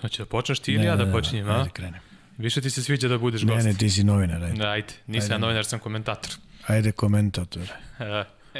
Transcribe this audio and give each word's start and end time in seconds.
Hoće 0.00 0.22
da 0.22 0.26
počneš 0.26 0.58
ti 0.58 0.72
ili 0.72 0.84
ja 0.84 0.96
da 0.96 1.12
počinjem, 1.12 1.48
a? 1.48 1.58
Ajde, 1.58 1.70
krenem. 1.70 2.00
Više 2.38 2.60
ti 2.60 2.70
se 2.70 2.82
sviđa 2.82 3.08
da 3.08 3.18
budeš 3.18 3.42
Ne, 3.42 3.54
gost. 3.54 3.66
ne, 3.66 3.74
ti 3.74 3.90
si 3.90 4.04
novinar, 4.04 4.44
ajde. 4.44 4.66
Ajde, 4.66 4.92
nisam 5.06 5.32
ja 5.32 5.38
novinar, 5.38 5.64
sam 5.64 5.78
komentator. 5.78 6.30
Ajde, 6.66 6.92
komentator. 6.92 7.62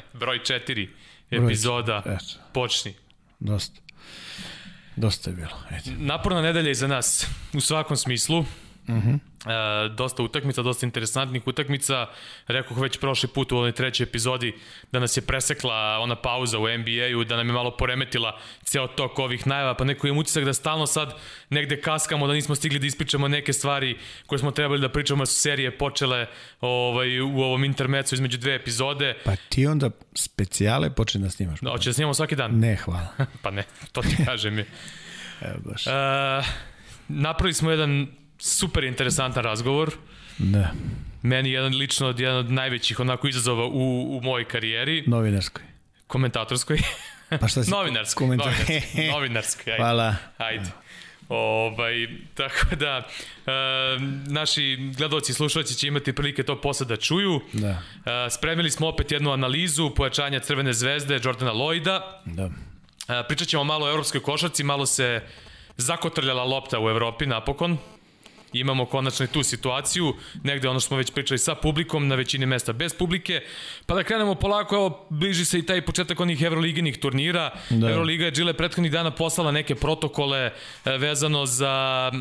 Broj 0.20 0.44
četiri, 0.44 0.90
Broj 1.30 1.44
epizoda, 1.46 2.02
eto. 2.06 2.24
počni. 2.52 2.94
Dosta. 3.40 3.80
Dosta 4.96 5.30
je 5.30 5.36
bilo, 5.36 5.62
ajde. 5.70 5.90
Naporna 5.98 6.42
nedelja 6.42 6.70
iza 6.70 6.86
nas, 6.86 7.26
u 7.52 7.60
svakom 7.60 7.96
smislu. 7.96 8.44
Mhm. 8.88 9.08
-huh. 9.08 9.86
e, 9.86 9.88
dosta 9.88 10.22
utakmica, 10.22 10.62
dosta 10.62 10.86
interesantnih 10.86 11.46
utakmica. 11.46 12.06
Rekoh 12.46 12.78
već 12.78 12.98
prošli 13.00 13.28
put 13.28 13.52
u 13.52 13.56
ovoj 13.56 13.72
trećoj 13.72 14.04
epizodi 14.04 14.54
da 14.92 14.98
nas 14.98 15.16
je 15.16 15.20
presekla 15.20 15.98
ona 15.98 16.16
pauza 16.16 16.58
u 16.58 16.62
NBA-u, 16.78 17.24
da 17.24 17.36
nam 17.36 17.46
je 17.46 17.52
malo 17.52 17.76
poremetila 17.76 18.38
ceo 18.62 18.86
tok 18.86 19.18
ovih 19.18 19.46
najava, 19.46 19.74
pa 19.74 19.84
neko 19.84 20.06
imam 20.06 20.18
utisak 20.18 20.44
da 20.44 20.54
stalno 20.54 20.86
sad 20.86 21.14
negde 21.50 21.80
kaskamo, 21.80 22.26
da 22.26 22.32
nismo 22.32 22.54
stigli 22.54 22.78
da 22.78 22.86
ispričamo 22.86 23.28
neke 23.28 23.52
stvari 23.52 23.98
koje 24.26 24.38
smo 24.38 24.50
trebali 24.50 24.80
da 24.80 24.88
pričamo, 24.88 25.20
jer 25.20 25.28
su 25.28 25.34
serije 25.34 25.78
počele 25.78 26.26
ovaj, 26.60 27.20
u 27.20 27.40
ovom 27.40 27.64
intermecu 27.64 28.14
između 28.14 28.38
dve 28.38 28.54
epizode. 28.54 29.14
Pa 29.24 29.36
ti 29.48 29.66
onda 29.66 29.90
specijale 30.14 30.90
počne 30.90 31.20
da 31.20 31.30
snimaš. 31.30 31.60
Da, 31.60 31.70
hoće 31.70 31.88
da 31.88 31.94
snimamo 31.94 32.14
svaki 32.14 32.36
dan? 32.36 32.58
Ne, 32.58 32.76
hvala. 32.76 33.08
Pa 33.42 33.50
ne, 33.50 33.64
to 33.92 34.02
ti 34.02 34.16
kažem 34.26 34.58
je. 34.58 34.66
Evo 35.40 35.58
baš. 35.64 35.86
E, 35.86 35.90
napravili 37.08 37.54
smo 37.54 37.70
jedan 37.70 38.06
super 38.38 38.84
interesantan 38.84 39.44
razgovor. 39.44 39.90
Da, 40.38 40.70
Meni 41.22 41.50
jedan 41.50 41.74
lično 41.74 42.08
od 42.08 42.20
jedan 42.20 42.36
od 42.36 42.50
najvećih 42.50 43.00
onako 43.00 43.28
izazova 43.28 43.66
u, 43.66 43.70
u 44.16 44.20
mojoj 44.22 44.44
karijeri, 44.44 45.04
novinarskoj. 45.06 45.64
komentatorskoj. 46.06 46.78
Pa 47.40 47.48
šta 47.48 47.64
si? 47.64 47.70
novinarskoj, 47.76 48.26
komentar- 48.26 48.44
novinarskoj, 48.58 49.06
novinarskoj, 49.12 49.72
ajde. 49.72 49.82
Hvala. 49.82 50.14
Ajde. 50.38 50.64
Ovaj, 51.28 51.94
tako 52.34 52.76
da, 52.76 53.02
e, 53.46 53.52
naši 54.26 54.76
gledalci 54.96 55.32
i 55.32 55.34
slušalci 55.34 55.74
će 55.74 55.88
imati 55.88 56.12
prilike 56.12 56.42
to 56.42 56.60
posle 56.60 56.86
da 56.86 56.96
čuju. 56.96 57.40
Da, 57.52 57.68
E, 57.68 58.30
spremili 58.30 58.70
smo 58.70 58.88
opet 58.88 59.12
jednu 59.12 59.32
analizu 59.32 59.90
pojačanja 59.90 60.40
Crvene 60.40 60.72
zvezde 60.72 61.20
Jordana 61.24 61.52
Lloyda. 61.52 62.00
da. 62.24 62.50
E, 63.08 63.24
pričat 63.28 63.48
ćemo 63.48 63.64
malo 63.64 63.86
o 63.86 63.90
evropskoj 63.90 64.22
košarci, 64.22 64.64
malo 64.64 64.86
se 64.86 65.22
zakotrljala 65.76 66.44
lopta 66.44 66.80
u 66.80 66.88
Evropi 66.90 67.26
napokon. 67.26 67.78
Imamo 68.60 68.86
konačno 68.86 69.24
i 69.24 69.28
tu 69.28 69.42
situaciju, 69.42 70.14
negde 70.42 70.68
ono 70.68 70.80
što 70.80 70.88
smo 70.88 70.96
već 70.96 71.10
pričali 71.10 71.38
sa 71.38 71.54
publikom, 71.54 72.08
na 72.08 72.14
većini 72.14 72.46
mesta 72.46 72.72
bez 72.72 72.94
publike. 72.94 73.40
Pa 73.86 73.94
da 73.94 74.02
krenemo 74.02 74.34
polako, 74.34 74.74
evo, 74.74 75.06
bliži 75.10 75.44
se 75.44 75.58
i 75.58 75.66
taj 75.66 75.82
početak 75.82 76.20
onih 76.20 76.42
evroliginih 76.42 76.98
turnira. 76.98 77.50
Da. 77.70 77.90
Evroliga 77.90 78.24
je 78.24 78.32
Džile 78.32 78.52
prethodnih 78.52 78.92
dana 78.92 79.10
poslala 79.10 79.52
neke 79.52 79.74
protokole 79.74 80.38
e, 80.38 80.52
vezano 80.98 81.46
za 81.46 82.12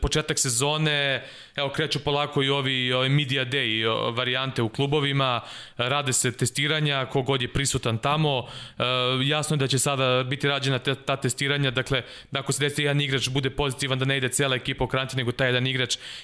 početak 0.00 0.38
sezone. 0.38 1.24
Evo, 1.56 1.68
kreću 1.68 1.98
polako 2.04 2.42
i 2.42 2.48
ovi, 2.48 2.92
ovi 2.92 3.08
media 3.08 3.44
day 3.44 3.84
varijante 4.16 4.62
u 4.62 4.68
klubovima. 4.68 5.40
Rade 5.76 6.12
se 6.12 6.32
testiranja, 6.32 7.06
kogod 7.06 7.42
je 7.42 7.52
prisutan 7.52 7.98
tamo. 7.98 8.46
E, 8.78 8.84
jasno 9.24 9.54
je 9.54 9.58
da 9.58 9.66
će 9.66 9.78
sada 9.78 10.22
biti 10.22 10.48
rađena 10.48 10.78
ta 10.78 11.16
testiranja, 11.16 11.70
dakle, 11.70 12.02
da 12.30 12.40
ako 12.40 12.52
se 12.52 12.60
desi 12.60 12.82
jedan 12.82 13.00
igrač 13.00 13.28
bude 13.28 13.50
pozitivan, 13.50 13.98
da 13.98 14.04
ne 14.04 14.16
ide 14.16 14.28
cela 14.28 14.56
ekipa 14.56 14.84
u 14.84 14.86
karantin, 14.86 15.16
nego 15.16 15.32
taj 15.32 15.48
jedan 15.48 15.66
igrač 15.66 15.73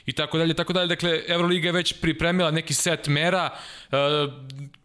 i 0.06 0.12
tako 0.12 0.38
dalje, 0.38 0.54
tako 0.54 0.72
dalje. 0.72 0.86
Dakle, 0.86 1.20
Euroliga 1.28 1.68
je 1.68 1.72
već 1.72 1.92
pripremila 2.00 2.50
neki 2.50 2.74
set 2.74 3.06
mera, 3.06 3.50
e, 3.92 3.96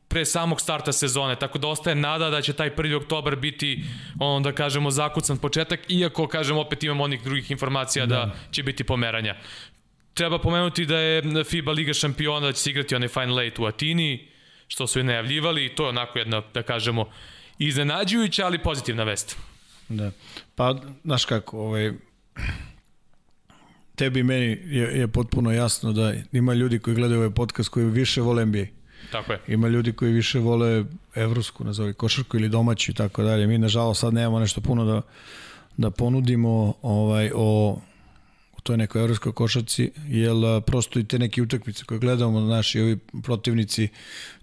pre 0.07 0.25
samog 0.25 0.61
starta 0.61 0.91
sezone, 0.91 1.35
tako 1.35 1.57
da 1.57 1.67
ostaje 1.67 1.95
nada 1.95 2.29
da 2.29 2.41
će 2.41 2.53
taj 2.53 2.69
1. 2.75 2.95
oktobar 2.95 3.35
biti, 3.35 3.83
ono 4.19 4.39
da 4.39 4.51
kažemo, 4.51 4.91
zakucan 4.91 5.37
početak, 5.37 5.79
iako, 5.89 6.27
kažem, 6.27 6.57
opet 6.57 6.83
imamo 6.83 7.03
onih 7.03 7.23
drugih 7.23 7.51
informacija 7.51 8.05
da, 8.05 8.15
da 8.15 8.31
će 8.51 8.63
biti 8.63 8.83
pomeranja. 8.83 9.35
Treba 10.13 10.39
pomenuti 10.39 10.85
da 10.85 10.97
je 10.97 11.43
FIBA 11.43 11.71
Liga 11.71 11.93
šampiona 11.93 12.47
da 12.47 12.53
će 12.53 12.61
se 12.61 12.69
igrati 12.69 12.95
onaj 12.95 13.07
Final 13.07 13.39
Eight 13.39 13.59
u 13.59 13.65
Atini, 13.65 14.27
što 14.67 14.87
su 14.87 14.99
i 14.99 15.03
najavljivali 15.03 15.65
i 15.65 15.75
to 15.75 15.83
je 15.83 15.89
onako 15.89 16.19
jedna, 16.19 16.41
da 16.53 16.63
kažemo, 16.63 17.09
iznenađujuća, 17.59 18.45
ali 18.45 18.63
pozitivna 18.63 19.03
vest. 19.03 19.37
Da. 19.89 20.11
Pa, 20.55 20.75
znaš 21.03 21.25
kako, 21.25 21.59
ovaj, 21.59 21.91
tebi 23.95 24.19
i 24.19 24.23
meni 24.23 24.45
je, 24.65 24.99
je 24.99 25.07
potpuno 25.07 25.51
jasno 25.51 25.93
da 25.93 26.13
ima 26.31 26.53
ljudi 26.53 26.79
koji 26.79 26.95
gledaju 26.95 27.19
ovaj 27.19 27.33
podcast 27.33 27.69
koji 27.69 27.85
više 27.85 28.21
vole 28.21 28.45
NBA. 28.45 28.65
Tako 29.11 29.31
je. 29.31 29.39
Ima 29.47 29.67
ljudi 29.67 29.93
koji 29.93 30.11
više 30.11 30.39
vole 30.39 30.83
evropsku, 31.15 31.63
nazovi 31.63 31.93
košarku 31.93 32.37
ili 32.37 32.49
domaću 32.49 32.91
i 32.91 32.93
tako 32.93 33.23
dalje. 33.23 33.47
Mi 33.47 33.57
nažalost 33.57 34.01
sad 34.01 34.13
nemamo 34.13 34.39
nešto 34.39 34.61
puno 34.61 34.85
da, 34.85 35.01
da 35.77 35.91
ponudimo 35.91 36.73
ovaj, 36.81 37.31
o, 37.35 37.69
o 38.57 38.61
toj 38.63 38.77
nekoj 38.77 39.01
evropskoj 39.01 39.31
košarci, 39.31 39.91
jer 40.07 40.45
a, 40.45 40.61
prosto 40.61 40.99
i 40.99 41.03
te 41.03 41.19
neke 41.19 41.41
utakmice 41.41 41.83
koje 41.83 41.99
gledamo, 41.99 42.39
naši 42.39 42.79
ovi 42.79 42.97
protivnici 43.23 43.87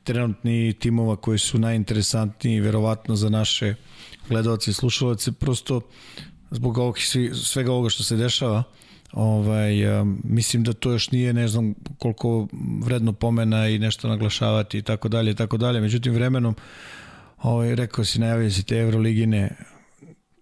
trenutni 0.05 0.73
timova 0.73 1.17
koji 1.17 1.39
su 1.39 1.59
najinteresantniji 1.59 2.61
verovatno 2.61 3.17
za 3.17 3.29
naše 3.29 3.75
gledalce 4.29 4.71
i 4.71 4.75
slušalce, 4.75 5.33
prosto 5.33 5.81
zbog 6.51 6.79
ovog, 6.79 6.97
svega 7.45 7.73
ovoga 7.73 7.89
što 7.89 8.03
se 8.03 8.17
dešava, 8.17 8.63
Ovaj, 9.13 9.75
mislim 10.25 10.63
da 10.63 10.73
to 10.73 10.93
još 10.93 11.11
nije 11.11 11.33
ne 11.33 11.49
znam 11.49 11.75
koliko 11.99 12.49
vredno 12.85 13.13
pomena 13.13 13.69
i 13.69 13.79
nešto 13.79 14.09
naglašavati 14.09 14.79
i 14.79 14.83
tako 14.83 15.09
dalje 15.09 15.31
i 15.31 15.35
tako 15.35 15.57
dalje. 15.57 15.81
Međutim 15.81 16.15
vremenom 16.15 16.57
ovaj, 17.43 17.75
rekao 17.75 18.05
si 18.05 18.21
najavio 18.21 18.51
si 18.51 18.63
te 18.63 18.77
Evroligine 18.77 19.51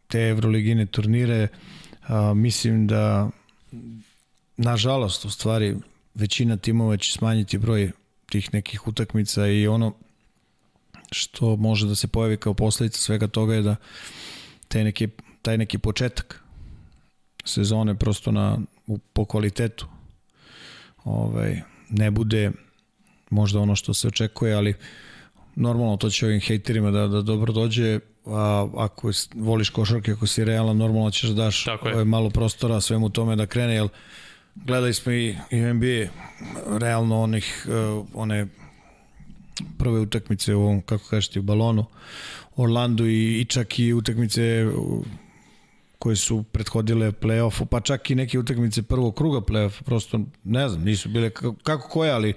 te 0.06 0.20
Evroligine 0.20 0.86
turnire 0.86 1.48
a, 2.08 2.34
mislim 2.34 2.86
da 2.86 3.30
nažalost 4.56 5.24
u 5.24 5.30
stvari 5.30 5.76
većina 6.14 6.56
timova 6.56 6.96
će 6.96 7.12
smanjiti 7.12 7.58
broj 7.58 7.90
tih 8.30 8.54
nekih 8.54 8.88
utakmica 8.88 9.46
i 9.46 9.66
ono 9.66 9.94
što 11.12 11.56
može 11.56 11.86
da 11.86 11.94
se 11.94 12.08
pojavi 12.08 12.36
kao 12.36 12.54
posledica 12.54 13.00
svega 13.00 13.26
toga 13.26 13.54
je 13.54 13.62
da 13.62 13.76
taj 14.68 14.84
neki, 14.84 15.08
taj 15.42 15.58
neki 15.58 15.78
početak 15.78 16.44
sezone 17.44 17.94
prosto 17.94 18.32
na, 18.32 18.58
u, 18.86 18.98
po 18.98 19.24
kvalitetu. 19.24 19.86
Ovaj, 21.04 21.60
ne 21.90 22.10
bude 22.10 22.50
možda 23.30 23.60
ono 23.60 23.76
što 23.76 23.94
se 23.94 24.08
očekuje, 24.08 24.54
ali 24.54 24.74
normalno 25.56 25.96
to 25.96 26.10
će 26.10 26.26
ovim 26.26 26.40
hejterima 26.40 26.90
da, 26.90 27.06
da 27.08 27.22
dobro 27.22 27.52
dođe, 27.52 28.00
a 28.26 28.68
ako 28.76 29.10
voliš 29.34 29.70
košarke, 29.70 30.12
ako 30.12 30.26
si 30.26 30.44
realan, 30.44 30.76
normalno 30.76 31.10
ćeš 31.10 31.28
da 31.28 31.34
daš 31.34 31.66
ovaj, 31.68 32.04
malo 32.04 32.30
prostora 32.30 32.80
svemu 32.80 33.08
tome 33.08 33.36
da 33.36 33.46
krene, 33.46 33.74
jer 33.74 33.88
gledali 34.54 34.94
smo 34.94 35.12
i, 35.12 35.36
i 35.50 35.56
NBA 35.56 36.12
realno 36.78 37.20
onih, 37.20 37.66
uh, 37.68 38.06
one 38.14 38.46
prve 39.78 40.00
utakmice 40.00 40.54
u 40.54 40.60
ovom, 40.62 40.82
kako 40.82 41.04
kažete, 41.10 41.38
u 41.38 41.42
balonu, 41.42 41.84
Orlando 42.56 43.06
i, 43.06 43.40
i 43.40 43.44
čak 43.44 43.78
i 43.78 43.92
utakmice 43.92 44.66
koje 46.00 46.16
su 46.16 46.42
prethodile 46.42 47.12
play-offu, 47.12 47.66
pa 47.66 47.80
čak 47.80 48.10
i 48.10 48.14
neke 48.14 48.38
utakmice 48.38 48.82
prvog 48.82 49.16
kruga 49.16 49.40
play-offa, 49.40 49.82
prosto 49.82 50.20
ne 50.44 50.68
znam, 50.68 50.84
nisu 50.84 51.08
bile 51.08 51.30
kako 51.62 51.88
koje, 51.88 52.12
ali 52.12 52.34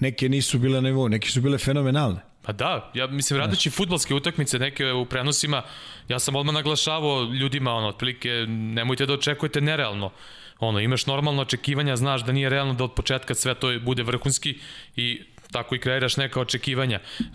neke 0.00 0.28
nisu 0.28 0.58
bile 0.58 0.80
na 0.80 0.88
nivou, 0.88 1.08
neke 1.08 1.30
su 1.30 1.40
bile 1.40 1.58
fenomenalne. 1.58 2.20
Pa 2.42 2.52
da, 2.52 2.90
ja 2.94 3.06
mislim 3.06 3.40
radeći 3.40 3.70
futbalske 3.70 4.14
utakmice 4.14 4.58
neke 4.58 4.92
u 4.92 5.06
prenosima, 5.06 5.62
ja 6.08 6.18
sam 6.18 6.36
odmah 6.36 6.54
naglašavao 6.54 7.22
ljudima 7.24 7.72
ono 7.72 7.88
otprilike 7.88 8.28
nemojte 8.48 9.06
da 9.06 9.12
očekujete 9.12 9.60
nerealno. 9.60 10.10
Ono 10.58 10.80
imaš 10.80 11.06
normalno 11.06 11.42
očekivanja, 11.42 11.96
znaš 11.96 12.24
da 12.24 12.32
nije 12.32 12.48
realno 12.48 12.74
da 12.74 12.84
od 12.84 12.94
početka 12.94 13.34
sve 13.34 13.54
to 13.54 13.68
bude 13.80 14.02
vrhunski 14.02 14.58
i 14.96 15.22
tako 15.52 15.74
i 15.74 15.78
kreiraš 15.78 16.16
neka 16.16 16.40
očekivanja 16.40 17.00
uh, 17.18 17.26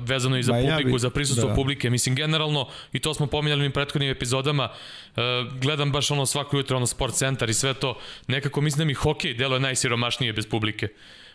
vezano 0.00 0.38
i 0.38 0.42
za 0.42 0.52
ba, 0.52 0.58
publiku, 0.58 0.88
ja 0.88 0.92
bi, 0.92 0.98
za 0.98 1.10
prisustvo 1.10 1.48
da. 1.48 1.54
publike. 1.54 1.90
Mislim, 1.90 2.14
generalno, 2.14 2.68
i 2.92 2.98
to 2.98 3.14
smo 3.14 3.26
pominjali 3.26 3.68
u 3.68 3.70
prethodnim 3.70 4.10
epizodama, 4.10 4.68
uh, 4.68 5.22
gledam 5.60 5.92
baš 5.92 6.10
ono 6.10 6.26
svako 6.26 6.56
jutro, 6.56 6.76
ono 6.76 6.86
sport 6.86 7.14
centar 7.14 7.50
i 7.50 7.54
sve 7.54 7.74
to, 7.74 7.98
nekako 8.26 8.60
mislim 8.60 8.78
da 8.78 8.84
mi 8.84 8.94
hokej 8.94 9.34
deluje 9.34 9.60
najsiromašnije 9.60 10.32
bez 10.32 10.46
publike 10.46 10.88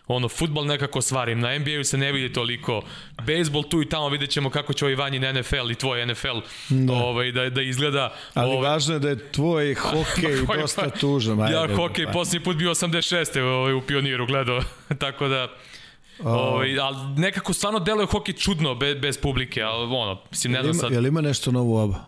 ono, 0.09 0.29
futbol 0.29 0.65
nekako 0.65 1.01
svarim, 1.01 1.39
na 1.39 1.57
NBA-u 1.57 1.83
se 1.83 1.97
ne 1.97 2.11
vidi 2.11 2.33
toliko, 2.33 2.81
bejsbol 3.25 3.63
tu 3.63 3.81
i 3.81 3.89
tamo 3.89 4.09
vidjet 4.09 4.29
ćemo 4.29 4.49
kako 4.49 4.73
će 4.73 4.85
ovaj 4.85 4.95
vanjin 4.95 5.23
NFL 5.33 5.71
i 5.71 5.75
tvoj 5.75 6.05
NFL 6.05 6.39
da, 6.69 6.93
ovaj, 6.93 7.31
da, 7.31 7.49
da 7.49 7.61
izgleda. 7.61 8.13
Ali 8.33 8.51
ovaj... 8.51 8.69
važno 8.69 8.93
je 8.93 8.99
da 8.99 9.09
je 9.09 9.31
tvoj 9.31 9.73
hokej 9.91 10.59
dosta 10.61 10.89
tužan. 10.89 11.39
Ja 11.39 11.67
hokej, 11.75 12.05
pa. 12.05 12.11
posljednji 12.11 12.43
put 12.43 12.57
bio 12.57 12.69
86. 12.69 13.39
Ovaj, 13.41 13.73
u 13.73 13.81
pioniru 13.81 14.25
gledao, 14.25 14.61
tako 14.99 15.27
da 15.27 15.47
Ovaj, 16.23 16.79
ali 16.79 16.97
nekako 17.17 17.53
stvarno 17.53 17.79
deluje 17.79 18.07
hokej 18.11 18.33
čudno 18.33 18.75
bez, 18.75 18.97
bez 19.01 19.17
publike, 19.17 19.61
ali 19.61 19.95
ono, 19.95 20.21
mislim, 20.31 20.53
ne 20.53 20.63
znam 20.63 20.73
sad. 20.73 20.91
Je 20.91 20.99
li 20.99 21.07
ima 21.07 21.21
nešto 21.21 21.51
novo 21.51 21.75
u 21.75 21.83
ABA? 21.83 22.05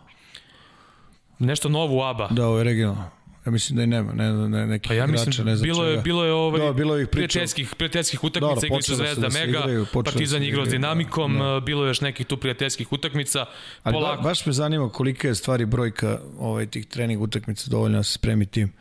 Nešto 1.40 1.70
novo 1.70 1.98
u 1.98 2.04
ABA? 2.04 2.28
Da, 2.28 2.48
ovo 2.48 2.58
je 2.58 2.64
regionalno. 2.64 3.22
Ja 3.46 3.52
mislim 3.52 3.78
da 3.78 3.84
i 3.84 3.88
nema, 3.88 4.14
ne, 4.14 4.34
ne, 4.34 4.68
nekih 4.68 4.90
pa 4.90 4.94
ja 4.94 5.08
mislim, 5.08 5.24
igrača, 5.24 5.44
ne 5.44 5.56
znam 5.56 5.64
bilo 5.64 5.86
je, 5.86 5.94
čega. 5.94 6.02
bilo 6.02 6.26
je 6.26 6.34
ovaj, 6.34 6.62
Da, 6.62 6.74
bilo 6.74 6.98
je 6.98 7.08
prijateljskih, 7.08 7.76
prijateljskih 7.78 8.24
utakmica, 8.24 8.56
Dobro, 8.56 8.68
igli 8.68 8.82
su 8.82 8.96
Zvezda, 8.96 9.28
da 9.28 9.40
Mega, 9.40 9.60
igraju, 9.60 9.86
da 9.94 10.04
Partizan 10.04 10.40
se 10.40 10.48
igrao 10.48 10.66
s 10.66 10.68
igraju, 10.68 10.80
Dinamikom, 10.80 11.40
da. 11.40 11.60
bilo 11.60 11.84
je 11.84 11.88
još 11.88 12.02
nekih 12.02 12.26
tu 12.26 12.38
prijateljskih 12.38 12.92
utakmica. 12.94 13.46
Ali 13.84 13.98
ba, 14.02 14.20
baš 14.24 14.46
me 14.46 14.54
zanima 14.54 14.90
kolika 14.90 15.28
je 15.28 15.36
stvari 15.36 15.66
brojka 15.66 16.20
ovaj, 16.40 16.66
tih 16.66 16.86
trening 16.86 17.22
utakmica 17.22 17.70
dovoljno 17.70 17.98
da 17.98 18.04
se 18.04 18.12
spremi 18.14 18.46
tim. 18.46 18.74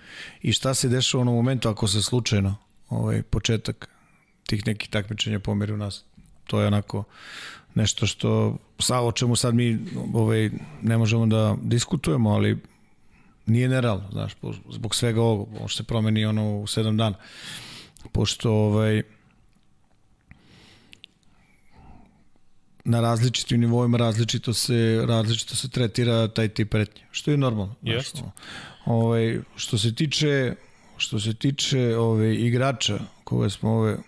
I 0.42 0.52
šta 0.52 0.74
se 0.74 0.88
dešava 0.88 1.18
u 1.18 1.22
onom 1.22 1.34
momentu 1.34 1.68
ako 1.68 1.88
se 1.88 2.02
slučajno 2.02 2.56
ovaj, 2.88 3.22
početak 3.22 3.88
tih 4.50 4.66
nekih 4.66 4.90
takmičenja 4.90 5.38
pomeri 5.38 5.72
u 5.72 5.76
nas. 5.76 6.04
To 6.46 6.60
je 6.60 6.66
onako 6.66 7.04
nešto 7.74 8.06
što 8.06 8.56
sa 8.78 9.00
o 9.00 9.12
čemu 9.12 9.36
sad 9.36 9.54
mi 9.54 9.78
ovaj, 10.14 10.50
ne 10.82 10.98
možemo 10.98 11.26
da 11.26 11.56
diskutujemo, 11.62 12.30
ali 12.30 12.58
nije 13.46 13.68
nerealno, 13.68 14.08
znaš, 14.12 14.36
zbog 14.70 14.94
svega 14.94 15.22
ovog, 15.22 15.48
može 15.60 15.76
se 15.76 15.82
promeni 15.82 16.24
ono 16.24 16.58
u 16.58 16.66
sedam 16.66 16.96
dana. 16.96 17.16
Pošto 18.12 18.52
ovaj, 18.52 19.02
na 22.84 23.00
različitim 23.00 23.60
nivoima 23.60 23.98
različito 23.98 24.54
se 24.54 25.04
različito 25.08 25.56
se 25.56 25.68
tretira 25.70 26.28
taj 26.28 26.48
tip 26.48 26.70
pretnje, 26.70 27.02
što 27.10 27.30
je 27.30 27.36
normalno. 27.36 27.74
Jeste. 27.82 28.20
ono. 28.22 28.32
Ovaj 28.86 29.40
što 29.56 29.78
se 29.78 29.94
tiče 29.94 30.54
što 30.96 31.20
se 31.20 31.34
tiče 31.34 31.96
ove 31.96 32.34
igrača 32.34 32.98
koje 33.24 33.50
smo 33.50 33.70
ove 33.70 33.98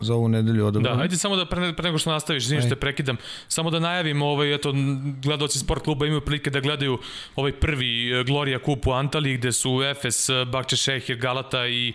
za 0.00 0.14
ovu 0.14 0.28
nedelju 0.28 0.66
odabrali. 0.66 0.96
Da, 0.96 1.02
ajde 1.02 1.16
samo 1.16 1.36
da 1.36 1.46
pre, 1.46 1.72
pre 1.72 1.88
nego 1.88 1.98
što 1.98 2.10
nastaviš, 2.10 2.44
izvini 2.44 2.62
što 2.62 2.68
te 2.68 2.76
prekidam, 2.76 3.16
samo 3.48 3.70
da 3.70 3.78
najavim, 3.80 4.22
ovaj, 4.22 4.54
eto, 4.54 4.72
gledaoci 5.22 5.58
sport 5.58 5.84
kluba 5.84 6.06
imaju 6.06 6.20
prilike 6.20 6.50
da 6.50 6.60
gledaju 6.60 6.98
ovaj 7.36 7.52
prvi 7.52 8.12
eh, 8.12 8.24
Gloria 8.24 8.58
Kup 8.58 8.86
u 8.86 8.92
Antaliji, 8.92 9.36
gde 9.36 9.52
su 9.52 9.82
Efes, 9.90 10.30
Bakče 10.52 10.76
Šehir, 10.76 11.16
Galata 11.16 11.66
i 11.66 11.92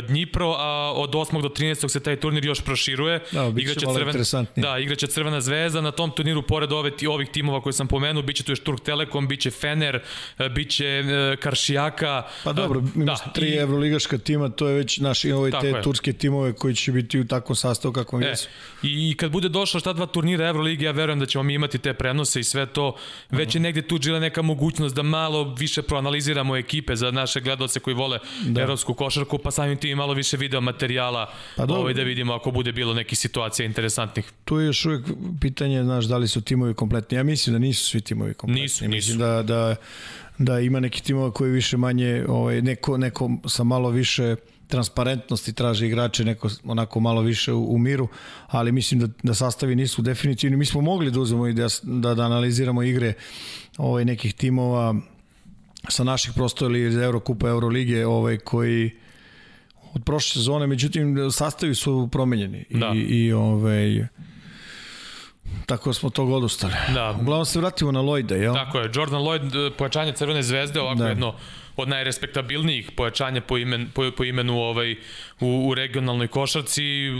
Dnipro, 0.00 0.54
a 0.58 0.92
od 0.92 1.10
8. 1.10 1.42
do 1.42 1.48
13. 1.48 1.88
se 1.88 2.00
taj 2.00 2.16
turnir 2.16 2.44
još 2.44 2.60
proširuje. 2.60 3.20
Da, 3.32 3.50
bit 3.50 3.68
će 3.70 3.86
Crven-. 3.86 4.46
Da, 4.56 4.78
igraće 4.78 5.06
Crvena 5.06 5.40
zvezda, 5.40 5.80
na 5.80 5.90
tom 5.90 6.10
turniru 6.10 6.42
pored 6.42 6.72
ove, 6.72 6.90
ovih 7.08 7.28
timova 7.28 7.60
koje 7.60 7.72
sam 7.72 7.86
pomenuo, 7.86 8.22
biće 8.22 8.42
tu 8.42 8.52
još 8.52 8.60
Turk 8.60 8.80
Telekom, 8.80 9.28
biće 9.28 9.50
Fener, 9.50 10.00
eh, 10.38 10.48
biće 10.48 10.86
eh, 10.86 11.36
Karšijaka. 11.36 12.22
Pa 12.44 12.52
dobro, 12.52 12.82
imaš 12.96 13.18
da, 13.18 13.32
tri 13.32 13.46
i- 13.46 13.54
evroligaška 13.54 14.18
tima, 14.18 14.48
to 14.48 14.68
je 14.68 14.74
već 14.74 14.98
naši 14.98 15.28
Tako 15.30 15.60
te 15.60 15.68
je. 15.68 15.82
turske 15.82 16.12
timove 16.12 16.52
koji 16.52 16.74
će 16.74 16.92
biti 16.92 17.20
u 17.20 17.26
takvom 17.26 17.56
sastavu 17.56 17.92
kakvom 17.92 18.22
E, 18.22 18.26
jesu. 18.26 18.48
I 18.82 19.14
kad 19.16 19.30
bude 19.30 19.48
došlo 19.48 19.80
šta 19.80 19.92
dva 19.92 20.06
turnira 20.06 20.48
Euroligi, 20.48 20.84
ja 20.84 20.92
verujem 20.92 21.20
da 21.20 21.26
ćemo 21.26 21.44
mi 21.44 21.54
imati 21.54 21.78
te 21.78 21.94
prenose 21.94 22.40
i 22.40 22.44
sve 22.44 22.66
to. 22.66 22.96
Već 23.30 23.54
je 23.54 23.60
negde 23.60 23.82
tu 23.82 23.98
žila 24.02 24.18
neka 24.20 24.42
mogućnost 24.42 24.94
da 24.96 25.02
malo 25.02 25.54
više 25.58 25.82
proanaliziramo 25.82 26.56
ekipe 26.56 26.96
za 26.96 27.10
naše 27.10 27.40
gledalce 27.40 27.80
koji 27.80 27.94
vole 27.94 28.18
da. 28.42 28.60
evropsku 28.60 28.94
košarku, 28.94 29.38
pa 29.38 29.50
samim 29.50 29.79
tim 29.80 29.90
i 29.90 29.94
malo 29.94 30.14
više 30.14 30.36
video 30.36 30.60
materijala 30.60 31.32
Pa 31.56 31.66
dobro. 31.66 31.80
ovaj, 31.80 31.94
da 31.94 32.02
vidimo 32.02 32.34
ako 32.34 32.50
bude 32.50 32.72
bilo 32.72 32.94
nekih 32.94 33.18
situacija 33.18 33.66
interesantnih. 33.66 34.32
Tu 34.44 34.58
je 34.58 34.66
još 34.66 34.86
uvijek 34.86 35.04
pitanje, 35.40 35.82
znaš, 35.84 36.04
da 36.04 36.16
li 36.16 36.28
su 36.28 36.40
timovi 36.40 36.74
kompletni. 36.74 37.16
Ja 37.16 37.22
mislim 37.22 37.52
da 37.52 37.58
nisu 37.58 37.90
svi 37.90 38.00
timovi 38.00 38.34
kompletni. 38.34 38.62
Nisu, 38.62 38.88
mislim 38.88 39.18
nisu. 39.18 39.18
da, 39.18 39.42
da, 39.42 39.76
da 40.38 40.60
ima 40.60 40.80
neki 40.80 41.02
timova 41.02 41.32
koji 41.32 41.50
više 41.50 41.76
manje, 41.76 42.24
ovaj, 42.28 42.62
neko, 42.62 42.96
neko 42.96 43.30
sa 43.46 43.64
malo 43.64 43.90
više 43.90 44.36
transparentnosti 44.70 45.52
traže 45.52 45.86
igrače, 45.86 46.24
neko 46.24 46.48
onako 46.64 47.00
malo 47.00 47.20
više 47.20 47.52
u, 47.52 47.74
u 47.74 47.78
miru, 47.78 48.08
ali 48.46 48.72
mislim 48.72 49.00
da, 49.00 49.08
da 49.22 49.34
sastavi 49.34 49.76
nisu 49.76 50.02
definitivni. 50.02 50.56
Mi 50.56 50.66
smo 50.66 50.80
mogli 50.80 51.10
da 51.10 51.20
uzmemo 51.20 51.46
i 51.46 51.52
da, 51.52 51.66
da, 51.82 52.14
da 52.14 52.22
analiziramo 52.22 52.82
igre 52.82 53.12
ovaj, 53.78 54.04
nekih 54.04 54.34
timova 54.34 54.94
sa 55.88 56.04
naših 56.04 56.32
prostora 56.34 56.76
ili 56.76 56.88
iz 56.88 56.96
Eurokupa, 56.96 57.48
Eurolige, 57.48 58.06
ovaj, 58.06 58.38
koji 58.38 58.90
od 59.94 60.04
prošle 60.04 60.32
sezone, 60.32 60.66
međutim 60.66 61.30
sastavi 61.30 61.74
su 61.74 62.08
promenjeni 62.12 62.64
Da. 62.70 62.92
i, 62.94 62.98
i 62.98 63.32
ovaj, 63.32 64.06
tako 65.66 65.88
da 65.90 65.94
smo 65.94 66.10
tog 66.10 66.30
odustali. 66.30 66.72
Da. 66.94 67.16
Uglavnom 67.20 67.44
se 67.46 67.58
vratimo 67.58 67.92
na 67.92 68.00
Lloyda, 68.00 68.34
jel? 68.34 68.54
Tako 68.54 68.78
je, 68.78 68.90
Jordan 68.94 69.22
Lloyd, 69.22 69.66
eh, 69.66 69.76
pojačanje 69.76 70.12
Crvene 70.12 70.42
zvezde, 70.42 70.80
ovako 70.80 70.98
da. 70.98 71.08
jedno 71.08 71.34
od 71.76 71.88
najrespektabilnijih 71.88 72.90
pojačanja 72.96 73.40
po, 73.40 73.58
imen, 73.58 73.88
po, 73.94 74.10
po 74.16 74.24
imenu 74.24 74.58
ovaj, 74.58 74.96
u, 75.40 75.68
u 75.68 75.74
regionalnoj 75.74 76.28
košarci. 76.28 76.84
E, 76.84 77.10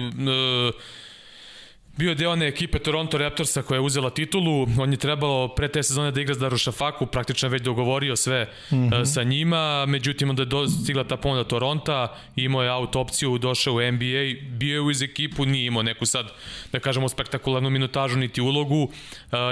bio 2.01 2.09
je 2.09 2.15
deo 2.15 2.31
one 2.33 2.47
ekipe 2.49 2.79
Toronto 2.79 3.19
Raptorsa 3.19 3.63
koja 3.63 3.77
je 3.77 3.81
uzela 3.81 4.11
titulu. 4.11 4.67
On 4.79 4.93
je 4.93 4.97
trebalo 4.99 5.49
pre 5.49 5.69
te 5.69 5.83
sezone 5.83 6.11
da 6.11 6.21
igra 6.21 6.35
s 6.35 6.39
Darušafaku, 6.39 7.07
praktično 7.07 7.49
već 7.49 7.63
dogovorio 7.63 8.17
sve 8.17 8.49
mm 8.71 8.77
-hmm. 8.77 9.05
sa 9.05 9.23
njima, 9.23 9.87
međutim 9.87 10.31
onda 10.31 10.43
je 10.43 10.47
do- 10.47 10.69
stigla 10.69 11.05
ta 11.05 11.17
ponuda 11.17 11.45
Toronta, 11.45 12.17
imao 12.37 12.63
je 12.63 12.73
out 12.73 12.97
opciju, 12.97 13.39
došao 13.39 13.75
u 13.75 13.93
NBA, 13.93 14.41
bio 14.51 14.75
je 14.75 14.81
uz 14.81 15.03
ekipu, 15.03 15.45
nije 15.47 15.67
imao 15.67 15.83
neku 15.83 16.07
sad, 16.07 16.33
da 16.73 16.81
kažemo, 16.81 17.09
spektakularnu 17.09 17.71
minutažu 17.71 18.17
niti 18.17 18.41
ulogu, 18.41 18.83
uh, 18.83 18.91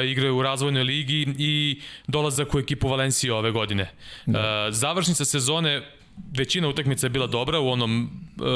igrao 0.05 0.27
je 0.27 0.33
u 0.33 0.43
razvojnoj 0.43 0.83
ligi 0.83 1.27
i 1.39 1.81
dolazak 2.06 2.55
u 2.55 2.59
ekipu 2.59 2.89
Valencije 2.89 3.33
ove 3.33 3.50
godine. 3.50 3.91
Da. 4.27 4.39
Uh, 4.39 4.75
završnica 4.75 5.25
sezone 5.25 5.98
većina 6.37 6.69
utakmica 6.69 7.06
je 7.06 7.11
bila 7.11 7.26
dobra 7.26 7.61
u 7.61 7.69
onom 7.69 8.11
uh, 8.37 8.47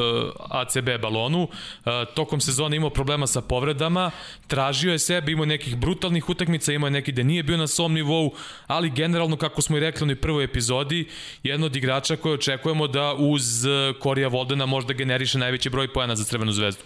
ACB 0.50 0.88
balonu. 1.03 1.43
Uh, 1.43 1.93
tokom 2.14 2.41
sezone 2.41 2.76
imao 2.76 2.91
problema 2.91 3.26
sa 3.26 3.41
povredama, 3.41 4.11
tražio 4.47 4.93
je 4.93 4.99
sebe, 4.99 5.32
imao 5.32 5.47
nekih 5.47 5.76
brutalnih 5.76 6.29
utakmica, 6.29 6.73
imao 6.73 6.87
je 6.87 6.91
neki 6.91 7.12
da 7.12 7.23
nije 7.23 7.43
bio 7.43 7.56
na 7.56 7.67
svom 7.67 7.93
nivou, 7.93 8.32
ali 8.67 8.91
generalno, 8.91 9.37
kako 9.37 9.62
smo 9.62 9.76
i 9.76 9.81
rekli 9.81 10.03
u 10.03 10.05
onoj 10.05 10.17
prvoj 10.17 10.44
epizodi, 10.44 11.09
jedan 11.43 11.64
od 11.64 11.76
igrača 11.76 12.17
koje 12.17 12.35
očekujemo 12.35 12.87
da 12.87 13.14
uz 13.19 13.65
uh, 13.65 13.73
Korija 14.00 14.29
Voldena 14.29 14.67
možda 14.67 14.93
generiše 14.93 15.38
najveći 15.38 15.70
broj 15.70 15.93
pojena 15.93 16.17
za 16.17 16.25
Crvenu 16.25 16.53
zvezdu. 16.53 16.82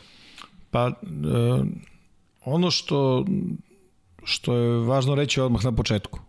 Pa, 0.71 0.87
e, 0.87 0.93
ono 2.45 2.71
što, 2.71 3.25
što 4.25 4.55
je 4.55 4.79
važno 4.79 5.15
reći 5.15 5.41
odmah 5.41 5.65
na 5.65 5.73
početku. 5.73 6.26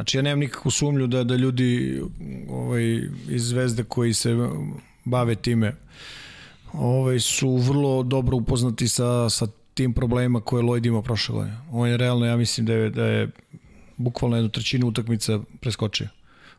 Znači, 0.00 0.18
ja 0.18 0.22
nemam 0.22 0.38
nikakvu 0.38 0.70
sumnju 0.70 1.06
da, 1.06 1.24
da 1.24 1.36
ljudi 1.36 2.00
ovaj, 2.50 3.02
iz 3.28 3.48
Zvezde 3.48 3.84
koji 3.84 4.14
se 4.14 4.36
bave 5.04 5.34
time 5.34 5.76
ovaj, 6.72 7.20
su 7.20 7.56
vrlo 7.56 8.02
dobro 8.02 8.36
upoznati 8.36 8.88
sa, 8.88 9.30
sa 9.30 9.46
tim 9.74 9.92
problemima 9.92 10.40
koje 10.40 10.62
Lloyd 10.62 10.86
imao 10.86 11.02
prošle 11.02 11.34
godine. 11.34 11.56
On 11.72 11.88
je 11.88 11.96
realno, 11.96 12.26
ja 12.26 12.36
mislim 12.36 12.66
da 12.66 12.72
je, 12.72 12.90
da 12.90 13.04
je 13.04 13.28
bukvalno 13.96 14.36
jednu 14.36 14.48
trećinu 14.50 14.86
utakmica 14.86 15.40
preskočio. 15.60 16.08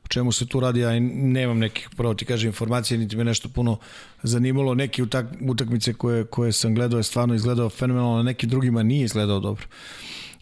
O 0.05 0.07
čemu 0.07 0.31
se 0.31 0.45
tu 0.45 0.59
radi, 0.59 0.79
ja 0.79 0.99
nemam 0.99 1.59
nekih, 1.59 1.89
pravo 1.97 2.13
ti 2.13 2.25
kažem, 2.25 2.47
informacije, 2.47 2.97
niti 2.97 3.15
me 3.15 3.23
nešto 3.23 3.49
puno 3.49 3.77
zanimalo. 4.23 4.75
Neki 4.75 5.01
utak, 5.01 5.25
utakmice 5.41 5.93
koje, 5.93 6.25
koje 6.25 6.51
sam 6.51 6.75
gledao 6.75 6.97
je 6.97 7.03
stvarno 7.03 7.35
izgledao 7.35 7.69
fenomenalno, 7.69 8.19
a 8.19 8.23
neki 8.23 8.47
drugima 8.47 8.83
nije 8.83 9.05
izgledao 9.05 9.39
dobro. 9.39 9.65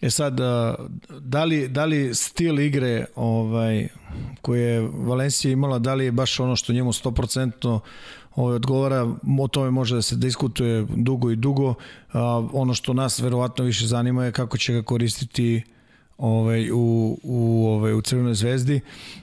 E 0.01 0.10
sad, 0.10 0.39
da 1.20 1.44
li, 1.44 1.68
da 1.68 1.86
li 1.86 2.15
stil 2.15 2.60
igre 2.60 3.06
ovaj, 3.15 3.88
koje 4.41 4.62
je 4.62 4.89
Valencija 4.94 5.51
imala, 5.51 5.79
da 5.79 5.94
li 5.94 6.06
je 6.06 6.12
baš 6.12 6.39
ono 6.39 6.56
što 6.56 6.74
njemu 6.74 6.94
100% 6.94 7.79
ovaj, 8.36 8.56
odgovara, 8.56 9.15
o 9.39 9.48
tome 9.48 9.72
može 9.72 9.96
da 9.96 10.01
se 10.01 10.15
diskutuje 10.15 10.86
dugo 10.96 11.32
i 11.32 11.36
dugo. 11.36 11.74
A, 12.13 12.48
ono 12.53 12.74
što 12.74 12.94
nas 12.94 13.20
verovatno 13.20 13.65
više 13.65 13.88
zanima 13.88 14.25
je 14.25 14.32
kako 14.32 14.58
će 14.58 14.74
ga 14.74 14.82
koristiti 14.82 15.62
ovaj, 16.18 16.72
u, 16.72 17.18
u, 17.24 17.68
ovaj, 17.68 17.94
u 17.94 18.01
Crvenoj 18.01 18.34
zvezdi. 18.34 18.82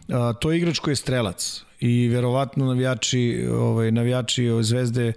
A, 0.09 0.33
to 0.33 0.53
je 0.53 0.59
igrač 0.59 0.79
koji 0.79 0.93
je 0.93 0.97
strelac 0.97 1.65
i 1.81 2.09
verovatno 2.09 2.67
navijači, 2.67 3.47
ovaj, 3.53 3.93
navijači 3.93 4.49
zvezde 4.63 5.13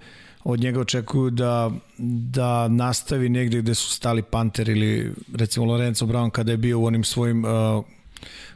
od 0.51 0.59
njega 0.59 0.79
očekuju 0.79 1.29
da, 1.29 1.71
da 1.97 2.67
nastavi 2.67 3.29
negde 3.29 3.61
gde 3.61 3.75
su 3.75 3.89
stali 3.89 4.21
Panter 4.21 4.69
ili 4.69 5.13
recimo 5.33 5.65
Lorenzo 5.65 6.05
Brown 6.05 6.29
kada 6.29 6.51
je 6.51 6.57
bio 6.57 6.79
u 6.79 6.85
onim 6.85 7.03
svojim 7.03 7.45
uh, 7.45 7.85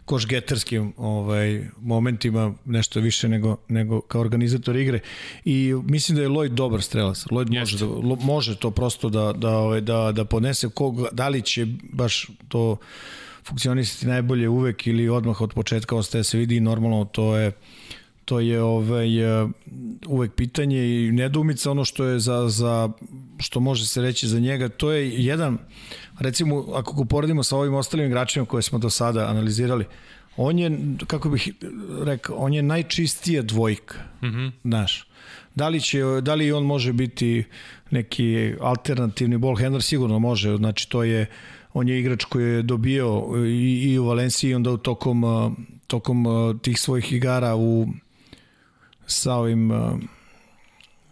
košgeterskim 0.05 0.93
ovaj, 0.97 1.67
momentima 1.81 2.53
nešto 2.65 2.99
više 2.99 3.29
nego, 3.29 3.57
nego 3.67 4.01
kao 4.01 4.21
organizator 4.21 4.75
igre 4.75 4.99
i 5.45 5.73
mislim 5.83 6.15
da 6.15 6.21
je 6.21 6.29
Lloyd 6.29 6.49
dobar 6.49 6.81
strelac. 6.81 7.25
Lloyd 7.25 7.59
može, 7.59 7.77
da, 7.77 7.85
lo- 7.85 8.23
može 8.23 8.55
to 8.55 8.71
prosto 8.71 9.09
da, 9.09 9.33
da, 9.33 9.49
ovaj, 9.49 9.81
da, 9.81 10.11
da 10.11 10.25
podnese 10.25 10.69
kog, 10.69 11.07
da 11.11 11.29
li 11.29 11.41
će 11.41 11.67
baš 11.93 12.27
to 12.47 12.77
funkcionisati 13.47 14.07
najbolje 14.07 14.49
uvek 14.49 14.87
ili 14.87 15.09
odmah 15.09 15.41
od 15.41 15.53
početka 15.53 15.95
ostaje 15.95 16.19
da 16.19 16.23
se 16.23 16.37
vidi 16.37 16.55
i 16.55 16.59
normalno 16.59 17.05
to 17.05 17.37
je 17.37 17.51
to 18.25 18.39
je 18.39 18.61
ovaj 18.61 19.41
uh, 19.43 19.49
uvek 20.07 20.33
pitanje 20.33 20.77
i 20.77 21.11
nedumica 21.11 21.71
ono 21.71 21.85
što 21.85 22.05
je 22.05 22.19
za, 22.19 22.49
za 22.49 22.89
što 23.39 23.59
može 23.59 23.85
se 23.87 24.01
reći 24.01 24.27
za 24.27 24.39
njega. 24.39 24.69
To 24.69 24.91
je 24.91 25.25
jedan 25.25 25.57
recimo 26.19 26.65
ako 26.73 26.93
ga 26.93 27.05
poredimo 27.05 27.43
sa 27.43 27.57
ovim 27.57 27.73
ostalim 27.73 28.05
igračima 28.05 28.45
koje 28.45 28.63
smo 28.63 28.79
do 28.79 28.89
sada 28.89 29.27
analizirali 29.27 29.85
on 30.37 30.59
je 30.59 30.71
kako 31.07 31.29
bih 31.29 31.53
rekao 32.03 32.35
on 32.35 32.53
je 32.53 32.63
najčistija 32.63 33.41
dvojka 33.41 33.97
mm 34.21 34.25
-hmm. 34.25 34.51
znaš. 34.63 35.07
Da 35.55 35.69
li 35.69 35.81
će 35.81 36.01
da 36.21 36.35
li 36.35 36.51
on 36.51 36.63
može 36.63 36.93
biti 36.93 37.43
neki 37.91 38.55
alternativni 38.61 39.37
ball 39.37 39.55
handler? 39.55 39.81
Sigurno 39.83 40.19
može, 40.19 40.57
znači 40.57 40.89
to 40.89 41.03
je 41.03 41.25
on 41.73 41.87
je 41.87 41.99
igrač 41.99 42.23
koji 42.23 42.45
je 42.45 42.61
dobio 42.61 43.23
i, 43.45 43.91
i 43.91 43.99
u 43.99 44.05
Valenciji 44.05 44.55
onda 44.55 44.71
u 44.71 44.77
tokom, 44.77 45.23
tokom 45.87 46.25
tih 46.61 46.79
svojih 46.79 47.13
igara 47.13 47.55
u 47.55 47.87
sa 49.05 49.35
ovim 49.35 49.71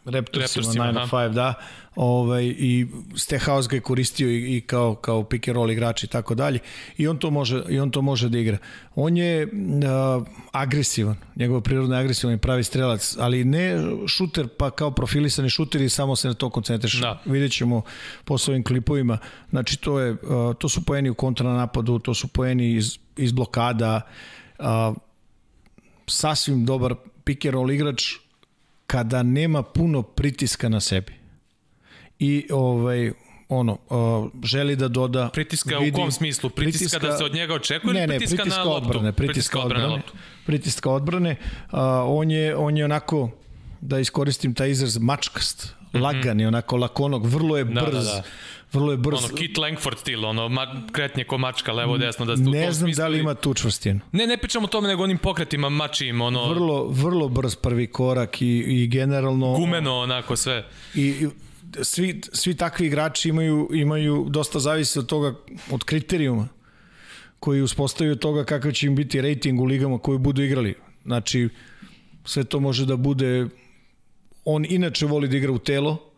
Raptorsima, 0.06 0.86
9 0.94 1.10
5, 1.10 1.34
da. 1.34 1.54
Ovaj, 1.96 2.46
I 2.46 2.88
Stehaus 3.16 3.68
ga 3.68 3.76
je 3.76 3.82
koristio 3.82 4.30
i, 4.30 4.58
i 4.58 4.62
kao, 4.62 4.96
kao 4.96 5.24
pick 5.24 5.48
and 5.48 5.56
roll 5.56 5.72
igrač 5.72 6.04
i 6.04 6.08
tako 6.08 6.36
dalje. 6.36 6.60
I 6.98 7.08
on 7.08 7.18
to 7.18 7.30
može, 7.32 7.64
i 7.70 7.80
on 7.80 7.92
to 7.92 8.02
može 8.02 8.30
da 8.30 8.38
igra. 8.38 8.58
On 8.96 9.18
je 9.18 9.46
uh, 9.46 10.28
agresivan, 10.52 11.16
njegov 11.36 11.62
prirodno 11.62 11.96
je 11.96 12.02
agresivan 12.02 12.36
i 12.36 12.38
pravi 12.38 12.64
strelac, 12.64 13.16
ali 13.20 13.44
ne 13.44 13.76
šuter 14.08 14.48
pa 14.48 14.72
kao 14.72 14.92
profilisani 14.92 15.50
šuter 15.50 15.82
i 15.82 15.90
samo 15.90 16.16
se 16.16 16.28
na 16.28 16.34
to 16.34 16.50
koncentriš. 16.50 17.02
Da. 17.02 17.22
Vidjet 17.26 17.52
ćemo 17.52 17.82
po 18.26 18.38
svojim 18.38 18.64
klipovima. 18.64 19.18
Znači 19.50 19.78
to, 19.78 20.00
je, 20.00 20.12
uh, 20.12 20.18
to 20.60 20.70
su 20.70 20.86
poeni 20.86 21.10
u 21.10 21.16
kontranapadu, 21.16 22.00
to 22.00 22.14
su 22.14 22.28
poeni 22.28 22.74
iz, 22.74 22.98
iz 23.18 23.32
blokada, 23.32 24.02
uh, 24.60 24.66
sasvim 26.08 26.66
dobar 26.66 26.96
pick 27.24 27.46
and 27.46 27.54
roll 27.54 27.72
igrač 27.72 28.04
kada 28.88 29.24
nema 29.24 29.64
puno 29.64 30.02
pritiska 30.02 30.70
na 30.70 30.80
sebi. 30.80 31.14
I 32.20 32.48
ovaj 32.52 33.12
ono, 33.50 33.78
uh, 33.90 34.32
želi 34.44 34.76
da 34.76 34.88
doda... 34.88 35.30
Pritiska 35.34 35.78
vidi, 35.78 35.92
u 35.92 35.96
kom 35.96 36.12
smislu? 36.12 36.50
Pritiska, 36.50 36.78
pritiska 36.80 37.00
da 37.08 37.18
se 37.18 37.24
od 37.24 37.34
njega 37.34 37.54
očekuje 37.54 37.94
ne, 37.94 38.00
ne, 38.00 38.08
pritiska, 38.08 38.36
pritiska 38.36 38.64
na 38.64 38.70
loptu? 38.70 38.88
Odbrane, 38.88 39.12
pritiska, 39.12 39.34
pritiska 39.34 39.60
odbrane, 39.60 39.84
odbrane 39.84 39.96
loptu. 39.96 40.14
Pritiska 40.46 40.90
odbrane. 40.90 41.36
Uh, 41.72 41.80
on, 42.06 42.32
je, 42.32 42.56
on 42.56 42.78
je 42.78 42.86
onako, 42.86 43.30
da 43.82 44.00
iskoristim 44.00 44.54
taj 44.54 44.70
izraz, 44.70 44.98
mačkast, 44.98 45.76
mm 45.82 45.98
-hmm. 45.98 46.02
lagan 46.02 46.40
je 46.40 46.48
onako 46.48 46.78
lakonog, 46.78 47.26
vrlo 47.26 47.58
je 47.58 47.66
brz. 47.66 47.76
Da, 47.76 47.92
da, 47.92 48.02
da 48.02 48.24
vrlo 48.74 48.92
je 48.92 48.98
brz. 48.98 49.24
Ono 49.24 49.36
Kit 49.36 49.58
Langford 49.58 49.98
stil, 49.98 50.26
ono 50.26 50.50
ma, 50.50 50.84
kretnje 50.92 51.24
ko 51.24 51.38
mačka 51.38 51.74
levo 51.74 51.98
desno 51.98 52.26
da 52.26 52.36
Ne 52.36 52.72
znam 52.72 52.92
da 52.92 53.08
li 53.08 53.20
ima 53.20 53.34
tu 53.34 53.54
čvrstinu. 53.54 54.00
Ne, 54.12 54.28
ne 54.28 54.38
pričamo 54.38 54.66
o 54.66 54.68
tome 54.68 54.88
nego 54.88 55.04
onim 55.04 55.18
pokretima 55.18 55.70
mačim, 55.70 56.22
ono 56.22 56.50
vrlo 56.50 56.88
vrlo 56.88 57.28
brz 57.28 57.56
prvi 57.56 57.88
korak 57.88 58.42
i 58.42 58.64
i 58.68 58.88
generalno 58.88 59.54
gumeno 59.54 59.98
onako 59.98 60.36
sve. 60.36 60.66
I, 60.96 61.02
i 61.02 61.28
svi 61.82 62.22
svi 62.34 62.56
takvi 62.56 62.88
igrači 62.88 63.30
imaju 63.30 63.70
imaju 63.74 64.26
dosta 64.30 64.60
zavisi 64.60 65.00
od 65.00 65.06
toga 65.06 65.34
od 65.72 65.84
kriterijuma 65.84 66.48
koji 67.40 67.62
uspostavljaju 67.62 68.16
toga 68.16 68.44
kakav 68.44 68.72
će 68.72 68.88
im 68.88 68.96
biti 68.96 69.22
rating 69.22 69.62
u 69.62 69.66
ligama 69.66 69.98
koji 69.98 70.18
budu 70.18 70.44
igrali. 70.44 70.76
Znači, 71.06 71.50
sve 72.26 72.44
to 72.44 72.60
može 72.60 72.86
da 72.86 72.96
bude 72.96 73.48
on 74.46 74.66
inače 74.70 75.06
voli 75.06 75.28
da 75.28 75.38
igra 75.38 75.52
u 75.52 75.60
telo, 75.60 76.11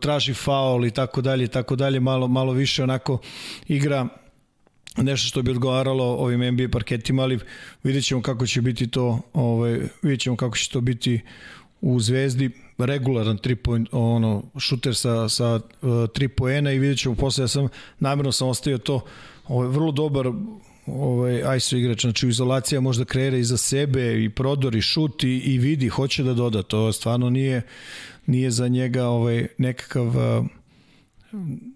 traži 0.00 0.34
faul 0.34 0.86
i 0.86 0.90
tako 0.90 1.20
dalje 1.20 1.44
i 1.44 1.48
tako 1.48 1.76
dalje, 1.76 2.00
malo, 2.00 2.28
malo 2.28 2.52
više 2.52 2.82
onako 2.82 3.18
igra 3.68 4.08
nešto 4.96 5.28
što 5.28 5.42
bi 5.42 5.50
odgovaralo 5.50 6.04
ovim 6.04 6.54
NBA 6.54 6.68
parketima, 6.72 7.22
ali 7.22 7.38
vidjet 7.82 8.04
ćemo 8.04 8.22
kako 8.22 8.46
će 8.46 8.62
biti 8.62 8.86
to, 8.90 9.20
ovaj, 9.32 9.80
vidjet 10.02 10.20
ćemo 10.20 10.36
kako 10.36 10.56
će 10.56 10.70
to 10.70 10.80
biti 10.80 11.20
u 11.80 12.00
Zvezdi, 12.00 12.50
regularan 12.78 13.38
3 13.38 13.54
point, 13.54 13.88
ono, 13.92 14.42
šuter 14.58 14.94
sa, 14.94 15.28
sa 15.28 15.54
uh, 15.54 15.60
3 15.82 16.28
poena 16.28 16.72
i 16.72 16.78
vidjet 16.78 16.98
ćemo 16.98 17.14
posle, 17.14 17.44
ja 17.44 17.48
sam, 17.48 17.68
namjerno 17.98 18.32
sam 18.32 18.48
ostavio 18.48 18.78
to, 18.78 19.00
ovaj, 19.48 19.68
vrlo 19.68 19.92
dobar 19.92 20.26
ovaj, 20.92 21.56
ISO 21.56 21.76
igrač, 21.76 22.00
znači 22.00 22.28
izolacija 22.28 22.80
možda 22.80 23.04
kreira 23.04 23.36
i 23.36 23.44
za 23.44 23.56
sebe 23.56 24.24
i 24.24 24.30
prodor 24.30 24.74
i 24.74 24.80
šut 24.80 25.24
i, 25.24 25.28
i 25.28 25.58
vidi, 25.58 25.88
hoće 25.88 26.22
da 26.22 26.34
doda, 26.34 26.62
to 26.62 26.92
stvarno 26.92 27.30
nije 27.30 27.62
nije 28.28 28.50
za 28.50 28.68
njega 28.68 29.06
ovaj 29.06 29.46
nekakav 29.58 30.12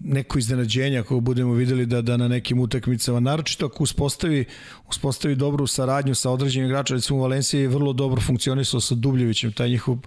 neko 0.00 0.38
iznenađenje 0.38 0.99
ako 0.99 1.21
budemo 1.21 1.52
videli 1.52 1.87
da 1.87 2.02
da 2.02 2.16
na 2.16 2.28
nekim 2.28 2.61
utakmicama 2.61 3.21
naročito 3.21 3.66
ako 3.66 3.83
uspostavi 3.83 4.45
uspostavi 4.88 5.35
dobru 5.35 5.66
saradnju 5.66 6.14
sa 6.14 6.31
određenim 6.31 6.69
igračima. 6.69 6.97
Recimo 6.97 7.19
u 7.19 7.23
Valenciji 7.23 7.61
je 7.61 7.69
vrlo 7.69 7.92
dobro 7.92 8.21
funkcionisao 8.21 8.81
sa 8.81 8.95
Dubljevićem 8.95 9.52
taj 9.52 9.69
njihov 9.69 9.99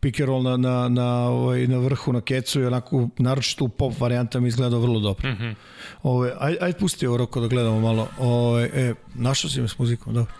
pick 0.00 0.20
and 0.20 0.28
roll 0.28 0.42
na, 0.42 0.56
na, 0.56 0.88
na, 0.88 1.28
ovaj, 1.28 1.66
na 1.66 1.78
vrhu, 1.78 2.12
na 2.12 2.20
kecu 2.20 2.60
i 2.60 2.66
onako, 2.66 3.08
naročito 3.18 3.64
u 3.64 3.68
pop 3.68 4.00
varijantama 4.00 4.48
izgledao 4.48 4.80
vrlo 4.80 5.00
dobro. 5.00 5.30
Mm 5.30 5.36
-hmm. 5.36 5.54
Ove, 6.02 6.32
aj, 6.38 6.56
aj 6.60 6.72
pusti 6.72 7.06
ovo 7.06 7.16
roko 7.16 7.40
da 7.40 7.48
gledamo 7.48 7.80
malo. 7.80 8.08
Ove, 8.18 8.70
e, 8.74 8.94
našao 9.14 9.50
si 9.50 9.60
me 9.60 9.68
s 9.68 9.78
muzikom, 9.78 10.14
dobro. 10.14 10.32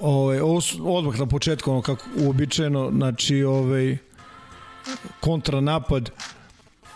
Ove, 0.00 0.42
ovo 0.42 0.60
su 0.60 0.96
odmah 0.96 1.18
na 1.18 1.26
početku, 1.26 1.70
ono 1.70 1.82
kako 1.82 2.04
uobičajeno, 2.16 2.90
znači, 2.90 3.42
ovaj, 3.42 3.96
kontranapad 5.20 6.10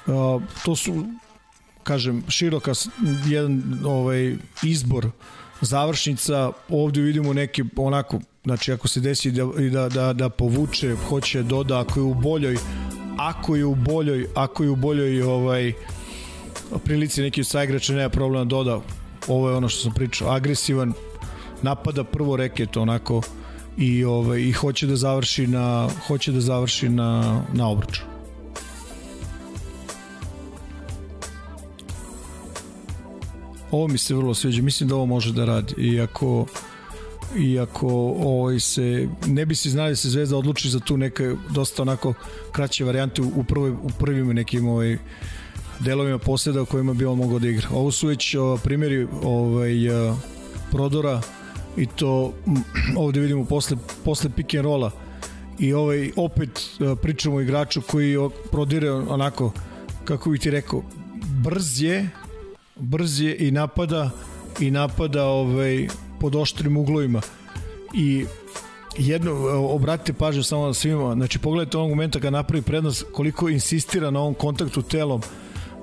uh, 0.07 0.43
to 0.65 0.77
su 0.77 1.05
kažem 1.83 2.23
široka 2.29 2.73
jedan 3.27 3.62
ovaj 3.85 4.37
izbor 4.62 5.11
završnica 5.61 6.53
ovde 6.69 7.00
vidimo 7.00 7.33
neke 7.33 7.65
onako 7.77 8.21
znači 8.45 8.73
ako 8.73 8.88
se 8.88 9.00
desi 9.00 9.31
da, 9.31 9.45
da, 9.71 9.88
da, 9.88 10.12
da 10.12 10.29
povuče 10.29 10.97
hoće 11.09 11.43
doda 11.43 11.81
ako 11.81 12.00
je 12.00 12.05
u 12.05 12.15
boljoj 12.15 12.57
ako 13.19 13.57
je 13.57 13.65
u 13.65 13.75
boljoj 13.75 14.27
ako 14.35 14.62
je 14.62 14.71
u 14.71 14.77
boljoj 14.77 15.23
ovaj 15.23 15.73
prilici 16.85 17.23
neki 17.23 17.45
sa 17.45 17.65
igrača 17.65 17.93
nema 17.93 18.09
problema 18.09 18.45
da 18.45 18.49
doda 18.49 18.81
ovo 19.29 19.50
je 19.50 19.57
ono 19.57 19.69
što 19.69 19.83
sam 19.83 19.95
pričao 19.95 20.31
agresivan 20.31 20.93
napada 21.62 22.05
prvo 22.05 22.37
reket 22.37 22.77
onako 22.77 23.23
i 23.77 24.05
ovaj 24.05 24.41
i 24.41 24.53
hoće 24.53 24.87
da 24.87 24.97
završi 24.97 25.47
na 25.47 25.88
hoće 26.07 26.33
da 26.33 26.41
završi 26.41 26.88
na 26.88 27.43
na 27.53 27.69
obruču. 27.69 28.17
Ovo 33.70 33.88
mi 33.88 33.98
se 33.98 34.14
vrlo 34.14 34.34
sviđa, 34.34 34.62
mislim 34.62 34.88
da 34.88 34.94
ovo 34.94 35.06
može 35.06 35.32
da 35.32 35.44
radi 35.44 35.75
iako 35.78 36.46
iako 37.37 37.87
ovaj 38.18 38.60
se 38.60 39.08
ne 39.26 39.46
bi 39.46 39.54
se 39.54 39.70
znali 39.70 39.90
da 39.90 39.96
se 39.96 40.08
Zvezda 40.08 40.37
odluči 40.37 40.70
za 40.70 40.80
tu 40.80 40.96
neke 40.96 41.34
dosta 41.50 41.82
onako 41.82 42.14
kraće 42.52 42.84
varijante 42.84 43.22
u 43.22 43.44
prvoj 43.44 43.70
u 43.70 43.90
prvim 43.98 44.28
nekim 44.28 44.68
ovaj 44.68 44.98
delovima 45.80 46.18
poseda 46.18 46.62
u 46.62 46.66
kojima 46.66 46.94
bi 46.94 47.04
on 47.04 47.18
mogao 47.18 47.38
da 47.38 47.48
igra. 47.48 47.68
Ovo 47.72 47.90
su 47.90 48.06
već 48.06 48.37
primjeri 48.64 49.06
ovaj 49.22 49.72
prodora 50.70 51.20
i 51.76 51.87
to 51.87 52.32
ovde 52.96 53.20
vidimo 53.20 53.44
posle, 53.44 53.76
posle 54.04 54.30
pick 54.37 54.54
and 54.54 54.64
rolla 54.64 54.90
i 55.58 55.72
ovaj 55.72 56.10
opet 56.16 56.50
e, 56.58 56.94
pričamo 57.02 57.37
o 57.37 57.40
igraču 57.40 57.82
koji 57.82 58.16
prodire 58.50 58.90
onako 58.90 59.52
kako 60.04 60.30
bih 60.30 60.40
ti 60.40 60.50
rekao 60.50 60.82
brz 61.44 61.82
je 61.82 62.10
brz 62.78 63.20
je 63.20 63.37
i 63.37 63.50
napada 63.50 64.11
i 64.61 64.70
napada 64.70 65.25
ovaj 65.25 65.88
pod 66.20 66.37
oštrim 66.37 66.76
uglovima 66.76 67.20
i 67.94 68.25
jedno, 68.99 69.32
obratite 69.58 70.12
pažnju 70.12 70.42
samo 70.42 70.66
na 70.66 70.75
svima, 70.75 71.14
znači 71.14 71.38
pogledajte 71.38 71.78
ovog 71.78 71.90
momenta 71.90 72.20
kad 72.20 72.32
napravi 72.32 72.62
prednost 72.62 73.04
koliko 73.12 73.49
insistira 73.49 74.11
na 74.11 74.20
ovom 74.20 74.35
kontaktu 74.35 74.82
telom 74.82 75.23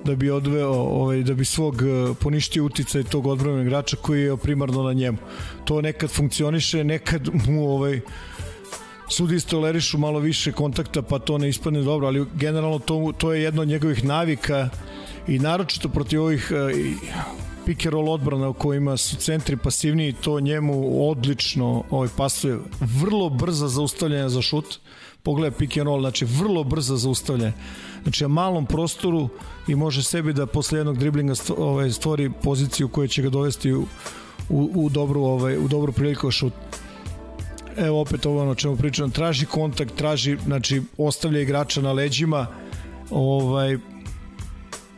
da 0.06 0.16
bi 0.16 0.30
odveo 0.30 0.72
ovaj 0.74 1.24
da 1.24 1.34
bi 1.34 1.46
svog 1.46 1.82
eh, 1.82 2.14
poništio 2.22 2.66
uticaj 2.66 3.04
tog 3.04 3.28
odbranbenog 3.28 3.66
igrača 3.66 3.98
koji 3.98 4.22
je 4.22 4.38
primarno 4.38 4.84
na 4.84 4.94
njemu. 4.94 5.18
To 5.66 5.82
nekad 5.82 6.10
funkcioniše, 6.10 6.84
nekad 6.84 7.30
mu 7.48 7.70
ovaj 7.72 8.02
sudi 9.10 9.40
tolerišu 9.40 9.98
malo 9.98 10.20
više 10.20 10.52
kontakta 10.52 11.02
pa 11.02 11.20
to 11.20 11.38
ne 11.38 11.50
ispadne 11.50 11.82
dobro, 11.82 12.08
ali 12.08 12.26
generalno 12.36 12.80
to, 12.80 13.14
to 13.18 13.34
je 13.34 13.44
jedno 13.44 13.62
od 13.62 13.68
njegovih 13.68 14.04
navika 14.04 14.70
i 15.28 15.40
naročito 15.40 15.90
protiv 15.90 16.22
ovih 16.22 16.52
uh, 16.52 16.72
pick 17.66 17.86
and 17.86 17.94
roll 17.94 18.10
odbrana 18.10 18.50
u 18.50 18.54
kojima 18.54 18.98
su 18.98 19.16
centri 19.16 19.58
pasivniji, 19.58 20.14
to 20.14 20.40
njemu 20.40 21.10
odlično 21.10 21.84
ovaj, 21.90 22.10
pasuje. 22.18 22.58
Vrlo 22.80 23.30
brza 23.30 23.68
zaustavljanja 23.68 24.30
za 24.30 24.42
šut. 24.42 24.80
Pogledaj 25.24 25.58
pick 25.58 25.78
and 25.78 25.88
roll, 25.88 26.02
znači 26.02 26.26
vrlo 26.26 26.64
brza 26.64 26.98
zaustavljanja. 26.98 27.54
Znači, 28.04 28.24
na 28.24 28.28
malom 28.28 28.66
prostoru 28.66 29.30
i 29.68 29.76
može 29.76 30.04
sebi 30.04 30.34
da 30.34 30.46
posle 30.46 30.80
jednog 30.80 30.98
driblinga 30.98 31.34
ovaj, 31.58 31.92
stvori 31.92 32.32
poziciju 32.44 32.88
koja 32.88 33.08
će 33.08 33.22
ga 33.22 33.30
dovesti 33.30 33.74
u, 33.74 33.86
u, 34.50 34.70
u 34.76 34.90
dobru, 34.90 35.24
ovaj, 35.24 35.58
u 35.58 35.68
dobru 35.68 35.92
priliku 35.92 36.32
šut. 36.32 36.54
Evo 37.78 38.02
opet 38.02 38.26
ovo 38.26 38.42
ono 38.42 38.56
čemu 38.56 38.78
pričam, 38.78 39.12
traži 39.12 39.46
kontakt, 39.46 39.96
traži, 39.96 40.38
znači 40.46 40.82
ostavlja 40.98 41.42
igrača 41.42 41.82
na 41.82 41.92
leđima. 41.92 42.48
Ovaj 43.10 43.78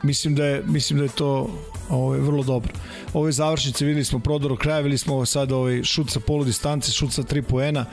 mislim 0.03 0.35
da 0.35 0.45
je 0.45 0.63
mislim 0.65 0.99
da 0.99 1.05
je 1.05 1.09
to 1.15 1.49
ovaj 1.89 2.19
vrlo 2.19 2.43
dobro. 2.43 2.73
Ove 3.13 3.31
završnice 3.31 3.85
videli 3.85 4.05
smo 4.05 4.19
prodor 4.19 4.57
kraja, 4.57 4.79
videli 4.79 4.97
smo 4.97 5.25
sad 5.25 5.51
ovaj 5.51 5.83
šut 5.83 6.09
sa 6.11 6.19
polu 6.19 6.43
distance, 6.43 6.91
šut 6.91 7.13
sa 7.13 7.23
3 7.23 7.41
poena. 7.41 7.85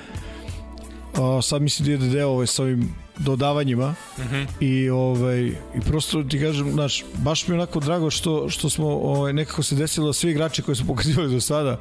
Uh, 1.12 1.44
sad 1.44 1.62
mislim 1.62 1.86
da 1.86 1.92
ide 1.94 2.06
deo 2.06 2.28
ovaj 2.28 2.46
sa 2.46 2.62
ovim 2.62 2.94
dodavanjima 3.18 3.94
uh 4.18 4.24
mhm. 4.24 4.34
-huh. 4.34 4.46
i 4.60 4.90
ovaj 4.90 5.40
i 5.46 5.80
prosto 5.86 6.22
ti 6.22 6.40
kažem 6.40 6.72
znaš 6.72 7.04
baš 7.14 7.48
mi 7.48 7.54
je 7.54 7.58
onako 7.58 7.80
drago 7.80 8.10
što 8.10 8.48
što 8.48 8.70
smo 8.70 8.86
ovaj 8.86 9.32
nekako 9.32 9.62
se 9.62 9.74
desilo 9.74 10.06
da 10.06 10.12
svi 10.12 10.30
igrači 10.30 10.62
koji 10.62 10.76
su 10.76 10.86
pokazivali 10.86 11.34
do 11.34 11.40
sada 11.40 11.78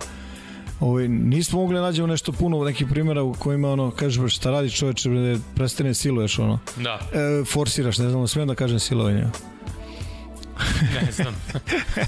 Ovaj, 0.80 1.08
nismo 1.08 1.60
mogli 1.60 1.76
da 1.76 1.82
nađemo 1.82 2.08
nešto 2.08 2.32
puno 2.32 2.64
nekih 2.64 2.88
primjera 2.88 3.24
u 3.24 3.34
kojima 3.34 3.72
ono, 3.72 3.92
kažeš 3.92 4.36
šta 4.36 4.52
radi 4.52 4.72
čoveče, 4.72 5.10
prestane 5.56 5.94
siluješ 5.94 6.40
ono. 6.40 6.60
Da. 6.78 7.00
E, 7.14 7.46
forsiraš, 7.46 7.98
ne 7.98 8.10
znam, 8.10 8.28
smijem 8.28 8.48
da 8.48 8.56
kažem 8.56 8.80
silovanje. 8.80 9.26
ne 11.02 11.12
znam. 11.12 11.36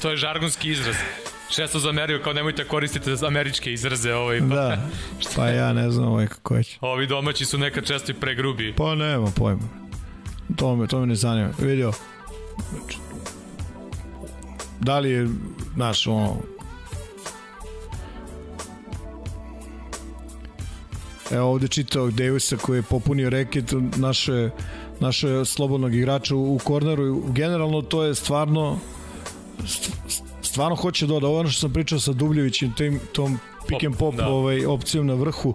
to 0.01 0.09
je 0.09 0.17
žargonski 0.17 0.71
izraz. 0.71 0.95
Često 1.49 1.79
zamerio 1.79 2.21
kao 2.23 2.33
nemojte 2.33 2.63
koristiti 2.63 3.11
američke 3.27 3.73
izraze 3.73 4.13
ovaj, 4.13 4.39
pa, 4.39 4.45
da, 4.45 4.89
pa 5.35 5.47
ja 5.47 5.73
ne 5.73 5.91
znam 5.91 6.07
ovaj 6.07 6.27
kako 6.27 6.63
će. 6.63 6.77
Ovi 6.81 7.07
domaći 7.07 7.45
su 7.45 7.57
nekad 7.57 7.85
često 7.85 8.11
i 8.11 8.15
pregrubi. 8.15 8.73
Pa 8.77 8.95
nema 8.95 9.31
pojma. 9.35 9.63
To 10.55 10.75
me, 10.75 10.87
to 10.87 10.99
me 10.99 11.05
ne 11.07 11.15
zanima. 11.15 11.49
Vidio, 11.59 11.91
da 14.79 14.99
li 14.99 15.11
je, 15.11 15.27
znaš, 15.75 16.07
ono, 16.07 16.41
Evo 21.31 21.51
ovde 21.51 21.67
čitao 21.67 22.11
Davisa 22.11 22.57
koji 22.57 22.77
je 22.77 22.83
popunio 22.83 23.29
reket 23.29 23.73
naše, 23.95 24.49
naše 24.99 25.45
slobodnog 25.45 25.95
igrača 25.95 26.35
u, 26.35 26.55
u 26.55 26.59
korneru. 26.63 27.23
Generalno 27.27 27.81
to 27.81 28.03
je 28.03 28.15
stvarno 28.15 28.79
stvarno 30.41 30.75
hoće 30.75 31.07
da 31.07 31.13
ovo 31.13 31.39
ono 31.39 31.49
što 31.49 31.59
sam 31.59 31.73
pričao 31.73 31.99
sa 31.99 32.13
Dubljevićem, 32.13 32.73
tim, 32.77 32.99
tom 33.13 33.39
pick 33.67 33.83
and 33.83 33.97
pop 33.97 34.15
da. 34.15 34.27
ovaj, 34.27 34.65
opcijom 34.65 35.07
na 35.07 35.13
vrhu. 35.13 35.53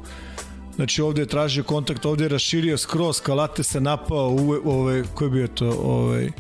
Znači 0.77 1.03
ovde 1.03 1.23
je 1.23 1.27
tražio 1.27 1.65
kontakt, 1.65 2.07
ovde 2.07 2.25
je 2.25 2.29
raširio 2.29 2.79
skroz, 2.79 3.21
Kalate 3.21 3.63
se 3.63 3.81
napao, 3.81 4.29
u, 4.29 4.55
ovaj, 4.65 5.03
ko 5.15 5.25
je 5.25 5.31
bio 5.31 5.49
to, 5.49 5.71
ovaj, 5.85 6.31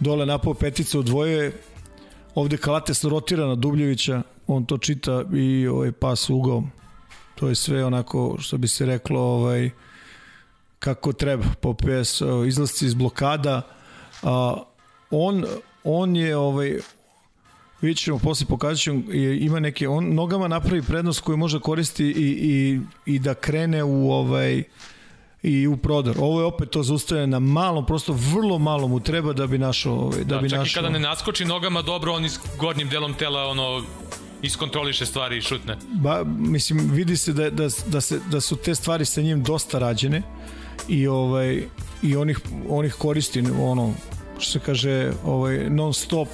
dole 0.00 0.26
napao 0.26 0.54
petica 0.54 0.98
u 0.98 1.02
dvoje, 1.02 1.52
ovde 2.34 2.56
Kalate 2.56 2.94
se 2.94 3.08
rotira 3.08 3.46
na 3.46 3.54
Dubljevića, 3.54 4.22
on 4.46 4.64
to 4.64 4.78
čita 4.78 5.24
i 5.34 5.66
ovaj 5.66 5.92
pas 5.92 6.30
ugao. 6.30 6.62
To 7.34 7.48
je 7.48 7.54
sve 7.54 7.84
onako, 7.84 8.36
što 8.40 8.58
bi 8.58 8.68
se 8.68 8.86
reklo, 8.86 9.20
ovaj, 9.20 9.70
kako 10.82 11.12
treba. 11.12 11.44
PS 11.78 12.22
izlasci 12.46 12.86
iz 12.86 12.94
blokada. 12.94 13.62
A, 14.22 14.56
on, 15.10 15.44
on 15.84 16.16
je 16.16 16.36
ovaj, 16.36 16.78
vidjet 17.80 17.98
ćemo, 17.98 18.18
posle 18.18 18.46
pokazat 18.46 18.82
ćemo, 18.82 19.02
ima 19.40 19.60
neke, 19.60 19.88
on 19.88 20.14
nogama 20.14 20.48
napravi 20.48 20.82
prednost 20.82 21.20
koju 21.20 21.36
može 21.36 21.60
koristi 21.60 22.04
i, 22.04 22.28
i, 22.50 22.80
i 23.06 23.18
da 23.18 23.34
krene 23.34 23.84
u 23.84 24.12
ovaj, 24.12 24.62
i 25.42 25.66
u 25.66 25.76
prodor. 25.76 26.16
Ovo 26.18 26.40
je 26.40 26.46
opet 26.46 26.70
to 26.70 26.82
zaustavljanje 26.82 27.26
na 27.26 27.38
malom, 27.38 27.86
prosto 27.86 28.12
vrlo 28.12 28.58
malo 28.58 28.88
mu 28.88 29.00
treba 29.00 29.32
da 29.32 29.46
bi 29.46 29.58
našao 29.58 29.94
ovaj, 29.94 30.18
da, 30.18 30.34
da 30.34 30.40
bi 30.40 30.50
čak 30.50 30.58
našao. 30.58 30.70
i 30.70 30.74
kada 30.74 30.88
ne 30.88 31.00
naskoči 31.00 31.44
nogama 31.44 31.82
dobro, 31.82 32.12
on 32.12 32.24
iz 32.24 32.38
gornjim 32.58 32.88
delom 32.88 33.14
tela 33.14 33.44
ono 33.44 33.82
iskontroliše 34.42 35.06
stvari 35.06 35.38
i 35.38 35.40
šutne. 35.40 35.76
Ba, 35.92 36.24
mislim, 36.24 36.90
vidi 36.92 37.16
se 37.16 37.32
da, 37.32 37.50
da, 37.50 37.68
da, 37.86 38.00
se, 38.00 38.20
da 38.30 38.40
su 38.40 38.56
te 38.56 38.74
stvari 38.74 39.04
sa 39.04 39.20
njim 39.20 39.42
dosta 39.42 39.78
rađene 39.78 40.22
i 40.88 41.06
ovaj 41.06 41.62
i 42.02 42.16
onih 42.16 42.40
onih 42.68 42.94
koristi 42.94 43.44
ono 43.60 43.94
što 44.38 44.52
se 44.52 44.64
kaže 44.66 45.12
ovaj 45.24 45.70
non 45.70 45.94
stop 45.94 46.28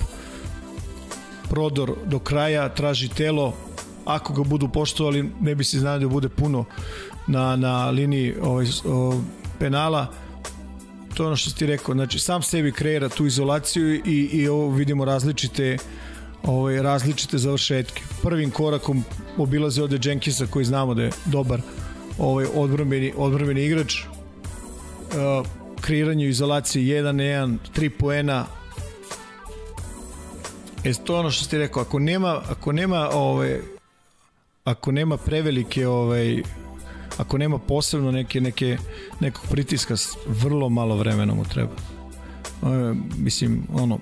prodor 1.50 1.94
do 2.06 2.18
kraja 2.18 2.68
traži 2.68 3.08
telo 3.08 3.54
ako 4.04 4.32
ga 4.32 4.42
budu 4.42 4.68
poštovali 4.68 5.30
ne 5.40 5.54
bi 5.54 5.64
se 5.64 5.78
znali 5.78 6.00
da 6.00 6.08
bude 6.08 6.28
puno 6.28 6.64
na, 7.26 7.56
na 7.56 7.90
liniji 7.90 8.34
ovaj, 8.42 8.66
o, 8.84 9.20
penala 9.58 10.06
to 11.14 11.22
je 11.22 11.26
ono 11.26 11.36
što 11.36 11.50
ti 11.50 11.66
rekao 11.66 11.94
znači 11.94 12.18
sam 12.18 12.42
sebi 12.42 12.72
kreira 12.72 13.08
tu 13.08 13.26
izolaciju 13.26 13.94
i, 13.94 14.28
i 14.32 14.48
ovo 14.48 14.70
vidimo 14.70 15.04
različite 15.04 15.78
ovaj, 16.42 16.82
različite 16.82 17.38
završetke. 17.38 18.02
Prvim 18.22 18.50
korakom 18.50 19.04
obilaze 19.36 19.82
ovde 19.82 19.98
Jenkinsa 20.04 20.46
koji 20.46 20.64
znamo 20.64 20.94
da 20.94 21.02
je 21.02 21.10
dobar 21.24 21.60
ovaj, 22.18 22.46
odbrambeni, 22.54 23.12
odbrambeni 23.16 23.64
igrač. 23.64 24.02
Uh, 25.08 25.46
kreiranje 25.80 26.28
izolacije 26.28 27.02
1 27.02 27.12
na 27.12 27.22
1, 27.22 27.58
3 27.76 27.88
poena. 27.98 28.46
E, 30.84 30.94
to 30.94 31.14
je 31.14 31.20
ono 31.20 31.30
što 31.30 31.44
ste 31.44 31.58
rekao, 31.58 31.82
ako 31.82 31.98
nema, 31.98 32.42
ako 32.50 32.72
nema 32.72 33.08
ovaj, 33.12 33.60
ako 34.64 34.92
nema 34.92 35.16
prevelike 35.16 35.88
ovaj, 35.88 36.42
ako 37.18 37.38
nema 37.38 37.58
posebno 37.58 38.10
neke, 38.10 38.40
neke, 38.40 38.78
nekog 39.20 39.44
pritiska, 39.50 39.94
vrlo 40.26 40.68
malo 40.68 40.96
vremena 40.96 41.34
mu 41.34 41.44
treba. 41.44 41.72
E, 42.62 42.94
mislim, 43.18 43.62
ono, 43.74 43.98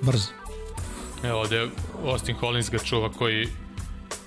brzo. 0.00 0.28
Evo 1.24 1.40
ovde 1.40 1.68
Austin 2.04 2.36
Collins 2.40 2.70
ga 2.70 2.78
čuva 2.78 3.12
koji 3.12 3.48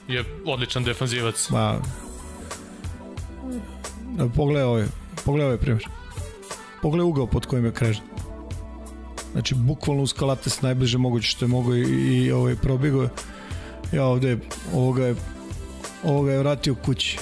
je 0.08 0.24
odličan 0.46 0.84
defanzivac. 0.84 1.50
Ma, 1.50 1.76
pogledaj 4.36 4.63
ovaj, 4.63 4.86
pogledaj 5.26 5.48
ovaj 5.48 5.58
primjer. 5.58 5.88
Pogledaj 6.82 7.10
ugao 7.10 7.28
pod 7.28 7.46
kojim 7.46 7.66
je 7.66 7.72
krežan. 7.72 8.06
Znači, 9.32 9.56
bukvalno 9.56 10.04
uz 10.04 10.14
Kalates 10.14 10.62
najbliže 10.62 10.98
moguće 10.98 11.28
što 11.28 11.46
je 11.46 11.50
mogo 11.50 11.76
i, 11.76 11.82
i 11.82 12.32
ovaj, 12.32 12.56
probigao. 12.56 13.10
Ja 13.92 14.06
ovde, 14.06 14.38
ovoga 14.74 15.06
je, 15.06 15.16
ovoga 16.04 16.32
je 16.32 16.40
vratio 16.40 16.76
kući. 16.76 17.18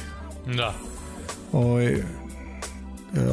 Da. 0.56 0.74
Ovaj, 1.52 1.94
e, 1.94 2.04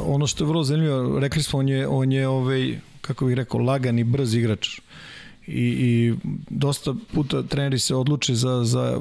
ono 0.06 0.26
što 0.26 0.44
je 0.44 0.48
vrlo 0.48 0.64
zanimljivo, 0.64 1.20
rekli 1.20 1.42
smo, 1.42 1.58
on 1.58 1.68
je, 1.68 1.88
on 1.88 2.12
je 2.12 2.28
ovaj, 2.28 2.78
kako 3.00 3.26
bih 3.26 3.34
rekao, 3.34 3.60
lagan 3.60 3.98
i 3.98 4.04
brz 4.04 4.34
igrač 4.34 4.78
i, 5.46 5.62
i 5.78 6.14
dosta 6.50 6.94
puta 7.14 7.42
treneri 7.42 7.78
se 7.78 7.94
odluče 7.94 8.34
za, 8.34 8.64
za 8.64 9.00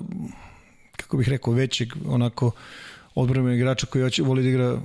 kako 0.98 1.18
bih 1.18 1.30
rekao, 1.30 1.54
većeg 1.54 1.94
onako 2.08 2.52
odbrana 3.16 3.54
igrača 3.54 3.88
koji 3.88 4.04
hoće, 4.04 4.24
voli 4.24 4.44
da 4.44 4.50
igra 4.50 4.80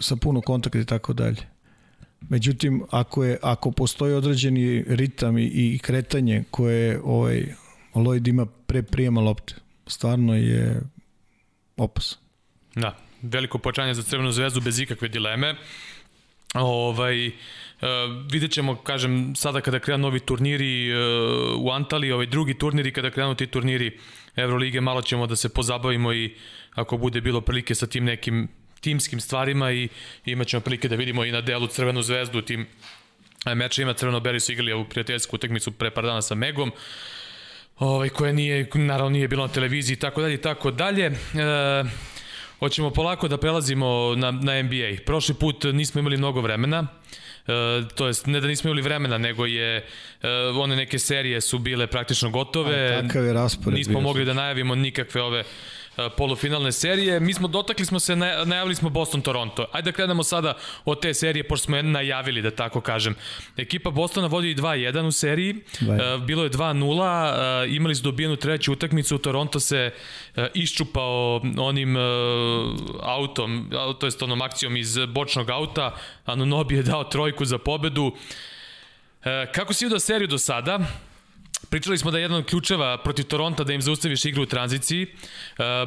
sa 0.00 0.16
puno 0.16 0.40
kontakta 0.40 0.78
i 0.78 0.84
tako 0.84 1.12
dalje. 1.12 1.46
Međutim, 2.28 2.82
ako, 2.90 3.24
je, 3.24 3.38
ako 3.42 3.70
postoji 3.70 4.14
određeni 4.14 4.84
ritam 4.88 5.38
i, 5.38 5.44
i 5.44 5.78
kretanje 5.82 6.44
koje 6.50 7.00
ovaj, 7.04 7.54
Lloyd 7.94 8.28
ima 8.28 8.46
pre 8.46 8.82
prijema 8.82 9.20
lopte, 9.20 9.54
stvarno 9.86 10.34
je 10.34 10.80
opas. 11.76 12.18
Da, 12.74 12.96
veliko 13.22 13.58
počanje 13.58 13.94
za 13.94 14.02
Crvenu 14.02 14.32
zvezdu 14.32 14.60
bez 14.60 14.80
ikakve 14.80 15.08
dileme. 15.08 15.54
Ovaj, 16.54 17.30
Uh, 17.82 17.88
vidjet 18.32 18.52
ćemo, 18.52 18.76
kažem, 18.76 19.34
sada 19.36 19.60
kada 19.60 19.78
krenu 19.78 19.98
novi 19.98 20.20
turniri 20.20 20.92
uh, 20.94 20.98
u 21.58 21.70
Antali, 21.70 22.12
ovaj 22.12 22.26
drugi 22.26 22.54
turniri, 22.54 22.92
kada 22.92 23.10
krenu 23.10 23.34
ti 23.34 23.46
turniri 23.46 23.98
Evrolige, 24.36 24.80
malo 24.80 25.02
ćemo 25.02 25.26
da 25.26 25.36
se 25.36 25.48
pozabavimo 25.48 26.12
i 26.12 26.34
ako 26.74 26.96
bude 26.96 27.20
bilo 27.20 27.40
prilike 27.40 27.74
sa 27.74 27.86
tim 27.86 28.04
nekim 28.04 28.48
timskim 28.82 29.20
stvarima 29.20 29.72
i 29.72 29.88
imat 30.24 30.46
ćemo 30.46 30.60
prilike 30.60 30.88
da 30.88 30.96
vidimo 30.96 31.24
i 31.24 31.32
na 31.32 31.40
delu 31.40 31.66
Crvenu 31.66 32.02
zvezdu 32.02 32.42
tim 32.42 32.66
e, 33.46 33.54
mečima. 33.54 33.94
Crveno-beli 33.94 34.40
su 34.40 34.52
igrali 34.52 34.72
ovu 34.72 34.84
prijateljsku 34.84 35.36
utakmicu 35.36 35.72
pre 35.72 35.90
par 35.90 36.04
dana 36.04 36.22
sa 36.22 36.34
Megom 36.34 36.72
ovaj, 37.78 38.08
koja 38.08 38.32
nije, 38.32 38.68
naravno 38.74 39.10
nije 39.10 39.28
bilo 39.28 39.46
na 39.46 39.52
televiziji 39.52 39.94
i 39.94 39.98
tako 39.98 40.20
dalje 40.20 40.34
i 40.34 40.40
tako 40.40 40.70
dalje. 40.70 41.06
E, 41.06 41.12
hoćemo 42.58 42.90
polako 42.90 43.28
da 43.28 43.36
prelazimo 43.36 44.14
na, 44.16 44.30
na 44.30 44.62
NBA. 44.62 45.02
Prošli 45.06 45.34
put 45.34 45.64
nismo 45.64 45.98
imali 45.98 46.16
mnogo 46.16 46.40
vremena. 46.40 46.86
E, 47.46 47.82
to 47.94 48.06
jest 48.06 48.26
ne 48.26 48.40
da 48.40 48.46
nismo 48.46 48.68
imali 48.68 48.82
vremena, 48.82 49.18
nego 49.18 49.46
je 49.46 49.76
e, 49.76 50.28
one 50.60 50.76
neke 50.76 50.98
serije 50.98 51.40
su 51.40 51.58
bile 51.58 51.86
praktično 51.86 52.30
gotove. 52.30 52.96
A, 52.96 53.02
takav 53.02 53.24
je 53.24 53.32
raspored. 53.32 53.78
Nismo 53.78 54.00
mogli 54.00 54.24
da 54.24 54.34
najavimo 54.34 54.74
nikakve 54.74 55.22
ove 55.22 55.44
polufinalne 56.16 56.72
serije. 56.72 57.20
Mi 57.20 57.34
smo 57.34 57.48
dotakli 57.48 57.86
smo 57.86 58.00
se, 58.00 58.16
najavili 58.16 58.74
smo 58.74 58.90
Boston-Toronto. 58.90 59.64
Ajde 59.72 59.90
da 59.90 59.96
krenemo 59.96 60.22
sada 60.22 60.54
od 60.84 61.02
te 61.02 61.14
serije, 61.14 61.48
pošto 61.48 61.64
smo 61.64 61.76
je 61.76 61.82
najavili, 61.82 62.42
da 62.42 62.50
tako 62.50 62.80
kažem. 62.80 63.14
Ekipa 63.56 63.90
Bostona 63.90 64.26
vodi 64.26 64.54
2-1 64.54 65.06
u 65.06 65.12
seriji, 65.12 65.54
Dvaj. 65.80 66.14
E, 66.14 66.18
bilo 66.18 66.44
je 66.44 66.50
2-0, 66.50 67.64
e, 67.64 67.74
imali 67.74 67.94
su 67.94 68.02
dobijenu 68.02 68.36
treću 68.36 68.72
utakmicu, 68.72 69.18
Toronto 69.18 69.60
se 69.60 69.90
iščupao 70.54 71.40
onim 71.58 71.96
autom, 73.02 73.70
to 74.00 74.06
jest 74.06 74.22
onom 74.22 74.42
akcijom 74.42 74.76
iz 74.76 74.98
bočnog 75.08 75.50
auta, 75.50 75.94
Anunobi 76.24 76.74
je 76.74 76.82
dao 76.82 77.04
trojku 77.04 77.44
za 77.44 77.58
pobedu. 77.58 78.12
Kako 79.54 79.72
si 79.72 79.84
vidio 79.84 79.98
seriju 79.98 80.28
do 80.28 80.38
sada? 80.38 80.78
Pričali 81.72 81.98
smo 81.98 82.10
da 82.10 82.18
je 82.18 82.22
jedan 82.22 82.38
od 82.38 82.46
ključeva 82.46 82.98
protiv 82.98 83.24
Toronta 83.24 83.64
da 83.64 83.72
im 83.72 83.82
zaustaviš 83.82 84.24
igru 84.24 84.42
u 84.42 84.46
tranziciji. 84.46 85.02
E, 85.02 85.06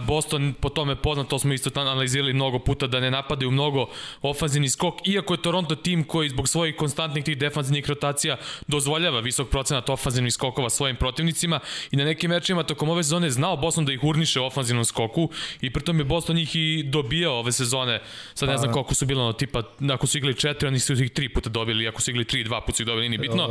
Boston 0.07 0.53
po 0.61 0.69
tome 0.69 0.95
poznat, 0.95 1.27
to 1.27 1.39
smo 1.39 1.53
isto 1.53 1.79
analizirali 1.79 2.33
mnogo 2.33 2.59
puta 2.59 2.87
da 2.87 2.99
ne 2.99 3.11
napadaju 3.11 3.51
mnogo 3.51 3.85
ofanzivni 4.21 4.69
skok, 4.69 5.07
iako 5.07 5.33
je 5.33 5.41
Toronto 5.41 5.75
tim 5.75 6.03
koji 6.03 6.29
zbog 6.29 6.47
svojih 6.47 6.75
konstantnih 6.75 7.23
tih 7.23 7.37
defanzivnih 7.37 7.89
rotacija 7.89 8.37
dozvoljava 8.67 9.19
visok 9.19 9.49
procenat 9.49 9.89
ofanzivnih 9.89 10.33
skokova 10.33 10.69
svojim 10.69 10.95
protivnicima 10.95 11.59
i 11.91 11.95
na 11.95 12.05
nekim 12.05 12.29
mečima 12.29 12.63
tokom 12.63 12.89
ove 12.89 13.03
sezone 13.03 13.29
znao 13.29 13.57
Boston 13.57 13.85
da 13.85 13.93
ih 13.93 14.03
urniše 14.03 14.39
u 14.39 14.45
ofanzivnom 14.45 14.85
skoku 14.85 15.29
i 15.61 15.69
pritom 15.69 15.99
je 15.99 16.05
Boston 16.05 16.35
njih 16.35 16.55
i 16.55 16.83
dobijao 16.83 17.39
ove 17.39 17.51
sezone. 17.51 18.01
Sad 18.33 18.49
ne 18.49 18.57
znam 18.57 18.69
pa- 18.69 18.73
koliko 18.73 18.93
su 18.93 19.05
bilo, 19.05 19.33
tipa, 19.33 19.63
ako 19.93 20.07
su 20.07 20.17
igrali 20.17 20.35
četiri, 20.35 20.67
oni 20.67 20.79
su 20.79 20.93
ih 20.93 21.11
tri 21.11 21.29
puta 21.29 21.49
dobili, 21.49 21.87
ako 21.87 22.01
su 22.01 22.11
igrali 22.11 22.25
tri, 22.25 22.43
dva 22.43 22.61
puta 22.61 22.75
su 22.75 22.83
ih 22.83 22.87
dobili, 22.87 23.09
nije 23.09 23.19
bitno. 23.19 23.47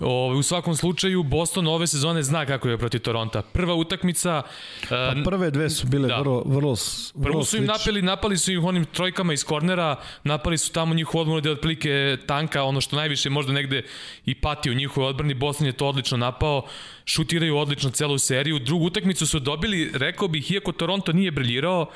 O, 0.00 0.34
u 0.38 0.42
svakom 0.42 0.76
slučaju, 0.76 1.22
Boston 1.22 1.66
ove 1.66 1.86
sezone 1.86 2.22
zna 2.22 2.46
kako 2.46 2.68
je 2.68 2.78
protiv 2.78 3.00
Toronta. 3.00 3.42
Prva 3.42 3.74
utakmica... 3.74 4.42
Pa 4.88 5.14
prve 5.24 5.50
dve 5.50 5.70
su 5.70 5.86
bile 5.86 6.08
da. 6.08 6.18
vrlo, 6.18 6.42
vrlo, 6.46 6.74
vrlo 7.14 7.32
Prvo 7.32 7.44
su 7.44 7.56
im 7.56 7.64
napali, 7.64 8.02
napali 8.02 8.38
su 8.38 8.52
ih 8.52 8.62
onim 8.62 8.84
trojkama 8.84 9.32
iz 9.32 9.44
kornera, 9.44 9.96
napali 10.24 10.58
su 10.58 10.72
tamo 10.72 10.94
njihovu 10.94 11.20
odbranu 11.20 11.40
da 11.40 11.50
otprilike 11.50 12.16
tanka, 12.26 12.62
ono 12.62 12.80
što 12.80 12.96
najviše 12.96 13.30
možda 13.30 13.52
negde 13.52 13.82
i 14.26 14.34
pati 14.34 14.70
u 14.70 14.74
njihovoj 14.74 15.08
odbrani. 15.08 15.34
Boston 15.34 15.66
je 15.66 15.72
to 15.72 15.86
odlično 15.86 16.16
napao, 16.16 16.62
šutiraju 17.04 17.56
odlično 17.56 17.90
celu 17.90 18.18
seriju. 18.18 18.58
Drugu 18.58 18.84
utakmicu 18.84 19.26
su 19.26 19.38
dobili, 19.38 19.90
rekao 19.94 20.28
bih, 20.28 20.50
iako 20.50 20.72
Toronto 20.72 21.12
nije 21.12 21.30
briljirao, 21.30 21.86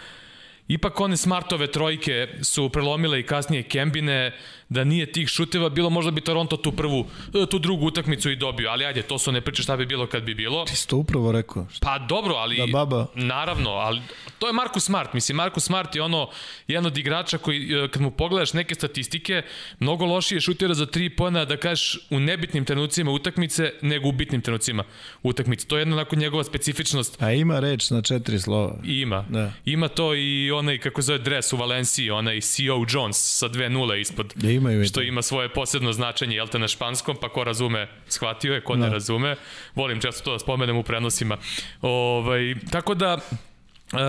Ipak 0.68 1.00
one 1.00 1.16
smartove 1.16 1.66
trojke 1.66 2.28
su 2.42 2.68
prelomile 2.68 3.20
i 3.20 3.22
kasnije 3.22 3.62
Kembine, 3.62 4.32
da 4.74 4.84
nije 4.84 5.12
tih 5.12 5.28
šuteva 5.28 5.68
bilo, 5.68 5.90
možda 5.90 6.10
bi 6.10 6.20
Toronto 6.20 6.56
tu 6.56 6.72
prvu, 6.72 7.06
e, 7.34 7.46
tu 7.46 7.58
drugu 7.58 7.86
utakmicu 7.86 8.30
i 8.30 8.36
dobio, 8.36 8.70
ali 8.70 8.84
ajde, 8.84 9.02
to 9.02 9.18
su 9.18 9.32
ne 9.32 9.40
priče 9.40 9.62
šta 9.62 9.76
bi 9.76 9.86
bilo 9.86 10.06
kad 10.06 10.22
bi 10.22 10.34
bilo. 10.34 10.64
Ti 10.64 10.76
si 10.76 10.88
to 10.88 10.96
upravo 10.96 11.32
rekao. 11.32 11.66
Pa 11.80 11.98
dobro, 11.98 12.34
ali... 12.34 12.56
Da 12.56 12.66
baba. 12.66 13.06
Naravno, 13.14 13.70
ali 13.70 14.00
to 14.38 14.46
je 14.46 14.52
Markus 14.52 14.84
Smart, 14.84 15.12
mislim, 15.12 15.36
Markus 15.36 15.64
Smart 15.64 15.94
je 15.96 16.02
ono, 16.02 16.28
jedan 16.68 16.86
od 16.86 16.98
igrača 16.98 17.38
koji, 17.38 17.72
e, 17.72 17.88
kad 17.88 18.02
mu 18.02 18.10
pogledaš 18.10 18.52
neke 18.52 18.74
statistike, 18.74 19.42
mnogo 19.78 20.04
lošije 20.04 20.40
šutira 20.40 20.74
za 20.74 20.86
tri 20.86 21.10
pojena, 21.10 21.44
da 21.44 21.56
kažeš, 21.56 21.98
u 22.10 22.20
nebitnim 22.20 22.64
trenucima 22.64 23.10
utakmice, 23.10 23.72
nego 23.82 24.08
u 24.08 24.12
bitnim 24.12 24.40
trenucima 24.40 24.84
utakmice. 25.22 25.66
To 25.66 25.76
je 25.76 25.80
jedna 25.80 25.96
onako 25.96 26.16
njegova 26.16 26.44
specifičnost. 26.44 27.22
A 27.22 27.32
ima 27.32 27.60
reč 27.60 27.90
na 27.90 28.02
četiri 28.02 28.40
slova. 28.40 28.76
Ima. 28.84 29.24
Da. 29.28 29.52
Ima 29.64 29.88
to 29.88 30.14
i 30.14 30.50
onaj, 30.50 30.78
kako 30.78 31.02
zove 31.02 31.18
dres 31.18 31.52
u 31.52 31.56
Valenciji, 31.56 32.10
onaj 32.10 32.40
CO 32.40 32.84
Jones 32.88 33.16
sa 33.16 33.48
dve 33.48 33.70
nule 33.70 34.00
ispod. 34.00 34.32
Da 34.36 34.50
imaju 34.70 34.88
što 34.88 35.02
ima 35.02 35.22
svoje 35.22 35.48
posebno 35.48 35.92
značenje, 35.92 36.36
jel 36.36 36.48
te, 36.48 36.58
na 36.58 36.68
španskom, 36.68 37.16
pa 37.20 37.28
ko 37.28 37.44
razume, 37.44 37.88
shvatio 38.08 38.54
je, 38.54 38.60
ko 38.60 38.76
ne 38.76 38.86
da. 38.86 38.92
razume. 38.92 39.36
Volim 39.74 40.00
često 40.00 40.24
to 40.24 40.32
da 40.32 40.38
spomenem 40.38 40.76
u 40.76 40.82
prenosima. 40.82 41.36
Ovaj, 41.82 42.54
tako 42.70 42.94
da, 42.94 43.18
Uh, 43.92 44.00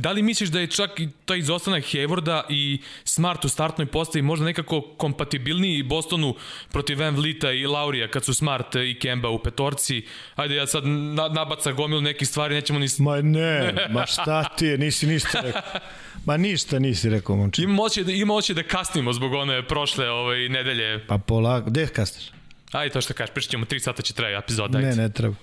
da 0.00 0.12
li 0.12 0.22
misliš 0.22 0.48
da 0.48 0.60
je 0.60 0.66
čak 0.66 1.00
i 1.00 1.08
taj 1.24 1.38
izostanak 1.38 1.84
Haywarda 1.84 2.42
i 2.48 2.80
Smart 3.04 3.44
u 3.44 3.48
startnoj 3.48 3.86
postavi 3.86 4.22
možda 4.22 4.44
nekako 4.44 4.80
kompatibilniji 4.80 5.82
Bostonu 5.82 6.34
protiv 6.72 7.00
Van 7.00 7.14
Vlita 7.14 7.52
i 7.52 7.66
Laurija 7.66 8.08
kad 8.08 8.24
su 8.24 8.34
Smart 8.34 8.74
i 8.74 8.98
Kemba 8.98 9.28
u 9.28 9.38
petorci? 9.38 10.06
Ajde, 10.34 10.54
ja 10.54 10.66
sad 10.66 10.86
na, 10.86 11.28
nabaca 11.28 11.72
gomil 11.72 12.02
nekih 12.02 12.28
stvari, 12.28 12.54
nećemo 12.54 12.78
ni... 12.78 12.86
Ma 12.98 13.20
ne, 13.20 13.74
ma 13.90 14.06
šta 14.12 14.44
ti 14.44 14.66
je, 14.66 14.78
nisi 14.78 15.06
ništa 15.06 15.40
rekao. 15.40 15.80
Ma 16.24 16.36
ništa 16.36 16.78
nisi 16.78 17.10
rekao, 17.10 17.36
momče. 17.36 17.62
Ima 17.62 17.82
oće 17.82 18.04
da, 18.04 18.12
ima 18.12 18.34
oće 18.34 18.54
da 18.54 18.62
kasnimo 18.62 19.12
zbog 19.12 19.32
one 19.32 19.66
prošle 19.68 20.10
ovaj, 20.10 20.48
nedelje. 20.48 21.06
Pa 21.06 21.18
polako, 21.18 21.70
gde 21.70 21.86
kasniš? 21.86 22.30
Ajde, 22.72 22.92
to 22.92 23.00
što 23.00 23.14
kažeš, 23.14 23.34
pričat 23.34 23.50
ćemo 23.50 23.66
3 23.66 23.78
sata 23.78 24.02
će 24.02 24.14
traje 24.14 24.38
epizoda. 24.38 24.78
Ne, 24.78 24.96
ne 24.96 25.08
treba. 25.08 25.34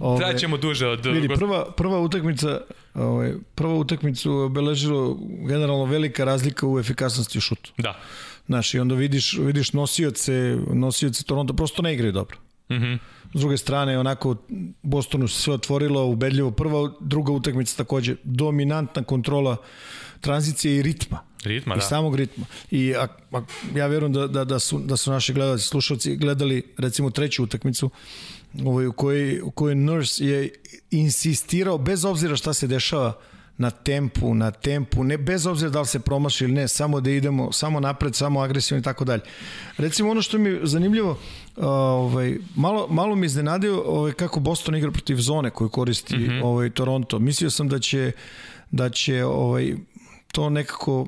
Ove, 0.00 0.18
Traćemo 0.18 0.56
duže 0.56 0.86
od... 0.86 1.06
Vidi, 1.06 1.28
prva, 1.28 1.72
prva 1.72 2.00
utakmica, 2.00 2.60
ovaj, 2.94 3.32
prva 3.54 3.74
utakmicu 3.74 4.32
obeležilo 4.32 5.18
generalno 5.48 5.84
velika 5.84 6.24
razlika 6.24 6.66
u 6.66 6.78
efikasnosti 6.78 7.38
u 7.38 7.40
šutu. 7.40 7.72
Da. 7.78 8.00
Znaš, 8.46 8.74
i 8.74 8.78
onda 8.78 8.94
vidiš, 8.94 9.38
vidiš 9.38 9.72
nosioce, 9.72 10.56
nosioce 10.72 11.24
Toronto, 11.24 11.54
prosto 11.54 11.82
ne 11.82 11.94
igraju 11.94 12.12
dobro. 12.12 12.36
Mhm. 12.70 12.84
Mm 12.84 12.98
S 13.34 13.40
druge 13.40 13.56
strane, 13.56 13.98
onako, 13.98 14.36
Bostonu 14.82 15.28
se 15.28 15.42
sve 15.42 15.54
otvorilo, 15.54 16.04
ubedljivo. 16.04 16.50
Prva, 16.50 16.92
druga 17.00 17.32
utakmica 17.32 17.76
takođe, 17.76 18.16
dominantna 18.24 19.02
kontrola 19.02 19.56
tranzicije 20.20 20.76
i 20.76 20.82
ritma. 20.82 21.18
Ritma, 21.44 21.74
I 21.74 21.78
da. 21.78 21.84
samog 21.84 22.16
ritma. 22.16 22.46
I 22.70 22.94
a, 22.94 23.06
a, 23.32 23.42
ja 23.74 23.86
verujem 23.86 24.12
da, 24.12 24.26
da, 24.26 24.44
da, 24.44 24.58
su, 24.58 24.78
da 24.78 24.96
su 24.96 25.10
naši 25.10 25.32
gledalci, 25.32 25.64
slušalci 25.64 26.16
gledali 26.16 26.62
recimo 26.78 27.10
treću 27.10 27.44
utakmicu 27.44 27.90
ovaj, 28.64 28.86
u, 28.86 28.92
kojoj, 28.92 29.40
u 29.40 29.50
kojoj 29.50 29.74
Nurse 29.74 30.24
je 30.24 30.50
insistirao, 30.90 31.78
bez 31.78 32.04
obzira 32.04 32.36
šta 32.36 32.54
se 32.54 32.66
dešava, 32.66 33.14
na 33.58 33.70
tempu, 33.70 34.34
na 34.34 34.50
tempu, 34.50 35.04
ne 35.04 35.18
bez 35.18 35.46
obzira 35.46 35.70
da 35.70 35.80
li 35.80 35.86
se 35.86 36.00
promaši 36.00 36.44
ili 36.44 36.52
ne, 36.52 36.68
samo 36.68 37.00
da 37.00 37.10
idemo, 37.10 37.52
samo 37.52 37.80
napred, 37.80 38.14
samo 38.14 38.40
agresivno 38.40 38.80
i 38.80 38.82
tako 38.82 39.04
dalje. 39.04 39.22
Recimo 39.76 40.10
ono 40.10 40.22
što 40.22 40.38
mi 40.38 40.48
je 40.48 40.60
zanimljivo, 40.62 41.18
ovaj, 41.56 42.38
malo, 42.56 42.86
malo 42.90 43.16
mi 43.16 43.26
iznenadio 43.26 43.82
ovaj, 43.86 44.12
kako 44.12 44.40
Boston 44.40 44.76
igra 44.76 44.90
protiv 44.90 45.16
zone 45.16 45.50
koju 45.50 45.68
koristi 45.68 46.16
mm 46.16 46.20
-hmm. 46.20 46.44
ovaj, 46.44 46.70
Toronto. 46.70 47.18
Mislio 47.18 47.50
sam 47.50 47.68
da 47.68 47.78
će, 47.78 48.12
da 48.70 48.90
će 48.90 49.24
ovaj, 49.24 49.74
to 50.36 50.50
nekako 50.50 51.06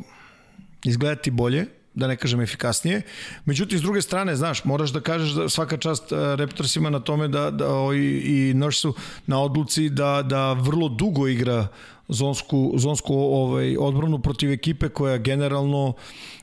izgledati 0.85 1.31
bolje, 1.31 1.67
da 1.95 2.07
ne 2.07 2.17
kažem 2.17 2.41
efikasnije. 2.41 3.03
Međutim, 3.45 3.79
s 3.79 3.83
druge 3.83 4.03
strane, 4.03 4.37
znaš, 4.37 4.65
moraš 4.65 4.91
da 4.91 5.01
kažeš 5.01 5.31
da 5.37 5.49
svaka 5.49 5.77
čast 5.77 6.13
uh, 6.13 6.19
Raptorsima 6.19 6.91
na 6.91 7.01
tome 7.01 7.29
da, 7.29 7.51
da 7.51 7.67
i, 7.95 8.23
i 8.25 8.55
Nursu 8.55 8.95
na 9.27 9.41
odluci 9.43 9.89
da, 9.89 10.23
da 10.23 10.53
vrlo 10.53 10.89
dugo 10.89 11.29
igra 11.29 11.67
zonsku, 12.09 12.73
zonsku 12.77 13.15
ovaj, 13.15 13.77
odbranu 13.77 14.19
protiv 14.19 14.53
ekipe 14.53 14.89
koja 14.89 15.19
generalno 15.19 15.93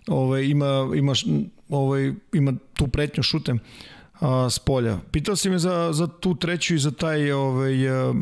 ovaj, 0.08 0.44
ima, 0.44 0.92
ima, 0.96 1.14
ovaj, 1.70 2.14
ima 2.34 2.54
tu 2.74 2.88
pretnju 2.88 3.24
šutem 3.24 3.60
a, 4.20 4.50
s 4.50 4.60
polja. 4.60 5.00
Pitao 5.12 5.36
si 5.36 5.50
me 5.50 5.60
za, 5.60 5.90
za 5.94 6.08
tu 6.08 6.36
treću 6.36 6.76
i 6.76 6.80
za 6.80 6.92
taj 6.92 7.32
ovaj, 7.32 7.90
a, 7.90 8.14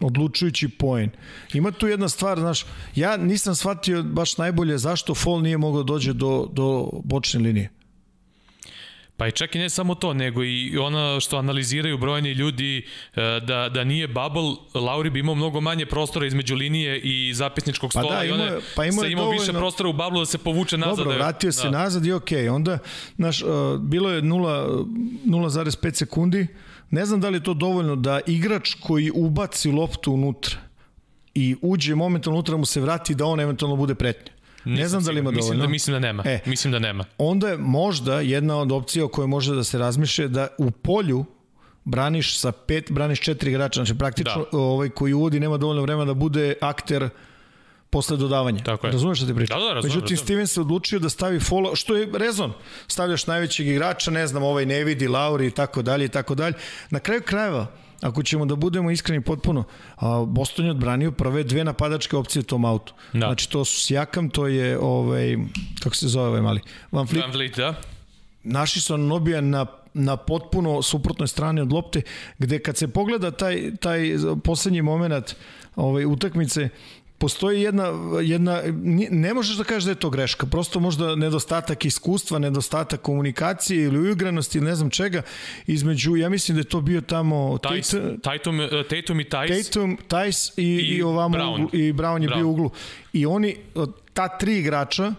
odlučujući 0.00 0.68
poen. 0.68 1.10
Ima 1.54 1.70
tu 1.70 1.88
jedna 1.88 2.08
stvar, 2.08 2.38
znaš, 2.38 2.66
ja 2.94 3.16
nisam 3.16 3.54
shvatio 3.54 4.02
baš 4.02 4.38
najbolje 4.38 4.78
zašto 4.78 5.14
Fall 5.14 5.42
nije 5.42 5.58
mogao 5.58 5.82
dođe 5.82 6.12
do, 6.12 6.48
do 6.52 6.90
bočne 7.04 7.40
linije. 7.40 7.79
Pa 9.20 9.26
i 9.28 9.32
čak 9.32 9.54
i 9.54 9.58
ne 9.58 9.70
samo 9.70 9.94
to, 9.94 10.14
nego 10.14 10.44
i 10.44 10.78
ono 10.78 11.20
što 11.20 11.36
analiziraju 11.36 11.98
brojni 11.98 12.32
ljudi 12.32 12.86
e, 13.14 13.40
da, 13.40 13.68
da 13.68 13.84
nije 13.84 14.08
bubble, 14.08 14.80
Lauri 14.80 15.10
bi 15.10 15.20
imao 15.20 15.34
mnogo 15.34 15.60
manje 15.60 15.86
prostora 15.86 16.26
između 16.26 16.54
linije 16.54 17.00
i 17.00 17.34
zapisničkog 17.34 17.92
stola 17.92 18.08
pa 18.08 18.14
da, 18.14 18.24
ima, 18.24 18.36
i 18.36 18.40
one 18.40 18.58
pa 18.76 18.84
ima, 18.84 19.06
imao 19.06 19.30
više 19.30 19.52
prostora 19.52 19.88
u 19.88 19.92
bubble 19.92 20.18
da 20.20 20.26
se 20.26 20.38
povuče 20.38 20.78
nazad. 20.78 20.96
Dobro, 20.96 21.12
da 21.12 21.18
vratio 21.18 21.52
se 21.52 21.62
da. 21.62 21.70
nazad 21.70 22.06
i 22.06 22.12
okej. 22.12 22.44
Okay. 22.44 22.54
Onda, 22.54 22.78
znaš, 23.16 23.42
uh, 23.42 23.48
bilo 23.80 24.10
je 24.10 24.22
0,5 24.22 25.94
sekundi, 25.94 26.46
ne 26.90 27.06
znam 27.06 27.20
da 27.20 27.28
li 27.28 27.36
je 27.36 27.42
to 27.42 27.54
dovoljno 27.54 27.96
da 27.96 28.20
igrač 28.26 28.74
koji 28.74 29.10
ubaci 29.14 29.70
loptu 29.70 30.12
unutra 30.12 30.56
i 31.34 31.56
uđe 31.62 31.94
momentalno 31.94 32.36
unutra 32.36 32.56
mu 32.56 32.66
se 32.66 32.80
vrati 32.80 33.14
da 33.14 33.26
on 33.26 33.40
eventualno 33.40 33.76
bude 33.76 33.94
pretnja. 33.94 34.32
Ne 34.64 34.88
znam 34.88 35.04
da 35.04 35.10
li 35.10 35.18
ima 35.18 35.30
dovoljno. 35.30 35.52
Mislim 35.52 35.60
da, 35.60 35.68
mislim 35.68 35.94
da 35.94 36.00
nema. 36.00 36.22
E, 36.26 36.40
mislim 36.46 36.72
da 36.72 36.78
nema. 36.78 37.04
Onda 37.18 37.48
je 37.48 37.56
možda 37.56 38.20
jedna 38.20 38.56
od 38.56 38.72
opcija 38.72 39.04
o 39.04 39.08
kojoj 39.08 39.26
može 39.26 39.54
da 39.54 39.64
se 39.64 39.78
razmišlja 39.78 40.28
da 40.28 40.48
u 40.58 40.70
polju 40.70 41.24
braniš 41.84 42.38
sa 42.38 42.52
pet, 42.52 42.92
braniš 42.92 43.20
četiri 43.20 43.50
igrača, 43.50 43.78
znači 43.78 43.98
praktično 43.98 44.46
da. 44.52 44.58
ovaj 44.58 44.88
koji 44.88 45.12
uvodi 45.12 45.40
nema 45.40 45.56
dovoljno 45.56 45.82
vremena 45.82 46.04
da 46.04 46.14
bude 46.14 46.54
akter 46.60 47.08
posle 47.90 48.16
dodavanja. 48.16 48.62
Tako 48.64 48.86
je. 48.86 48.92
Razumeš 48.92 49.18
šta 49.18 49.26
ti 49.26 49.34
pričam? 49.34 49.58
Da, 49.58 49.64
da, 49.64 49.72
razumem, 49.72 49.90
Međutim, 49.90 50.14
razumem. 50.14 50.24
Steven 50.24 50.46
se 50.46 50.60
odlučio 50.60 50.98
da 50.98 51.08
stavi 51.08 51.38
follow, 51.38 51.76
što 51.76 51.96
je 51.96 52.08
rezon. 52.12 52.52
Stavljaš 52.86 53.26
najvećeg 53.26 53.68
igrača, 53.68 54.10
ne 54.10 54.26
znam, 54.26 54.42
ovaj 54.42 54.66
ne 54.66 54.84
vidi, 54.84 55.08
Lauri 55.08 55.46
i 55.46 55.50
tako 55.50 55.82
dalje 55.82 56.04
i 56.04 56.08
tako 56.08 56.34
dalje. 56.34 56.54
Na 56.90 56.98
kraju 56.98 57.22
krajeva, 57.22 57.66
ako 58.00 58.22
ćemo 58.22 58.46
da 58.46 58.56
budemo 58.56 58.90
iskreni 58.90 59.20
potpuno, 59.20 59.64
a 59.96 60.24
Boston 60.26 60.64
je 60.64 60.70
odbranio 60.70 61.12
prve 61.12 61.44
dve 61.44 61.64
napadačke 61.64 62.16
opcije 62.16 62.40
u 62.40 62.42
tom 62.42 62.64
autu. 62.64 62.94
Da. 63.12 63.18
Znači 63.18 63.50
to 63.50 63.64
su 63.64 63.80
Sjakam, 63.80 64.30
to 64.30 64.46
je 64.46 64.78
ovaj, 64.78 65.36
kako 65.82 65.96
se 65.96 66.08
zove 66.08 66.28
ovaj 66.28 66.40
mali? 66.40 66.60
Van 66.92 67.06
Fleet. 67.06 67.24
Van 67.24 67.32
Fleet, 67.32 67.56
da. 67.56 67.74
Naši 68.42 68.80
su 68.80 68.98
Nobija 68.98 69.40
na 69.40 69.66
na 69.94 70.16
potpuno 70.16 70.82
suprotnoj 70.82 71.28
strani 71.28 71.60
od 71.60 71.72
lopte, 71.72 72.02
gde 72.38 72.58
kad 72.58 72.76
se 72.76 72.88
pogleda 72.88 73.30
taj, 73.30 73.76
taj 73.80 74.12
poslednji 74.44 74.82
moment 74.82 75.34
ovaj, 75.76 76.04
utakmice, 76.04 76.68
postoji 77.20 77.62
jedna, 77.62 77.92
jedna, 78.22 78.62
ne 79.10 79.34
možeš 79.34 79.56
da 79.56 79.64
kažeš 79.64 79.84
da 79.84 79.90
je 79.90 79.94
to 79.94 80.10
greška, 80.10 80.46
prosto 80.46 80.80
možda 80.80 81.14
nedostatak 81.16 81.84
iskustva, 81.84 82.38
nedostatak 82.38 83.00
komunikacije 83.00 83.84
ili 83.84 83.98
uigranosti 83.98 84.58
ili 84.58 84.66
ne 84.66 84.74
znam 84.74 84.90
čega, 84.90 85.22
između, 85.66 86.16
ja 86.16 86.28
mislim 86.28 86.56
da 86.56 86.60
je 86.60 86.64
to 86.64 86.80
bio 86.80 87.00
tamo 87.00 87.58
Tajs, 87.58 87.94
Tatum, 88.22 88.60
e, 88.60 88.68
Tatum 88.88 89.20
i 89.20 89.24
Tajs. 89.24 89.66
Tatum, 89.66 89.98
Tajs 90.08 90.58
i, 90.58 90.62
i, 90.62 90.96
i 90.96 91.02
ovamo 91.02 91.36
Brown. 91.36 91.54
Uglu, 91.54 91.68
i 91.72 91.92
Brown 91.92 92.22
je 92.22 92.28
Brown. 92.28 92.36
bio 92.36 92.46
u 92.46 92.50
uglu. 92.50 92.70
I 93.12 93.26
oni, 93.26 93.56
ta 94.14 94.28
tri 94.38 94.58
igrača 94.58 95.14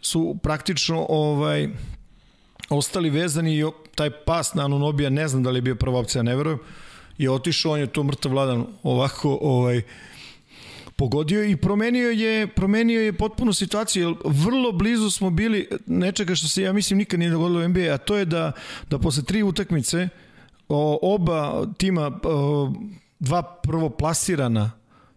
su 0.00 0.36
praktično 0.42 1.06
ovaj, 1.08 1.68
ostali 2.68 3.10
vezani 3.10 3.58
i 3.58 3.64
taj 3.94 4.10
pas 4.10 4.54
na 4.54 4.64
Anunobija, 4.64 5.10
ne 5.10 5.28
znam 5.28 5.42
da 5.42 5.50
li 5.50 5.58
je 5.58 5.62
bio 5.62 5.74
prva 5.74 5.98
opcija, 5.98 6.22
ne 6.22 6.36
verujem, 6.36 6.58
je 7.18 7.30
otišao, 7.30 7.72
on 7.72 7.80
je 7.80 7.86
to 7.86 8.02
mrtav 8.02 8.32
vladan 8.32 8.66
ovako, 8.82 9.38
ovaj, 9.42 9.82
pogodio 10.96 11.44
i 11.44 11.56
promenio 11.56 12.10
je, 12.10 12.46
promenio 12.46 13.00
je 13.00 13.12
potpuno 13.12 13.52
situaciju, 13.52 14.08
jer 14.08 14.14
vrlo 14.24 14.72
blizu 14.72 15.10
smo 15.10 15.30
bili 15.30 15.68
nečega 15.86 16.34
što 16.34 16.48
se, 16.48 16.62
ja 16.62 16.72
mislim, 16.72 16.98
nikad 16.98 17.20
nije 17.20 17.30
dogodilo 17.30 17.64
u 17.64 17.68
NBA, 17.68 17.94
a 17.94 17.98
to 17.98 18.16
je 18.16 18.24
da, 18.24 18.52
da 18.90 18.98
posle 18.98 19.22
tri 19.22 19.42
utakmice 19.42 20.08
o, 20.68 20.98
oba 21.02 21.66
tima, 21.78 22.20
o, 22.22 22.72
dva 23.18 23.42
prvo 23.42 23.90
plasirana 23.90 24.70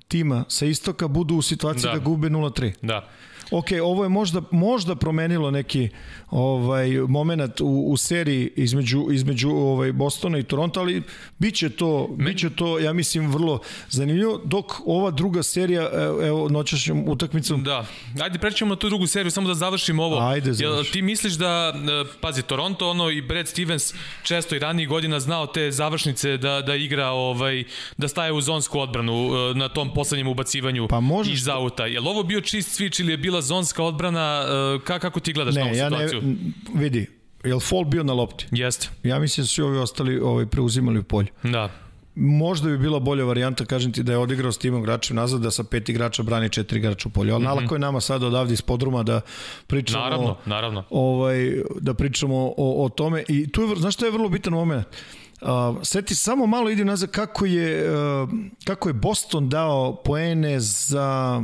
tima 0.08 0.46
sa 0.48 0.66
istoka 0.66 1.08
budu 1.08 1.36
u 1.36 1.42
situaciji 1.42 1.90
da, 1.90 1.94
da 1.94 2.00
gube 2.00 2.30
0-3. 2.30 2.74
Da. 2.82 3.10
Ok, 3.52 3.68
ovo 3.84 4.04
je 4.04 4.10
možda, 4.10 4.42
možda 4.52 4.96
promenilo 4.96 5.52
neki 5.52 5.90
ovaj 6.32 6.90
moment 6.92 7.62
u, 7.62 7.84
u 7.88 7.98
seriji 7.98 8.52
između, 8.56 9.08
između 9.12 9.50
ovaj 9.50 9.92
Bostona 9.92 10.38
i 10.38 10.44
Toronto, 10.44 10.80
ali 10.80 11.04
biće 11.40 11.70
to, 11.70 12.10
Me... 12.18 12.26
biće 12.26 12.50
to, 12.50 12.80
ja 12.80 12.94
mislim, 12.94 13.32
vrlo 13.32 13.60
zanimljivo, 13.90 14.42
dok 14.46 14.66
ova 14.86 15.12
druga 15.12 15.44
serija, 15.44 15.90
evo, 16.24 16.50
noćašnjom 16.50 17.04
utakmicom... 17.08 17.64
Da, 17.64 17.86
ajde 18.22 18.40
prećemo 18.40 18.70
na 18.70 18.76
tu 18.76 18.90
drugu 18.90 19.08
seriju, 19.08 19.32
samo 19.32 19.48
da 19.48 19.54
završimo 19.54 20.04
ovo. 20.04 20.20
Ajde, 20.20 20.52
Jel, 20.58 20.84
ti 20.84 21.02
misliš 21.02 21.34
da, 21.34 21.74
e, 21.76 22.18
pazi, 22.22 22.42
Toronto, 22.42 22.90
ono 22.90 23.10
i 23.10 23.22
Brad 23.22 23.48
Stevens 23.48 23.94
često 24.24 24.56
i 24.56 24.60
ranijih 24.60 24.90
godina 24.90 25.20
znao 25.20 25.48
te 25.48 25.72
završnice 25.72 26.38
da, 26.38 26.62
da 26.62 26.76
igra, 26.76 27.10
ovaj, 27.10 27.64
da 27.98 28.08
staje 28.08 28.32
u 28.32 28.42
zonsku 28.42 28.80
odbranu 28.80 29.14
e, 29.14 29.54
na 29.54 29.70
tom 29.70 29.94
poslednjem 29.94 30.28
ubacivanju 30.28 30.88
pa 30.88 31.02
iz 31.32 31.48
auta. 31.48 31.86
Je 31.86 32.00
li 32.00 32.08
ovo 32.08 32.24
bio 32.24 32.42
čist 32.42 32.80
switch 32.80 33.02
ili 33.02 33.14
je 33.14 33.18
bila 33.18 33.37
zonska 33.42 33.84
odbrana? 33.84 34.46
E, 34.76 34.80
ka, 34.86 35.00
kako 35.00 35.20
ti 35.20 35.34
gledaš 35.34 35.56
ne, 35.56 35.62
na 35.62 35.68
ovu 35.68 35.76
ja 35.76 35.90
situaciju? 35.90 36.22
Ne, 36.22 36.36
vidi, 36.82 37.08
je 37.44 37.56
li 37.56 37.62
Fall 37.62 37.84
bio 37.84 38.04
na 38.04 38.14
lopti? 38.14 38.46
Jeste. 38.52 38.90
Ja 39.04 39.20
mislim 39.20 39.44
da 39.44 39.48
su 39.48 39.66
ovi 39.66 39.78
ostali 39.78 40.20
ovaj, 40.20 40.46
preuzimali 40.46 41.00
u 41.00 41.04
polju. 41.04 41.28
Da. 41.44 41.70
Možda 42.16 42.70
bi 42.70 42.78
bila 42.78 43.00
bolja 43.00 43.24
varijanta, 43.24 43.66
kažem 43.66 43.92
ti, 43.92 44.04
da 44.04 44.12
je 44.12 44.18
odigrao 44.18 44.52
s 44.52 44.58
timom 44.58 44.82
igračem 44.82 45.16
nazad, 45.16 45.42
da 45.42 45.52
sa 45.52 45.64
pet 45.64 45.90
igrača 45.90 46.24
brani 46.24 46.50
četiri 46.50 46.80
igrača 46.80 47.10
u 47.10 47.12
polju. 47.12 47.34
Ali 47.34 47.44
mm 47.44 47.48
-hmm. 47.48 47.56
nalako 47.56 47.76
je 47.76 47.80
nama 47.80 48.02
sad 48.02 48.24
odavde 48.24 48.54
iz 48.54 48.62
podruma 48.62 49.04
da 49.04 49.22
pričamo, 49.68 50.04
naravno, 50.04 50.38
naravno. 50.46 50.84
Ovaj, 50.90 51.62
da 51.80 51.94
pričamo 51.94 52.54
o, 52.58 52.86
o 52.86 52.90
tome. 52.90 53.24
I 53.28 53.52
tu 53.52 53.62
je, 53.62 53.76
znaš 53.76 53.94
što 53.94 54.06
je 54.06 54.12
vrlo 54.12 54.30
bitan 54.30 54.54
moment? 54.54 54.88
Uh, 55.42 55.48
seti 55.84 56.16
samo 56.16 56.46
malo 56.46 56.70
ide 56.70 56.86
nazad 56.86 57.12
kako 57.12 57.46
je, 57.46 57.92
uh, 57.92 58.30
kako 58.66 58.90
je 58.90 58.94
Boston 58.94 59.50
dao 59.50 59.96
poene 59.96 60.60
za 60.60 61.42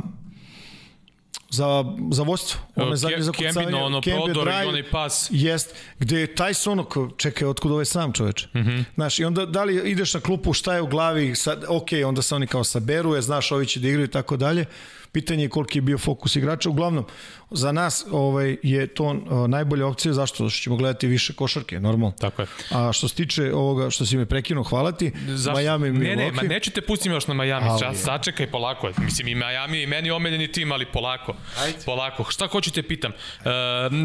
za, 1.50 1.84
za 2.10 2.22
vođstvo. 2.22 2.60
One 2.76 2.96
zadnje 2.96 3.22
za 3.22 3.32
kucavanje. 3.32 3.76
ono 3.76 4.00
prodor 4.00 4.48
i 4.48 4.68
onaj 4.68 4.90
pas. 4.90 5.28
Jest, 5.30 5.74
gde 5.98 6.20
je 6.20 6.34
Tyson 6.34 6.72
ono, 6.72 7.10
čekaj, 7.16 7.48
otkud 7.48 7.72
ovaj 7.72 7.84
sam 7.84 8.12
čoveč. 8.12 8.46
Mm 8.54 8.58
-hmm. 8.58 8.84
Znaš, 8.94 9.18
i 9.18 9.24
onda 9.24 9.46
da 9.46 9.64
li 9.64 9.90
ideš 9.90 10.14
na 10.14 10.20
klupu, 10.20 10.52
šta 10.52 10.74
je 10.74 10.82
u 10.82 10.86
glavi, 10.86 11.34
sad, 11.34 11.64
ok, 11.68 11.88
onda 12.06 12.22
se 12.22 12.34
oni 12.34 12.46
kao 12.46 12.64
saberu, 12.64 13.14
je, 13.14 13.22
znaš, 13.22 13.52
ovi 13.52 13.66
će 13.66 13.80
da 13.80 13.88
igraju 13.88 14.04
i 14.04 14.10
tako 14.10 14.36
dalje. 14.36 14.64
Pitanje 15.12 15.42
je 15.42 15.48
koliki 15.48 15.78
je 15.78 15.82
bio 15.82 15.98
fokus 15.98 16.36
igrača. 16.36 16.70
Uglavnom, 16.70 17.04
za 17.50 17.72
nas 17.72 18.06
ovaj, 18.10 18.56
je 18.62 18.86
to 18.86 19.04
uh, 19.04 19.48
najbolja 19.48 19.86
opcija. 19.86 20.12
Zašto? 20.12 20.34
Zato 20.34 20.50
što 20.50 20.62
ćemo 20.62 20.76
gledati 20.76 21.06
više 21.06 21.32
košarke, 21.32 21.80
normalno. 21.80 22.14
Tako 22.18 22.42
je. 22.42 22.48
A 22.70 22.92
što 22.92 23.08
se 23.08 23.14
tiče 23.14 23.54
ovoga 23.54 23.90
što 23.90 24.06
si 24.06 24.16
me 24.16 24.26
prekinuo, 24.26 24.64
hvala 24.64 24.92
ti. 24.92 25.12
Zašto? 25.26 25.60
Miami, 25.60 25.90
ne, 25.90 26.16
ne, 26.16 26.32
ma 26.32 26.42
neću 26.42 26.70
te 26.70 26.80
pustiti 26.80 27.08
još 27.08 27.26
na 27.26 27.34
Miami. 27.34 27.66
Ali, 27.68 27.80
Čas, 27.80 28.02
sačekaj 28.02 28.50
polako. 28.50 28.90
Mislim, 28.98 29.28
i 29.28 29.34
Miami 29.34 29.82
i 29.82 29.86
meni 29.86 30.10
omeljeni 30.10 30.52
tim, 30.52 30.72
ali 30.72 30.86
polako. 30.86 31.34
Ajde. 31.58 31.78
Polako. 31.86 32.24
Šta 32.30 32.46
hoću 32.46 32.70
te 32.70 32.82
pitam? 32.82 33.12
Uh, 33.38 33.44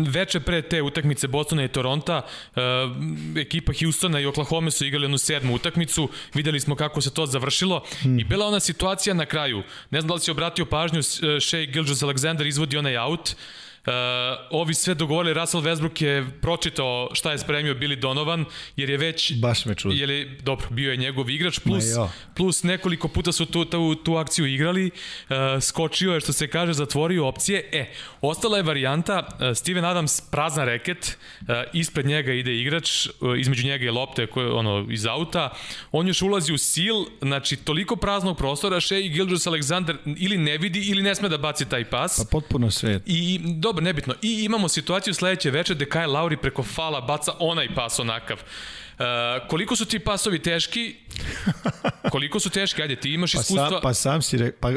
veče 0.08 0.40
pre 0.40 0.62
te 0.62 0.82
utakmice 0.82 1.28
Bostona 1.28 1.64
i 1.64 1.68
Toronta, 1.68 2.22
uh, 2.56 2.62
ekipa 3.38 3.72
Houstona 3.84 4.20
i 4.20 4.26
Oklahoma 4.26 4.72
su 4.72 4.86
igrali 4.86 5.06
jednu 5.06 5.18
sedmu 5.18 5.56
utakmicu. 5.56 6.10
Videli 6.34 6.60
smo 6.60 6.76
kako 6.76 7.02
se 7.02 7.14
to 7.14 7.26
završilo. 7.26 7.84
Hmm. 8.02 8.20
I 8.20 8.24
bila 8.24 8.48
ona 8.48 8.60
situacija 8.60 9.14
na 9.14 9.26
kraju. 9.26 9.64
Ne 9.90 10.02
znam 10.02 10.08
da 10.08 10.14
li 10.14 10.20
si 10.20 10.32
obratio 10.32 10.66
pažnju, 10.66 11.04
Shea 11.42 11.66
Gilgis 11.66 12.02
Alexander 12.04 12.48
izvodi 12.48 12.78
onaj 12.78 12.98
out, 12.98 13.36
Uh, 13.40 13.69
ovi 14.50 14.74
sve 14.74 14.94
dogovorili, 14.94 15.34
Russell 15.34 15.64
Westbrook 15.64 16.04
je 16.04 16.28
pročitao 16.42 17.10
šta 17.14 17.32
je 17.32 17.38
spremio 17.38 17.74
Billy 17.74 18.00
Donovan, 18.00 18.46
jer 18.76 18.90
je 18.90 18.98
već... 18.98 19.34
Baš 19.34 19.66
me 19.66 19.76
čudi. 19.76 19.98
Jer 19.98 20.10
je, 20.10 20.38
dobro, 20.44 20.68
bio 20.70 20.92
je 20.92 20.98
njegov 20.98 21.30
igrač, 21.30 21.60
plus, 21.60 21.84
plus 22.36 22.64
nekoliko 22.64 23.08
puta 23.08 23.32
su 23.32 23.46
tu, 23.46 23.66
tu, 23.66 23.96
tu 23.96 24.16
akciju 24.16 24.46
igrali, 24.46 24.86
uh, 25.30 25.36
skočio 25.62 26.14
je, 26.14 26.20
što 26.20 26.34
se 26.34 26.48
kaže, 26.48 26.74
zatvorio 26.74 27.28
opcije. 27.28 27.70
E, 27.72 27.92
ostala 28.22 28.58
je 28.58 28.64
varijanta, 28.64 29.28
uh, 29.28 29.58
Steven 29.58 29.86
Adams 29.86 30.22
prazna 30.22 30.66
reket, 30.66 31.18
uh, 31.42 31.48
ispred 31.74 32.06
njega 32.06 32.34
ide 32.34 32.56
igrač, 32.56 33.08
uh, 33.08 33.40
između 33.40 33.68
njega 33.68 33.86
je 33.86 33.92
lopte 33.92 34.28
koje, 34.28 34.52
ono, 34.52 34.88
iz 34.90 35.06
auta, 35.06 35.50
on 35.92 36.08
još 36.08 36.22
ulazi 36.22 36.54
u 36.54 36.58
sil, 36.72 36.98
znači 37.22 37.56
toliko 37.56 37.96
praznog 37.96 38.38
prostora, 38.38 38.82
Shea 38.82 38.98
i 38.98 39.10
Gilgis 39.10 39.48
Alexander 39.48 39.96
ili 40.18 40.38
ne 40.38 40.58
vidi 40.58 40.80
ili 40.80 41.04
ne 41.04 41.16
sme 41.16 41.30
da 41.30 41.38
baci 41.38 41.70
taj 41.70 41.86
pas. 41.86 42.18
Pa 42.18 42.24
potpuno 42.32 42.72
sve. 42.72 43.00
I 43.06 43.40
dobro, 43.44 43.79
nebitno. 43.82 44.14
I 44.22 44.44
imamo 44.44 44.70
situaciju 44.70 45.14
sledeće 45.14 45.52
veče 45.52 45.76
gde 45.76 45.86
Kyle 45.86 46.14
Lauri 46.14 46.38
preko 46.38 46.64
fala 46.64 47.02
baca 47.02 47.32
onaj 47.40 47.76
pas 47.76 48.00
onakav. 48.00 48.38
Uh, 49.00 49.06
koliko 49.50 49.76
su 49.76 49.86
ti 49.86 50.00
pasovi 50.00 50.40
teški? 50.40 50.96
Koliko 52.12 52.40
su 52.40 52.50
teški? 52.50 52.82
Ajde, 52.82 52.96
ti 52.96 53.14
imaš 53.14 53.34
iskustva. 53.34 53.64
Pa 53.64 53.70
sam, 53.70 53.82
pa 53.82 53.94
sam 53.94 54.22
si 54.22 54.38
re... 54.38 54.52
pa 54.52 54.72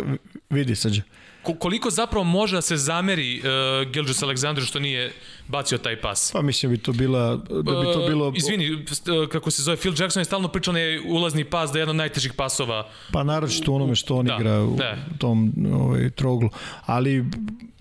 vidi 0.51 0.77
sađe. 0.77 1.03
Ko, 1.43 1.55
koliko 1.55 1.91
zapravo 1.91 2.25
može 2.25 2.57
da 2.57 2.63
se 2.63 2.77
zameri 2.77 3.41
uh, 3.41 3.91
Gilgis 3.93 4.23
Aleksandru 4.23 4.65
što 4.65 4.79
nije 4.79 5.13
bacio 5.49 5.79
taj 5.79 6.01
pas? 6.01 6.31
Pa 6.33 6.43
mislim 6.43 6.73
bi 6.73 6.79
to 6.79 6.93
bila 6.93 7.37
da 7.37 7.81
bi 7.81 7.93
to 7.93 8.05
bilo 8.09 8.29
uh, 8.29 8.35
Izvini, 8.37 8.85
kako 9.33 9.51
se 9.51 9.63
zove 9.63 9.77
Phil 9.77 9.95
Jackson 9.99 10.21
je 10.21 10.25
stalno 10.25 10.49
pričao 10.49 10.75
ne 10.75 11.01
ulazni 11.07 11.45
pas 11.45 11.73
da 11.73 11.79
je 11.79 11.81
jedan 11.81 11.91
od 11.91 11.97
najtežih 11.97 12.33
pasova. 12.33 12.89
Pa 13.13 13.23
naročito 13.23 13.73
onome 13.73 13.95
što 13.95 14.17
on 14.17 14.27
da, 14.27 14.37
igra 14.41 14.63
u 14.63 14.77
da. 14.77 14.97
tom 15.19 15.53
ovaj 15.75 16.11
troglu, 16.11 16.51
ali 16.87 17.25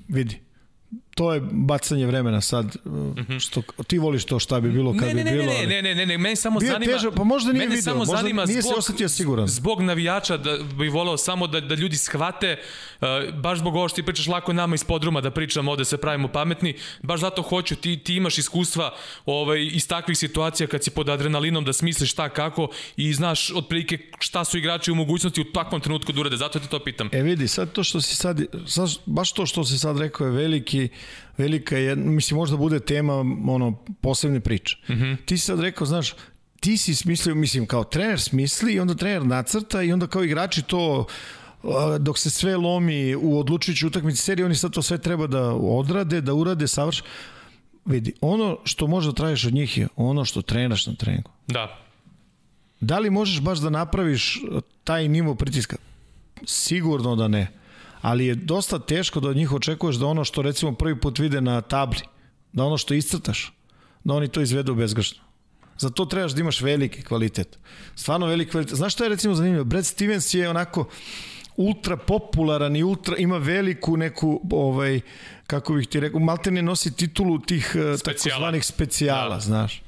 vidi 0.08 0.40
to 1.22 1.34
je 1.34 1.42
bacanje 1.52 2.06
vremena 2.06 2.42
sad 2.42 2.76
mhm. 3.18 3.38
što 3.38 3.62
ti 3.88 3.98
voliš 4.00 4.26
to 4.26 4.40
šta 4.40 4.60
bi 4.60 4.72
bilo 4.72 4.94
kad 5.00 5.16
ne, 5.16 5.24
ne, 5.24 5.24
bi 5.24 5.38
bilo 5.38 5.54
ne 5.54 5.68
ne 5.68 5.82
ne 5.82 5.96
ne 5.96 6.06
ne 6.06 6.18
meni 6.18 6.36
samo 6.36 6.60
bio 6.60 6.72
zanima 6.72 6.92
teže, 6.92 7.12
pa 7.12 7.24
možda 7.24 7.54
nije 7.54 7.68
video 7.68 7.82
samo 7.82 7.98
možda 7.98 8.16
zanima 8.18 8.46
nije 8.46 8.62
zbog, 8.62 8.74
se 8.74 8.80
osetio 8.80 9.10
siguran 9.10 9.48
zbog 9.48 9.82
navijača 9.82 10.38
da 10.38 10.58
bi 10.78 10.90
voleo 10.90 11.18
samo 11.18 11.48
da 11.48 11.60
da 11.60 11.76
ljudi 11.76 11.98
shvate 11.98 12.58
uh, 13.02 13.08
baš 13.34 13.60
zbog 13.60 13.76
ovo 13.76 13.90
što 13.90 13.96
ti 13.96 14.04
pričaš 14.04 14.28
lako 14.28 14.54
nama 14.54 14.76
iz 14.76 14.84
podruma 14.84 15.22
da 15.22 15.32
pričamo 15.32 15.72
ovde 15.72 15.86
se 15.86 15.98
pravimo 15.98 16.28
pametni 16.28 16.76
baš 17.04 17.20
zato 17.20 17.42
hoću 17.42 17.76
ti 17.76 17.98
ti 17.98 18.16
imaš 18.16 18.38
iskustva 18.38 18.94
ovaj 19.26 19.70
iz 19.74 19.88
takvih 19.88 20.18
situacija 20.18 20.68
kad 20.68 20.84
si 20.84 20.90
pod 20.90 21.10
adrenalinom 21.10 21.66
da 21.66 21.74
smisliš 21.74 22.12
šta 22.12 22.30
kako 22.30 22.68
i 22.98 23.14
znaš 23.14 23.52
otprilike 23.52 23.98
šta 24.20 24.46
su 24.46 24.58
igrači 24.58 24.92
u 24.92 24.96
mogućnosti 24.96 25.42
u 25.42 25.52
takvom 25.52 25.82
trenutku 25.82 26.12
da 26.12 26.22
urade 26.22 26.38
zato 26.38 26.60
te 26.60 26.68
to 26.68 26.80
pitam 26.80 27.10
e 27.12 27.22
vidi 27.22 27.48
sad 27.48 27.72
to 27.72 27.84
što 27.84 28.02
si 28.02 28.16
sad, 28.16 28.42
sad 28.68 28.90
baš 29.06 29.32
to 29.32 29.46
što 29.46 29.64
si 29.66 29.80
sad 29.80 30.00
rekao 30.00 30.28
je 30.28 30.32
veliki 30.32 30.90
velika 31.38 31.78
je, 31.78 31.96
mislim, 31.96 32.38
možda 32.38 32.58
bude 32.58 32.80
tema 32.80 33.14
ono, 33.48 33.78
posebne 34.02 34.40
priče. 34.40 34.78
Mm 34.90 34.94
-hmm. 34.94 35.18
Ti 35.26 35.38
si 35.38 35.46
sad 35.46 35.60
rekao, 35.60 35.88
znaš, 35.88 36.14
ti 36.60 36.78
si 36.78 36.96
smislio, 36.96 37.36
mislim, 37.36 37.66
kao 37.66 37.84
trener 37.84 38.20
smisli 38.20 38.74
i 38.74 38.80
onda 38.80 38.96
trener 38.96 39.26
nacrta 39.26 39.82
i 39.82 39.94
onda 39.94 40.08
kao 40.08 40.24
igrači 40.24 40.62
to 40.62 41.06
dok 42.00 42.20
se 42.20 42.30
sve 42.30 42.58
lomi 42.58 43.16
u 43.16 43.40
odlučujući 43.40 43.88
utakmici 43.88 44.22
serije, 44.22 44.46
oni 44.46 44.56
sad 44.56 44.72
to 44.72 44.82
sve 44.82 44.98
treba 44.98 45.28
da 45.28 45.54
odrade, 45.54 46.22
da 46.22 46.34
urade, 46.34 46.68
savrš. 46.68 47.04
Vidi, 47.86 48.14
ono 48.22 48.58
što 48.64 48.88
možda 48.88 49.14
tražiš 49.14 49.46
od 49.46 49.54
njih 49.54 49.78
je 49.78 49.88
ono 49.96 50.26
što 50.26 50.42
trenaš 50.42 50.88
na 50.88 50.96
treningu. 50.96 51.32
Da. 51.48 51.80
Da 52.80 53.00
li 53.00 53.10
možeš 53.10 53.42
baš 53.42 53.60
da 53.60 53.70
napraviš 53.70 54.42
taj 54.84 55.08
nivo 55.08 55.36
pritiska? 55.36 55.76
Sigurno 56.46 57.16
da 57.16 57.28
ne 57.28 57.61
ali 58.02 58.26
je 58.26 58.36
dosta 58.36 58.80
teško 58.80 59.20
da 59.20 59.30
od 59.30 59.36
njih 59.36 59.54
očekuješ 59.54 59.96
da 59.96 60.06
ono 60.06 60.24
što 60.24 60.42
recimo 60.42 60.74
prvi 60.74 61.00
put 61.00 61.20
vide 61.20 61.42
na 61.42 61.62
tabli, 61.62 62.02
da 62.54 62.64
ono 62.64 62.78
što 62.78 62.94
iscrtaš, 62.94 63.54
da 64.04 64.14
oni 64.14 64.28
to 64.28 64.42
izvedu 64.42 64.76
bezgrešno. 64.76 65.24
Za 65.78 65.90
to 65.90 66.06
trebaš 66.06 66.32
da 66.32 66.42
imaš 66.42 66.62
veliki 66.62 67.02
kvalitet. 67.02 67.60
Stvarno 67.96 68.26
veliki 68.26 68.52
kvalitet. 68.52 68.78
Znaš 68.78 68.94
što 68.94 69.04
je 69.04 69.10
recimo 69.10 69.36
zanimljivo? 69.36 69.64
Brad 69.64 69.86
Stevens 69.86 70.34
je 70.34 70.50
onako 70.50 70.86
ultra 71.58 71.98
popularan 71.98 72.76
i 72.76 72.84
ultra 72.84 73.18
ima 73.18 73.38
veliku 73.38 73.98
neku 73.98 74.42
ovaj 74.52 75.00
kako 75.48 75.74
bih 75.74 75.88
ti 75.88 76.00
rekao 76.00 76.20
maltene 76.20 76.62
nosi 76.62 76.96
titulu 76.96 77.40
tih 77.40 77.76
eh, 77.76 77.98
takozvanih 78.04 78.66
specijala, 78.66 79.36
da. 79.36 79.42
znaš. 79.42 79.82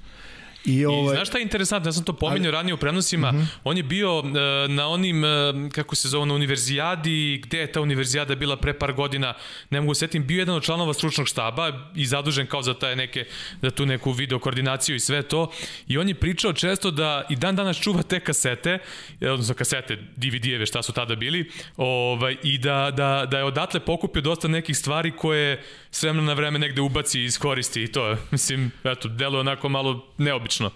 I, 0.65 0.85
ovaj... 0.85 1.13
I 1.13 1.15
znaš 1.15 1.27
šta 1.27 1.37
je 1.37 1.41
interesantno, 1.41 1.87
ja 1.87 1.93
sam 1.93 2.03
to 2.03 2.13
pominjao 2.13 2.49
Ali... 2.49 2.51
ranije 2.51 2.73
u 2.73 2.77
prenosima, 2.77 3.31
mhm. 3.31 3.41
-huh. 3.41 3.47
on 3.63 3.77
je 3.77 3.83
bio 3.83 4.19
uh, 4.19 4.25
na 4.67 4.87
onim, 4.87 5.23
uh, 5.23 5.29
kako 5.71 5.95
se 5.95 6.07
zove, 6.07 6.25
na 6.25 6.33
univerzijadi, 6.33 7.41
gde 7.43 7.59
je 7.59 7.71
ta 7.71 7.81
univerzijada 7.81 8.35
bila 8.35 8.57
pre 8.57 8.73
par 8.73 8.93
godina, 8.93 9.33
ne 9.69 9.81
mogu 9.81 9.93
setim, 9.93 10.27
bio 10.27 10.39
jedan 10.39 10.55
od 10.55 10.63
članova 10.63 10.93
stručnog 10.93 11.27
štaba 11.27 11.91
i 11.95 12.05
zadužen 12.05 12.47
kao 12.47 12.61
za 12.61 12.73
taj 12.73 12.95
neke, 12.95 13.25
za 13.61 13.71
tu 13.71 13.85
neku 13.85 14.11
video 14.11 14.39
koordinaciju 14.39 14.95
i 14.95 14.99
sve 14.99 15.21
to. 15.21 15.51
I 15.87 15.97
on 15.97 16.07
je 16.07 16.15
pričao 16.15 16.53
često 16.53 16.91
da 16.91 17.25
i 17.29 17.35
dan 17.35 17.55
danas 17.55 17.79
čuva 17.79 18.03
te 18.03 18.19
kasete, 18.19 18.79
odnosno 19.21 19.55
kasete, 19.55 19.97
DVD-eve 20.15 20.65
šta 20.65 20.83
su 20.83 20.91
tada 20.93 21.15
bili, 21.15 21.51
ovaj, 21.77 22.37
i 22.43 22.57
da, 22.57 22.91
da, 22.91 23.27
da 23.31 23.37
je 23.37 23.43
odatle 23.43 23.79
pokupio 23.79 24.21
dosta 24.21 24.47
nekih 24.47 24.77
stvari 24.77 25.11
koje 25.11 25.63
s 25.93 26.03
vremena 26.03 26.27
na 26.27 26.33
vreme 26.33 26.59
negde 26.59 26.81
ubaci 26.81 27.19
i 27.19 27.25
iskoristi 27.25 27.83
i 27.83 27.91
to 27.91 28.07
je, 28.07 28.17
mislim, 28.31 28.71
eto, 28.83 29.07
delo 29.07 29.37
je 29.37 29.39
onako 29.39 29.69
malo 29.69 30.05
neobično. 30.17 30.71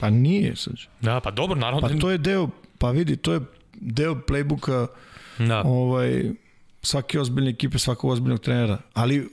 Pa 0.00 0.10
nije, 0.10 0.56
sad. 0.56 0.74
Da, 1.00 1.20
pa 1.20 1.30
dobro, 1.30 1.58
naravno. 1.58 1.88
Pa 1.88 1.94
to 2.00 2.10
je 2.10 2.18
deo, 2.18 2.48
pa 2.78 2.90
vidi, 2.90 3.16
to 3.16 3.32
je 3.32 3.40
deo 3.74 4.14
playbooka 4.14 4.86
da. 5.38 5.62
ovaj, 5.64 6.24
svake 6.82 7.20
ozbiljne 7.20 7.50
ekipe, 7.50 7.78
svakog 7.78 8.10
ozbiljnog 8.10 8.40
trenera. 8.40 8.78
Ali 8.94 9.28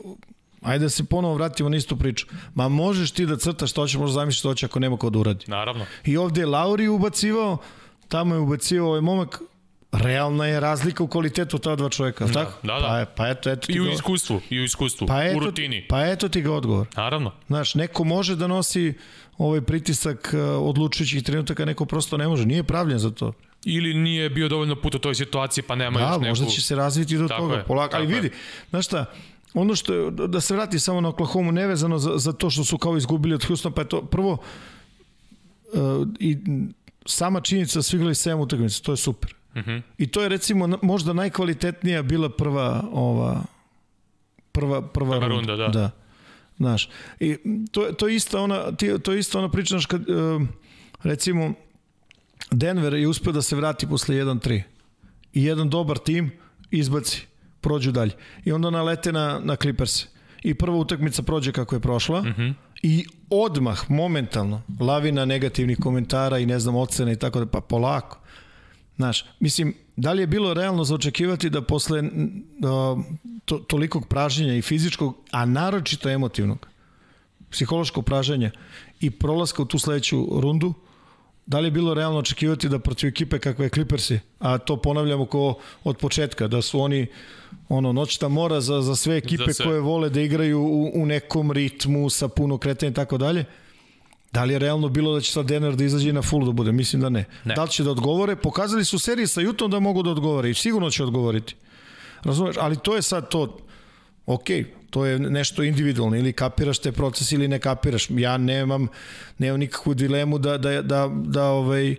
Ajde 0.62 0.86
da 0.86 0.90
se 0.90 1.04
ponovo 1.04 1.34
vratimo 1.34 1.70
na 1.70 1.78
istu 1.78 1.98
priču. 1.98 2.28
Ma 2.56 2.70
možeš 2.70 3.12
ti 3.12 3.26
da 3.26 3.38
crtaš 3.38 3.72
što 3.72 3.82
hoćeš, 3.82 3.98
možeš 3.98 4.14
zamisliti 4.14 4.40
što 4.40 4.50
hoće 4.50 4.66
ako 4.66 4.80
nema 4.80 4.98
ko 4.98 5.10
da 5.10 5.20
uradi. 5.20 5.46
Naravno. 5.48 5.86
I 6.06 6.18
ovde 6.18 6.42
je 6.42 6.46
Lauri 6.46 6.88
ubacivao, 6.88 7.58
tamo 8.08 8.36
je 8.36 8.42
ubacivao 8.42 8.88
ovaj 8.88 9.02
momak, 9.02 9.42
realna 9.92 10.46
je 10.46 10.60
razlika 10.60 11.04
u 11.04 11.08
kvalitetu 11.08 11.60
ta 11.60 11.76
dva 11.76 11.90
čoveka, 11.90 12.26
da, 12.26 12.34
tako? 12.34 12.68
Da, 12.68 12.74
da. 12.74 12.88
Pa, 12.88 13.06
pa 13.16 13.28
eto, 13.28 13.50
eto 13.50 13.68
I 13.70 13.80
u 13.80 13.92
iskustvu, 13.92 14.42
i 14.50 14.60
u 14.60 14.64
iskustvu, 14.64 15.08
pa 15.08 15.24
eto, 15.24 15.38
u 15.38 15.40
rutini. 15.40 15.86
Pa 15.90 16.06
eto 16.06 16.30
ti 16.30 16.42
ga 16.42 16.52
odgovor. 16.52 16.88
Naravno. 16.96 17.32
Znaš, 17.48 17.76
neko 17.76 18.04
može 18.04 18.36
da 18.36 18.48
nosi 18.48 18.94
ovaj 19.38 19.62
pritisak 19.62 20.34
uh, 20.34 20.68
odlučujućih 20.68 21.24
trenutaka, 21.24 21.66
neko 21.66 21.86
prosto 21.86 22.18
ne 22.18 22.28
može. 22.28 22.46
Nije 22.46 22.64
pravljen 22.64 23.00
za 23.00 23.12
to. 23.12 23.34
Ili 23.66 23.94
nije 23.94 24.30
bio 24.30 24.48
dovoljno 24.50 24.76
puta 24.82 24.98
u 24.98 25.00
toj 25.00 25.16
situaciji, 25.16 25.64
pa 25.68 25.76
nema 25.76 26.00
da, 26.00 26.06
još 26.06 26.12
neku... 26.12 26.24
Da, 26.24 26.30
možda 26.30 26.46
će 26.46 26.62
se 26.62 26.76
razviti 26.76 27.18
do 27.18 27.28
tako 27.28 27.42
toga. 27.42 27.56
Je, 27.56 27.64
polako. 27.64 27.96
Ali 27.96 28.08
vidi, 28.08 28.32
znaš 28.70 28.86
šta, 28.86 29.06
ono 29.54 29.76
što 29.76 29.94
je, 29.94 30.12
da 30.12 30.42
se 30.42 30.54
vrati 30.54 30.80
samo 30.80 31.02
na 31.02 31.10
Oklahoma 31.10 31.52
nevezano 31.52 31.98
za, 31.98 32.18
za 32.18 32.34
to 32.34 32.50
što 32.50 32.64
su 32.64 32.78
kao 32.78 32.98
izgubili 32.98 33.36
od 33.36 33.46
Houston, 33.46 33.72
pa 33.72 33.82
je 33.82 33.88
to 33.88 34.02
prvo 34.02 34.38
uh, 35.74 36.08
i 36.20 36.38
sama 37.06 37.42
činjenica 37.42 37.80
da 37.80 37.84
su 37.84 37.96
igrali 37.96 38.14
7 38.14 38.36
utakmica, 38.36 38.84
to 38.84 38.92
je 38.92 38.98
super. 38.98 39.39
Mhm. 39.56 39.70
-huh. 39.70 39.82
I 39.98 40.08
to 40.08 40.22
je 40.22 40.30
recimo 40.30 40.80
možda 40.82 41.14
najkvalitetnija 41.14 42.04
bila 42.04 42.30
prva 42.30 42.84
ova 42.92 43.44
prva 44.52 44.82
prva, 44.82 45.20
prva 45.20 45.28
runda, 45.28 45.56
runda, 45.56 45.56
da. 45.56 45.68
da. 45.68 45.92
Znaš, 46.58 46.90
i 47.20 47.38
to, 47.72 47.82
to 47.82 48.08
je 48.08 48.16
isto 48.16 48.44
ona, 48.44 48.72
to 49.04 49.12
je 49.12 49.20
isto 49.20 49.40
ona 49.40 49.50
priča, 49.50 49.70
znaš, 49.70 49.86
kad, 49.86 50.02
recimo, 51.04 51.54
Denver 52.52 52.94
je 52.94 53.08
uspeo 53.08 53.34
da 53.34 53.42
se 53.42 53.56
vrati 53.56 53.88
posle 53.88 54.16
1-3 54.16 54.62
i 55.34 55.44
jedan 55.44 55.70
dobar 55.70 55.98
tim 55.98 56.32
izbaci, 56.72 57.28
prođu 57.62 57.92
dalje. 57.92 58.12
I 58.46 58.52
onda 58.52 58.70
nalete 58.70 59.12
na, 59.12 59.40
na 59.44 59.56
Clippers. 59.56 60.06
I 60.44 60.54
prva 60.54 60.78
utakmica 60.78 61.24
prođe 61.24 61.52
kako 61.52 61.76
je 61.76 61.80
prošla. 61.80 62.22
Mhm. 62.22 62.42
-huh. 62.42 62.54
I 62.82 63.06
odmah, 63.30 63.92
momentalno, 63.92 64.62
lavina 64.80 65.26
negativnih 65.26 65.78
komentara 65.82 66.40
i 66.40 66.46
ne 66.46 66.60
znam, 66.60 66.76
ocena 66.76 67.12
i 67.12 67.16
tako 67.16 67.40
da, 67.40 67.46
pa 67.46 67.62
polako. 67.62 68.20
Znaš, 69.00 69.26
mislim, 69.40 69.74
da 69.96 70.14
li 70.14 70.22
je 70.22 70.28
bilo 70.28 70.54
realno 70.54 70.84
za 70.84 70.96
očekivati 70.96 71.50
da 71.50 71.62
posle 71.62 72.02
uh, 72.02 73.04
to, 73.46 73.58
tolikog 73.58 74.08
praženja 74.08 74.56
i 74.56 74.62
fizičkog, 74.62 75.16
a 75.32 75.46
naročito 75.46 76.10
emotivnog, 76.10 76.68
psihološkog 77.52 78.06
praženja 78.06 78.52
i 79.00 79.12
prolaska 79.12 79.62
u 79.62 79.66
tu 79.66 79.80
sledeću 79.80 80.28
rundu, 80.42 80.74
da 81.46 81.60
li 81.60 81.68
je 81.68 81.72
bilo 81.72 81.94
realno 81.94 82.20
očekivati 82.20 82.70
da 82.70 82.80
protiv 82.80 83.08
ekipe 83.08 83.40
kakve 83.40 83.66
je 83.66 83.70
Clippersi, 83.70 84.20
a 84.40 84.58
to 84.58 84.78
ponavljamo 84.78 85.26
ko 85.26 85.56
od 85.84 85.98
početka, 85.98 86.48
da 86.48 86.62
su 86.62 86.82
oni 86.82 87.08
ono 87.70 87.94
noćna 87.94 88.28
mora 88.28 88.62
za, 88.62 88.82
za 88.82 88.96
sve 88.96 89.18
ekipe 89.18 89.44
za 89.48 89.54
sve. 89.54 89.66
koje 89.66 89.80
vole 89.80 90.10
da 90.10 90.22
igraju 90.22 90.60
u, 90.60 90.92
u 90.96 91.06
nekom 91.06 91.52
ritmu 91.52 92.10
sa 92.10 92.28
puno 92.28 92.58
kretanja 92.58 92.90
i 92.90 92.94
tako 92.94 93.18
dalje. 93.18 93.46
Da 94.32 94.44
li 94.44 94.54
je 94.54 94.60
realno 94.60 94.90
bilo 94.90 95.14
da 95.14 95.22
će 95.22 95.32
sad 95.32 95.46
Denver 95.46 95.76
da 95.76 95.84
izađe 95.84 96.14
na 96.14 96.22
full 96.22 96.46
da 96.46 96.52
bude? 96.52 96.72
Mislim 96.72 97.02
da 97.02 97.10
ne. 97.10 97.26
ne. 97.44 97.56
Da 97.56 97.64
li 97.64 97.70
će 97.70 97.84
da 97.84 97.92
odgovore? 97.92 98.36
Pokazali 98.36 98.86
su 98.86 99.00
serije 99.00 99.28
sa 99.28 99.42
Jutom 99.42 99.72
da 99.72 99.80
mogu 99.80 100.04
da 100.04 100.10
odgovore 100.10 100.50
i 100.50 100.54
sigurno 100.54 100.90
će 100.90 101.04
odgovoriti. 101.04 101.56
Razumeš? 102.24 102.56
Ali 102.60 102.78
to 102.78 102.96
je 102.96 103.02
sad 103.02 103.30
to, 103.30 103.58
ok, 104.26 104.46
to 104.90 105.06
je 105.06 105.20
nešto 105.20 105.64
individualno, 105.64 106.18
ili 106.18 106.34
kapiraš 106.34 106.80
te 106.80 106.92
proces 106.92 107.32
ili 107.32 107.48
ne 107.48 107.60
kapiraš. 107.60 108.08
Ja 108.10 108.38
nemam, 108.38 108.88
nemam 109.38 109.60
nikakvu 109.60 109.94
dilemu 109.94 110.38
da, 110.38 110.58
da, 110.58 110.82
da, 110.82 111.10
da, 111.26 111.46
ovaj, 111.46 111.96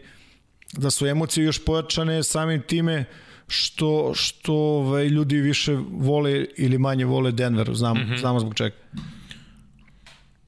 da 0.72 0.90
su 0.90 1.06
emocije 1.06 1.44
još 1.44 1.64
pojačane 1.64 2.22
samim 2.22 2.62
time 2.62 3.04
što, 3.48 4.12
što 4.14 4.54
ovaj, 4.54 5.06
ljudi 5.06 5.36
više 5.36 5.76
vole 5.90 6.46
ili 6.56 6.78
manje 6.78 7.04
vole 7.04 7.32
Denver, 7.32 7.74
znam, 7.74 7.98
mm 7.98 8.00
-hmm. 8.00 8.20
znamo 8.20 8.40
zbog 8.40 8.54
čega. 8.54 8.76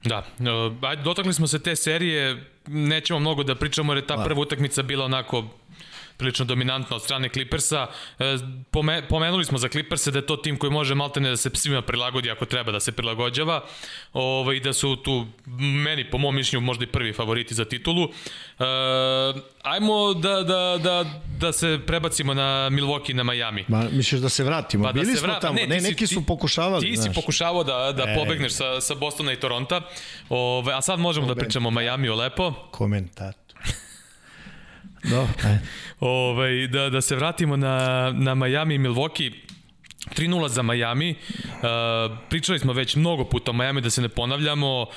Da, 0.05 0.25
ajde, 0.81 1.03
dotakli 1.03 1.33
smo 1.33 1.47
se 1.47 1.59
te 1.59 1.75
serije, 1.75 2.43
nećemo 2.67 3.19
mnogo 3.19 3.43
da 3.43 3.55
pričamo 3.55 3.93
jer 3.93 4.03
je 4.03 4.07
ta 4.07 4.15
da. 4.15 4.23
prva 4.23 4.41
utakmica 4.41 4.83
bila 4.83 5.05
onako 5.05 5.45
prilično 6.23 6.45
dominantna 6.45 6.95
od 6.95 7.03
strane 7.03 7.29
Clippersa. 7.29 7.87
E, 8.19 8.37
pomenuli 9.09 9.45
smo 9.45 9.57
za 9.57 9.67
Clippers 9.67 10.07
da 10.07 10.19
je 10.19 10.25
to 10.25 10.37
tim 10.37 10.57
koji 10.57 10.71
može 10.71 10.95
maltene 10.95 11.29
da 11.29 11.37
se 11.37 11.49
svima 11.53 11.81
prilagodi 11.81 12.31
ako 12.31 12.45
treba 12.45 12.71
da 12.71 12.79
se 12.79 12.91
prilagođava 12.91 13.63
ovaj, 14.13 14.59
da 14.59 14.73
su 14.73 14.95
tu 14.95 15.27
meni 15.57 16.09
po 16.09 16.17
mom 16.17 16.35
mišljenju 16.35 16.65
možda 16.65 16.83
i 16.83 16.87
prvi 16.87 17.13
favoriti 17.13 17.53
za 17.53 17.65
titulu. 17.65 18.03
E, 18.03 18.63
ajmo 19.63 20.13
da, 20.13 20.43
da, 20.43 20.79
da, 20.83 21.05
da 21.39 21.51
se 21.51 21.79
prebacimo 21.87 22.33
na 22.33 22.69
Milwaukee 22.71 23.13
na 23.13 23.23
Miami. 23.23 23.65
Ma, 23.67 23.87
misliš 23.91 24.21
da 24.21 24.29
se 24.29 24.43
vratimo? 24.43 24.83
Pa 24.83 24.91
da 24.91 24.93
Bili 24.93 25.11
da 25.11 25.19
se 25.19 25.21
vra... 25.21 25.33
smo 25.33 25.41
tamo. 25.41 25.53
Ne, 25.53 25.67
ne 25.67 25.81
neki 25.81 26.07
si, 26.07 26.13
su 26.13 26.25
pokušavali. 26.25 26.85
Ti 26.85 26.95
znaš. 26.95 27.15
si 27.15 27.21
pokušavao 27.21 27.63
da, 27.63 27.91
da 27.91 28.03
e. 28.03 28.15
pobegneš 28.15 28.53
sa, 28.53 28.81
sa 28.81 28.95
Bostona 28.95 29.33
i 29.33 29.39
Toronta. 29.39 29.81
Ove, 30.29 30.73
a 30.73 30.81
sad 30.81 30.99
možemo 30.99 31.25
Komentar. 31.25 31.43
da 31.43 31.45
pričamo 31.45 31.69
o 31.69 31.71
Miami-u 31.71 32.15
lepo. 32.15 32.53
Komentar. 32.71 33.42
Do, 35.03 35.27
ajde. 35.43 35.59
Ovaj, 35.99 36.67
da, 36.67 36.89
da 36.89 37.01
se 37.01 37.15
vratimo 37.15 37.57
na, 37.57 38.11
na 38.15 38.35
Miami 38.35 38.75
i 38.75 38.79
Milwaukee. 38.79 39.31
3-0 40.17 40.47
za 40.47 40.61
Miami. 40.61 41.15
Uh, 41.39 42.17
pričali 42.29 42.59
smo 42.59 42.73
već 42.73 42.95
mnogo 42.95 43.23
puta 43.23 43.51
o 43.51 43.53
Miami, 43.53 43.81
da 43.81 43.89
se 43.89 44.01
ne 44.01 44.09
ponavljamo, 44.09 44.81
uh, 44.81 44.87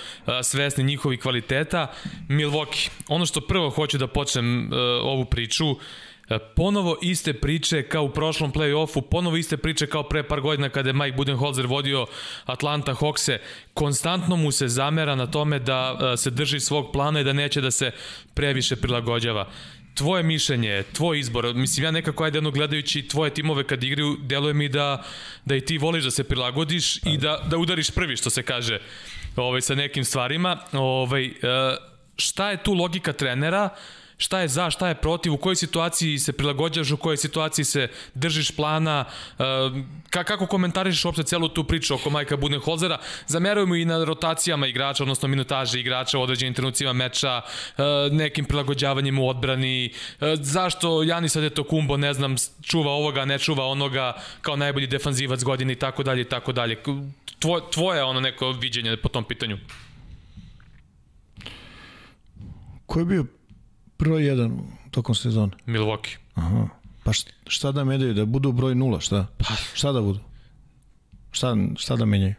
svesni 0.42 0.84
njihovi 0.84 1.16
kvaliteta. 1.16 1.92
Milwaukee, 2.28 2.90
ono 3.08 3.26
što 3.26 3.40
prvo 3.40 3.70
hoću 3.70 3.98
da 3.98 4.06
počnem 4.06 4.66
uh, 4.66 4.78
ovu 5.02 5.24
priču, 5.24 5.70
uh, 5.70 5.78
Ponovo 6.54 6.96
iste 7.02 7.32
priče 7.32 7.82
kao 7.82 8.04
u 8.04 8.10
prošlom 8.10 8.52
play-offu, 8.52 9.00
ponovo 9.00 9.36
iste 9.36 9.56
priče 9.56 9.86
kao 9.86 10.02
pre 10.02 10.22
par 10.22 10.40
godina 10.40 10.68
kada 10.68 10.88
je 10.88 10.92
Mike 10.92 11.16
Budenholzer 11.16 11.66
vodio 11.66 12.06
Atlanta 12.44 12.94
Hawkse. 12.94 13.38
Konstantno 13.74 14.36
mu 14.36 14.52
se 14.52 14.68
zamera 14.68 15.14
na 15.14 15.26
tome 15.26 15.58
da 15.58 16.16
se 16.16 16.30
drži 16.30 16.60
svog 16.60 16.92
plana 16.92 17.20
i 17.20 17.24
da 17.24 17.32
neće 17.32 17.60
da 17.60 17.70
se 17.70 17.90
previše 18.34 18.76
prilagođava 18.76 19.48
tvoje 19.96 20.22
mišljenje, 20.22 20.82
tvoj 20.92 21.18
izbor, 21.18 21.54
mislim 21.54 21.84
ja 21.84 21.90
nekako 21.90 22.24
ajde 22.24 22.36
jedno 22.36 22.50
gledajući 22.50 23.08
tvoje 23.08 23.34
timove 23.34 23.64
kad 23.64 23.84
igraju, 23.84 24.16
deluje 24.22 24.54
mi 24.54 24.68
da, 24.68 25.04
da 25.44 25.56
i 25.56 25.60
ti 25.60 25.78
voliš 25.78 26.04
da 26.04 26.10
se 26.10 26.24
prilagodiš 26.24 26.96
i 26.96 27.18
da, 27.18 27.42
da 27.50 27.58
udariš 27.58 27.90
prvi 27.90 28.16
što 28.16 28.30
se 28.30 28.42
kaže 28.42 28.80
ovaj, 29.36 29.60
sa 29.60 29.74
nekim 29.74 30.04
stvarima. 30.04 30.58
Ovaj, 30.72 31.26
e, 31.26 31.32
šta 32.16 32.50
je 32.50 32.62
tu 32.62 32.74
logika 32.74 33.12
trenera? 33.12 33.68
Šta 34.16 34.40
je 34.40 34.48
za, 34.48 34.70
šta 34.70 34.88
je 34.88 34.94
protiv, 34.94 35.32
u 35.32 35.36
kojoj 35.36 35.56
situaciji 35.56 36.18
se 36.18 36.32
prilagođaš, 36.32 36.90
u 36.90 36.96
kojoj 36.96 37.16
situaciji 37.16 37.64
se 37.64 37.88
držiš 38.14 38.50
plana, 38.50 39.04
uh, 39.38 39.44
kako 40.10 40.46
komentarišeš 40.46 41.04
uopšte 41.04 41.22
celu 41.22 41.48
tu 41.48 41.64
priču 41.64 41.94
oko 41.94 42.10
Majka 42.10 42.36
Budenholzera, 42.36 42.98
zamerujemo 43.26 43.74
i 43.74 43.84
na 43.84 44.04
rotacijama 44.04 44.66
igrača, 44.66 45.04
odnosno 45.04 45.28
minutaže 45.28 45.80
igrača 45.80 46.18
u 46.18 46.22
određenim 46.22 46.54
trenucima 46.54 46.92
meča, 46.92 47.40
uh, 47.44 47.84
nekim 48.12 48.44
prilagođavanjem 48.44 49.18
u 49.18 49.28
odbrani, 49.28 49.92
uh, 50.20 50.28
zašto 50.40 51.02
Janis 51.02 51.36
Kumbo, 51.68 51.96
ne 51.96 52.14
znam, 52.14 52.36
čuva 52.62 52.92
ovoga, 52.92 53.24
ne 53.24 53.38
čuva 53.38 53.66
onoga 53.66 54.14
kao 54.42 54.56
najbolji 54.56 54.86
defanzivac 54.86 55.42
godine 55.42 55.72
i 55.72 55.76
tako 55.76 56.02
dalje 56.02 56.20
i 56.20 56.28
tako 56.28 56.52
dalje. 56.52 56.82
Tvoje, 57.38 57.62
tvoje 57.72 58.02
ono 58.02 58.20
neko 58.20 58.50
viđenje 58.50 58.96
po 58.96 59.08
tom 59.08 59.24
pitanju? 59.24 59.58
Ko 62.86 62.98
je 62.98 63.04
bio 63.04 63.26
broj 63.98 64.22
1 64.22 64.58
tokom 64.90 65.14
sezone? 65.14 65.52
Milwaukee. 65.66 66.16
Aha. 66.34 66.68
Pa 67.04 67.12
šta 67.46 67.72
da 67.72 67.84
menjaju? 67.84 68.14
Da 68.14 68.24
budu 68.24 68.52
broj 68.52 68.74
0, 68.74 69.00
šta? 69.00 69.26
Pa. 69.38 69.54
Šta 69.74 69.92
da 69.92 70.00
budu? 70.00 70.18
Šta, 71.30 71.56
šta 71.76 71.96
da 71.96 72.04
menjaju? 72.04 72.34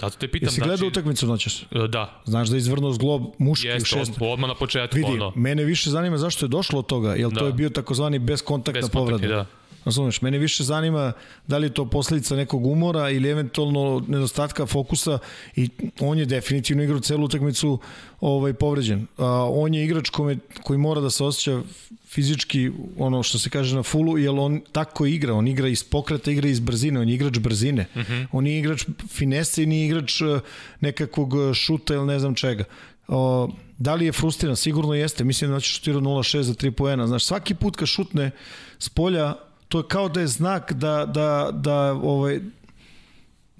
Da 0.00 0.10
te 0.10 0.28
pitam 0.28 0.46
Jesi 0.46 0.60
gledao 0.60 0.76
znači... 0.76 0.88
utakmicu 0.88 1.26
noćas? 1.26 1.62
E, 1.62 1.88
da. 1.88 2.22
Znaš 2.24 2.48
da 2.48 2.56
je 2.56 2.58
izvrnuo 2.58 2.92
zglob 2.92 3.22
muški 3.38 3.66
Jeste, 3.66 3.82
u 3.82 3.84
šest. 3.84 4.10
Jeste, 4.10 4.24
odmah 4.24 4.48
na 4.48 4.54
početku. 4.54 4.96
Vidi, 4.96 5.12
ono. 5.12 5.32
mene 5.36 5.64
više 5.64 5.90
zanima 5.90 6.18
zašto 6.18 6.46
je 6.46 6.48
došlo 6.48 6.78
od 6.78 6.86
toga, 6.86 7.14
jer 7.14 7.30
da. 7.30 7.40
to 7.40 7.46
je 7.46 7.52
bio 7.52 7.70
takozvani 7.70 8.18
beskontaktna 8.18 8.88
povreda. 8.88 9.26
Da. 9.26 9.46
Razumeš, 9.84 10.22
mene 10.22 10.38
više 10.38 10.64
zanima 10.64 11.12
da 11.46 11.58
li 11.58 11.66
je 11.66 11.74
to 11.74 11.84
posledica 11.84 12.36
nekog 12.36 12.66
umora 12.66 13.10
ili 13.10 13.28
eventualno 13.28 14.04
nedostatka 14.08 14.66
fokusa 14.66 15.18
i 15.56 15.68
on 16.00 16.18
je 16.18 16.26
definitivno 16.26 16.82
igrao 16.82 17.00
celu 17.00 17.24
utakmicu 17.24 17.78
ovaj, 18.20 18.52
povređen. 18.52 19.06
A, 19.18 19.26
on 19.50 19.74
je 19.74 19.84
igrač 19.84 20.10
kome, 20.10 20.36
koji 20.62 20.78
mora 20.78 21.00
da 21.00 21.10
se 21.10 21.24
osjeća 21.24 21.62
fizički, 22.08 22.70
ono 22.98 23.22
što 23.22 23.38
se 23.38 23.50
kaže 23.50 23.76
na 23.76 23.82
fulu, 23.82 24.18
jer 24.18 24.30
on 24.30 24.60
tako 24.72 25.06
igra, 25.06 25.34
on 25.34 25.48
igra 25.48 25.68
iz 25.68 25.84
pokreta, 25.84 26.30
igra 26.30 26.48
iz 26.48 26.60
brzine, 26.60 27.00
on 27.00 27.08
je 27.08 27.14
igrač 27.14 27.38
brzine. 27.38 27.86
Uh 27.94 28.00
mhm. 28.00 28.12
-huh. 28.12 28.26
On 28.32 28.46
je 28.46 28.58
igrač 28.58 28.84
finese 29.08 29.62
i 29.62 29.66
nije 29.66 29.86
igrač 29.86 30.20
e, 30.20 30.40
nekakvog 30.80 31.34
šuta 31.54 31.94
ili 31.94 32.06
ne 32.06 32.18
znam 32.18 32.34
čega. 32.34 32.64
O, 33.08 33.48
da 33.78 33.94
li 33.94 34.06
je 34.06 34.12
frustriran? 34.12 34.56
Sigurno 34.56 34.94
jeste. 34.94 35.24
Mislim 35.24 35.50
da 35.50 35.60
će 35.60 35.68
šutirati 35.68 36.04
0-6 36.04 36.40
za 36.40 36.54
3 36.54 36.70
poena. 36.70 37.06
Znaš, 37.06 37.24
svaki 37.24 37.54
put 37.54 37.76
kad 37.76 37.88
šutne 37.88 38.30
s 38.78 38.88
polja, 38.88 39.34
to 39.72 39.78
je 39.78 39.88
kao 39.88 40.08
da 40.08 40.20
je 40.20 40.26
znak 40.26 40.72
da, 40.72 41.06
da, 41.06 41.50
da 41.52 41.92
ovaj, 41.92 42.40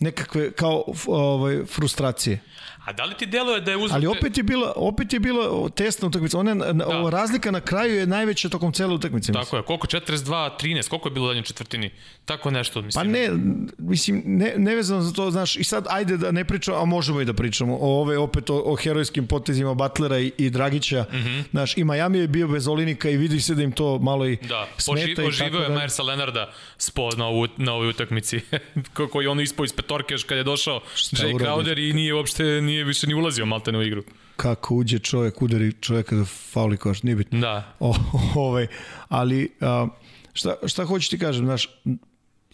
nekakve 0.01 0.53
kao 0.53 0.85
ovaj 1.07 1.64
frustracije. 1.64 2.41
A 2.85 2.93
da 2.93 3.05
li 3.05 3.14
ti 3.14 3.26
deluje 3.26 3.61
da 3.61 3.70
je 3.70 3.76
uzeo... 3.76 3.95
Ali 3.95 4.07
opet 4.07 4.37
je 4.37 4.43
bila, 4.43 4.72
opet 4.76 5.12
je 5.12 5.20
bila 5.20 5.68
tesna 5.68 6.09
utakmica. 6.09 6.39
Ona, 6.39 6.55
da. 6.55 7.11
razlika 7.11 7.51
na 7.51 7.61
kraju 7.61 7.95
je 7.95 8.07
najveća 8.07 8.49
tokom 8.49 8.72
cele 8.72 8.95
utakmice. 8.95 9.33
Tako 9.33 9.57
je, 9.57 9.62
koliko? 9.62 9.87
42-13, 9.87 10.89
koliko 10.89 11.09
je 11.09 11.12
bilo 11.12 11.26
u 11.26 11.28
danjem 11.28 11.45
četvrtini? 11.45 11.91
Tako 12.24 12.51
nešto, 12.51 12.83
mislim. 12.83 13.05
Pa 13.05 13.11
ne, 13.11 13.30
mislim, 13.78 14.22
ne, 14.26 14.55
nevezano 14.57 15.03
za 15.03 15.12
to, 15.12 15.30
znaš, 15.30 15.57
i 15.57 15.64
sad 15.64 15.87
ajde 15.91 16.16
da 16.16 16.30
ne 16.30 16.45
pričamo, 16.45 16.78
a 16.78 16.85
možemo 16.85 17.20
i 17.20 17.24
da 17.24 17.33
pričamo 17.33 17.78
o 17.80 18.01
ove, 18.01 18.18
opet 18.18 18.51
o, 18.51 18.62
o 18.66 18.76
herojskim 18.76 19.26
potezima 19.26 19.74
Butlera 19.74 20.18
i, 20.18 20.33
i 20.39 20.51
Dragića. 20.51 21.05
Mm 21.12 21.16
-hmm. 21.16 21.43
Znaš, 21.51 21.76
i 21.76 21.85
Miami 21.85 22.18
je 22.18 22.28
bio 22.28 22.49
bez 22.49 22.68
Olinika 22.68 23.11
i 23.11 23.16
vidi 23.16 23.41
se 23.41 23.55
da 23.55 23.62
im 23.62 23.72
to 23.72 23.99
malo 23.99 24.26
i 24.26 24.37
da. 24.37 24.68
smeta. 24.78 25.24
Oživio 25.24 25.61
je 25.61 25.68
da... 25.68 25.74
Mersa 25.74 26.03
Lenarda 26.03 26.53
spo 26.78 27.11
na, 27.16 27.26
ovu, 27.26 27.47
na 27.57 27.72
ovoj 27.72 27.89
utakmici. 27.89 28.41
Kako 28.97 29.20
je 29.20 29.28
on 29.28 29.41
ispao 29.41 29.64
iz 29.64 29.72
petorke 29.72 30.14
kad 30.26 30.39
je 30.39 30.45
došao 30.45 30.80
Šta 30.95 31.16
Jay 31.16 31.39
Crowder 31.39 31.89
i 31.89 31.93
nije 31.93 32.14
uopšte 32.14 32.45
nije 32.73 32.85
više 32.85 33.07
ni 33.07 33.14
ulazio 33.14 33.47
malte 33.47 33.70
u 33.70 33.83
igru. 33.83 34.03
Kako 34.37 34.75
uđe 34.75 34.99
čovjek, 34.99 35.43
udari 35.43 35.73
čovjeka 35.81 36.16
da 36.16 36.25
fauli 36.25 36.77
koš, 36.77 37.03
nije 37.03 37.16
bitno. 37.16 37.41
Da. 37.41 37.75
O, 37.81 37.95
ovaj, 38.47 38.66
ali 39.09 39.53
a, 39.61 39.87
šta, 40.33 40.55
šta 40.66 40.85
hoću 40.85 41.11
ti 41.11 41.18
kažem, 41.18 41.45
znaš, 41.45 41.68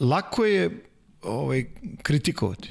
lako 0.00 0.44
je 0.44 0.84
ovaj, 1.22 1.64
kritikovati. 2.02 2.68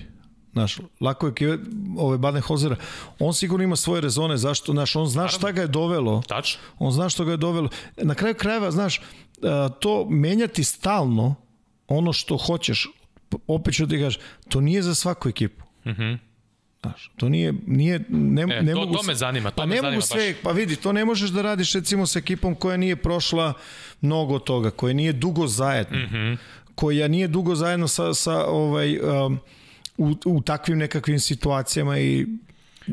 Znaš, 0.53 0.77
lako 1.01 1.27
je 1.39 1.59
ovaj 1.97 2.17
Baden 2.17 2.41
Hozera, 2.41 2.75
on 3.19 3.33
sigurno 3.33 3.63
ima 3.63 3.75
svoje 3.75 4.01
rezone, 4.01 4.37
zašto, 4.37 4.71
znaš, 4.71 4.95
on 4.95 5.07
zna 5.07 5.27
šta 5.27 5.51
ga 5.51 5.61
je 5.61 5.67
dovelo. 5.67 6.21
Tač. 6.27 6.55
On 6.79 6.91
zna 6.91 7.09
što 7.09 7.25
ga 7.25 7.31
je 7.31 7.37
dovelo. 7.37 7.69
Na 7.97 8.15
kraju 8.15 8.35
krajeva, 8.35 8.71
znaš, 8.71 9.01
to 9.79 10.07
menjati 10.09 10.63
stalno 10.63 11.35
ono 11.87 12.13
što 12.13 12.37
hoćeš, 12.37 12.87
opet 13.47 13.75
ću 13.75 13.87
ti 13.87 13.99
kažem, 13.99 14.21
to 14.49 14.61
nije 14.61 14.81
za 14.81 14.95
svaku 14.95 15.29
ekipu. 15.29 15.63
Mhm. 15.85 16.03
Mm 16.03 16.26
Znaš, 16.87 17.11
to 17.17 17.29
nije, 17.29 17.53
nije 17.67 17.99
ne, 18.09 18.41
e, 18.41 18.61
ne 18.61 18.73
to, 18.73 18.79
mogu... 18.79 18.93
To 18.93 19.03
me 19.03 19.15
zanima, 19.15 19.51
to 19.51 19.55
pa 19.55 19.65
me 19.65 19.75
ne 19.75 19.81
zanima 19.81 19.91
mogu 19.91 20.01
sve, 20.01 20.33
baš. 20.33 20.41
Pa 20.43 20.51
vidi, 20.51 20.75
to 20.75 20.93
ne 20.93 21.05
možeš 21.05 21.29
da 21.29 21.41
radiš 21.41 21.73
recimo 21.73 22.05
sa 22.05 22.19
ekipom 22.19 22.55
koja 22.55 22.77
nije 22.77 22.95
prošla 22.95 23.53
mnogo 24.01 24.39
toga, 24.39 24.71
koja 24.71 24.93
nije 24.93 25.13
dugo 25.13 25.47
zajedno, 25.47 25.97
mm 25.97 26.09
-hmm. 26.11 26.37
koja 26.75 27.07
nije 27.07 27.27
dugo 27.27 27.55
zajedno 27.55 27.87
sa, 27.87 28.13
sa 28.13 28.45
ovaj, 28.45 28.99
um, 28.99 29.39
u, 29.97 30.15
u 30.25 30.41
takvim 30.41 30.77
nekakvim 30.77 31.19
situacijama 31.19 31.99
i 31.99 32.25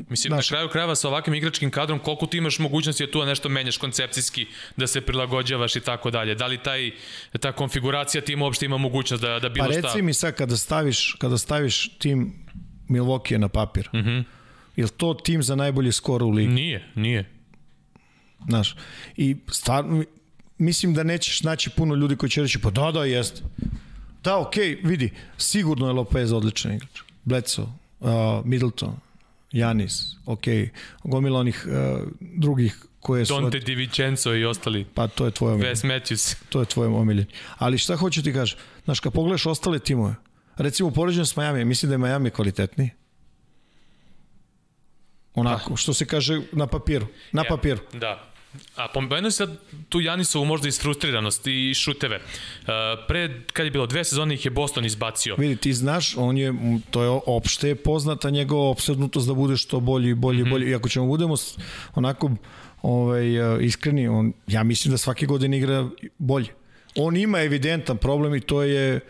Mislim, 0.08 0.30
Znaš, 0.30 0.50
na 0.50 0.56
kraju 0.56 0.68
krajeva 0.68 0.94
sa 0.94 1.08
ovakvim 1.08 1.34
igračkim 1.34 1.70
kadrom, 1.70 1.98
koliko 1.98 2.26
ti 2.26 2.36
imaš 2.38 2.58
mogućnosti 2.58 3.06
da 3.06 3.12
tu 3.12 3.24
nešto 3.24 3.48
menjaš 3.48 3.76
koncepcijski, 3.76 4.46
da 4.76 4.86
se 4.86 5.00
prilagođavaš 5.00 5.76
i 5.76 5.80
tako 5.80 6.10
dalje. 6.10 6.34
Da 6.34 6.46
li 6.46 6.58
taj, 6.58 6.90
ta 7.40 7.52
konfiguracija 7.52 8.20
tima 8.20 8.44
uopšte 8.44 8.66
ima 8.66 8.78
mogućnost 8.78 9.22
da, 9.22 9.38
da 9.38 9.48
bilo 9.48 9.72
šta... 9.72 9.80
Pa 9.82 9.88
reci 9.88 10.02
mi 10.02 10.14
sad, 10.14 10.34
kada 10.34 10.56
staviš, 10.56 11.16
kada 11.18 11.38
staviš 11.38 11.98
tim 11.98 12.44
Milwaukee 12.88 13.38
na 13.38 13.48
papir. 13.48 13.88
Mm 13.94 14.44
je 14.76 14.88
to 14.88 15.14
tim 15.14 15.42
za 15.42 15.56
najbolji 15.56 15.92
skor 15.92 16.22
u 16.22 16.30
ligi? 16.30 16.52
Nije, 16.52 16.88
nije. 16.94 17.30
Znaš, 18.48 18.76
i 19.16 19.36
stvarno, 19.48 20.04
mislim 20.58 20.94
da 20.94 21.02
nećeš 21.02 21.42
naći 21.42 21.70
puno 21.70 21.94
ljudi 21.94 22.16
koji 22.16 22.30
će 22.30 22.42
reći, 22.42 22.58
pa 22.58 22.70
da, 22.70 22.90
da, 22.92 23.04
jeste. 23.04 23.42
Da, 24.24 24.38
okej, 24.38 24.76
okay, 24.76 24.88
vidi, 24.88 25.10
sigurno 25.38 25.86
je 25.86 25.92
Lopez 25.92 26.32
odličan 26.32 26.72
igrač. 26.74 27.00
Bledsoe, 27.24 27.66
uh, 28.00 28.10
Middleton, 28.44 28.96
Janis, 29.52 30.16
okej, 30.26 30.70
gomila 31.04 31.40
onih 31.40 31.66
uh, 31.66 32.08
drugih 32.20 32.86
koje 33.00 33.26
su... 33.26 33.40
Dante 33.40 33.58
Di 33.58 33.74
Vincenzo 33.74 34.34
i 34.34 34.44
ostali. 34.44 34.84
Pa 34.94 35.08
to 35.08 35.24
je 35.24 35.30
tvoj 35.30 35.52
omiljen. 35.52 35.74
Wes 35.74 35.86
Matthews. 35.86 36.36
To 36.48 36.60
je 36.60 36.66
tvoj 36.66 36.86
omiljen. 36.86 37.26
Ali 37.58 37.78
šta 37.78 37.96
hoću 37.96 38.22
ti 38.22 38.32
kažem? 38.32 38.58
Znaš, 38.84 39.00
kad 39.00 39.12
pogledaš 39.12 39.46
ostale 39.46 39.78
timove, 39.78 40.14
recimo 40.56 40.90
poređen 40.90 41.26
s 41.26 41.36
Miami, 41.36 41.64
mislim 41.64 41.88
da 41.88 41.94
je 41.94 41.98
Miami 41.98 42.30
kvalitetniji. 42.30 42.90
Onako, 45.34 45.72
ah. 45.72 45.76
što 45.76 45.94
se 45.94 46.06
kaže 46.06 46.40
na 46.52 46.66
papiru. 46.66 47.06
Na 47.32 47.42
ja, 47.42 47.48
papiru. 47.48 47.80
Da. 47.92 48.34
A 48.76 48.88
pomenuo 48.94 49.30
se 49.30 49.36
sad 49.36 49.58
tu 49.88 50.00
Janisovu 50.00 50.44
možda 50.44 50.68
isfrustriranost 50.68 51.46
i 51.46 51.74
šuteve. 51.74 52.16
Uh, 52.16 52.68
pre, 53.08 53.40
kad 53.52 53.66
je 53.66 53.70
bilo 53.70 53.86
dve 53.86 54.04
sezone 54.04 54.34
ih 54.34 54.44
je 54.44 54.50
Boston 54.50 54.84
izbacio. 54.84 55.36
Vidi, 55.38 55.56
ti 55.56 55.72
znaš, 55.72 56.16
on 56.16 56.38
je, 56.38 56.54
to 56.90 57.02
je 57.02 57.20
opšte 57.26 57.74
poznata 57.74 58.30
njegova 58.30 58.68
obsednutost 58.68 59.28
da 59.28 59.34
bude 59.34 59.56
što 59.56 59.80
bolji, 59.80 60.14
bolji, 60.14 60.42
mm 60.42 60.46
-hmm. 60.46 60.50
bolji. 60.50 60.70
I 60.70 60.74
ako 60.74 60.88
ćemo 60.88 61.06
budemo 61.06 61.34
onako 61.94 62.30
ovaj, 62.82 63.54
uh, 63.54 63.64
iskreni, 63.64 64.08
on, 64.08 64.32
ja 64.46 64.62
mislim 64.62 64.92
da 64.92 64.98
svake 64.98 65.26
godine 65.26 65.58
igra 65.58 65.88
bolje. 66.18 66.48
On 66.96 67.16
ima 67.16 67.40
evidentan 67.40 67.96
problem 67.96 68.34
i 68.34 68.40
to 68.40 68.62
je 68.62 69.00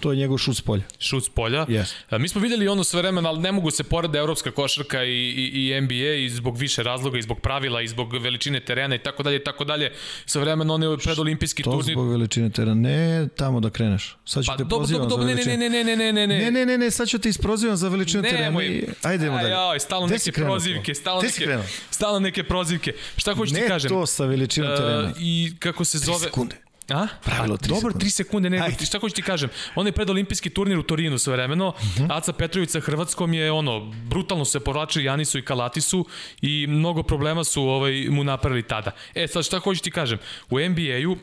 To 0.00 0.10
je 0.12 0.16
njegov 0.16 0.38
šut 0.38 0.56
s 0.56 0.60
polja. 0.60 0.82
Šut 0.98 1.24
s 1.24 1.28
polja. 1.28 1.66
Yes. 1.66 2.18
Mi 2.18 2.28
smo 2.28 2.40
videli 2.40 2.68
ono 2.68 2.84
sve 2.84 3.02
vremena, 3.02 3.28
ali 3.28 3.40
ne 3.40 3.52
mogu 3.52 3.70
se 3.70 3.84
porede 3.84 4.18
evropska 4.18 4.50
košarka 4.50 5.04
i, 5.04 5.10
i, 5.10 5.72
i 5.76 5.80
NBA 5.80 6.14
i 6.14 6.28
zbog 6.28 6.58
više 6.58 6.82
razloga, 6.82 7.18
i 7.18 7.22
zbog 7.22 7.40
pravila, 7.40 7.82
i 7.82 7.88
zbog 7.88 8.12
veličine 8.12 8.60
terena 8.60 8.94
i 8.94 8.98
tako 8.98 9.22
dalje 9.22 9.36
i 9.36 9.44
tako 9.44 9.64
dalje. 9.64 9.92
Sve 10.26 10.40
vremena 10.40 10.74
on 10.74 10.82
je 10.82 10.98
predolimpijski 10.98 11.62
turnir. 11.62 11.84
To 11.84 11.92
zbog 11.92 12.10
veličine 12.10 12.50
terena, 12.50 12.74
ne 12.74 13.28
tamo 13.36 13.60
da 13.60 13.70
kreneš. 13.70 14.16
Sad 14.24 14.44
ću 14.44 14.48
pa, 14.48 14.56
te 14.56 14.64
dobro, 14.64 14.78
pozivam 14.78 15.08
dobro, 15.08 15.26
za 15.26 15.28
veličinu. 15.28 15.56
Ne, 15.56 15.68
ne, 15.68 15.84
ne, 15.84 15.96
ne, 15.96 16.12
ne, 16.12 16.12
ne, 16.12 16.26
ne. 16.26 16.38
Ne, 16.38 16.50
ne, 16.50 16.66
ne, 16.66 16.78
ne, 16.78 16.90
sad 16.90 17.08
ću 17.08 17.18
te 17.18 17.28
isprozivam 17.28 17.76
za 17.76 17.88
veličinu 17.88 18.22
ne, 18.22 18.30
terena. 18.30 18.62
I, 18.62 18.86
ajde, 19.02 19.24
idemo 19.24 19.36
dalje. 19.36 19.54
Aj, 19.54 19.80
stalno 19.80 20.06
neke 20.06 20.32
prozivke, 20.32 20.94
stalno 20.94 21.22
neke, 21.22 21.58
stalno 21.90 22.18
neke 22.18 22.44
prozivke. 22.44 22.92
Šta 23.16 23.34
hoćeš 23.34 23.54
ti 23.54 23.62
kažem? 23.68 23.92
Ne 23.92 23.96
to 24.00 24.06
sa 24.06 24.24
veličinom 24.24 24.76
terena. 24.76 25.08
Uh, 25.08 25.16
I 25.20 25.52
kako 25.58 25.84
se 25.84 25.98
zove... 25.98 26.18
sekunde. 26.18 26.67
A? 26.90 27.06
Pravilo 27.24 27.56
3 27.56 27.68
Dobro, 27.68 27.92
3 27.92 28.10
sekunde, 28.10 28.50
ne, 28.50 28.58
Ajde. 28.58 28.86
šta 28.86 28.98
hoću 28.98 29.14
ti 29.14 29.22
kažem. 29.22 29.50
On 29.74 29.86
je 29.86 29.92
pred 29.92 30.10
olimpijski 30.10 30.50
turnir 30.50 30.78
u 30.78 30.82
Torinu 30.82 31.18
sve 31.18 31.32
vremeno. 31.32 31.68
Uh 31.68 31.84
mhm. 31.84 32.04
-huh. 32.04 32.16
Aca 32.16 32.32
Petrović 32.32 32.70
sa 32.70 32.80
Hrvatskom 32.80 33.34
je 33.34 33.52
ono, 33.52 33.80
brutalno 33.80 34.44
se 34.44 34.60
povlačili 34.60 35.04
Janisu 35.04 35.38
i 35.38 35.44
Kalatisu 35.44 36.06
i 36.40 36.66
mnogo 36.68 37.02
problema 37.02 37.44
su 37.44 37.62
ovaj, 37.62 38.06
mu 38.10 38.24
napravili 38.24 38.62
tada. 38.62 38.90
E, 39.14 39.26
sad 39.26 39.44
šta 39.44 39.58
hoću 39.58 39.82
ti 39.82 39.90
kažem. 39.90 40.18
U 40.50 40.58
NBA-u 40.58 41.16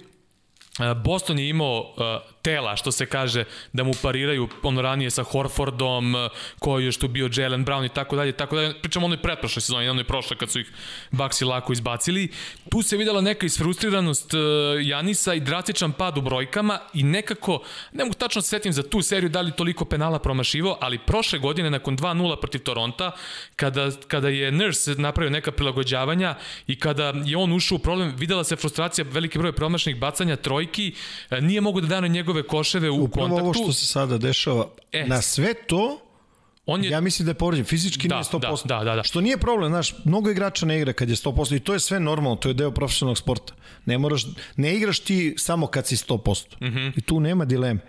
Boston 0.95 1.39
je 1.39 1.49
imao 1.49 1.93
tela, 2.45 2.75
što 2.75 2.91
se 2.91 3.05
kaže, 3.05 3.43
da 3.73 3.83
mu 3.83 3.91
pariraju 4.01 4.49
ono 4.63 4.81
ranije 4.81 5.11
sa 5.11 5.23
Horfordom, 5.23 6.15
eh, 6.15 6.29
koji 6.59 6.85
je 6.85 6.91
što 6.91 7.07
bio 7.07 7.29
Jalen 7.33 7.65
Brown 7.65 7.85
i 7.85 7.89
tako 7.89 8.15
dalje, 8.15 8.31
tako 8.31 8.55
dalje. 8.55 8.81
Pričamo 8.81 9.05
onoj 9.05 9.21
pretprošle 9.21 9.61
sezoni, 9.61 9.89
onoj 9.89 10.03
prošle 10.03 10.37
kad 10.37 10.49
su 10.49 10.59
ih 10.59 10.71
Baxi 11.11 11.45
lako 11.45 11.73
izbacili. 11.73 12.29
Tu 12.69 12.81
se 12.81 12.97
videla 12.97 13.21
neka 13.21 13.45
isfrustriranost 13.45 14.33
Janisa 14.81 15.33
i 15.33 15.39
drastičan 15.39 15.91
pad 15.91 16.17
u 16.17 16.21
brojkama 16.21 16.79
i 16.93 17.03
nekako, 17.03 17.63
ne 17.93 18.03
mogu 18.03 18.13
tačno 18.13 18.41
se 18.41 18.49
setim 18.49 18.73
za 18.73 18.83
tu 18.83 19.01
seriju 19.01 19.29
da 19.29 19.41
li 19.41 19.51
toliko 19.51 19.85
penala 19.85 20.19
promašivo, 20.19 20.77
ali 20.81 20.99
prošle 20.99 21.39
godine 21.39 21.69
nakon 21.69 21.97
2-0 21.97 22.39
protiv 22.39 22.59
Toronta, 22.59 23.11
kada, 23.55 23.89
kada 24.07 24.29
je 24.29 24.51
Nurse 24.51 24.95
napravio 24.95 25.31
neka 25.31 25.51
prilagođavanja 25.51 26.35
i 26.67 26.79
kada 26.79 27.13
je 27.25 27.37
on 27.37 27.53
ušao 27.53 27.75
u 27.75 27.79
problem, 27.79 28.15
videla 28.17 28.43
se 28.43 28.55
frustracija, 28.55 29.05
veliki 29.09 29.37
broj 29.37 29.55
promašnih 29.55 29.99
bacanja 29.99 30.35
trojki, 30.65 30.93
eh, 31.29 31.41
nije 31.41 31.61
mogu 31.61 31.81
da 31.81 31.87
dane 31.87 32.09
njegove 32.09 32.43
koševe 32.43 32.89
u 32.89 33.03
Upravo 33.03 33.27
kontaktu. 33.27 33.43
ovo 33.43 33.53
što 33.53 33.73
se 33.73 33.85
sada 33.85 34.17
dešava, 34.17 34.67
e, 34.91 35.07
na 35.07 35.21
sve 35.21 35.53
to, 35.53 36.01
on 36.65 36.83
je, 36.83 36.89
ja 36.89 37.01
mislim 37.01 37.25
da 37.25 37.29
je 37.29 37.35
povređen. 37.35 37.65
Fizički 37.65 38.07
da, 38.07 38.15
nije 38.15 38.23
100%. 38.23 38.67
Da, 38.67 38.77
da, 38.77 38.83
da, 38.83 38.95
da. 38.95 39.03
Što 39.03 39.21
nije 39.21 39.37
problem, 39.37 39.69
znaš, 39.69 39.93
mnogo 40.05 40.29
igrača 40.29 40.65
ne 40.65 40.77
igra 40.77 40.93
kad 40.93 41.09
je 41.09 41.15
100% 41.15 41.55
i 41.55 41.59
to 41.59 41.73
je 41.73 41.79
sve 41.79 41.99
normalno, 41.99 42.35
to 42.35 42.49
je 42.49 42.53
deo 42.53 42.71
profesionalnog 42.71 43.17
sporta. 43.17 43.53
Ne 43.85 43.97
moraš, 43.97 44.25
ne 44.55 44.75
igraš 44.75 44.99
ti 44.99 45.35
samo 45.37 45.67
kad 45.67 45.87
si 45.87 45.95
100%. 45.95 46.57
Mm 46.61 46.65
-hmm. 46.65 46.91
I 46.97 47.01
tu 47.01 47.19
nema 47.19 47.45
dileme. 47.45 47.79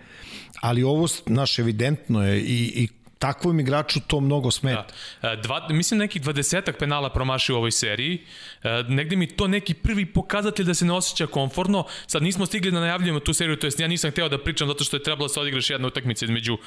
Ali 0.61 0.83
ovo, 0.83 1.07
naš, 1.25 1.59
evidentno 1.59 2.27
je 2.27 2.41
i, 2.41 2.83
i 2.83 2.87
takvom 3.19 3.59
igraču 3.59 3.99
to 4.07 4.19
mnogo 4.19 4.51
smeta. 4.51 4.87
Da. 5.21 5.31
E, 5.31 5.35
dva, 5.35 5.67
mislim 5.69 5.97
nekih 5.97 6.21
dvadesetak 6.21 6.77
penala 6.77 7.09
promašio 7.09 7.55
u 7.55 7.57
ovoj 7.57 7.71
seriji. 7.71 8.21
E, 8.63 8.83
negde 8.87 9.15
mi 9.15 9.27
to 9.27 9.47
neki 9.47 9.73
prvi 9.73 10.05
pokazatelj 10.05 10.65
da 10.65 10.73
se 10.73 10.85
ne 10.85 10.93
osjeća 10.93 11.27
komfortno. 11.27 11.85
Sad 12.07 12.23
nismo 12.23 12.45
stigli 12.45 12.71
da 12.71 12.79
najavljujemo 12.79 13.19
tu 13.19 13.33
seriju, 13.33 13.57
to 13.57 13.67
jest 13.67 13.79
ja 13.79 13.87
nisam 13.87 14.11
hteo 14.11 14.29
da 14.29 14.37
pričam 14.37 14.67
zato 14.67 14.83
što 14.83 14.97
je 14.97 15.03
trebalo 15.03 15.27
da 15.27 15.33
se 15.33 15.39
odigraš 15.39 15.69
jedna 15.69 15.87
utakmica 15.87 16.25
između 16.25 16.53
uh, 16.53 16.59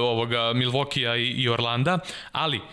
ovoga 0.00 0.52
Milvokija 0.52 1.16
i, 1.16 1.28
i 1.28 1.48
Orlanda, 1.48 1.98
ali 2.32 2.58
uh, 2.58 2.64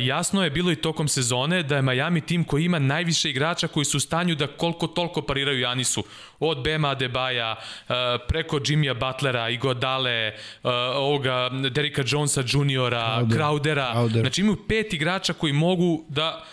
jasno 0.00 0.44
je 0.44 0.50
bilo 0.50 0.72
i 0.72 0.76
tokom 0.76 1.08
sezone 1.08 1.62
da 1.62 1.76
je 1.76 1.82
Miami 1.82 2.20
tim 2.20 2.44
koji 2.44 2.64
ima 2.64 2.78
najviše 2.78 3.30
igrača 3.30 3.68
koji 3.68 3.84
su 3.84 3.96
u 3.96 4.00
stanju 4.00 4.34
da 4.34 4.46
koliko 4.46 4.86
toliko 4.86 5.22
pariraju 5.22 5.60
Janisu. 5.60 6.04
Od 6.40 6.62
Bema 6.62 6.90
Adebaja, 6.90 7.56
uh, 7.58 7.94
preko 8.28 8.60
Jimmya 8.64 8.94
Butlera, 8.94 9.48
Igodale, 9.48 10.32
uh, 10.62 10.70
ovoga 10.94 11.50
Derika 11.70 12.02
Jonesa 12.06 12.39
Jonesa 12.40 12.58
Juniora, 12.58 13.20
Crowder, 13.20 13.36
Crowdera. 13.36 13.94
Crowder. 13.94 14.20
Znači 14.20 14.40
imaju 14.40 14.56
pet 14.68 14.92
igrača 14.92 15.32
koji 15.32 15.52
mogu 15.52 16.04
da 16.08 16.44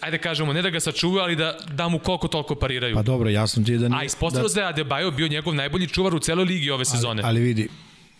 ajde 0.00 0.18
kažemo, 0.18 0.52
ne 0.52 0.62
da 0.62 0.70
ga 0.70 0.80
sačuvaju, 0.80 1.22
ali 1.22 1.36
da, 1.36 1.58
da 1.72 1.88
mu 1.88 1.98
koliko 1.98 2.28
toliko 2.28 2.54
pariraju. 2.54 2.94
Pa 2.94 3.02
dobro, 3.02 3.30
jasno 3.30 3.64
ti 3.64 3.72
je 3.72 3.78
da... 3.78 3.88
Nije, 3.88 4.00
A 4.00 4.04
ispostavilo 4.04 4.48
da... 4.48 4.54
se 4.54 4.60
da 4.60 4.66
je 4.66 4.74
Adebayo 4.74 5.16
bio 5.16 5.28
njegov 5.28 5.54
najbolji 5.54 5.86
čuvar 5.86 6.14
u 6.14 6.18
celoj 6.18 6.44
ligi 6.44 6.70
ove 6.70 6.84
sezone. 6.84 7.22
Ali, 7.22 7.28
ali 7.28 7.40
vidi, 7.40 7.68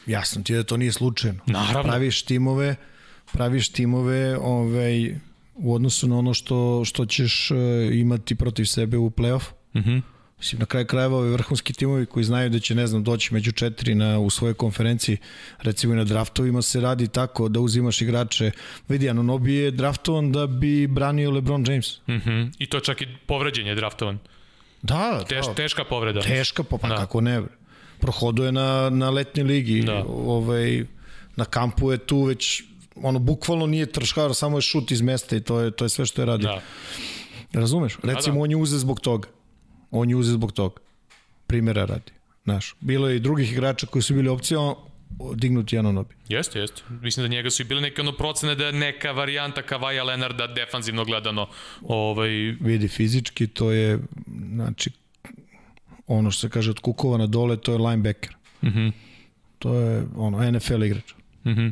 jasno 0.06 0.42
ti 0.42 0.52
je 0.52 0.56
da 0.56 0.62
to 0.62 0.76
nije 0.76 0.92
slučajno. 0.92 1.40
Naravno. 1.46 1.82
Praviš 1.82 2.22
timove, 2.22 2.76
praviš 3.32 3.68
timove 3.68 4.38
ovaj, 4.38 5.14
u 5.54 5.74
odnosu 5.74 6.08
na 6.08 6.18
ono 6.18 6.34
što, 6.34 6.82
što 6.84 7.06
ćeš 7.06 7.50
uh, 7.50 7.56
imati 7.92 8.34
protiv 8.34 8.64
sebe 8.64 8.96
u 8.96 9.10
play-off. 9.10 9.42
Mhm. 9.76 9.90
Mm 9.90 10.15
Mislim, 10.38 10.60
na 10.60 10.66
kraju 10.66 10.86
krajeva 10.86 11.16
ovi 11.16 11.30
vrhunski 11.30 11.72
timovi 11.72 12.06
koji 12.06 12.24
znaju 12.24 12.50
da 12.50 12.58
će, 12.58 12.74
ne 12.74 12.86
znam, 12.86 13.04
doći 13.04 13.34
među 13.34 13.52
četiri 13.52 13.94
na, 13.94 14.18
u 14.18 14.30
svojoj 14.30 14.54
konferenciji, 14.54 15.16
recimo 15.58 15.94
i 15.94 15.96
na 15.96 16.04
draftovima 16.04 16.62
se 16.62 16.80
radi 16.80 17.08
tako 17.08 17.48
da 17.48 17.60
uzimaš 17.60 18.00
igrače. 18.02 18.50
Vidi, 18.88 19.10
Anunobi 19.10 19.54
je 19.54 19.70
draftovan 19.70 20.32
da 20.32 20.46
bi 20.46 20.86
branio 20.86 21.30
LeBron 21.30 21.64
James. 21.68 21.98
Mm 22.08 22.12
-hmm. 22.12 22.52
I 22.58 22.66
to 22.66 22.80
čak 22.80 23.02
i 23.02 23.06
povređen 23.26 23.66
je 23.66 23.74
draftovan. 23.74 24.18
Da, 24.82 25.24
Teš, 25.28 25.46
da. 25.46 25.54
Teška 25.54 25.84
povreda. 25.84 26.20
Teška, 26.20 26.62
pa, 26.62 26.78
pa 26.78 26.88
da. 26.88 26.96
kako 26.96 27.20
ne. 27.20 27.42
Prohoduje 28.00 28.52
na, 28.52 28.90
na 28.90 29.10
letnji 29.10 29.42
ligi. 29.42 29.82
Da. 29.82 30.04
Ovaj, 30.08 30.84
na 31.36 31.44
kampu 31.44 31.92
je 31.92 31.98
tu 31.98 32.22
već 32.22 32.62
ono 33.02 33.18
bukvalno 33.18 33.66
nije 33.66 33.86
trškar, 33.86 34.34
samo 34.34 34.58
je 34.58 34.62
šut 34.62 34.90
iz 34.90 35.00
mesta 35.00 35.36
i 35.36 35.40
to 35.40 35.60
je 35.60 35.70
to 35.70 35.84
je 35.84 35.88
sve 35.88 36.06
što 36.06 36.22
je 36.22 36.26
radio. 36.26 36.48
Da. 36.48 36.60
Razumeš? 37.60 37.98
Recimo 38.02 38.34
da, 38.34 38.38
da. 38.38 38.42
on 38.42 38.50
je 38.50 38.56
uze 38.56 38.78
zbog 38.78 39.00
toga. 39.00 39.28
On 39.96 40.10
je 40.10 40.16
uze 40.16 40.32
zbog 40.32 40.52
toga. 40.52 40.80
Primera 41.46 41.84
radi. 41.84 42.12
Znaš, 42.44 42.74
bilo 42.80 43.08
je 43.08 43.16
i 43.16 43.20
drugih 43.20 43.52
igrača 43.52 43.86
koji 43.86 44.02
su 44.02 44.14
bili 44.14 44.28
opcija 44.28 44.74
dignuti 45.34 45.78
Anonobi. 45.78 46.14
Jeste, 46.28 46.60
jeste. 46.60 46.82
Mislim 47.02 47.24
da 47.24 47.28
njega 47.28 47.50
su 47.50 47.62
i 47.62 47.64
bile 47.64 47.80
neke 47.80 48.00
ono 48.00 48.12
procene 48.12 48.54
da 48.54 48.66
je 48.66 48.72
neka 48.72 49.12
varijanta 49.12 49.62
Kavaja 49.62 50.04
Lenarda 50.04 50.46
defanzivno 50.46 51.04
gledano. 51.04 51.48
Ovaj... 51.82 52.28
Vidi, 52.60 52.88
fizički 52.88 53.46
to 53.46 53.70
je, 53.70 53.98
znači, 54.54 54.90
ono 56.06 56.30
što 56.30 56.40
se 56.40 56.50
kaže 56.50 56.70
od 56.70 56.78
kukova 56.78 57.18
na 57.18 57.26
dole, 57.26 57.56
to 57.56 57.72
je 57.72 57.78
linebacker. 57.78 58.34
Mm 58.62 58.68
-hmm. 58.68 58.92
To 59.58 59.74
je 59.74 60.06
ono, 60.16 60.50
NFL 60.50 60.82
igrač. 60.82 61.12
Mm 61.44 61.68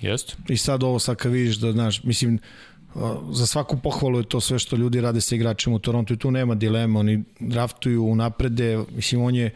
Jeste. 0.00 0.34
I 0.48 0.56
sad 0.56 0.82
ovo 0.82 0.98
sad 0.98 1.16
kad 1.16 1.32
vidiš 1.32 1.56
da, 1.56 1.72
znaš, 1.72 2.02
mislim, 2.02 2.38
za 3.30 3.46
svaku 3.46 3.76
pohvalu 3.76 4.18
je 4.18 4.28
to 4.28 4.40
sve 4.40 4.58
što 4.58 4.76
ljudi 4.76 5.00
rade 5.00 5.20
sa 5.20 5.34
igračima 5.34 5.76
u 5.76 5.78
Torontu 5.78 6.14
i 6.14 6.16
tu 6.16 6.30
nema 6.30 6.54
dilema, 6.54 7.00
oni 7.00 7.24
draftuju 7.40 8.04
unaprede, 8.04 8.84
mislim 8.96 9.22
on 9.22 9.34
je 9.34 9.50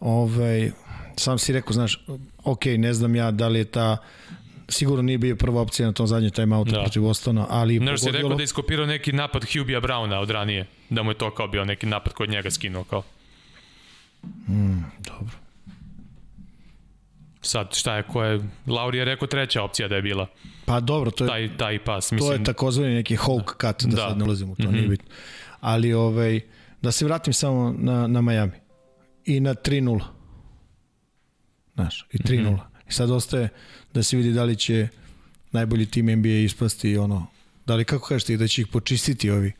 ovaj, 0.00 0.70
sam 1.16 1.38
si 1.38 1.52
rekao, 1.52 1.72
znaš, 1.72 2.04
ok, 2.44 2.64
ne 2.64 2.94
znam 2.94 3.16
ja 3.16 3.30
da 3.30 3.48
li 3.48 3.58
je 3.58 3.64
ta 3.64 3.96
sigurno 4.68 5.02
nije 5.02 5.18
bio 5.18 5.36
prva 5.36 5.60
opcija 5.60 5.86
na 5.86 5.92
tom 5.92 6.06
zadnjem 6.06 6.30
timeoutu 6.30 6.70
da. 6.70 6.80
protiv 6.80 7.02
Bostona, 7.02 7.46
ali... 7.48 7.80
Ne, 7.80 7.98
si 7.98 8.10
rekao 8.10 8.28
da 8.28 8.42
je 8.42 8.44
iskopirao 8.44 8.86
neki 8.86 9.12
napad 9.12 9.44
Hubija 9.52 9.80
Browna 9.80 10.14
od 10.14 10.30
ranije, 10.30 10.66
da 10.90 11.02
mu 11.02 11.10
je 11.10 11.14
to 11.14 11.30
kao 11.30 11.48
bio 11.48 11.64
neki 11.64 11.86
napad 11.86 12.12
kod 12.12 12.30
njega 12.30 12.50
skinuo 12.50 12.84
kao. 12.84 13.02
Mm, 14.48 14.82
dobro. 14.98 15.36
Sad, 17.42 17.74
šta 17.74 17.96
je, 17.96 18.02
ko 18.02 18.22
je, 18.22 18.40
Lauri 18.66 18.98
je 18.98 19.04
rekao 19.04 19.28
treća 19.28 19.62
opcija 19.62 19.88
da 19.88 19.96
je 19.96 20.02
bila. 20.02 20.26
Pa 20.64 20.80
dobro, 20.80 21.10
to 21.10 21.24
je, 21.24 21.28
taj, 21.28 21.56
taj 21.56 21.84
pas. 21.84 22.12
Mislim, 22.12 22.28
to 22.28 22.32
je 22.32 22.44
takozvani 22.44 22.94
neki 22.94 23.16
hawk 23.16 23.46
cut, 23.46 23.90
da, 23.90 23.96
da 23.96 24.08
sad 24.08 24.18
ne 24.18 24.24
ulazim 24.24 24.50
u 24.50 24.56
to, 24.56 24.62
mm 24.62 24.66
-hmm. 24.66 24.72
nije 24.72 24.88
bitno. 24.88 25.08
Ali, 25.60 25.92
ovaj, 25.92 26.40
da 26.82 26.92
se 26.92 27.04
vratim 27.04 27.32
samo 27.32 27.74
na, 27.78 28.06
na 28.06 28.20
Miami. 28.20 28.52
I 29.24 29.40
na 29.40 29.54
3-0. 29.54 30.00
Znaš, 31.74 32.06
i 32.12 32.18
3-0. 32.18 32.40
Mm 32.40 32.46
-hmm. 32.46 32.58
I 32.88 32.92
sad 32.92 33.10
ostaje 33.10 33.48
da 33.94 34.02
se 34.02 34.16
vidi 34.16 34.32
da 34.32 34.44
li 34.44 34.56
će 34.56 34.88
najbolji 35.52 35.86
tim 35.86 36.18
NBA 36.18 36.28
ispasti 36.28 36.96
ono, 36.96 37.26
da 37.66 37.74
li 37.74 37.84
kako 37.84 38.06
kažete 38.06 38.36
da 38.36 38.48
će 38.48 38.62
ih 38.62 38.66
počistiti 38.66 39.30
ovi 39.30 39.52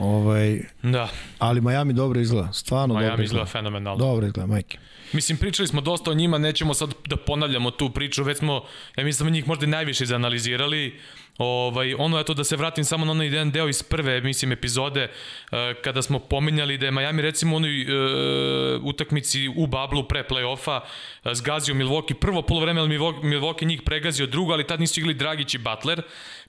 Ovaj, 0.00 0.60
da. 0.82 1.08
Ali 1.38 1.60
Miami 1.60 1.92
dobro 1.92 2.20
izgleda, 2.20 2.52
stvarno 2.52 2.94
Miami 2.94 3.10
dobro 3.10 3.24
izgleda. 3.24 3.42
izgleda 3.42 3.60
fenomenalno. 3.60 4.04
Dobro 4.04 4.26
izgleda, 4.26 4.46
majke. 4.46 4.78
Mislim, 5.12 5.38
pričali 5.38 5.68
smo 5.68 5.80
dosta 5.80 6.10
o 6.10 6.14
njima, 6.14 6.38
nećemo 6.38 6.74
sad 6.74 6.94
da 7.06 7.16
ponavljamo 7.16 7.70
tu 7.70 7.90
priču, 7.90 8.24
već 8.24 8.38
smo, 8.38 8.64
ja 8.96 9.04
mislim, 9.04 9.32
njih 9.32 9.48
možda 9.48 9.66
najviše 9.66 10.04
izanalizirali. 10.04 11.00
Ovaj, 11.38 11.94
ono 11.94 12.18
je 12.18 12.24
to 12.24 12.34
da 12.34 12.44
se 12.44 12.56
vratim 12.56 12.84
samo 12.84 13.04
na 13.04 13.10
onaj 13.10 13.26
jedan 13.26 13.50
deo 13.50 13.68
iz 13.68 13.82
prve, 13.82 14.20
mislim, 14.20 14.52
epizode, 14.52 15.04
uh, 15.04 15.58
kada 15.84 16.02
smo 16.02 16.18
pominjali 16.18 16.78
da 16.78 16.86
je 16.86 16.92
Miami 16.92 17.22
recimo 17.22 17.54
u 17.54 17.56
onoj 17.56 17.82
uh, 17.82 18.84
utakmici 18.84 19.48
u 19.56 19.66
bablu 19.66 20.08
pre 20.08 20.24
play-offa 20.28 20.80
uh, 20.80 21.32
zgazio 21.32 21.74
Milwaukee 21.74 22.14
prvo 22.14 22.42
polovreme, 22.42 22.80
ali 22.80 22.98
Milwaukee 22.98 23.66
njih 23.66 23.82
pregazio 23.82 24.26
drugo, 24.26 24.52
ali 24.52 24.66
tad 24.66 24.80
nisu 24.80 25.00
igli 25.00 25.14
Dragić 25.14 25.54
i 25.54 25.58
Butler, 25.58 26.02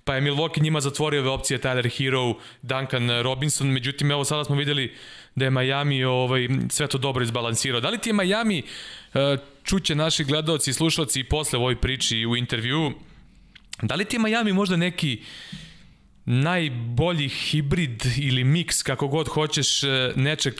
pa 0.10 0.16
je 0.16 0.22
Milwaukee 0.22 0.64
njima 0.64 0.82
zatvorio 0.82 1.22
ove 1.22 1.30
opcije 1.30 1.60
Tyler 1.60 1.97
Hero, 1.97 2.34
Duncan 2.62 3.22
Robinson, 3.22 3.68
međutim 3.68 4.12
evo 4.12 4.26
sada 4.26 4.43
smo 4.43 4.55
videli 4.55 4.95
da 5.36 5.45
je 5.45 5.51
Miami 5.51 6.03
ovaj, 6.03 6.47
sve 6.70 6.88
to 6.88 6.97
dobro 6.97 7.24
izbalansirao. 7.24 7.82
Da 7.82 7.89
li 7.89 7.97
ti 7.97 8.10
je 8.10 8.14
Miami, 8.14 8.64
čuće 9.64 9.95
naši 9.95 10.24
gledalci 10.24 10.70
i 10.70 10.74
slušalci 10.74 11.20
i 11.20 11.24
posle 11.24 11.60
u 11.60 11.62
ovoj 11.62 11.76
priči 11.76 12.26
u 12.26 12.36
intervju, 12.36 12.91
Da 13.82 13.95
li 13.95 14.05
ti 14.05 14.16
je 14.16 14.20
Miami 14.20 14.53
možda 14.53 14.76
neki 14.76 15.22
najbolji 16.26 17.30
hibrid 17.30 18.03
ili 18.18 18.43
miks, 18.43 18.84
kako 18.84 19.07
god 19.07 19.28
hoćeš, 19.28 19.84
e, 19.84 20.14
nečeg 20.16 20.53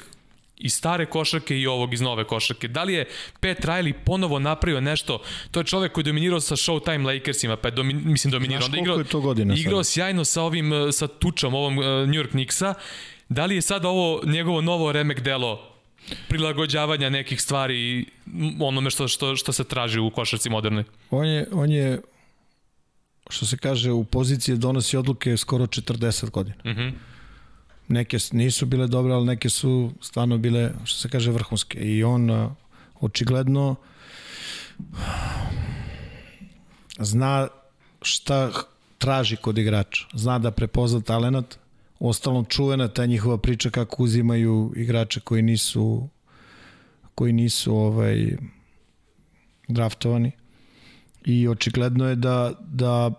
iz 0.60 0.74
stare 0.74 1.06
košarke 1.06 1.60
i 1.60 1.68
ovog 1.68 1.94
iz 1.94 2.02
nove 2.02 2.24
košarke. 2.24 2.68
Da 2.68 2.84
li 2.84 2.94
je 2.94 3.06
Pat 3.40 3.66
Riley 3.66 3.94
ponovo 4.06 4.40
napravio 4.40 4.82
nešto? 4.82 5.22
To 5.52 5.60
je 5.60 5.64
čovek 5.64 5.92
koji 5.92 6.02
je 6.02 6.06
dominirao 6.06 6.40
sa 6.40 6.56
Showtime 6.56 7.06
Lakersima, 7.06 7.58
pa 7.58 7.68
je 7.68 7.72
domi, 7.72 7.94
mislim 7.94 8.32
dominirao. 8.32 8.68
Znaš 8.68 8.80
koliko 8.80 9.00
je 9.00 9.06
to 9.06 9.22
godina 9.22 9.56
Igrao 9.56 9.84
sad? 9.84 9.94
sjajno 9.94 10.26
sa 10.26 10.44
ovim, 10.44 10.74
e, 10.74 10.92
sa 10.92 11.08
tučom, 11.08 11.54
ovom 11.54 11.78
uh, 11.78 11.86
New 11.86 12.24
York 12.24 12.32
Knicksa. 12.32 12.74
Da 13.30 13.46
li 13.46 13.56
je 13.56 13.62
sada 13.62 13.88
ovo 13.90 14.22
njegovo 14.26 14.62
novo 14.62 14.92
remek 14.92 15.22
delo 15.22 15.70
prilagođavanja 16.28 17.10
nekih 17.10 17.42
stvari 17.42 18.06
onome 18.60 18.90
što, 18.90 19.08
što, 19.08 19.36
što 19.36 19.52
se 19.52 19.64
traži 19.64 20.00
u 20.00 20.10
košarci 20.10 20.50
modernoj? 20.50 20.84
On 21.12 21.28
je, 21.28 21.48
on 21.52 21.72
je 21.72 22.02
što 23.30 23.46
se 23.46 23.58
kaže, 23.58 23.92
u 23.92 24.04
poziciji 24.04 24.56
da 24.56 24.60
donosi 24.60 24.98
odluke 24.98 25.38
skoro 25.38 25.66
40 25.66 26.30
godina. 26.30 26.56
Mm 26.66 26.70
-hmm. 26.70 26.92
Neke 27.90 28.18
nisu 28.32 28.66
bile 28.66 28.88
dobre, 28.88 29.14
ali 29.14 29.26
neke 29.26 29.50
su 29.50 29.92
stvarno 30.02 30.38
bile, 30.38 30.72
što 30.84 31.00
se 31.00 31.10
kaže, 31.10 31.32
vrhunske. 31.32 31.80
I 31.80 32.04
on 32.04 32.54
očigledno 33.02 33.76
zna 37.00 37.48
šta 38.02 38.52
traži 38.98 39.36
kod 39.36 39.58
igrača. 39.58 40.06
Zna 40.14 40.40
da 40.40 40.52
prepozna 40.52 41.02
talenat. 41.02 41.60
Ostalom 42.00 42.46
čuvena 42.46 42.88
ta 42.88 43.06
njihova 43.06 43.38
priča 43.38 43.70
kako 43.70 44.04
uzimaju 44.04 44.74
igrače 44.76 45.20
koji 45.20 45.42
nisu 45.42 46.10
koji 47.16 47.34
nisu 47.34 47.76
ovaj 47.76 48.38
draftovani 49.68 50.32
i 51.26 51.48
očigledno 51.48 52.10
je 52.10 52.16
da, 52.16 52.54
da 52.60 53.12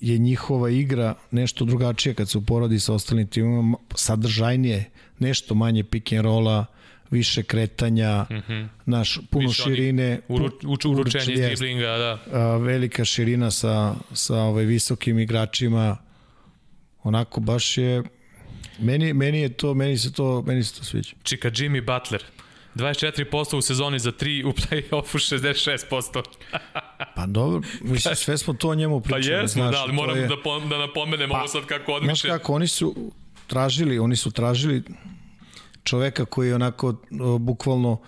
je 0.00 0.18
njihova 0.18 0.70
igra 0.70 1.14
nešto 1.30 1.64
drugačija 1.64 2.14
kad 2.14 2.28
se 2.28 2.38
uporodi 2.38 2.80
sa 2.80 2.94
ostalim 2.94 3.26
timima, 3.26 3.76
sadržajnije, 3.94 4.90
nešto 5.18 5.54
manje 5.54 5.84
pick 5.84 6.12
and 6.12 6.24
rolla, 6.24 6.66
više 7.10 7.42
kretanja, 7.42 8.26
mm 8.30 8.34
-hmm. 8.34 8.68
naš 8.86 9.18
puno 9.30 9.48
više 9.48 9.62
širine, 9.62 10.20
uru, 10.28 10.50
uču, 10.66 10.90
uručenje 10.90 11.32
iz 11.32 11.40
driblinga, 11.40 11.86
da. 11.86 12.18
A, 12.32 12.56
velika 12.56 13.04
širina 13.04 13.50
sa 13.50 13.94
sa 14.12 14.36
ovaj 14.36 14.64
visokim 14.64 15.18
igračima. 15.18 15.96
Onako 17.02 17.40
baš 17.40 17.78
je 17.78 18.02
meni 18.78 19.12
meni 19.12 19.40
je 19.40 19.48
to 19.48 19.74
meni 19.74 19.98
se 19.98 20.12
to 20.12 20.42
meni 20.42 20.64
se 20.64 20.78
to 20.78 20.84
sviđa. 20.84 21.10
Čika 21.22 21.50
Jimmy 21.50 21.80
Butler 21.80 22.24
24% 22.74 23.56
u 23.56 23.62
sezoni 23.62 23.98
za 23.98 24.12
3, 24.12 24.44
u 24.44 24.52
play-offu 24.52 25.36
66%. 25.36 26.22
pa 27.16 27.26
dobro, 27.26 27.60
mislim, 27.80 28.16
sve 28.16 28.38
smo 28.38 28.54
to 28.54 28.68
o 28.68 28.74
njemu 28.74 29.00
pa 29.00 29.04
pričali. 29.04 29.36
Pa 29.36 29.42
jesmo, 29.42 29.62
znaš, 29.62 29.74
da, 29.74 29.80
ali 29.80 29.92
moram 29.92 30.18
je... 30.18 30.26
da, 30.26 30.36
pom, 30.44 30.68
da 30.68 30.78
napomenemo 30.78 31.34
pa, 31.34 31.38
ovo 31.38 31.48
sad 31.48 31.66
kako 31.66 31.92
odmiče. 31.92 32.28
Znaš 32.28 32.38
kako, 32.38 32.54
oni 32.54 32.68
su 32.68 33.12
tražili, 33.46 33.98
oni 33.98 34.16
su 34.16 34.30
tražili 34.30 34.82
čoveka 35.84 36.24
koji 36.24 36.48
je 36.48 36.54
onako 36.54 36.94
bukvalno 37.38 37.92
uh, 37.92 37.98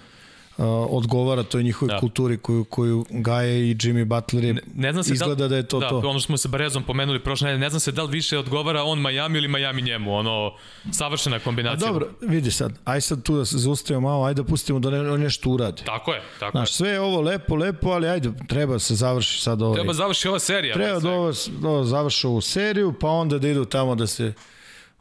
odgovara 0.67 1.43
toj 1.43 1.63
njihovoj 1.63 1.95
da. 1.95 2.01
kulturi 2.01 2.39
koju, 2.39 2.65
koju 2.65 3.05
gaje 3.11 3.71
i 3.71 3.75
Jimmy 3.75 4.05
Butler 4.05 4.45
je, 4.45 4.55
ne, 4.55 4.61
ne 4.75 4.93
znam 4.93 5.05
se 5.05 5.13
izgleda 5.13 5.35
da, 5.35 5.49
da 5.49 5.57
je 5.57 5.63
to 5.63 5.81
da, 5.81 5.89
to. 5.89 5.99
Ono 5.99 6.19
što 6.19 6.27
smo 6.27 6.37
se 6.37 6.49
Brezom 6.49 6.83
pomenuli 6.83 7.21
prošle 7.21 7.47
nedelje, 7.47 7.61
ne 7.61 7.71
znam 7.71 7.81
se 7.81 7.93
da 7.93 8.03
li 8.03 8.11
više 8.11 8.39
odgovara 8.39 8.83
on 8.83 9.03
Miami 9.03 9.39
ili 9.39 9.49
Miami 9.49 9.83
njemu, 9.83 10.15
ono, 10.15 10.53
savršena 10.93 11.39
kombinacija. 11.39 11.89
A 11.89 11.93
dobro, 11.93 12.09
vidi 12.21 12.51
sad, 12.51 12.73
aj 12.85 13.01
sad 13.01 13.23
tu 13.23 13.37
da 13.37 13.45
se 13.45 13.59
zaustavimo 13.59 14.09
malo, 14.09 14.25
ajde 14.25 14.43
da 14.43 14.49
pustimo 14.49 14.79
da 14.79 14.91
ne, 14.91 15.19
nešto 15.19 15.51
uradi. 15.51 15.83
Tako 15.85 16.13
je, 16.13 16.23
tako 16.41 16.59
Znaš, 16.59 16.71
je. 16.71 16.75
sve 16.75 16.89
je 16.91 17.01
ovo 17.01 17.21
lepo, 17.21 17.55
lepo, 17.57 17.89
ali 17.89 18.09
ajde, 18.09 18.33
treba 18.49 18.79
se 18.79 18.95
završi 18.95 19.43
sad 19.43 19.63
ovaj. 19.63 19.75
Treba 19.75 19.93
završi 19.93 20.29
ova 20.29 20.39
serija. 20.39 20.75
Treba 20.75 21.01
da 21.01 21.11
ovo, 21.11 21.33
da 21.61 21.85
završi 21.85 22.27
ovu 22.27 22.41
seriju, 22.41 22.95
pa 23.01 23.09
onda 23.09 23.39
da 23.39 23.49
idu 23.49 23.65
tamo 23.65 23.95
da 23.95 24.07
se 24.07 24.33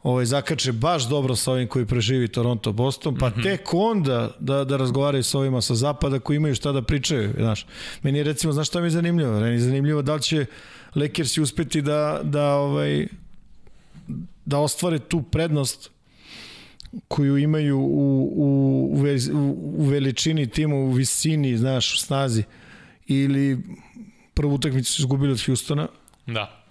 ovaj, 0.02 0.24
zakače 0.24 0.72
baš 0.72 1.08
dobro 1.08 1.36
sa 1.36 1.52
ovim 1.52 1.68
koji 1.68 1.86
preživi 1.86 2.28
Toronto 2.28 2.72
Boston, 2.72 3.16
pa 3.18 3.28
mm 3.28 3.32
-hmm. 3.32 3.42
tek 3.42 3.74
onda 3.74 4.30
da, 4.40 4.64
da 4.64 4.76
razgovaraju 4.76 5.24
sa 5.24 5.38
ovima 5.38 5.60
sa 5.60 5.74
zapada 5.74 6.18
koji 6.18 6.36
imaju 6.36 6.54
šta 6.54 6.72
da 6.72 6.82
pričaju. 6.82 7.32
Znaš. 7.38 7.66
Meni 8.02 8.18
je 8.18 8.24
recimo, 8.24 8.52
znaš 8.52 8.68
šta 8.68 8.80
mi 8.80 8.86
je 8.86 8.90
zanimljivo? 8.90 9.40
Meni 9.40 9.54
je 9.54 9.60
zanimljivo 9.60 10.02
da 10.02 10.14
li 10.14 10.22
će 10.22 10.46
Lakersi 10.94 11.40
uspeti 11.40 11.82
da, 11.82 12.20
da, 12.22 12.54
ovaj, 12.54 13.06
da 14.44 14.58
ostvare 14.58 14.98
tu 14.98 15.22
prednost 15.22 15.90
koju 17.08 17.38
imaju 17.38 17.78
u, 17.78 18.32
u, 18.36 19.06
u, 19.32 19.56
u 19.76 19.84
veličini 19.84 20.46
tima, 20.46 20.74
u 20.74 20.90
visini, 20.90 21.56
znaš, 21.56 21.94
u 21.94 21.98
snazi. 21.98 22.42
Ili 23.06 23.58
prvu 24.34 24.54
utakmicu 24.54 24.92
su 24.92 25.02
izgubili 25.02 25.32
od 25.32 25.46
Houstona. 25.46 25.88
Da 26.26 26.61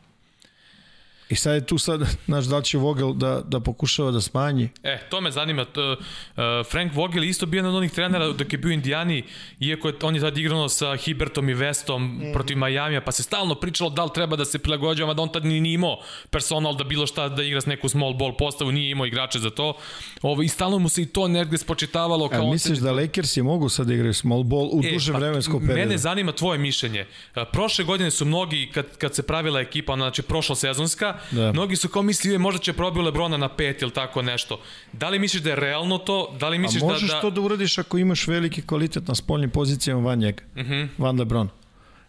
I 1.31 1.35
sad 1.35 1.53
je 1.53 1.65
tu 1.65 1.77
sad, 1.77 2.01
znaš, 2.25 2.45
da 2.45 2.57
li 2.57 2.63
će 2.63 2.77
Vogel 2.77 3.13
da, 3.13 3.41
da 3.45 3.59
pokušava 3.59 4.11
da 4.11 4.21
smanji? 4.21 4.69
E, 4.83 4.99
to 5.09 5.21
me 5.21 5.31
zanima. 5.31 5.65
To, 5.65 5.91
uh, 5.91 6.43
Frank 6.71 6.93
Vogel 6.95 7.23
isto 7.23 7.45
bio 7.45 7.59
jedan 7.59 7.71
od 7.71 7.77
onih 7.77 7.91
trenera 7.91 8.31
dok 8.31 8.53
je 8.53 8.57
bio 8.57 8.71
Indijani, 8.71 9.23
iako 9.59 9.87
je, 9.87 9.93
on 10.01 10.15
je 10.15 10.21
tad 10.21 10.37
igrano 10.37 10.69
sa 10.69 10.95
Hibertom 10.95 11.49
i 11.49 11.53
Vestom 11.53 12.03
mm. 12.03 12.33
protiv 12.33 12.57
Majamija, 12.57 13.01
pa 13.01 13.11
se 13.11 13.23
stalno 13.23 13.55
pričalo 13.55 13.89
da 13.89 14.03
li 14.03 14.09
treba 14.13 14.35
da 14.35 14.45
se 14.45 14.59
prilagođava, 14.59 15.13
da 15.13 15.21
on 15.21 15.31
tad 15.31 15.45
ni, 15.45 15.73
imao 15.73 15.99
personal 16.29 16.75
da 16.75 16.83
bilo 16.83 17.07
šta 17.07 17.29
da 17.29 17.43
igra 17.43 17.61
s 17.61 17.65
neku 17.65 17.89
small 17.89 18.13
ball 18.13 18.37
postavu, 18.37 18.71
nije 18.71 18.91
imao 18.91 19.05
igrače 19.05 19.39
za 19.39 19.49
to. 19.49 19.73
Ovo, 20.21 20.43
I 20.43 20.47
stalno 20.47 20.79
mu 20.79 20.89
se 20.89 21.01
i 21.01 21.05
to 21.05 21.27
negde 21.27 21.57
spočitavalo. 21.57 22.29
Kao 22.29 22.47
A 22.47 22.51
misliš 22.51 22.77
se... 22.77 22.83
da 22.83 22.91
Lakersi 22.91 23.41
mogu 23.41 23.69
sad 23.69 23.87
da 23.87 23.93
igraju 23.93 24.13
small 24.13 24.43
ball 24.43 24.69
u 24.73 24.81
e, 24.83 24.91
duže 24.91 25.11
pa, 25.11 25.17
vremensko 25.17 25.59
periodu? 25.59 25.79
Mene 25.79 25.97
zanima 25.97 26.31
tvoje 26.31 26.59
mišljenje. 26.59 27.05
Prošle 27.51 27.85
godine 27.85 28.11
su 28.11 28.25
mnogi, 28.25 28.69
kad, 28.73 28.97
kad 28.97 29.15
se 29.15 29.23
pravila 29.23 29.59
ekipa, 29.59 29.95
znači 29.95 30.21
prošla 30.21 30.55
sezonska, 30.55 31.20
da. 31.31 31.51
mnogi 31.51 31.75
su 31.75 31.89
kao 31.89 32.01
mislili 32.01 32.37
možda 32.37 32.59
će 32.59 32.73
probio 32.73 33.01
Lebrona 33.01 33.37
na 33.37 33.49
pet 33.49 33.81
ili 33.81 33.91
tako 33.91 34.21
nešto. 34.21 34.59
Da 34.93 35.09
li 35.09 35.19
misliš 35.19 35.43
da 35.43 35.49
je 35.49 35.55
realno 35.55 35.97
to? 35.97 36.35
Da 36.39 36.49
li 36.49 36.59
misliš 36.59 36.83
A 36.83 36.85
možeš 36.85 37.09
da, 37.09 37.15
da... 37.15 37.21
to 37.21 37.29
da 37.29 37.41
uradiš 37.41 37.77
ako 37.77 37.97
imaš 37.97 38.27
veliki 38.27 38.61
kvalitet 38.61 39.07
na 39.07 39.15
spoljnim 39.15 39.49
pozicijama 39.49 40.01
van 40.01 40.19
njega, 40.19 40.43
uh 40.55 40.61
mhm. 40.61 40.73
-huh. 40.73 40.87
van 40.97 41.19
Lebron? 41.19 41.49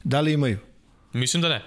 Da 0.05 0.21
li 0.21 0.33
imaju? 0.33 0.59
Mislim 1.13 1.43
da 1.43 1.49
ne. 1.49 1.63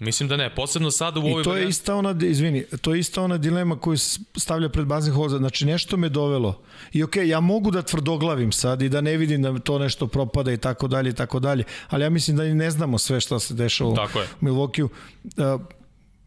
Mislim 0.00 0.28
da 0.28 0.36
ne, 0.36 0.54
posebno 0.54 0.90
sad 0.90 1.16
u 1.16 1.20
ovoj... 1.20 1.40
I 1.40 1.44
to 1.44 1.56
je 1.56 1.68
ista 1.68 1.94
ona, 1.94 2.14
izvini, 2.22 2.64
to 2.80 2.94
je 2.94 3.00
ista 3.00 3.22
ona 3.22 3.38
dilema 3.38 3.80
koju 3.80 3.96
stavlja 4.36 4.68
pred 4.68 4.86
bazen 4.86 5.14
hoza. 5.14 5.38
Znači, 5.38 5.66
nešto 5.66 5.96
me 5.96 6.08
dovelo. 6.08 6.62
I 6.92 7.02
okej, 7.02 7.24
okay, 7.24 7.28
ja 7.28 7.40
mogu 7.40 7.70
da 7.70 7.82
tvrdoglavim 7.82 8.52
sad 8.52 8.82
i 8.82 8.88
da 8.88 9.00
ne 9.00 9.16
vidim 9.16 9.42
da 9.42 9.58
to 9.58 9.78
nešto 9.78 10.06
propada 10.06 10.52
i 10.52 10.56
tako 10.56 10.88
dalje 10.88 11.10
i 11.10 11.14
tako 11.14 11.40
dalje, 11.40 11.64
ali 11.88 12.04
ja 12.04 12.10
mislim 12.10 12.36
da 12.36 12.44
i 12.44 12.54
ne 12.54 12.70
znamo 12.70 12.98
sve 12.98 13.20
što 13.20 13.38
se 13.38 13.54
dešava 13.54 13.90
u 13.90 13.96
Milwaukee. 14.44 14.88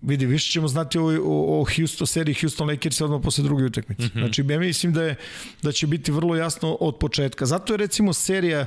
Vidi, 0.01 0.25
više 0.25 0.51
ćemo 0.51 0.67
znati 0.67 0.97
o, 0.97 1.03
o, 1.05 1.61
o 1.61 1.65
Houston, 1.75 2.07
seriji 2.07 2.35
Houston 2.41 2.69
Lakers 2.69 3.01
odmah 3.01 3.21
posle 3.23 3.43
druge 3.43 3.63
utakmice. 3.63 4.03
Mm 4.03 4.05
-hmm. 4.05 4.19
Znači, 4.19 4.45
ja 4.49 4.59
mislim 4.59 4.93
da, 4.93 5.03
je, 5.03 5.15
da 5.61 5.71
će 5.71 5.87
biti 5.87 6.11
vrlo 6.11 6.35
jasno 6.35 6.73
od 6.73 6.97
početka. 6.97 7.45
Zato 7.45 7.73
je 7.73 7.77
recimo 7.77 8.13
serija 8.13 8.65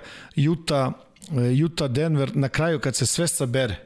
Utah, 0.51 0.93
uh, 1.31 1.65
Utah 1.65 1.91
Denver 1.91 2.37
na 2.37 2.49
kraju 2.49 2.79
kad 2.81 2.97
se 2.97 3.07
sve 3.07 3.29
sabere, 3.29 3.77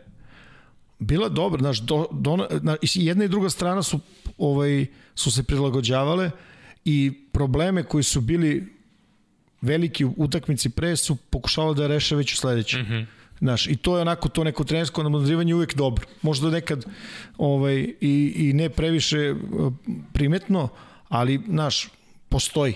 bila 0.99 1.29
dobra, 1.29 1.61
znaš, 1.61 1.81
do, 1.81 2.07
do, 2.13 2.37
na, 2.37 2.77
jedna 2.83 3.25
i 3.25 3.29
druga 3.29 3.51
strana 3.51 3.83
su, 3.83 4.01
ovaj, 4.39 4.87
su 5.15 5.31
se 5.31 5.43
prilagođavale 5.43 6.31
i 6.85 7.13
probleme 7.33 7.83
koji 7.83 8.05
su 8.05 8.21
bili 8.21 8.77
veliki 9.61 10.05
u 10.05 10.15
utakmici 10.17 10.71
pre 10.71 10.97
su 10.97 11.17
pokušavali 11.17 11.77
da 11.77 11.87
reše 11.87 12.17
već 12.17 12.33
u 12.33 12.37
sledećem. 12.37 12.81
Mm 12.81 12.85
-hmm. 12.85 13.07
Znaš, 13.39 13.67
i 13.67 13.77
to 13.77 13.97
je 13.97 14.03
onako 14.03 14.29
to 14.29 14.45
neko 14.45 14.65
trenersko 14.65 15.03
nadmudrivanje 15.03 15.55
uvek 15.55 15.75
dobro. 15.75 16.07
Možda 16.23 16.51
nekad 16.51 16.85
ovaj, 17.39 17.75
i, 18.01 18.33
i 18.37 18.53
ne 18.53 18.69
previše 18.69 19.19
eh, 19.19 19.35
primetno, 20.13 20.69
ali, 21.09 21.41
znaš, 21.49 21.89
postoji. 22.29 22.75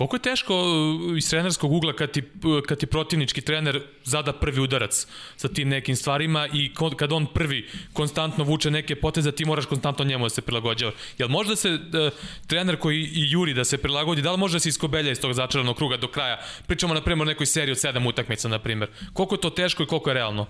Koliko 0.00 0.16
je 0.16 0.20
teško 0.20 0.54
uh, 0.54 1.18
iz 1.18 1.30
trenerskog 1.30 1.72
ugla 1.72 1.92
kad 1.92 2.10
ti, 2.10 2.22
uh, 2.44 2.62
kad 2.66 2.78
ti 2.78 2.86
protivnički 2.86 3.40
trener 3.40 3.82
zada 4.04 4.32
prvi 4.32 4.60
udarac 4.60 5.06
sa 5.36 5.48
tim 5.48 5.68
nekim 5.68 5.96
stvarima 5.96 6.48
i 6.52 6.70
kad 6.96 7.12
on 7.12 7.26
prvi 7.26 7.68
konstantno 7.92 8.44
vuče 8.44 8.70
neke 8.70 8.96
poteze, 8.96 9.32
ti 9.32 9.44
moraš 9.44 9.66
konstantno 9.66 10.04
njemu 10.04 10.24
da 10.24 10.30
se 10.30 10.42
prilagođava. 10.42 10.92
Jel 11.18 11.28
može 11.28 11.48
da 11.48 11.56
se 11.56 11.70
uh, 11.72 11.78
trener 12.46 12.76
koji 12.76 13.00
i 13.02 13.30
juri 13.30 13.54
da 13.54 13.64
se 13.64 13.78
prilagodi, 13.78 14.22
da 14.22 14.32
li 14.32 14.38
može 14.38 14.56
da 14.56 14.60
se 14.60 14.68
iskobelja 14.68 15.10
iz 15.10 15.20
tog 15.20 15.32
začaranog 15.32 15.76
kruga 15.76 15.96
do 15.96 16.08
kraja? 16.08 16.40
Pričamo 16.66 16.94
na 16.94 17.02
primjer 17.02 17.28
o 17.28 17.32
nekoj 17.32 17.46
seriji 17.46 17.72
od 17.72 17.80
sedam 17.80 18.06
utakmica, 18.06 18.48
na 18.48 18.58
primjer. 18.58 18.90
Koliko 19.12 19.34
je 19.34 19.40
to 19.40 19.50
teško 19.50 19.82
i 19.82 19.86
koliko 19.86 20.10
je 20.10 20.14
realno? 20.14 20.46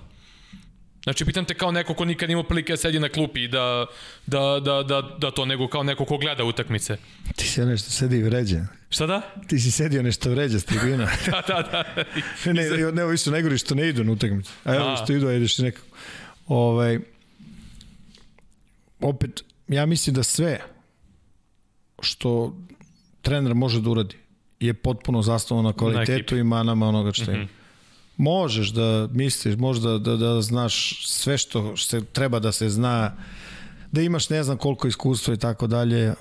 Znači, 1.03 1.25
pitam 1.25 1.45
te 1.45 1.55
kao 1.55 1.73
neko 1.73 1.95
ko 1.95 2.05
nikad 2.05 2.31
ima 2.31 2.43
prilike 2.43 2.73
da 2.73 2.77
sedi 2.77 2.99
na 2.99 3.09
klupi 3.09 3.45
i 3.45 3.49
da, 3.49 3.87
da, 4.27 4.61
da, 4.65 4.83
da, 4.83 5.17
da 5.19 5.31
to, 5.31 5.45
nego 5.45 5.69
kao 5.69 5.83
neko 5.83 6.05
ko 6.05 6.19
gleda 6.19 6.45
utakmice. 6.45 6.97
Ti 7.37 7.49
si 7.49 7.61
nešto 7.61 7.91
sedi 7.91 8.17
i 8.17 8.23
vređa. 8.23 8.67
Šta 8.91 9.07
da? 9.07 9.21
Ti 9.49 9.59
si 9.59 9.71
sedio 9.71 10.03
nešto 10.03 10.31
vređa 10.31 10.61
s 10.61 10.65
tribina. 10.65 11.09
da, 11.27 11.43
da, 11.49 11.63
da. 11.63 12.05
ne, 12.53 12.71
ne, 12.71 12.93
ne, 12.93 13.05
ovi 13.05 13.19
su 13.19 13.31
najgori 13.31 13.59
što 13.59 13.75
ne 13.75 13.89
idu 13.89 14.05
na 14.05 14.13
utakmice. 14.13 14.51
A 14.65 14.75
evo 14.75 14.97
što 14.97 15.13
idu, 15.13 15.31
ideš 15.31 15.59
nekako. 15.59 15.87
Ovaj, 16.47 16.99
opet, 19.01 19.45
ja 19.69 19.87
mislim 19.87 20.15
da 20.15 20.23
sve 20.23 20.61
što 22.03 22.57
trener 23.23 23.55
može 23.55 23.81
da 23.81 23.91
uradi 23.91 24.17
je 24.61 24.75
potpuno 24.75 25.23
zastavno 25.23 25.63
na 25.63 25.73
kvalitetu 25.73 26.35
na 26.35 26.41
i 26.41 26.45
manama 26.45 26.89
onoga 26.89 27.13
što 27.13 27.33
mm 27.33 27.35
-hmm. 27.35 27.60
Možeš 28.21 28.69
da 28.69 29.09
misliš, 29.13 29.57
možda 29.57 29.99
da, 29.99 30.17
da, 30.17 30.17
da 30.17 30.43
znaš 30.43 31.07
sve 31.07 31.39
što 31.39 31.77
se 31.77 32.01
treba 32.13 32.39
da 32.39 32.53
se 32.53 32.69
zna, 32.69 33.17
da 33.93 34.03
imaš 34.03 34.31
ne 34.31 34.43
znam 34.43 34.57
koliko 34.57 34.89
iskustva 34.89 35.35
i 35.35 35.37
tako 35.37 35.67
dalje, 35.67 36.15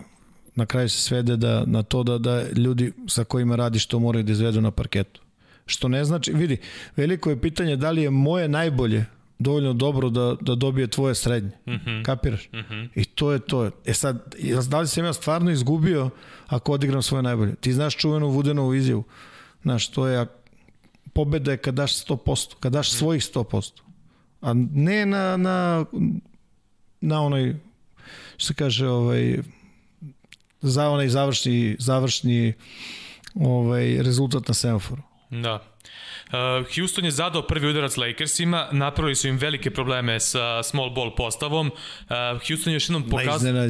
na 0.55 0.65
kraju 0.65 0.89
se 0.89 0.97
svede 0.97 1.37
da, 1.37 1.63
na 1.65 1.83
to 1.83 2.03
da, 2.03 2.17
da 2.17 2.43
ljudi 2.49 2.91
sa 3.07 3.23
kojima 3.23 3.55
radiš 3.55 3.85
to 3.85 3.99
moraju 3.99 4.23
da 4.23 4.31
izvedu 4.31 4.61
na 4.61 4.71
parketu. 4.71 5.21
Što 5.65 5.87
ne 5.87 6.05
znači, 6.05 6.31
vidi, 6.33 6.57
veliko 6.95 7.29
je 7.29 7.41
pitanje 7.41 7.75
da 7.75 7.91
li 7.91 8.01
je 8.01 8.09
moje 8.09 8.47
najbolje 8.47 9.05
dovoljno 9.39 9.73
dobro 9.73 10.09
da, 10.09 10.35
da 10.41 10.55
dobije 10.55 10.87
tvoje 10.87 11.15
srednje. 11.15 11.51
Mm 11.67 11.71
-hmm. 11.71 12.05
Kapiraš? 12.05 12.49
Mm 12.53 12.57
-hmm. 12.57 12.87
I 12.95 13.05
to 13.05 13.31
je 13.31 13.39
to. 13.39 13.71
E 13.85 13.93
sad, 13.93 14.35
da 14.69 14.79
li 14.79 14.87
sam 14.87 15.05
ja 15.05 15.13
stvarno 15.13 15.51
izgubio 15.51 16.09
ako 16.47 16.71
odigram 16.71 17.01
svoje 17.01 17.23
najbolje? 17.23 17.55
Ti 17.55 17.73
znaš 17.73 17.97
čuvenu 17.97 18.29
Vudenovu 18.29 18.73
izjavu. 18.73 19.03
Znaš, 19.61 19.87
to 19.87 20.07
je 20.07 20.25
pobeda 21.13 21.51
je 21.51 21.57
kad 21.57 21.75
daš 21.75 22.05
100%, 22.05 22.55
kad 22.59 22.73
daš 22.73 22.91
svojih 22.91 23.23
100%. 23.23 23.81
A 24.41 24.53
ne 24.73 25.05
na, 25.05 25.37
na, 25.37 25.85
na 27.01 27.21
onaj, 27.21 27.55
što 28.37 28.47
se 28.47 28.53
kaže, 28.53 28.87
ovaj, 28.87 29.37
za 30.61 30.89
onaj 30.89 31.07
završni, 31.07 31.75
završni 31.79 32.53
ovaj, 33.35 34.03
rezultat 34.03 34.47
na 34.47 34.53
semaforu. 34.53 35.01
Da. 35.29 35.63
Uh, 36.29 36.75
Houston 36.75 37.05
je 37.05 37.11
zadao 37.11 37.47
prvi 37.47 37.67
udarac 37.67 37.97
Lakersima, 37.97 38.67
napravili 38.71 39.15
su 39.15 39.27
im 39.27 39.37
velike 39.37 39.71
probleme 39.71 40.19
sa 40.19 40.63
small 40.63 40.89
ball 40.89 41.15
postavom. 41.15 41.67
Uh, 41.67 42.15
Houston 42.47 42.73
je 42.73 42.73
još 42.73 42.89
jednom 42.89 43.09
pokazao... 43.09 43.51
Na 43.51 43.67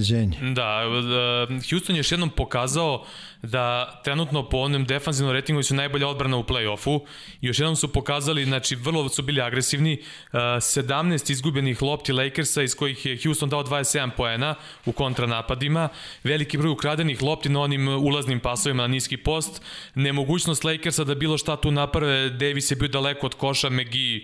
Da, 0.53 0.83
uh, 0.87 1.69
Houston 1.69 1.95
je 1.95 1.99
još 1.99 2.11
jednom 2.11 2.29
pokazao 2.29 3.05
da 3.41 3.99
trenutno 4.03 4.49
po 4.49 4.57
onom 4.57 4.85
defanzivnom 4.85 5.35
ratingu 5.35 5.63
su 5.63 5.75
najbolja 5.75 6.07
odbrana 6.07 6.37
u 6.37 6.43
play-offu. 6.43 6.99
Još 7.41 7.59
jednom 7.59 7.75
su 7.75 7.93
pokazali, 7.93 8.45
znači 8.45 8.75
vrlo 8.75 9.09
su 9.09 9.21
bili 9.21 9.41
agresivni, 9.41 10.03
17 10.33 11.31
izgubljenih 11.31 11.81
lopti 11.81 12.13
Lakersa 12.13 12.63
iz 12.63 12.75
kojih 12.75 13.05
je 13.05 13.19
Houston 13.23 13.49
dao 13.49 13.63
27 13.63 14.09
poena 14.17 14.55
u 14.85 14.91
kontranapadima, 14.91 15.89
veliki 16.23 16.57
broj 16.57 16.71
ukradenih 16.71 17.23
lopti 17.23 17.49
na 17.49 17.61
onim 17.61 17.87
ulaznim 17.87 18.39
pasovima 18.39 18.83
na 18.83 18.87
niski 18.87 19.17
post, 19.17 19.61
nemogućnost 19.95 20.63
Lakersa 20.63 21.03
da 21.03 21.15
bilo 21.15 21.37
šta 21.37 21.55
tu 21.55 21.71
naprave, 21.71 22.29
Davis 22.29 22.71
je 22.71 22.75
bio 22.75 22.87
daleko 22.87 23.25
od 23.25 23.35
koša, 23.35 23.69
McGee 23.69 24.21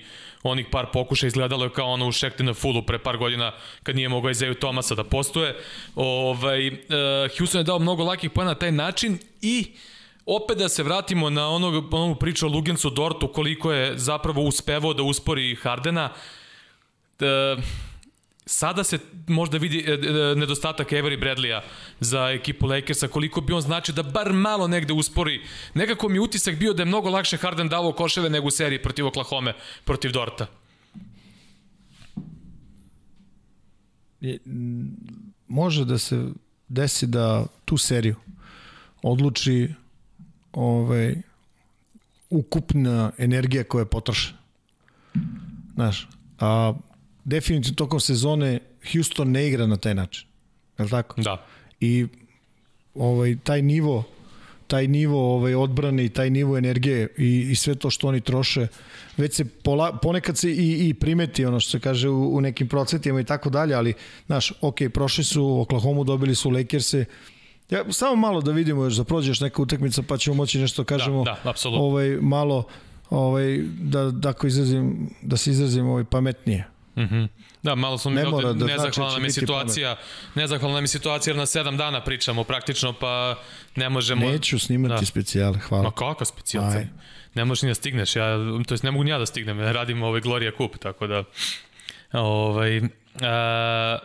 onih 0.50 0.66
par 0.72 0.86
pokuša 0.93 1.28
izgledalo 1.28 1.64
je 1.64 1.74
kao 1.74 1.88
ono 1.88 2.08
u 2.08 2.12
Šektina 2.12 2.54
Fullu 2.54 2.82
pre 2.82 3.00
par 3.00 3.18
godina 3.18 3.52
kad 3.84 3.96
nije 3.96 4.10
mogao 4.10 4.32
Izeju 4.32 4.56
Tomasa 4.56 4.96
da 4.96 5.04
postoje. 5.04 5.56
Ovaj, 5.96 6.68
uh, 6.68 6.74
Houston 7.38 7.60
je 7.60 7.64
dao 7.64 7.80
mnogo 7.80 8.04
lakih 8.04 8.32
pojena 8.32 8.52
na 8.52 8.60
taj 8.60 8.72
način 8.72 9.20
i 9.41 9.66
opet 10.26 10.58
da 10.58 10.70
se 10.70 10.84
vratimo 10.84 11.30
na 11.30 11.50
onog, 11.50 11.93
onog 11.93 12.20
priču 12.20 12.46
o 12.46 12.50
Lugensu 12.50 12.89
Dortu 12.89 13.28
koliko 13.28 13.72
je 13.72 13.98
zapravo 13.98 14.41
uspevao 14.41 14.93
da 14.93 15.04
uspori 15.04 15.56
Hardena. 15.56 16.10
Uh, 17.20 17.64
Sada 18.46 18.84
se 18.84 19.00
možda 19.28 19.58
vidi 19.58 19.80
e, 19.88 19.91
e, 19.91 20.36
nedostatak 20.36 20.91
Avery 20.91 21.20
Bradleya 21.20 21.62
za 22.00 22.30
ekipu 22.30 22.68
Lakersa, 22.68 23.08
koliko 23.08 23.41
bi 23.41 23.54
on 23.54 23.62
znači 23.62 23.93
da 23.93 24.04
bar 24.04 24.34
malo 24.34 24.68
negde 24.68 24.93
uspori. 24.93 25.41
Nekako 25.74 26.10
mi 26.10 26.20
utisak 26.20 26.56
bio 26.56 26.74
da 26.74 26.82
je 26.82 26.86
mnogo 26.86 27.10
lakše 27.10 27.38
Harden 27.38 27.70
davo 27.70 27.91
koševe 27.91 28.30
nego 28.30 28.48
u 28.48 28.52
seriji 28.52 28.82
protiv 28.82 29.08
Oklahoma, 29.08 29.54
protiv 29.86 30.12
Dorta. 30.12 30.48
Je, 34.22 34.39
može 35.48 35.86
da 35.86 35.98
se 35.98 36.26
desi 36.68 37.08
da 37.08 37.46
tu 37.66 37.78
seriju 37.78 38.16
odluči 39.02 39.70
ovaj, 40.54 41.16
ukupna 42.30 43.12
energija 43.18 43.64
koja 43.64 43.82
je 43.82 43.86
potrošena. 43.86 44.38
Znaš, 45.76 46.08
a 46.39 46.74
definitivno 47.26 47.76
tokom 47.76 48.00
sezone 48.00 48.60
Houston 48.92 49.32
ne 49.32 49.48
igra 49.48 49.68
na 49.68 49.78
taj 49.78 49.96
način. 49.96 50.28
Je 50.78 50.84
li 50.84 50.90
tako? 50.90 51.22
Da. 51.22 51.46
I 51.80 52.08
ovaj, 52.96 53.38
taj 53.44 53.62
nivo 53.62 54.04
taj 54.68 54.88
nivo 54.88 55.36
ovaj 55.36 55.56
odbrane 55.56 56.06
i 56.06 56.10
taj 56.10 56.30
nivo 56.30 56.58
energije 56.58 57.08
i, 57.18 57.48
i 57.52 57.56
sve 57.56 57.76
to 57.76 57.90
što 57.90 58.08
oni 58.08 58.22
troše 58.22 58.68
već 59.18 59.34
se 59.34 59.46
pola, 59.46 59.98
ponekad 60.02 60.38
se 60.38 60.52
i, 60.52 60.90
i 60.90 60.94
primeti 60.94 61.46
ono 61.46 61.60
što 61.60 61.72
se 61.72 61.80
kaže 61.80 62.10
u, 62.10 62.36
u 62.36 62.42
nekim 62.42 62.68
procentima 62.68 63.20
i 63.20 63.24
tako 63.24 63.50
dalje, 63.50 63.76
ali 63.76 63.94
znaš, 64.26 64.54
ok, 64.62 64.76
prošli 64.94 65.24
su 65.24 65.62
Oklahoma, 65.62 66.04
dobili 66.04 66.36
su 66.36 66.50
Lakers-e 66.50 67.06
Ja, 67.70 67.92
samo 67.92 68.16
malo 68.16 68.42
da 68.42 68.52
vidimo 68.52 68.84
još 68.84 68.96
da 68.96 69.04
prođeš 69.04 69.40
neka 69.42 69.62
utakmica 69.62 70.04
pa 70.08 70.18
ćemo 70.18 70.36
moći 70.36 70.60
nešto 70.60 70.84
da 70.84 70.88
kažemo 70.88 71.24
da, 71.24 71.38
da, 71.44 71.54
ovaj, 71.70 72.18
malo 72.22 72.64
ovaj, 73.10 73.58
da, 73.80 74.12
da, 74.12 74.34
izrazim, 74.44 75.10
da 75.22 75.38
se 75.38 75.52
izrazim 75.52 75.88
ovaj, 75.88 76.04
pametnije 76.04 76.68
Mhm. 76.98 77.16
Mm 77.16 77.30
da, 77.66 77.76
malo 77.76 77.98
smo 77.98 78.12
mi 78.12 78.18
Ne 78.18 78.26
mora 78.26 78.48
ovde, 78.48 78.60
da 78.60 78.66
znači 78.66 78.72
nezahvalna 78.74 79.16
je 79.16 79.22
biti 79.22 79.34
situacija, 79.34 79.96
nezahvalna 80.36 80.80
je 80.80 80.88
situacija 80.88 81.32
jer 81.32 81.38
na 81.38 81.46
sedam 81.46 81.78
dana 81.78 82.04
pričamo 82.04 82.43
praktično, 82.43 82.93
pa 82.93 83.39
ne 83.76 83.89
možemo... 83.89 84.26
Neću 84.32 84.60
snimati 84.60 85.02
Da. 85.02 85.06
specijale, 85.06 85.60
hvala. 85.60 85.84
Ma 85.84 85.91
kakav 85.91 86.26
specijalca? 86.26 86.78
Aj. 86.78 86.88
Ne 87.36 87.46
možeš 87.46 87.62
ni 87.62 87.70
da 87.70 87.76
stigneš, 87.76 88.16
ja, 88.16 88.38
to 88.68 88.74
jest 88.74 88.84
ne 88.84 88.91
mogu 88.91 89.04
ni 89.04 89.10
ja 89.10 89.18
da 89.18 89.26
stignem, 89.26 89.60
ja 89.60 89.72
radim 89.72 90.04
ovaj 90.04 90.22
Gloria 90.22 90.52
Cup, 90.58 90.78
tako 90.78 91.08
da... 91.08 91.24
Ovaj, 92.14 92.82
a, 93.22 93.98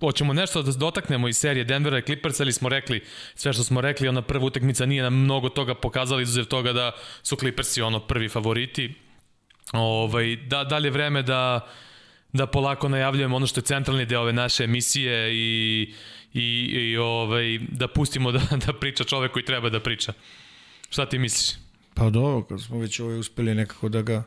hoćemo 0.00 0.32
nešto 0.32 0.62
da 0.62 0.72
dotaknemo 0.72 1.28
iz 1.28 1.36
serije 1.36 1.64
Denvera 1.64 1.98
i 1.98 2.02
Clippersa 2.02 2.42
ili 2.42 2.52
smo 2.52 2.68
rekli 2.68 3.04
sve 3.34 3.52
što 3.52 3.64
smo 3.64 3.80
rekli, 3.80 4.08
ona 4.08 4.22
prva 4.22 4.44
utakmica 4.44 4.86
nije 4.86 5.02
nam 5.02 5.14
mnogo 5.14 5.48
toga 5.48 5.74
pokazala 5.74 6.22
izuzev 6.22 6.44
toga 6.44 6.72
da 6.72 6.92
su 7.22 7.36
Clippersi 7.36 7.82
ono 7.82 8.00
prvi 8.00 8.28
favoriti. 8.28 8.94
Ovaj, 9.72 10.36
da, 10.36 10.64
da 10.64 10.78
li 10.78 10.86
je 10.86 10.90
vreme 10.92 11.22
da 11.22 11.68
da 12.36 12.46
polako 12.46 12.88
najavljujemo 12.88 13.36
ono 13.36 13.46
što 13.46 13.60
je 13.60 13.64
centralni 13.64 14.06
deo 14.06 14.20
ove 14.20 14.32
naše 14.32 14.64
emisije 14.64 15.34
i, 15.34 15.94
i, 16.34 16.40
i 16.72 16.96
ovaj, 16.96 17.58
da 17.58 17.88
pustimo 17.88 18.32
da, 18.32 18.40
da 18.66 18.72
priča 18.72 19.04
čovek 19.04 19.32
koji 19.32 19.44
treba 19.44 19.70
da 19.70 19.80
priča. 19.80 20.12
Šta 20.90 21.06
ti 21.06 21.18
misliš? 21.18 21.58
Pa 21.94 22.10
dobro, 22.10 22.42
kad 22.42 22.62
smo 22.62 22.78
već 22.78 23.00
ovaj 23.00 23.18
uspeli 23.18 23.54
nekako 23.54 23.88
da 23.88 24.02
ga 24.02 24.22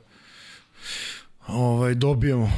ovaj, 1.47 1.95
dobijemo. 1.95 2.51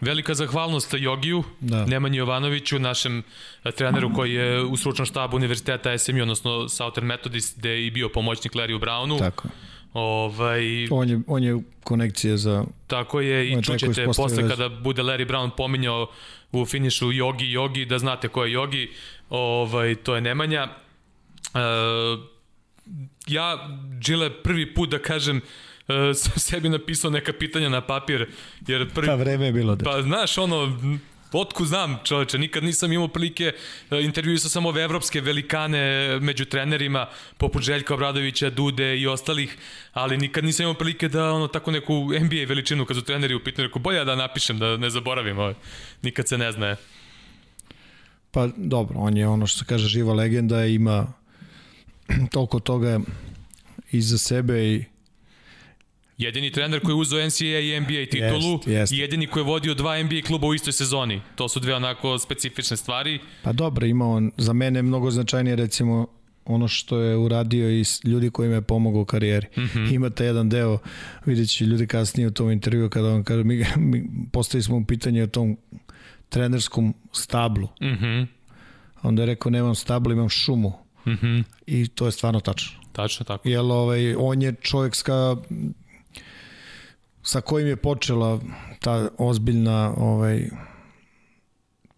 Velika 0.00 0.34
zahvalnost 0.34 0.94
Jogiju, 0.98 1.44
Da. 1.60 1.86
Nemanji 1.86 2.18
Jovanoviću, 2.18 2.78
našem 2.78 3.22
eh, 3.64 3.72
treneru 3.72 4.14
koji 4.14 4.32
je 4.32 4.62
u 4.62 4.76
stručnom 4.76 5.06
štabu 5.06 5.36
Univerziteta 5.36 5.98
SMU, 5.98 6.22
odnosno 6.22 6.68
Southern 6.68 7.06
Methodist, 7.06 7.58
gde 7.58 7.70
je 7.70 7.86
i 7.86 7.90
bio 7.90 8.08
pomoćnik 8.08 8.52
Larryu 8.52 8.80
Brownu. 8.80 9.18
Tako. 9.18 9.48
Ovaj, 9.94 10.88
On 10.90 11.10
je, 11.10 11.20
on 11.26 11.42
je 11.42 11.58
konekcija 11.84 12.36
za... 12.36 12.64
Tako 12.86 13.20
je 13.20 13.48
i 13.52 13.62
čućete 13.62 14.04
posle 14.04 14.42
vezu. 14.42 14.48
kada 14.48 14.68
bude 14.68 15.02
Larry 15.02 15.28
Brown 15.28 15.50
pominjao 15.56 16.06
u 16.52 16.66
finišu 16.66 17.12
Jogi 17.12 17.50
Jogi 17.50 17.84
da 17.84 17.98
znate 17.98 18.28
ko 18.28 18.44
je 18.44 18.52
Jogi, 18.52 18.90
ovaj, 19.30 19.94
to 19.94 20.14
je 20.14 20.20
Nemanja. 20.20 20.68
E, 21.54 21.58
ja, 23.26 23.68
Đile, 24.06 24.30
prvi 24.42 24.74
put 24.74 24.90
da 24.90 24.98
kažem, 24.98 25.40
e, 25.88 26.14
sam 26.14 26.32
sebi 26.36 26.68
napisao 26.68 27.10
neka 27.10 27.32
pitanja 27.32 27.68
na 27.68 27.80
papir, 27.80 28.26
jer 28.66 28.90
prvi... 28.94 29.06
Pa 29.06 29.14
vreme 29.14 29.46
je 29.46 29.52
bilo 29.52 29.76
da... 29.76 29.84
Pa 29.84 30.02
znaš, 30.02 30.38
ono, 30.38 30.78
otku 31.34 31.64
znam 31.64 31.98
čoveče, 32.04 32.38
nikad 32.38 32.64
nisam 32.64 32.92
imao 32.92 33.08
prilike, 33.08 33.52
e, 33.90 34.02
intervjuisao 34.02 34.50
sam 34.50 34.66
ove 34.66 34.82
evropske 34.82 35.20
velikane 35.20 35.80
među 36.20 36.44
trenerima, 36.44 37.06
poput 37.38 37.62
Željka 37.62 37.94
Obradovića, 37.94 38.50
Dude 38.50 38.98
i 38.98 39.06
ostalih, 39.06 39.56
ali 39.92 40.18
nikad 40.18 40.44
nisam 40.44 40.64
imao 40.64 40.74
prilike 40.74 41.08
da 41.08 41.32
ono 41.32 41.48
tako 41.48 41.70
neku 41.70 41.94
NBA 41.94 42.44
veličinu 42.48 42.84
kad 42.84 42.96
su 42.96 43.04
treneri 43.04 43.34
u 43.34 43.44
pitanju, 43.44 43.66
rekao 43.66 43.82
bolje 43.82 44.04
da 44.04 44.16
napišem, 44.16 44.58
da 44.58 44.76
ne 44.76 44.90
zaboravim, 44.90 45.38
ovaj. 45.38 45.54
nikad 46.02 46.28
se 46.28 46.38
ne 46.38 46.52
zna. 46.52 46.76
Pa 48.30 48.48
dobro, 48.56 48.98
on 48.98 49.16
je 49.16 49.28
ono 49.28 49.46
što 49.46 49.58
se 49.58 49.64
kaže 49.64 49.88
živa 49.88 50.14
legenda, 50.14 50.64
ima 50.64 51.12
toliko 52.32 52.60
toga 52.60 53.00
iza 53.92 54.18
sebe 54.18 54.64
i 54.64 54.84
Jedini 56.18 56.50
trener 56.50 56.80
koji 56.80 56.92
je 56.92 56.96
uzeo 56.96 57.26
NCAA 57.26 57.60
i 57.60 57.80
NBA 57.80 58.06
titulu, 58.10 58.52
Jest, 58.52 58.66
jest. 58.66 58.92
i 58.92 58.96
jedini 58.96 59.26
koji 59.26 59.40
je 59.40 59.46
vodio 59.46 59.74
dva 59.74 60.02
NBA 60.02 60.20
kluba 60.26 60.46
u 60.46 60.54
istoj 60.54 60.72
sezoni. 60.72 61.20
To 61.34 61.48
su 61.48 61.60
dve 61.60 61.74
onako 61.74 62.18
specifične 62.18 62.76
stvari. 62.76 63.18
Pa 63.42 63.52
dobro, 63.52 63.86
ima 63.86 64.08
on, 64.08 64.30
za 64.36 64.52
mene 64.52 64.78
je 64.78 64.82
mnogo 64.82 65.10
značajnije 65.10 65.56
recimo 65.56 66.06
ono 66.44 66.68
što 66.68 66.98
je 66.98 67.16
uradio 67.16 67.70
i 67.70 67.84
ljudi 68.04 68.30
koji 68.30 68.48
me 68.48 68.54
je 68.54 68.62
pomogao 68.62 69.02
u 69.02 69.04
karijeri. 69.04 69.46
Mm. 69.56 69.60
-hmm. 69.60 69.94
Imate 69.94 70.24
jedan 70.24 70.48
deo, 70.48 70.78
vidjet 71.26 71.50
će 71.50 71.64
ljudi 71.64 71.86
kasnije 71.86 72.26
u 72.26 72.30
tom 72.30 72.50
intervju 72.50 72.90
kada 72.90 73.08
on 73.08 73.24
kaže, 73.24 73.44
mi, 73.44 73.64
mi 73.76 74.04
postavili 74.32 74.62
smo 74.62 74.78
mu 74.78 74.86
pitanje 74.86 75.22
o 75.22 75.26
tom 75.26 75.56
trenerskom 76.28 76.94
stablu. 77.12 77.68
Mhm. 77.82 78.22
Onda 79.02 79.22
je 79.22 79.26
rekao, 79.26 79.50
nemam 79.50 79.74
stablo, 79.74 80.12
imam 80.12 80.28
šumu. 80.28 80.72
Mhm. 81.06 81.40
I 81.66 81.88
to 81.88 82.06
je 82.06 82.12
stvarno 82.12 82.40
tačno. 82.40 82.80
Tačno 82.92 83.24
tako. 83.24 83.48
Jer 83.48 83.60
ovaj, 83.60 84.14
on 84.18 84.42
je 84.42 84.54
čovjek 84.60 84.94
ska, 84.94 85.36
sa 87.24 87.40
kojim 87.40 87.68
je 87.68 87.76
počela 87.76 88.40
ta 88.80 89.08
ozbiljna 89.18 89.94
ovaj, 89.96 90.48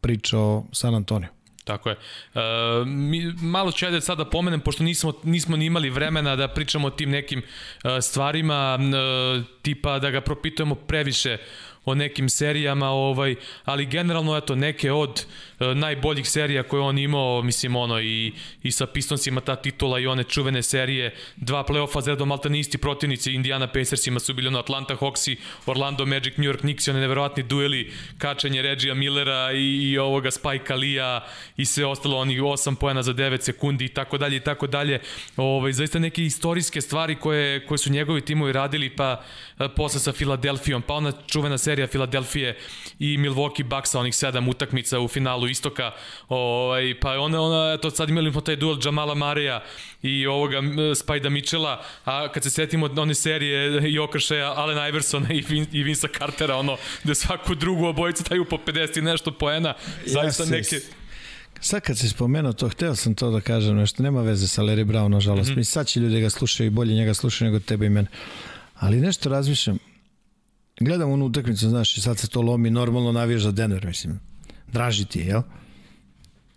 priča 0.00 0.38
o 0.38 0.64
San 0.72 0.94
Antonio. 0.94 1.28
Tako 1.66 1.88
je. 1.88 1.96
E, 2.34 2.40
mi, 2.86 3.32
malo 3.32 3.72
ću 3.72 3.84
ja 3.84 3.90
da 3.90 4.00
sada 4.00 4.24
pomenem, 4.24 4.60
pošto 4.60 4.84
nismo, 4.84 5.12
nismo 5.22 5.56
ni 5.56 5.66
imali 5.66 5.90
vremena 5.90 6.36
da 6.36 6.48
pričamo 6.48 6.86
o 6.86 6.90
tim 6.90 7.10
nekim 7.10 7.42
e, 7.42 8.00
stvarima, 8.00 8.78
e, 8.78 9.42
tipa 9.62 9.98
da 9.98 10.10
ga 10.10 10.20
propitujemo 10.20 10.74
previše 10.74 11.38
o 11.86 11.94
nekim 11.94 12.28
serijama, 12.28 12.90
ovaj, 12.90 13.34
ali 13.64 13.86
generalno 13.86 14.36
eto 14.36 14.54
neke 14.54 14.92
od 14.92 15.24
e, 15.60 15.74
najboljih 15.74 16.28
serija 16.28 16.62
koje 16.62 16.82
on 16.82 16.98
imao, 16.98 17.42
mislim 17.42 17.76
ono 17.76 18.00
i, 18.00 18.32
i 18.62 18.72
sa 18.72 18.86
Pistonsima 18.86 19.40
ta 19.40 19.56
titula 19.56 19.98
i 19.98 20.06
one 20.06 20.24
čuvene 20.24 20.62
serije, 20.62 21.14
dva 21.36 21.64
play-offa 21.64 22.00
za 22.00 22.10
redom 22.10 22.28
maltene 22.28 22.60
isti 22.60 22.78
protivnici 22.78 23.32
Indiana 23.32 23.66
Pacersima 23.66 24.20
su 24.20 24.34
bili 24.34 24.48
ono 24.48 24.58
Atlanta 24.58 24.96
Hawksi, 24.96 25.36
Orlando 25.66 26.06
Magic, 26.06 26.36
New 26.36 26.50
York 26.50 26.60
Knicks 26.60 26.88
one 26.88 27.00
neverovatni 27.00 27.42
dueli, 27.42 27.92
kačenje 28.18 28.62
Regija 28.62 28.94
Millera 28.94 29.52
i, 29.52 29.90
i 29.90 29.98
ovoga 29.98 30.30
Spike 30.30 30.72
Alija 30.72 31.24
i 31.56 31.64
sve 31.64 31.86
ostalo, 31.86 32.18
onih 32.18 32.40
8 32.40 32.74
poena 32.74 33.02
za 33.02 33.14
9 33.14 33.40
sekundi 33.40 33.84
i 33.84 33.88
tako 33.88 34.18
dalje 34.18 34.36
i 34.36 34.40
tako 34.40 34.66
dalje. 34.66 35.00
Ovaj, 35.36 35.72
zaista 35.72 35.98
neke 35.98 36.24
istorijske 36.24 36.80
stvari 36.80 37.14
koje, 37.14 37.66
koje 37.66 37.78
su 37.78 37.90
njegovi 37.90 38.20
timovi 38.20 38.52
radili, 38.52 38.90
pa 38.90 39.24
posle 39.76 40.00
sa 40.00 40.12
Filadelfijom, 40.12 40.82
pa 40.82 40.94
ona 40.94 41.12
čuvena 41.26 41.58
serija 41.58 41.86
Filadelfije 41.86 42.58
i 42.98 43.18
Milwaukee 43.18 43.64
Bucksa, 43.64 44.00
onih 44.00 44.14
sedam 44.14 44.48
utakmica 44.48 45.00
u 45.00 45.08
finalu 45.08 45.48
istoka, 45.48 45.92
ovaj, 46.28 47.00
pa 47.00 47.20
ona, 47.20 47.40
ona, 47.40 47.72
eto 47.72 47.90
sad 47.90 48.10
imali 48.10 48.32
smo 48.32 48.40
taj 48.40 48.56
duel 48.56 48.78
Jamala 48.84 49.14
Mareja 49.14 49.62
i 50.02 50.26
ovoga 50.26 50.62
Spajda 50.94 51.28
Mitchella, 51.28 51.82
a 52.04 52.28
kad 52.32 52.42
se 52.42 52.50
setimo 52.50 52.90
one 52.96 53.14
serije 53.14 53.90
i 53.90 53.98
okršaja 53.98 54.52
Allen 54.56 54.88
Iversona 54.88 55.32
i, 55.32 55.40
Vin, 55.40 55.66
i 55.72 55.82
Vinsa 55.82 56.08
Cartera, 56.18 56.56
ono, 56.56 56.76
gde 57.04 57.14
svaku 57.14 57.54
drugu 57.54 57.86
obojicu 57.86 58.24
daju 58.28 58.44
po 58.44 58.56
50 58.56 58.98
i 58.98 59.02
nešto 59.02 59.32
poena, 59.32 59.74
zaista 60.06 60.42
Jeste, 60.42 60.76
neke... 60.76 60.86
Sad 61.60 61.82
kad 61.82 61.98
si 61.98 62.08
spomenuo 62.08 62.52
to, 62.52 62.68
hteo 62.68 62.94
sam 62.94 63.14
to 63.14 63.30
da 63.30 63.40
kažem, 63.40 63.76
nešto 63.76 64.02
nema 64.02 64.22
veze 64.22 64.48
sa 64.48 64.62
Larry 64.62 64.84
Brown, 64.84 65.08
nažalost. 65.08 65.50
Mm 65.50 65.52
-hmm. 65.52 65.56
Mi 65.56 65.64
sad 65.64 65.86
će 65.86 66.00
ljudi 66.00 66.20
ga 66.20 66.30
slušaju 66.30 66.66
i 66.66 66.70
bolje 66.70 66.94
njega 66.94 67.14
slušaju 67.14 67.50
nego 67.50 67.64
tebe 67.64 67.86
i 67.86 67.90
mene. 67.90 68.08
Ali 68.78 69.00
nešto 69.00 69.28
razmišljam, 69.28 69.78
gledam 70.80 71.10
onu 71.10 71.26
utakmicu, 71.26 71.68
znaš, 71.68 71.96
i 71.96 72.00
sad 72.00 72.18
se 72.18 72.28
to 72.28 72.42
lomi, 72.42 72.70
normalno 72.70 73.12
navijaš 73.12 73.42
za 73.42 73.52
Denver, 73.52 73.86
mislim, 73.86 74.20
draži 74.66 75.04
ti 75.04 75.18
je, 75.18 75.26
jel? 75.26 75.42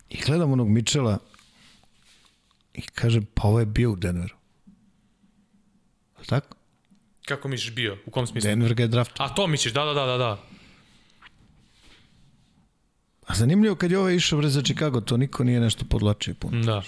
I 0.09 0.17
gledam 0.25 0.51
onog 0.51 0.69
Mitchella 0.69 1.17
i 2.73 2.81
kažem, 2.81 3.25
pa 3.33 3.47
ovo 3.47 3.59
je 3.59 3.65
bio 3.65 3.91
u 3.91 3.95
Denveru. 3.95 4.35
Je 6.19 6.25
tako? 6.25 6.57
Kako 7.25 7.47
misliš 7.47 7.75
bio? 7.75 7.97
U 8.05 8.11
kom 8.11 8.27
smislu? 8.27 8.47
Denver 8.47 8.73
ga 8.73 8.83
je 8.83 8.87
draft. 8.87 9.11
A 9.17 9.35
to 9.35 9.47
misliš, 9.47 9.73
da, 9.73 9.85
da, 9.85 9.93
da, 9.93 10.05
da, 10.05 10.17
da. 10.17 10.43
A 13.27 13.35
zanimljivo 13.35 13.75
kad 13.75 13.91
je 13.91 13.99
ovaj 13.99 14.15
išao 14.15 14.41
za 14.41 14.61
Chicago, 14.61 15.01
to 15.01 15.17
niko 15.17 15.43
nije 15.43 15.59
nešto 15.59 15.85
podlačio 15.85 16.33
puno. 16.39 16.63
Da, 16.63 16.83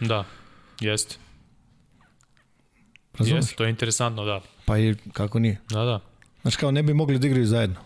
da, 0.00 0.24
jeste. 0.80 1.16
Razumeš? 3.18 3.42
Jeste, 3.42 3.56
to 3.56 3.64
je 3.64 3.70
interesantno, 3.70 4.24
da. 4.24 4.40
Pa 4.64 4.78
i 4.78 4.94
kako 5.12 5.38
nije. 5.38 5.60
Da, 5.70 5.84
da. 5.84 6.00
Znaš 6.42 6.56
kao 6.56 6.70
ne 6.70 6.82
bi 6.82 6.94
mogli 6.94 7.18
da 7.18 7.26
igraju 7.26 7.46
zajedno. 7.46 7.76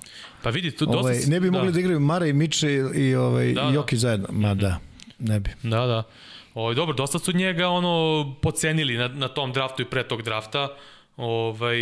Pa 0.42 0.50
vidi, 0.50 0.70
tu 0.70 0.86
dosta... 0.86 1.00
Ovaj, 1.00 1.20
ne 1.26 1.40
bi 1.40 1.50
da. 1.50 1.58
mogli 1.58 1.72
da 1.72 1.80
igraju 1.80 2.00
Mara 2.00 2.26
i 2.26 2.32
Miče 2.32 2.72
i, 2.72 2.76
i 2.76 3.14
ovaj, 3.14 3.52
Da, 3.52 3.60
da, 3.60 3.66
da. 3.66 3.74
Joki 3.74 3.96
zajedno. 3.96 4.28
Ma 4.30 4.54
da, 4.54 4.78
ne 5.18 5.40
bi. 5.40 5.50
Da, 5.62 5.86
da. 5.86 6.02
Ovaj 6.54 6.74
dobro, 6.74 6.94
dosta 6.94 7.18
su 7.18 7.32
njega 7.32 7.68
ono 7.68 8.24
pocenili 8.42 8.96
na, 8.96 9.08
na 9.08 9.28
tom 9.28 9.52
draftu 9.52 9.82
i 9.82 9.84
pre 9.84 10.08
tog 10.08 10.22
drafta. 10.22 10.68
Ovaj, 11.16 11.78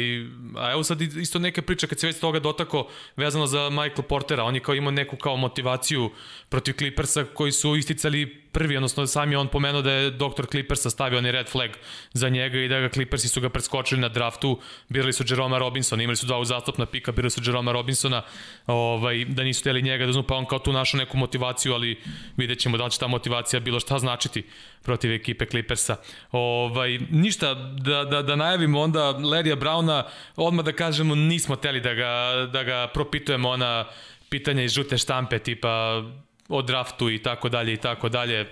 a 0.56 0.72
evo 0.72 0.84
sad 0.84 1.00
isto 1.00 1.38
neke 1.38 1.62
priče 1.62 1.86
kad 1.86 1.98
se 1.98 2.06
već 2.06 2.20
toga 2.20 2.40
dotako 2.40 2.88
vezano 3.16 3.46
za 3.46 3.70
Michael 3.70 4.02
Portera, 4.08 4.44
on 4.44 4.54
je 4.54 4.60
kao 4.60 4.74
imao 4.74 4.90
neku 4.90 5.16
kao 5.16 5.36
motivaciju 5.36 6.10
protiv 6.48 6.72
Clippersa 6.72 7.24
koji 7.24 7.52
su 7.52 7.76
isticali 7.76 8.48
prvi, 8.52 8.76
odnosno 8.76 9.06
sam 9.06 9.32
je 9.32 9.38
on 9.38 9.48
pomenuo 9.48 9.82
da 9.82 9.92
je 9.92 10.10
doktor 10.10 10.46
Clippersa 10.46 10.90
stavio 10.90 11.18
onaj 11.18 11.32
red 11.32 11.48
flag 11.48 11.70
za 12.12 12.28
njega 12.28 12.58
i 12.58 12.68
da 12.68 12.80
ga 12.80 12.88
Clippersi 12.88 13.28
su 13.28 13.40
ga 13.40 13.48
preskočili 13.48 14.00
na 14.00 14.08
draftu, 14.08 14.58
birali 14.88 15.12
su 15.12 15.24
Jeroma 15.28 15.58
Robinsona, 15.58 16.02
imali 16.02 16.16
su 16.16 16.26
dva 16.26 16.38
uzastopna 16.38 16.86
pika, 16.86 17.12
birali 17.12 17.30
su 17.30 17.40
Jeroma 17.44 17.72
Robinsona, 17.72 18.22
ovaj, 18.66 19.24
da 19.24 19.42
nisu 19.42 19.60
htjeli 19.60 19.82
njega 19.82 20.04
da 20.04 20.10
uzmu, 20.10 20.22
pa 20.22 20.34
on 20.34 20.46
kao 20.46 20.58
tu 20.58 20.72
našao 20.72 20.98
neku 20.98 21.16
motivaciju, 21.16 21.74
ali 21.74 21.98
vidjet 22.36 22.58
ćemo 22.58 22.76
da 22.76 22.84
li 22.84 22.90
će 22.90 22.98
ta 22.98 23.06
motivacija 23.06 23.60
bilo 23.60 23.80
šta 23.80 23.98
značiti 23.98 24.42
protiv 24.82 25.12
ekipe 25.12 25.46
Clippersa. 25.46 25.96
Ovaj, 26.32 26.98
ništa, 27.10 27.54
da, 27.54 28.04
da, 28.04 28.22
da 28.22 28.36
najavimo 28.36 28.80
onda 28.80 29.00
Larrya 29.00 29.56
Browna, 29.56 30.02
odmah 30.36 30.64
da 30.64 30.72
kažemo 30.72 31.14
nismo 31.14 31.56
teli 31.56 31.80
da 31.80 31.94
ga, 31.94 32.46
da 32.52 32.62
ga 32.62 32.90
propitujemo 32.94 33.48
ona 33.48 33.84
pitanja 34.28 34.62
iz 34.62 34.72
žute 34.72 34.98
štampe, 34.98 35.38
tipa 35.38 36.02
o 36.48 36.62
draftu 36.62 37.10
i 37.10 37.22
tako 37.22 37.48
dalje 37.48 37.72
i 37.72 37.76
tako 37.76 38.08
dalje. 38.08 38.46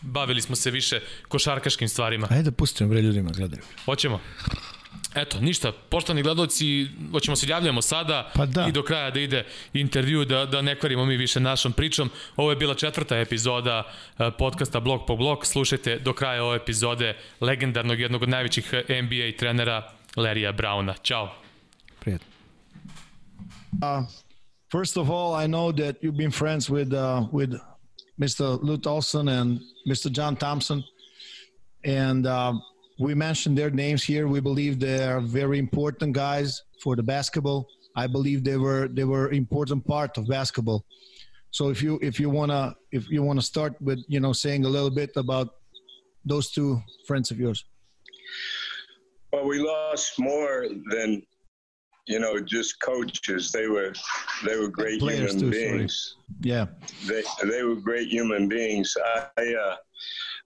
Bavili 0.00 0.42
smo 0.42 0.56
se 0.56 0.70
više 0.70 1.00
košarkaškim 1.28 1.88
stvarima. 1.88 2.26
Ajde 2.30 2.42
da 2.42 2.52
pustimo 2.52 2.90
bre 2.90 3.00
ljudima, 3.00 3.30
gledaju. 3.30 3.62
Hoćemo. 3.84 4.20
Eto, 5.14 5.40
ništa, 5.40 5.72
poštovani 5.88 6.22
gledalci, 6.22 6.88
hoćemo 7.10 7.36
se 7.36 7.46
javljamo 7.48 7.82
sada 7.82 8.30
pa 8.34 8.46
da. 8.46 8.66
i 8.68 8.72
do 8.72 8.82
kraja 8.82 9.10
da 9.10 9.20
ide 9.20 9.44
intervju, 9.72 10.24
da, 10.24 10.46
da 10.46 10.62
ne 10.62 10.78
kvarimo 10.78 11.04
mi 11.04 11.16
više 11.16 11.40
našom 11.40 11.72
pričom. 11.72 12.10
Ovo 12.36 12.50
je 12.50 12.56
bila 12.56 12.74
četvrta 12.74 13.18
epizoda 13.18 13.92
e, 14.18 14.30
podcasta 14.38 14.80
Blok 14.80 15.06
po 15.06 15.16
blok. 15.16 15.46
Slušajte 15.46 15.98
do 15.98 16.12
kraja 16.12 16.44
ove 16.44 16.56
epizode 16.56 17.16
legendarnog 17.40 18.00
jednog 18.00 18.22
od 18.22 18.28
najvećih 18.28 18.74
NBA 18.88 19.38
trenera 19.38 19.92
Larrya 20.16 20.52
Browna. 20.56 20.94
Ćao. 21.02 21.34
Prijatno. 22.00 22.26
Uh, 23.72 24.31
first 24.72 24.96
of 24.96 25.10
all, 25.10 25.34
I 25.34 25.46
know 25.46 25.70
that 25.72 26.02
you've 26.02 26.16
been 26.16 26.30
friends 26.30 26.70
with 26.70 26.92
uh, 26.94 27.28
with 27.30 27.52
Mr. 28.18 28.44
Lute 28.62 28.86
Olson 28.86 29.28
and 29.28 29.60
Mr. 29.86 30.10
John 30.10 30.34
Thompson, 30.34 30.82
and 31.84 32.26
uh, 32.26 32.54
we 32.98 33.14
mentioned 33.14 33.56
their 33.58 33.70
names 33.70 34.02
here. 34.02 34.26
We 34.26 34.40
believe 34.40 34.80
they 34.80 35.04
are 35.04 35.20
very 35.20 35.58
important 35.58 36.14
guys 36.14 36.62
for 36.82 36.96
the 36.96 37.02
basketball. 37.02 37.68
I 37.94 38.06
believe 38.06 38.42
they 38.42 38.56
were 38.56 38.88
they 38.88 39.04
were 39.04 39.30
important 39.30 39.86
part 39.86 40.16
of 40.16 40.26
basketball. 40.26 40.80
So 41.50 41.68
if 41.68 41.82
you 41.82 41.98
if 42.02 42.18
you 42.18 42.30
wanna 42.30 42.74
if 42.90 43.10
you 43.10 43.22
wanna 43.22 43.42
start 43.42 43.72
with 43.88 44.00
you 44.08 44.20
know 44.20 44.32
saying 44.32 44.64
a 44.64 44.72
little 44.76 44.94
bit 45.02 45.12
about 45.16 45.48
those 46.24 46.50
two 46.50 46.80
friends 47.06 47.30
of 47.30 47.38
yours. 47.38 47.64
Well, 49.32 49.46
we 49.46 49.58
lost 49.58 50.18
more 50.18 50.66
than 50.90 51.22
you 52.06 52.18
know 52.18 52.40
just 52.40 52.80
coaches. 52.80 53.52
They 53.52 53.68
were 53.68 53.92
they 54.44 54.56
were 54.56 54.68
great 54.68 55.00
human 55.00 55.38
too, 55.38 55.50
beings. 55.50 56.16
Sorry. 56.16 56.40
Yeah, 56.40 56.66
they 57.06 57.22
they 57.48 57.62
were 57.62 57.76
great 57.76 58.08
human 58.08 58.48
beings. 58.48 58.94
I 59.36 59.54
uh, 59.54 59.76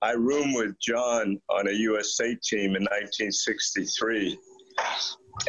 I 0.03 0.13
roomed 0.13 0.55
with 0.55 0.79
John 0.81 1.41
on 1.49 1.69
a 1.69 1.73
USA 1.73 2.35
team 2.35 2.77
in 2.77 2.83
1963, 2.85 4.39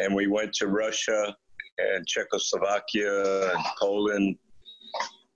and 0.00 0.14
we 0.14 0.26
went 0.26 0.52
to 0.54 0.68
Russia 0.68 1.36
and 1.78 2.06
Czechoslovakia 2.06 3.52
and 3.52 3.64
Poland. 3.78 4.36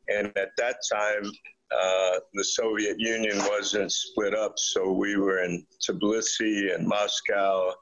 And 0.09 0.27
at 0.37 0.51
that 0.59 0.77
time, 0.91 1.31
uh, 1.71 2.19
the 2.35 2.45
Soviet 2.45 2.99
Union 2.99 3.39
wasn't 3.49 3.93
split 3.93 4.35
up, 4.35 4.59
so 4.59 4.91
we 4.91 5.17
were 5.17 5.45
in 5.45 5.65
Tbilisi 5.87 6.75
and 6.75 6.87
Moscow. 6.87 7.73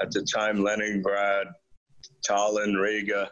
At 0.00 0.10
the 0.10 0.22
time, 0.22 0.62
Leningrad, 0.62 1.48
Tallinn, 2.28 2.80
Riga. 2.80 3.30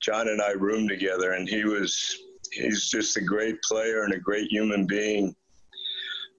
John 0.00 0.28
and 0.28 0.40
I 0.40 0.52
roomed 0.52 0.88
together, 0.88 1.32
and 1.32 1.48
he 1.48 1.64
was 1.64 2.16
he's 2.52 2.88
just 2.88 3.16
a 3.16 3.20
great 3.20 3.60
player 3.62 4.04
and 4.04 4.14
a 4.14 4.18
great 4.18 4.50
human 4.50 4.86
being. 4.86 5.34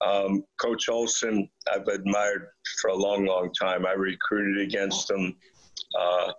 Um, 0.04 0.44
Coach 0.60 0.88
Olson, 0.88 1.48
I've 1.72 1.86
admired 1.86 2.48
for 2.80 2.90
a 2.90 2.96
long, 2.96 3.24
long 3.24 3.52
time. 3.52 3.86
I 3.86 3.92
recruited 3.92 4.66
against 4.66 5.10
him. 5.10 5.36
Uh, 5.98 6.32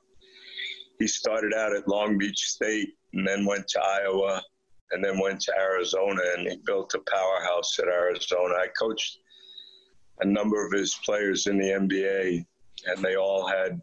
he 0.99 1.07
started 1.07 1.53
out 1.53 1.75
at 1.75 1.87
Long 1.87 2.17
Beach 2.17 2.39
State 2.39 2.89
and 3.13 3.27
then 3.27 3.45
went 3.45 3.67
to 3.69 3.81
Iowa 3.81 4.41
and 4.91 5.03
then 5.03 5.19
went 5.19 5.39
to 5.41 5.53
Arizona 5.57 6.21
and 6.37 6.47
he 6.47 6.57
built 6.65 6.93
a 6.93 6.99
powerhouse 7.09 7.77
at 7.79 7.87
Arizona. 7.87 8.55
I 8.55 8.67
coached 8.79 9.19
a 10.19 10.25
number 10.25 10.65
of 10.65 10.71
his 10.71 10.95
players 11.05 11.47
in 11.47 11.57
the 11.57 11.69
NBA 11.69 12.45
and 12.85 13.03
they 13.03 13.15
all 13.15 13.47
had, 13.47 13.81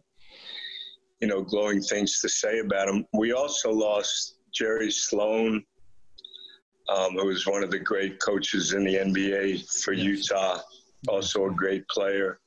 you 1.21 1.27
know, 1.27 1.41
glowing 1.41 1.81
things 1.81 2.19
to 2.19 2.29
say 2.29 2.59
about 2.59 2.89
him. 2.89 3.05
We 3.13 3.31
also 3.31 3.71
lost 3.71 4.37
Jerry 4.53 4.91
Sloan 4.91 5.63
um, 6.91 7.13
who 7.13 7.27
was 7.27 7.47
one 7.47 7.63
of 7.63 7.71
the 7.71 7.79
great 7.79 8.19
coaches 8.19 8.73
in 8.73 8.83
the 8.83 8.95
NBA 8.95 9.83
for 9.83 9.93
Utah, 9.93 10.59
also 11.07 11.45
a 11.45 11.51
great 11.51 11.87
player. 11.87 12.39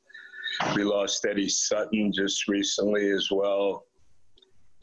We 0.77 0.85
lost 0.85 1.25
Eddie 1.29 1.49
Sutton 1.49 2.13
just 2.13 2.47
recently 2.47 3.11
as 3.11 3.29
well. 3.31 3.87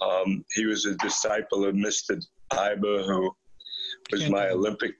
Um, 0.01 0.43
he 0.51 0.65
was 0.65 0.85
a 0.85 0.95
disciple 0.95 1.65
of 1.65 1.75
Mr. 1.75 2.21
Iba, 2.51 3.05
who 3.05 3.31
was 4.11 4.29
my 4.29 4.49
Olympic, 4.49 4.95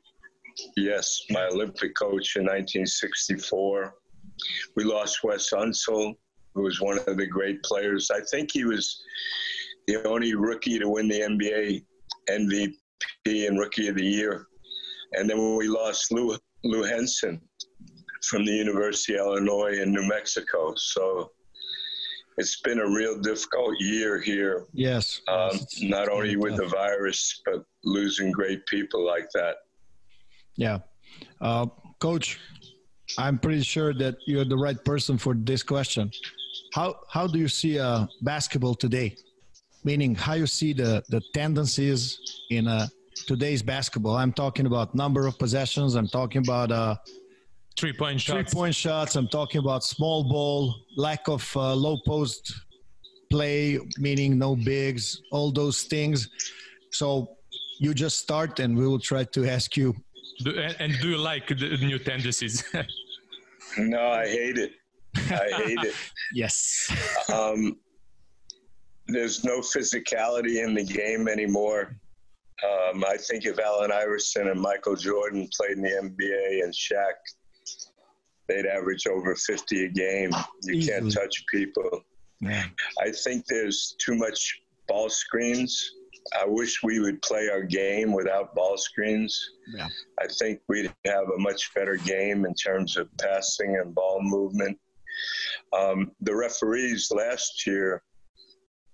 yes, 0.77 1.23
my 1.31 1.47
Olympic 1.47 1.95
coach 1.95 2.35
in 2.35 2.43
1964. 2.43 3.95
We 4.75 4.83
lost 4.83 5.23
Wes 5.23 5.51
Unseld, 5.51 6.15
who 6.53 6.63
was 6.63 6.81
one 6.81 6.99
of 7.07 7.17
the 7.17 7.27
great 7.27 7.61
players. 7.63 8.11
I 8.11 8.21
think 8.29 8.51
he 8.51 8.65
was 8.65 9.01
the 9.87 10.07
only 10.07 10.35
rookie 10.35 10.79
to 10.79 10.89
win 10.89 11.07
the 11.07 11.21
NBA 11.21 11.83
MVP 12.29 13.47
and 13.47 13.59
Rookie 13.59 13.87
of 13.87 13.95
the 13.95 14.05
Year 14.05 14.47
and 15.13 15.29
then 15.29 15.37
when 15.37 15.55
we 15.55 15.67
lost 15.67 16.11
Lou, 16.11 16.37
Lou 16.63 16.83
Henson 16.83 17.41
from 18.23 18.45
the 18.45 18.51
University 18.51 19.17
of 19.17 19.25
Illinois 19.25 19.79
in 19.81 19.91
New 19.91 20.07
Mexico. 20.07 20.73
So 20.75 21.31
it's 22.37 22.61
been 22.61 22.79
a 22.79 22.89
real 22.89 23.19
difficult 23.19 23.75
year 23.79 24.21
here. 24.21 24.65
Yes. 24.73 25.21
Um, 25.27 25.59
not 25.81 26.07
only 26.07 26.37
with 26.37 26.57
the 26.57 26.67
virus, 26.67 27.41
but 27.45 27.65
losing 27.83 28.31
great 28.31 28.65
people 28.67 29.05
like 29.05 29.29
that. 29.33 29.55
Yeah. 30.55 30.79
Uh, 31.41 31.67
Coach, 31.99 32.39
I'm 33.17 33.37
pretty 33.37 33.63
sure 33.63 33.93
that 33.95 34.15
you're 34.25 34.45
the 34.45 34.57
right 34.57 34.83
person 34.85 35.17
for 35.17 35.33
this 35.33 35.61
question. 35.61 36.11
How, 36.73 36.99
how 37.09 37.27
do 37.27 37.37
you 37.37 37.47
see 37.47 37.79
uh, 37.79 38.07
basketball 38.21 38.75
today? 38.75 39.15
Meaning, 39.83 40.15
how 40.15 40.33
you 40.33 40.47
see 40.47 40.73
the, 40.73 41.03
the 41.09 41.21
tendencies 41.33 42.19
in 42.49 42.67
a 42.67 42.89
today's 43.25 43.61
basketball. 43.61 44.15
I'm 44.15 44.31
talking 44.31 44.65
about 44.65 44.95
number 44.95 45.27
of 45.27 45.37
possessions. 45.37 45.95
I'm 45.95 46.07
talking 46.07 46.41
about 46.43 46.71
uh, 46.71 46.95
three 47.77 47.93
point 47.93 48.21
shots. 48.21 48.51
Three 48.51 48.59
point 48.59 48.75
shots. 48.75 49.15
I'm 49.15 49.27
talking 49.27 49.59
about 49.59 49.83
small 49.83 50.23
ball, 50.23 50.75
lack 50.95 51.27
of 51.27 51.51
uh, 51.55 51.73
low 51.73 51.97
post 52.05 52.53
play, 53.29 53.79
meaning 53.97 54.37
no 54.37 54.55
bigs, 54.55 55.21
all 55.31 55.51
those 55.51 55.83
things. 55.83 56.29
So 56.91 57.37
you 57.79 57.93
just 57.93 58.19
start, 58.19 58.59
and 58.59 58.77
we 58.77 58.87
will 58.87 58.99
try 58.99 59.23
to 59.23 59.45
ask 59.47 59.75
you. 59.75 59.95
Do, 60.43 60.57
and 60.79 60.93
do 61.01 61.09
you 61.09 61.17
like 61.17 61.47
the 61.47 61.77
new 61.81 61.99
tendencies? 61.99 62.63
no, 63.77 64.11
I 64.11 64.27
hate 64.27 64.57
it. 64.57 64.80
I 65.15 65.49
hate 65.65 65.79
it. 65.83 65.95
yes. 66.33 66.91
Um, 67.31 67.77
there's 69.07 69.43
no 69.43 69.59
physicality 69.59 70.63
in 70.63 70.73
the 70.73 70.83
game 70.83 71.27
anymore. 71.27 71.95
Um, 72.63 73.03
I 73.05 73.17
think 73.17 73.45
if 73.45 73.59
Allen 73.59 73.91
Iverson 73.91 74.49
and 74.49 74.59
Michael 74.59 74.95
Jordan 74.95 75.49
played 75.57 75.77
in 75.77 75.81
the 75.81 75.89
NBA 75.89 76.63
and 76.63 76.73
Shaq, 76.73 77.13
they'd 78.47 78.65
average 78.65 79.07
over 79.07 79.35
50 79.35 79.85
a 79.85 79.89
game. 79.89 80.31
You 80.63 80.75
Easily. 80.75 80.99
can't 80.99 81.13
touch 81.13 81.43
people. 81.51 82.03
I 82.99 83.11
think 83.23 83.45
there's 83.45 83.95
too 83.99 84.15
much 84.15 84.61
ball 84.87 85.09
screens. 85.09 85.91
I 86.39 86.45
wish 86.45 86.83
we 86.83 86.99
would 86.99 87.21
play 87.21 87.49
our 87.49 87.63
game 87.63 88.13
without 88.13 88.53
ball 88.55 88.77
screens. 88.77 89.39
Yeah. 89.75 89.87
I 90.19 90.27
think 90.39 90.59
we'd 90.67 90.93
have 91.05 91.29
a 91.35 91.39
much 91.39 91.73
better 91.73 91.97
game 91.97 92.45
in 92.45 92.53
terms 92.53 92.97
of 92.97 93.09
passing 93.17 93.77
and 93.77 93.93
ball 93.93 94.19
movement. 94.21 94.79
Um, 95.73 96.11
the 96.21 96.35
referees 96.35 97.11
last 97.11 97.65
year 97.65 98.03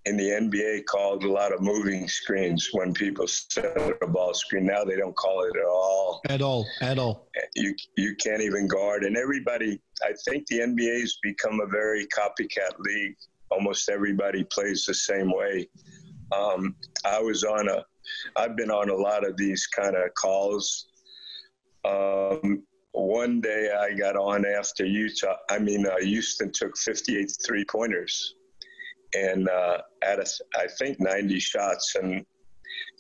in 0.08 0.16
the 0.16 0.30
NBA 0.30 0.86
called 0.86 1.26
a 1.26 1.32
lot 1.32 1.52
of 1.52 1.62
moving 1.62 2.08
screens 2.08 2.70
when 2.72 2.94
people 2.94 3.28
set 3.28 3.76
a 4.02 4.08
ball 4.08 4.34
screen. 4.34 4.66
Now 4.66 4.86
they 4.86 4.96
don't 4.96 5.16
call 5.16 5.44
it 5.44 5.58
at 5.58 5.66
all. 5.66 6.22
At 6.30 6.42
all. 6.42 6.66
At 6.82 6.98
all. 6.98 7.28
You 7.56 7.76
you 7.98 8.16
can't 8.16 8.42
even 8.42 8.68
guard. 8.68 9.04
And 9.04 9.18
everybody, 9.18 9.82
I 10.04 10.14
think 10.26 10.48
the 10.48 10.60
NBA 10.60 11.02
has 11.02 11.18
become 11.22 11.60
a 11.60 11.68
very 11.68 12.08
copycat 12.08 12.80
league. 12.80 13.16
Almost 13.52 13.90
everybody 13.90 14.46
plays 14.46 14.86
the 14.86 14.94
same 14.94 15.32
way. 15.32 15.68
Um, 16.32 16.76
I 17.06 17.20
was 17.20 17.44
on 17.44 17.68
a, 17.68 17.84
I've 18.36 18.56
been 18.56 18.72
on 18.72 18.90
a 18.90 18.96
lot 18.96 19.28
of 19.28 19.36
these 19.36 19.68
kind 19.68 19.96
of 19.96 20.14
calls. 20.14 20.88
Um, 21.86 22.64
one 23.00 23.42
day 23.42 23.72
I 23.72 23.94
got 23.94 24.16
on 24.16 24.46
after 24.46 24.86
Utah. 24.86 25.36
I 25.50 25.60
mean, 25.60 25.86
uh, 25.86 25.98
Houston 26.00 26.52
took 26.52 26.78
58 26.78 27.32
three 27.46 27.66
pointers 27.66 28.36
and 29.14 29.48
uh, 29.50 29.80
at 30.04 30.20
a, 30.20 30.26
I 30.56 30.68
think 30.80 31.00
90 31.00 31.40
shots. 31.40 31.96
And 31.96 32.26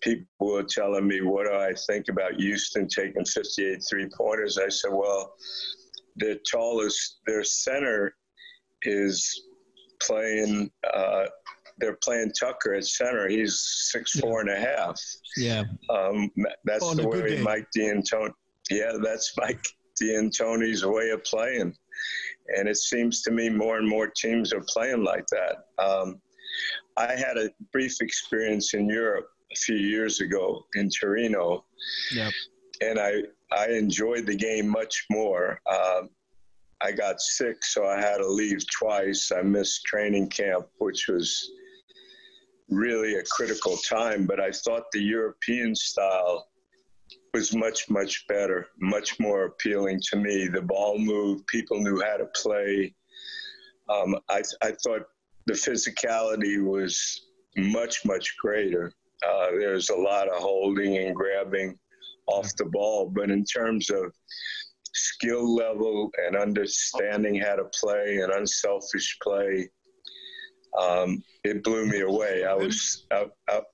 people 0.01 0.25
were 0.39 0.63
telling 0.63 1.07
me, 1.07 1.21
what 1.21 1.47
do 1.47 1.55
I 1.55 1.73
think 1.87 2.09
about 2.09 2.35
Houston 2.35 2.87
taking 2.87 3.25
58 3.25 3.83
three 3.89 4.09
pointers? 4.15 4.57
I 4.57 4.69
said, 4.69 4.91
well, 4.91 5.33
the 6.17 6.39
tallest, 6.49 7.19
their 7.25 7.43
center 7.43 8.15
is 8.83 9.43
playing, 10.01 10.71
uh, 10.93 11.25
they're 11.79 11.97
playing 12.03 12.31
Tucker 12.39 12.73
at 12.73 12.85
center. 12.85 13.27
He's 13.27 13.59
six 13.91 14.15
yeah. 14.15 14.21
four 14.21 14.41
and 14.41 14.49
a 14.49 14.59
half. 14.59 14.99
Yeah. 15.35 15.63
Um, 15.89 16.31
that's 16.65 16.83
oh, 16.83 16.95
the 16.95 17.07
way 17.07 17.39
Mike 17.41 17.67
D'Antoni. 17.75 18.31
Yeah, 18.69 18.93
that's 19.01 19.33
Mike 19.37 19.63
D'Antoni's 19.99 20.85
way 20.85 21.09
of 21.09 21.23
playing 21.23 21.75
and 22.55 22.67
it 22.67 22.77
seems 22.77 23.21
to 23.23 23.31
me 23.31 23.49
more 23.49 23.77
and 23.77 23.87
more 23.87 24.07
teams 24.07 24.53
are 24.53 24.63
playing 24.67 25.03
like 25.03 25.25
that. 25.27 25.83
Um, 25.83 26.21
I 26.95 27.15
had 27.15 27.37
a 27.37 27.49
brief 27.71 28.01
experience 28.01 28.73
in 28.73 28.89
Europe 28.89 29.27
a 29.51 29.55
few 29.55 29.75
years 29.75 30.21
ago 30.21 30.65
in 30.75 30.89
Torino, 30.89 31.65
yep. 32.11 32.33
and 32.81 32.99
I 32.99 33.23
I 33.51 33.69
enjoyed 33.69 34.25
the 34.25 34.35
game 34.35 34.67
much 34.67 35.05
more. 35.09 35.61
Um, 35.69 36.09
I 36.81 36.91
got 36.91 37.19
sick, 37.21 37.63
so 37.63 37.87
I 37.87 37.99
had 37.99 38.17
to 38.17 38.27
leave 38.27 38.63
twice. 38.71 39.31
I 39.31 39.41
missed 39.41 39.85
training 39.85 40.29
camp, 40.29 40.67
which 40.79 41.07
was 41.07 41.49
really 42.69 43.15
a 43.15 43.23
critical 43.23 43.77
time. 43.77 44.25
But 44.25 44.39
I 44.39 44.51
thought 44.51 44.83
the 44.91 45.01
European 45.01 45.75
style 45.75 46.47
was 47.37 47.55
much, 47.55 47.87
much 47.87 48.25
better, 48.27 48.69
much 48.79 49.19
more 49.19 49.45
appealing 49.45 50.01
to 50.09 50.17
me. 50.17 50.47
The 50.47 50.61
ball 50.61 50.97
moved, 50.97 51.45
people 51.45 51.79
knew 51.79 52.01
how 52.03 52.17
to 52.17 52.25
play. 52.35 52.95
Um, 53.89 54.15
I, 54.27 54.41
I 54.63 54.71
thought 54.83 55.03
the 55.45 55.53
physicality 55.53 56.63
was 56.63 57.27
much, 57.55 58.03
much 58.05 58.35
greater. 58.41 58.91
Uh, 59.23 59.51
there's 59.51 59.89
a 59.89 59.95
lot 59.95 60.27
of 60.27 60.41
holding 60.41 60.97
and 60.97 61.15
grabbing 61.15 61.77
off 62.25 62.55
the 62.55 62.65
ball, 62.65 63.07
but 63.07 63.29
in 63.29 63.43
terms 63.43 63.91
of 63.91 64.11
skill 64.93 65.53
level 65.53 66.09
and 66.25 66.35
understanding 66.35 67.35
how 67.39 67.55
to 67.55 67.65
play 67.65 68.17
and 68.17 68.33
unselfish 68.33 69.15
play, 69.21 69.69
um, 70.79 71.23
it 71.43 71.63
blew 71.63 71.85
me 71.85 72.01
away. 72.01 72.45
I 72.45 72.55
was, 72.55 73.05
out, 73.11 73.33
out, 73.51 73.65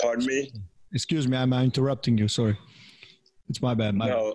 pardon 0.00 0.26
me? 0.26 0.52
Excuse 0.92 1.28
me, 1.28 1.36
I'm 1.36 1.52
interrupting 1.52 2.18
you. 2.18 2.26
Sorry. 2.26 2.58
It's 3.50 3.60
my 3.60 3.74
bad. 3.74 3.96
My 3.96 4.06
no, 4.06 4.32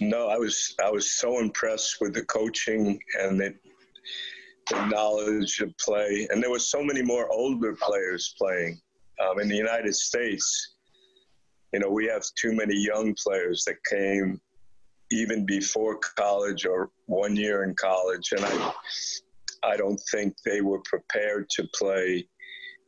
no, 0.00 0.28
I 0.28 0.36
was 0.36 0.76
I 0.82 0.88
was 0.88 1.10
so 1.10 1.40
impressed 1.40 1.96
with 2.00 2.14
the 2.14 2.24
coaching 2.26 2.96
and 3.20 3.40
the, 3.40 3.52
the 4.70 4.86
knowledge 4.86 5.58
of 5.58 5.76
play, 5.78 6.28
and 6.30 6.40
there 6.40 6.50
were 6.50 6.60
so 6.60 6.80
many 6.80 7.02
more 7.02 7.28
older 7.32 7.74
players 7.74 8.36
playing 8.38 8.80
um, 9.20 9.40
in 9.40 9.48
the 9.48 9.56
United 9.56 9.96
States. 9.96 10.76
You 11.72 11.80
know, 11.80 11.90
we 11.90 12.06
have 12.06 12.22
too 12.40 12.52
many 12.52 12.76
young 12.76 13.16
players 13.20 13.64
that 13.66 13.84
came 13.90 14.40
even 15.10 15.44
before 15.44 15.98
college 16.16 16.66
or 16.66 16.90
one 17.06 17.34
year 17.34 17.64
in 17.64 17.74
college, 17.74 18.30
and 18.30 18.44
I 18.44 18.72
I 19.64 19.76
don't 19.76 20.00
think 20.12 20.36
they 20.44 20.60
were 20.60 20.82
prepared 20.84 21.50
to 21.50 21.68
play 21.74 22.28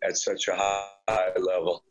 at 0.05 0.17
such 0.17 0.47
a 0.47 0.55
high 0.55 1.33
level. 1.37 1.83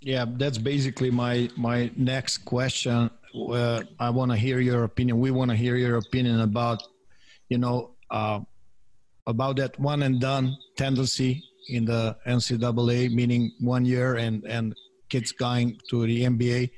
Yeah, 0.00 0.24
that's 0.28 0.58
basically 0.58 1.10
my 1.10 1.48
my 1.56 1.90
next 1.96 2.38
question. 2.44 3.10
Uh, 3.34 3.82
I 3.98 4.10
want 4.10 4.30
to 4.30 4.36
hear 4.36 4.60
your 4.60 4.84
opinion. 4.84 5.20
We 5.20 5.30
want 5.30 5.50
to 5.50 5.56
hear 5.56 5.76
your 5.76 5.96
opinion 5.96 6.40
about, 6.40 6.82
you 7.48 7.58
know, 7.58 7.90
uh, 8.10 8.40
about 9.26 9.56
that 9.56 9.78
one 9.78 10.02
and 10.02 10.20
done 10.20 10.56
tendency 10.76 11.42
in 11.68 11.84
the 11.84 12.16
NCAA, 12.26 13.12
meaning 13.12 13.52
one 13.60 13.84
year 13.84 14.16
and 14.16 14.44
and 14.44 14.74
kids 15.08 15.32
going 15.32 15.78
to 15.88 16.06
the 16.06 16.24
NBA, 16.24 16.70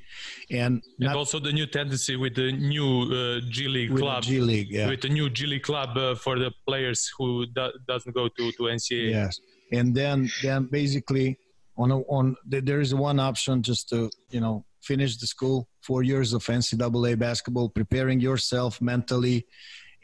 and, 0.51 0.83
and 0.99 1.09
also 1.09 1.39
the 1.39 1.51
new 1.51 1.65
tendency 1.65 2.15
with 2.15 2.35
the 2.35 2.51
new 2.51 3.11
uh, 3.11 3.41
G 3.49 3.67
League 3.67 3.95
club, 3.95 4.23
G 4.23 4.39
League, 4.39 4.71
yeah. 4.71 4.87
with 4.87 5.01
the 5.01 5.09
new 5.09 5.29
G 5.29 5.45
League 5.47 5.63
club 5.63 5.97
uh, 5.97 6.15
for 6.15 6.37
the 6.37 6.51
players 6.67 7.11
who 7.17 7.45
do, 7.47 7.71
doesn't 7.87 8.13
go 8.13 8.27
to 8.27 8.51
to 8.51 8.63
NCAA. 8.63 9.11
Yes, 9.11 9.39
and 9.71 9.93
then 9.95 10.29
then 10.43 10.65
basically 10.65 11.37
on 11.79 11.91
a, 11.91 11.99
on 12.01 12.35
there 12.45 12.81
is 12.81 12.93
one 12.93 13.19
option 13.19 13.63
just 13.63 13.89
to 13.89 14.09
you 14.29 14.41
know 14.41 14.65
finish 14.81 15.17
the 15.17 15.25
school 15.25 15.67
four 15.81 16.03
years 16.03 16.33
of 16.33 16.43
NCAA 16.43 17.17
basketball, 17.17 17.69
preparing 17.69 18.19
yourself 18.19 18.81
mentally 18.81 19.47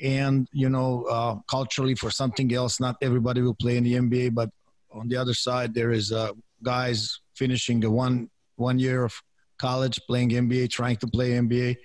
and 0.01 0.47
you 0.53 0.69
know 0.69 1.03
uh, 1.03 1.35
culturally 1.49 1.95
for 1.95 2.09
something 2.09 2.53
else. 2.53 2.79
Not 2.79 2.95
everybody 3.01 3.41
will 3.41 3.53
play 3.53 3.75
in 3.77 3.83
the 3.83 3.95
NBA, 3.95 4.33
but 4.33 4.49
on 4.91 5.09
the 5.09 5.17
other 5.17 5.33
side 5.33 5.73
there 5.73 5.91
is 5.91 6.13
uh, 6.13 6.31
guys 6.63 7.19
finishing 7.35 7.81
the 7.81 7.91
one 7.91 8.29
one 8.55 8.79
year 8.79 9.03
of 9.03 9.13
college 9.57 9.99
playing 10.07 10.29
NBA, 10.29 10.69
trying 10.69 10.95
to 10.97 11.07
play 11.07 11.31
NBA, 11.31 11.75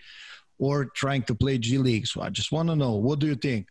or 0.58 0.86
trying 0.94 1.24
to 1.24 1.34
play 1.34 1.58
G 1.58 1.78
League. 1.78 2.06
So 2.06 2.22
I 2.22 2.30
just 2.30 2.52
want 2.52 2.68
to 2.68 2.76
know, 2.76 2.94
what 2.94 3.18
do 3.18 3.26
you 3.26 3.34
think? 3.34 3.66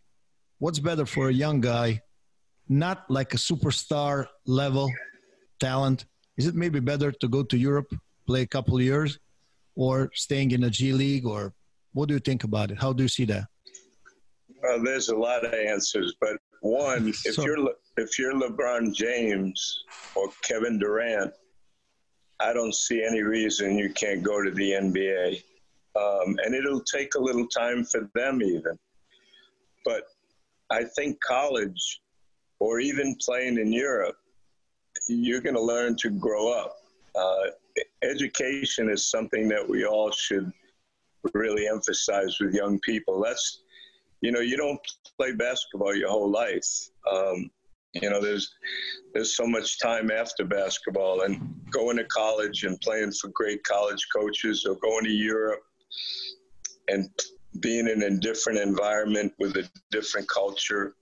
What's 0.58 0.78
better 0.78 1.06
for 1.06 1.30
a 1.30 1.32
young 1.32 1.62
guy, 1.62 2.02
not 2.68 3.10
like 3.10 3.32
a 3.32 3.38
superstar 3.38 4.26
level 4.44 4.90
talent? 5.60 6.06
Is 6.36 6.46
it 6.46 6.54
maybe 6.54 6.80
better 6.80 7.12
to 7.12 7.28
go 7.28 7.42
to 7.42 7.56
Europe, 7.56 7.92
play 8.26 8.42
a 8.42 8.46
couple 8.46 8.76
of 8.76 8.82
years, 8.82 9.18
or 9.76 10.10
staying 10.14 10.50
in 10.52 10.64
a 10.64 10.70
G 10.70 10.92
League? 10.92 11.26
Or 11.26 11.52
what 11.92 12.08
do 12.08 12.14
you 12.14 12.20
think 12.20 12.44
about 12.44 12.70
it? 12.70 12.78
How 12.78 12.92
do 12.92 13.02
you 13.02 13.08
see 13.08 13.26
that? 13.26 13.46
Well, 14.62 14.82
there's 14.82 15.08
a 15.08 15.16
lot 15.16 15.44
of 15.44 15.54
answers, 15.54 16.14
but 16.20 16.36
one, 16.60 17.08
if 17.08 17.34
so, 17.34 17.44
you're 17.44 17.70
if 17.96 18.18
you're 18.18 18.34
LeBron 18.34 18.94
James 18.94 19.84
or 20.14 20.28
Kevin 20.42 20.78
Durant, 20.78 21.32
I 22.40 22.52
don't 22.52 22.74
see 22.74 23.02
any 23.02 23.22
reason 23.22 23.78
you 23.78 23.90
can't 23.92 24.22
go 24.22 24.42
to 24.42 24.50
the 24.50 24.72
NBA. 24.72 25.42
Um, 25.96 26.36
and 26.44 26.54
it'll 26.54 26.82
take 26.82 27.14
a 27.14 27.20
little 27.20 27.46
time 27.48 27.84
for 27.84 28.08
them, 28.14 28.42
even. 28.42 28.78
But 29.84 30.04
I 30.70 30.84
think 30.96 31.18
college 31.20 32.00
or 32.60 32.80
even 32.80 33.16
playing 33.20 33.58
in 33.58 33.72
Europe, 33.72 34.16
you're 35.08 35.40
going 35.40 35.54
to 35.54 35.62
learn 35.62 35.96
to 35.96 36.10
grow 36.10 36.52
up. 36.52 36.76
Uh, 37.14 37.50
education 38.02 38.90
is 38.90 39.06
something 39.06 39.48
that 39.48 39.66
we 39.68 39.84
all 39.84 40.10
should 40.10 40.52
really 41.34 41.68
emphasize 41.68 42.38
with 42.40 42.54
young 42.54 42.78
people. 42.80 43.22
That's, 43.22 43.62
you 44.20 44.32
know, 44.32 44.40
you 44.40 44.56
don't 44.56 44.80
play 45.16 45.32
basketball 45.32 45.94
your 45.94 46.10
whole 46.10 46.30
life. 46.30 46.66
Um, 47.10 47.50
you 47.92 48.08
know, 48.08 48.20
there's 48.20 48.54
there's 49.12 49.34
so 49.34 49.46
much 49.46 49.80
time 49.80 50.12
after 50.12 50.44
basketball, 50.44 51.22
and 51.22 51.60
going 51.70 51.96
to 51.96 52.04
college 52.04 52.62
and 52.62 52.80
playing 52.80 53.12
for 53.12 53.28
great 53.34 53.64
college 53.64 54.06
coaches, 54.14 54.64
or 54.64 54.76
going 54.76 55.04
to 55.04 55.10
Europe 55.10 55.62
and 56.88 57.10
being 57.58 57.88
in 57.88 58.02
a 58.04 58.10
different 58.10 58.58
environment 58.58 59.32
with 59.38 59.56
a 59.56 59.68
different 59.90 60.28
culture. 60.28 60.94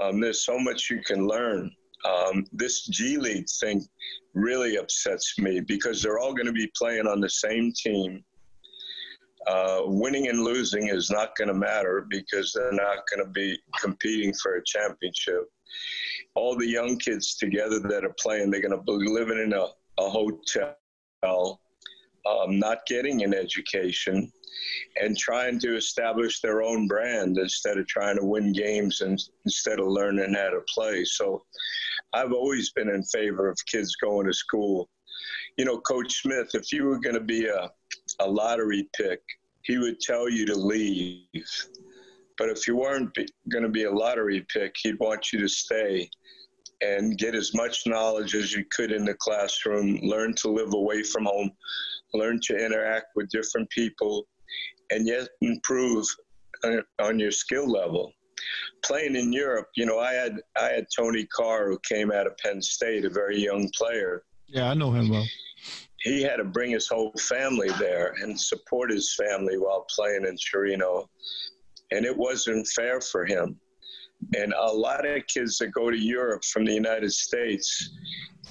Um, 0.00 0.20
there's 0.20 0.44
so 0.44 0.58
much 0.58 0.90
you 0.90 1.00
can 1.02 1.26
learn. 1.26 1.72
Um, 2.06 2.44
this 2.52 2.86
G 2.86 3.16
League 3.16 3.48
thing 3.60 3.86
really 4.34 4.76
upsets 4.76 5.38
me 5.38 5.60
because 5.60 6.02
they're 6.02 6.18
all 6.18 6.34
going 6.34 6.46
to 6.46 6.52
be 6.52 6.70
playing 6.76 7.06
on 7.06 7.20
the 7.20 7.30
same 7.30 7.72
team. 7.72 8.22
Uh, 9.46 9.82
winning 9.84 10.28
and 10.28 10.42
losing 10.42 10.88
is 10.88 11.08
not 11.10 11.36
going 11.36 11.48
to 11.48 11.54
matter 11.54 12.06
because 12.10 12.52
they're 12.52 12.72
not 12.72 12.98
going 13.10 13.24
to 13.24 13.30
be 13.32 13.56
competing 13.80 14.34
for 14.34 14.56
a 14.56 14.64
championship 14.64 15.44
all 16.36 16.56
the 16.56 16.66
young 16.66 16.98
kids 16.98 17.34
together 17.34 17.80
that 17.80 18.04
are 18.04 18.14
playing, 18.20 18.50
they're 18.50 18.60
going 18.60 18.78
to 18.78 18.98
be 18.98 19.10
living 19.10 19.38
in 19.38 19.52
a, 19.52 19.66
a 19.98 20.08
hotel, 20.08 21.60
um, 22.26 22.58
not 22.58 22.78
getting 22.86 23.22
an 23.22 23.34
education, 23.34 24.32
and 25.00 25.16
trying 25.16 25.58
to 25.60 25.76
establish 25.76 26.40
their 26.40 26.62
own 26.62 26.88
brand 26.88 27.38
instead 27.38 27.78
of 27.78 27.86
trying 27.86 28.16
to 28.16 28.24
win 28.24 28.52
games 28.52 29.00
and 29.00 29.22
instead 29.44 29.78
of 29.78 29.86
learning 29.86 30.34
how 30.34 30.50
to 30.50 30.60
play. 30.72 31.04
So 31.04 31.44
I've 32.14 32.32
always 32.32 32.72
been 32.72 32.88
in 32.88 33.02
favor 33.04 33.48
of 33.48 33.58
kids 33.66 33.96
going 33.96 34.26
to 34.26 34.32
school. 34.32 34.88
You 35.56 35.64
know, 35.64 35.78
Coach 35.78 36.22
Smith, 36.22 36.50
if 36.54 36.72
you 36.72 36.84
were 36.84 36.98
going 36.98 37.14
to 37.14 37.20
be 37.20 37.46
a, 37.46 37.70
a 38.20 38.28
lottery 38.28 38.88
pick, 38.96 39.20
he 39.62 39.78
would 39.78 40.00
tell 40.00 40.28
you 40.28 40.46
to 40.46 40.54
leave 40.54 41.42
but 42.38 42.50
if 42.50 42.66
you 42.66 42.76
weren't 42.76 43.16
going 43.48 43.64
to 43.64 43.70
be 43.70 43.84
a 43.84 43.90
lottery 43.90 44.46
pick, 44.52 44.74
he'd 44.82 44.98
want 44.98 45.32
you 45.32 45.40
to 45.40 45.48
stay 45.48 46.08
and 46.80 47.18
get 47.18 47.34
as 47.34 47.54
much 47.54 47.86
knowledge 47.86 48.34
as 48.34 48.52
you 48.52 48.64
could 48.70 48.92
in 48.92 49.04
the 49.04 49.14
classroom, 49.14 49.98
learn 50.02 50.34
to 50.34 50.50
live 50.50 50.74
away 50.74 51.02
from 51.02 51.24
home, 51.24 51.50
learn 52.14 52.40
to 52.44 52.56
interact 52.56 53.06
with 53.14 53.30
different 53.30 53.68
people, 53.70 54.26
and 54.90 55.06
yet 55.06 55.28
improve 55.40 56.06
on 57.00 57.18
your 57.18 57.30
skill 57.30 57.70
level. 57.70 58.12
Playing 58.84 59.16
in 59.16 59.32
Europe, 59.32 59.68
you 59.76 59.86
know, 59.86 59.98
I 59.98 60.12
had 60.12 60.40
I 60.60 60.68
had 60.68 60.86
Tony 60.94 61.26
Carr 61.26 61.68
who 61.68 61.78
came 61.88 62.12
out 62.12 62.26
of 62.26 62.36
Penn 62.38 62.60
State, 62.60 63.04
a 63.04 63.10
very 63.10 63.38
young 63.38 63.70
player. 63.76 64.22
Yeah, 64.46 64.70
I 64.70 64.74
know 64.74 64.92
him 64.92 65.08
well. 65.08 65.26
He 66.00 66.22
had 66.22 66.36
to 66.36 66.44
bring 66.44 66.70
his 66.70 66.86
whole 66.86 67.12
family 67.18 67.70
there 67.80 68.14
and 68.22 68.38
support 68.38 68.90
his 68.90 69.14
family 69.14 69.58
while 69.58 69.86
playing 69.96 70.24
in 70.26 70.36
Torino 70.36 71.08
and 71.90 72.04
it 72.04 72.16
wasn't 72.16 72.66
fair 72.68 73.00
for 73.00 73.24
him. 73.24 73.58
And 74.34 74.52
a 74.58 74.72
lot 74.72 75.06
of 75.06 75.26
kids 75.26 75.58
that 75.58 75.68
go 75.68 75.90
to 75.90 75.98
Europe 75.98 76.44
from 76.44 76.64
the 76.64 76.72
United 76.72 77.12
States, 77.12 77.90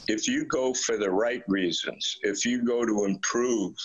if 0.08 0.28
you 0.28 0.46
go 0.46 0.74
for 0.74 0.98
the 0.98 1.10
right 1.10 1.44
reasons, 1.48 2.18
if 2.22 2.46
you 2.46 2.64
go 2.64 2.86
to 2.86 3.06
improve 3.06 3.76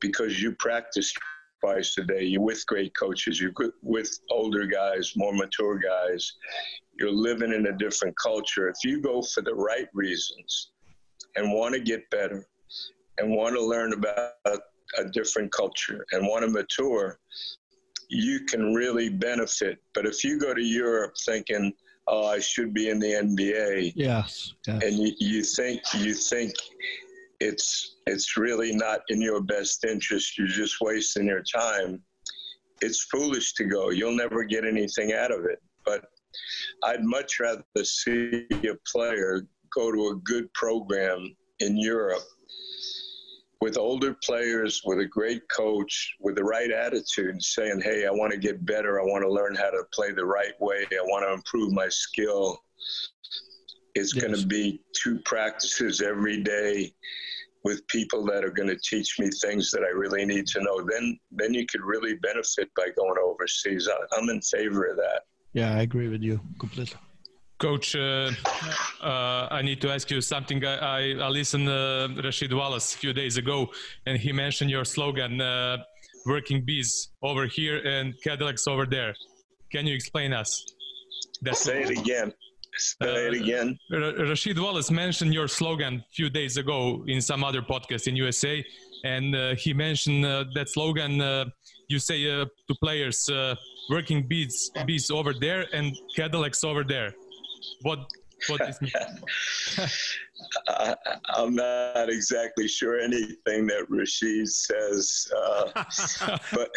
because 0.00 0.40
you 0.40 0.52
practice 0.56 1.12
twice 1.60 1.96
a 1.98 2.04
day, 2.04 2.22
you're 2.22 2.42
with 2.42 2.64
great 2.66 2.94
coaches, 2.96 3.40
you're 3.40 3.52
with 3.82 4.18
older 4.30 4.66
guys, 4.66 5.12
more 5.16 5.32
mature 5.32 5.78
guys, 5.78 6.34
you're 6.98 7.10
living 7.10 7.52
in 7.52 7.66
a 7.66 7.76
different 7.76 8.14
culture. 8.22 8.68
If 8.68 8.76
you 8.84 9.00
go 9.00 9.22
for 9.22 9.40
the 9.40 9.54
right 9.54 9.88
reasons 9.94 10.72
and 11.36 11.52
want 11.52 11.74
to 11.74 11.80
get 11.80 12.08
better 12.10 12.46
and 13.18 13.30
want 13.30 13.54
to 13.56 13.64
learn 13.64 13.92
about 13.92 14.32
a 14.46 15.04
different 15.12 15.52
culture 15.52 16.04
and 16.12 16.26
want 16.26 16.44
to 16.44 16.50
mature, 16.50 17.18
you 18.08 18.44
can 18.44 18.74
really 18.74 19.08
benefit. 19.08 19.78
But 19.94 20.06
if 20.06 20.24
you 20.24 20.38
go 20.38 20.54
to 20.54 20.62
Europe 20.62 21.14
thinking, 21.24 21.72
"Oh, 22.06 22.26
I 22.26 22.40
should 22.40 22.72
be 22.72 22.88
in 22.88 22.98
the 22.98 23.14
NBA," 23.14 23.92
yes, 23.94 24.54
yes. 24.66 24.82
and 24.82 24.98
you, 24.98 25.12
you 25.18 25.42
think 25.42 25.82
you 25.94 26.14
think 26.14 26.52
it's 27.40 27.96
it's 28.06 28.36
really 28.36 28.74
not 28.74 29.00
in 29.08 29.20
your 29.20 29.40
best 29.40 29.84
interest, 29.84 30.38
you're 30.38 30.48
just 30.48 30.80
wasting 30.80 31.26
your 31.26 31.42
time. 31.42 32.02
it's 32.80 33.02
foolish 33.10 33.54
to 33.54 33.64
go. 33.64 33.90
You'll 33.90 34.16
never 34.16 34.44
get 34.44 34.64
anything 34.64 35.12
out 35.12 35.32
of 35.32 35.44
it. 35.44 35.60
But 35.84 36.04
I'd 36.84 37.02
much 37.02 37.40
rather 37.40 37.64
see 37.82 38.46
a 38.64 38.74
player 38.86 39.46
go 39.74 39.90
to 39.92 40.08
a 40.08 40.16
good 40.22 40.52
program 40.54 41.34
in 41.60 41.76
Europe 41.76 42.22
with 43.60 43.76
older 43.76 44.16
players, 44.24 44.82
with 44.84 45.00
a 45.00 45.06
great 45.06 45.42
coach, 45.48 46.16
with 46.20 46.36
the 46.36 46.44
right 46.44 46.70
attitude, 46.70 47.42
saying, 47.42 47.80
Hey, 47.80 48.06
I 48.06 48.10
want 48.10 48.32
to 48.32 48.38
get 48.38 48.64
better. 48.64 49.00
I 49.00 49.04
want 49.04 49.24
to 49.24 49.32
learn 49.32 49.54
how 49.54 49.70
to 49.70 49.82
play 49.92 50.12
the 50.12 50.24
right 50.24 50.58
way. 50.60 50.86
I 50.92 51.02
want 51.02 51.26
to 51.26 51.32
improve 51.32 51.72
my 51.72 51.88
skill. 51.88 52.62
It's 53.94 54.14
yes. 54.14 54.24
going 54.24 54.40
to 54.40 54.46
be 54.46 54.80
two 54.94 55.18
practices 55.24 56.00
every 56.00 56.42
day 56.42 56.92
with 57.64 57.86
people 57.88 58.24
that 58.26 58.44
are 58.44 58.50
going 58.50 58.68
to 58.68 58.78
teach 58.88 59.18
me 59.18 59.28
things 59.42 59.72
that 59.72 59.82
I 59.82 59.88
really 59.88 60.24
need 60.24 60.46
to 60.48 60.60
know. 60.62 60.80
Then, 60.80 61.18
then 61.32 61.52
you 61.52 61.66
could 61.66 61.82
really 61.82 62.14
benefit 62.14 62.70
by 62.76 62.90
going 62.96 63.18
overseas. 63.22 63.88
I'm 64.16 64.28
in 64.28 64.40
favor 64.40 64.84
of 64.84 64.96
that. 64.96 65.22
Yeah, 65.52 65.74
I 65.74 65.80
agree 65.80 66.08
with 66.08 66.22
you 66.22 66.40
completely. 66.60 66.96
Coach, 67.58 67.96
uh, 67.96 68.30
uh, 69.02 69.48
I 69.50 69.62
need 69.62 69.80
to 69.80 69.90
ask 69.90 70.10
you 70.10 70.20
something. 70.20 70.64
I, 70.64 70.76
I, 70.76 71.00
I 71.20 71.28
listened 71.28 71.68
uh, 71.68 72.06
Rasheed 72.22 72.52
Wallace 72.52 72.94
a 72.94 72.98
few 72.98 73.12
days 73.12 73.36
ago, 73.36 73.68
and 74.06 74.16
he 74.16 74.32
mentioned 74.32 74.70
your 74.70 74.84
slogan, 74.84 75.40
uh, 75.40 75.78
"Working 76.26 76.64
bees 76.64 77.08
over 77.20 77.46
here 77.46 77.78
and 77.84 78.14
Cadillacs 78.22 78.68
over 78.68 78.86
there." 78.86 79.12
Can 79.72 79.86
you 79.88 79.94
explain 79.94 80.32
us? 80.32 80.50
That's 81.42 81.60
Say 81.60 81.82
it 81.82 81.98
again. 81.98 82.32
Say 82.76 83.26
it 83.26 83.34
uh, 83.34 83.42
again. 83.42 83.78
Rasheed 83.92 84.58
Wallace 84.60 84.92
mentioned 84.92 85.34
your 85.34 85.48
slogan 85.48 85.94
a 85.96 86.12
few 86.12 86.30
days 86.30 86.58
ago 86.58 87.02
in 87.08 87.20
some 87.20 87.42
other 87.42 87.62
podcast 87.62 88.06
in 88.06 88.14
USA, 88.14 88.64
and 89.04 89.34
uh, 89.34 89.56
he 89.56 89.74
mentioned 89.74 90.22
that 90.24 90.68
slogan. 90.68 91.12
you 91.88 91.98
say 91.98 92.22
to 92.22 92.74
players, 92.80 93.28
"Working 93.90 94.28
bees, 94.28 94.70
bees 94.86 95.10
over 95.10 95.32
there 95.34 95.66
and 95.72 95.96
Cadillacs 96.14 96.62
over 96.62 96.84
there." 96.84 97.14
What 97.82 98.10
what 98.48 98.60
this? 98.60 98.78
I, 100.68 100.94
am 101.36 101.54
not 101.54 102.08
exactly 102.08 102.68
sure 102.68 103.00
anything 103.00 103.66
that 103.66 103.86
Rasheed 103.90 104.48
says, 104.48 105.30
uh, 105.36 106.38
but 106.52 106.70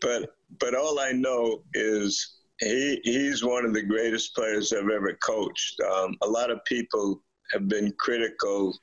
but 0.00 0.30
but 0.58 0.74
all 0.74 0.98
I 0.98 1.12
know 1.12 1.62
is 1.74 2.38
he 2.58 3.00
he's 3.04 3.44
one 3.44 3.64
of 3.64 3.74
the 3.74 3.82
greatest 3.82 4.34
players 4.34 4.72
I've 4.72 4.90
ever 4.90 5.14
coached. 5.22 5.80
Um, 5.80 6.16
a 6.22 6.28
lot 6.28 6.50
of 6.50 6.64
people 6.64 7.22
have 7.52 7.68
been 7.68 7.92
critical 7.98 8.76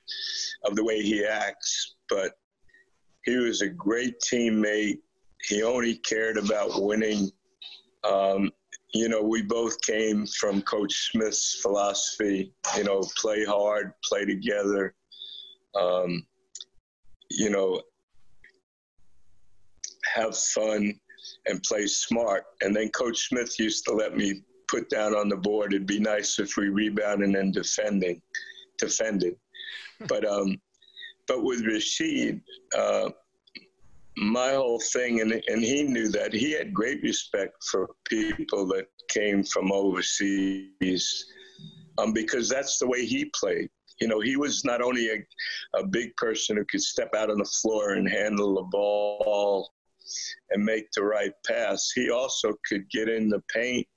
of 0.66 0.76
the 0.76 0.84
way 0.84 1.02
he 1.02 1.26
acts, 1.26 1.96
but 2.08 2.34
he 3.26 3.36
was 3.38 3.62
a 3.62 3.70
great 3.70 4.16
teammate. 4.22 5.00
He 5.44 5.64
only 5.64 5.96
cared 5.98 6.38
about 6.38 6.82
winning. 6.82 7.32
Um, 8.04 8.52
you 8.94 9.08
know, 9.08 9.22
we 9.22 9.42
both 9.42 9.80
came 9.82 10.26
from 10.26 10.62
Coach 10.64 11.12
Smith's 11.12 11.60
philosophy, 11.62 12.52
you 12.76 12.84
know, 12.84 13.02
play 13.18 13.46
hard, 13.46 13.94
play 14.04 14.26
together, 14.26 14.96
um, 15.80 16.26
you 17.30 17.50
know, 17.50 17.82
have 20.16 20.36
fun 20.36 20.94
and 21.46 21.62
play 21.64 21.86
smart. 21.86 22.46
And 22.62 22.76
then 22.76 22.90
Coach 22.90 23.28
Smith 23.28 23.60
used 23.60 23.86
to 23.86 23.94
let 23.94 24.18
me 24.18 24.42
put 24.68 24.90
down 24.90 25.16
on 25.16 25.30
the 25.30 25.36
board, 25.36 25.74
it'd 25.74 25.88
be 25.88 26.00
nice 26.00 26.40
if 26.40 26.58
we 26.58 26.70
rebounded 26.70 27.36
and 27.36 27.54
defending, 27.54 28.22
defended. 28.78 29.36
but, 30.08 30.26
um, 30.26 30.60
but 31.28 31.44
with 31.44 31.64
Rasheed, 31.64 32.42
uh, 32.78 33.10
my 34.20 34.52
whole 34.52 34.82
thing, 34.94 35.22
and, 35.22 35.32
and 35.48 35.64
he 35.64 35.84
knew 35.84 36.10
that 36.10 36.34
he 36.34 36.52
had 36.52 36.74
great 36.74 37.02
respect 37.02 37.54
for 37.72 37.90
people 38.06 38.68
that 38.68 38.86
came 39.10 39.44
from 39.44 39.72
overseas 39.72 41.26
um, 41.98 42.14
because 42.14 42.50
that's 42.50 42.80
the 42.80 42.88
way 42.88 43.06
he 43.06 43.32
played. 43.34 43.70
You 44.02 44.08
know, 44.08 44.20
he 44.20 44.36
was 44.36 44.64
not 44.64 44.82
only 44.82 45.10
a, 45.10 45.80
a 45.80 45.86
big 45.86 46.16
person 46.16 46.58
who 46.58 46.66
could 46.66 46.82
step 46.82 47.14
out 47.16 47.30
on 47.30 47.38
the 47.38 47.52
floor 47.62 47.94
and 47.94 48.10
handle 48.10 48.56
the 48.56 48.64
ball 48.64 49.74
and 50.52 50.64
make 50.64 50.92
the 50.92 51.04
right 51.04 51.34
pass, 51.46 51.92
he 51.94 52.10
also 52.10 52.54
could 52.68 52.90
get 52.90 53.10
in 53.10 53.30
the 53.30 53.42
paint 53.54 53.88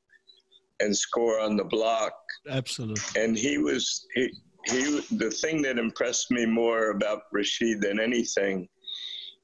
and 0.80 0.96
score 0.96 1.40
on 1.40 1.56
the 1.56 1.64
block. 1.64 2.14
Absolutely. 2.48 3.22
And 3.22 3.36
he 3.36 3.58
was, 3.58 4.06
he, 4.14 4.32
he, 4.66 5.00
the 5.12 5.30
thing 5.30 5.62
that 5.62 5.78
impressed 5.78 6.30
me 6.30 6.46
more 6.46 6.90
about 6.90 7.22
Rasheed 7.34 7.80
than 7.80 8.00
anything 8.00 8.68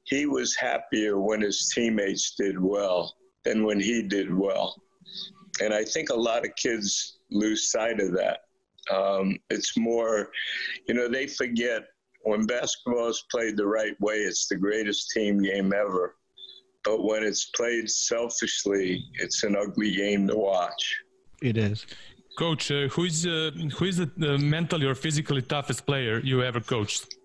he 0.09 0.25
was 0.25 0.55
happier 0.55 1.19
when 1.19 1.41
his 1.41 1.71
teammates 1.73 2.33
did 2.35 2.59
well 2.59 3.15
than 3.45 3.63
when 3.63 3.79
he 3.79 4.01
did 4.01 4.33
well. 4.33 4.75
And 5.61 5.73
I 5.73 5.83
think 5.83 6.09
a 6.09 6.15
lot 6.15 6.45
of 6.45 6.55
kids 6.55 7.19
lose 7.29 7.71
sight 7.71 7.99
of 7.99 8.11
that. 8.13 8.39
Um, 8.91 9.37
it's 9.49 9.77
more, 9.77 10.31
you 10.87 10.95
know, 10.95 11.07
they 11.07 11.27
forget 11.27 11.83
when 12.23 12.45
basketball 12.47 13.07
is 13.07 13.23
played 13.31 13.55
the 13.55 13.67
right 13.67 13.99
way, 14.01 14.17
it's 14.17 14.47
the 14.47 14.55
greatest 14.55 15.11
team 15.11 15.41
game 15.41 15.73
ever. 15.73 16.15
But 16.83 17.03
when 17.03 17.23
it's 17.23 17.45
played 17.55 17.89
selfishly, 17.89 19.03
it's 19.15 19.43
an 19.43 19.55
ugly 19.55 19.95
game 19.95 20.27
to 20.27 20.35
watch. 20.35 20.83
It 21.41 21.57
is. 21.57 21.85
Coach, 22.37 22.71
uh, 22.71 22.87
who 22.87 23.03
is 23.03 23.25
uh, 23.25 23.51
who 23.77 23.85
is 23.85 23.97
the 23.97 24.09
uh, 24.21 24.37
mentally 24.37 24.85
or 24.85 24.95
physically 24.95 25.41
toughest 25.41 25.85
player 25.85 26.19
you 26.19 26.41
ever 26.41 26.61
coached? 26.61 27.18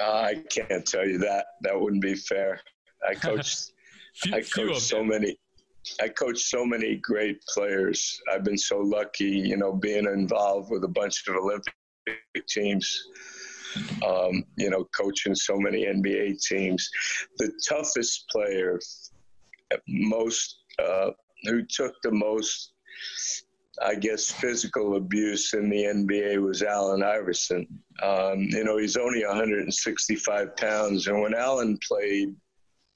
I 0.00 0.42
can't 0.50 0.86
tell 0.86 1.06
you 1.06 1.18
that. 1.18 1.46
That 1.62 1.80
wouldn't 1.80 2.02
be 2.02 2.14
fair. 2.14 2.60
I 3.08 3.14
coached. 3.14 3.72
few, 4.14 4.34
I 4.34 4.42
coached 4.42 4.82
so 4.82 5.02
many. 5.02 5.36
I 6.00 6.08
coached 6.08 6.42
so 6.46 6.64
many 6.64 6.96
great 6.96 7.40
players. 7.54 8.20
I've 8.32 8.44
been 8.44 8.58
so 8.58 8.78
lucky, 8.78 9.24
you 9.24 9.56
know, 9.56 9.72
being 9.72 10.04
involved 10.04 10.70
with 10.70 10.84
a 10.84 10.88
bunch 10.88 11.26
of 11.26 11.36
Olympic 11.36 11.74
teams. 12.48 13.02
Um, 14.06 14.44
you 14.56 14.68
know, 14.68 14.84
coaching 14.96 15.34
so 15.34 15.56
many 15.56 15.84
NBA 15.84 16.42
teams. 16.42 16.90
The 17.38 17.52
toughest 17.68 18.28
player, 18.28 18.80
most 19.86 20.58
uh, 20.78 21.10
who 21.44 21.64
took 21.64 21.94
the 22.02 22.10
most 22.10 22.72
I 23.82 23.94
guess, 23.94 24.30
physical 24.30 24.96
abuse 24.96 25.54
in 25.54 25.70
the 25.70 25.84
NBA 25.84 26.42
was 26.42 26.62
Allen 26.62 27.02
Iverson. 27.02 27.66
Um, 28.02 28.40
you 28.40 28.62
know, 28.62 28.76
he's 28.76 28.96
only 28.96 29.24
165 29.24 30.56
pounds. 30.56 31.06
And 31.06 31.20
when 31.22 31.34
Allen 31.34 31.78
played, 31.86 32.34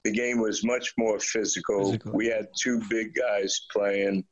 the 0.03 0.11
game 0.11 0.39
was 0.39 0.63
much 0.63 0.93
more 0.97 1.19
physical. 1.19 1.85
physical. 1.85 2.11
We 2.13 2.27
had 2.27 2.47
two 2.61 2.81
big 2.87 3.15
guys 3.15 3.65
playing. 3.71 4.23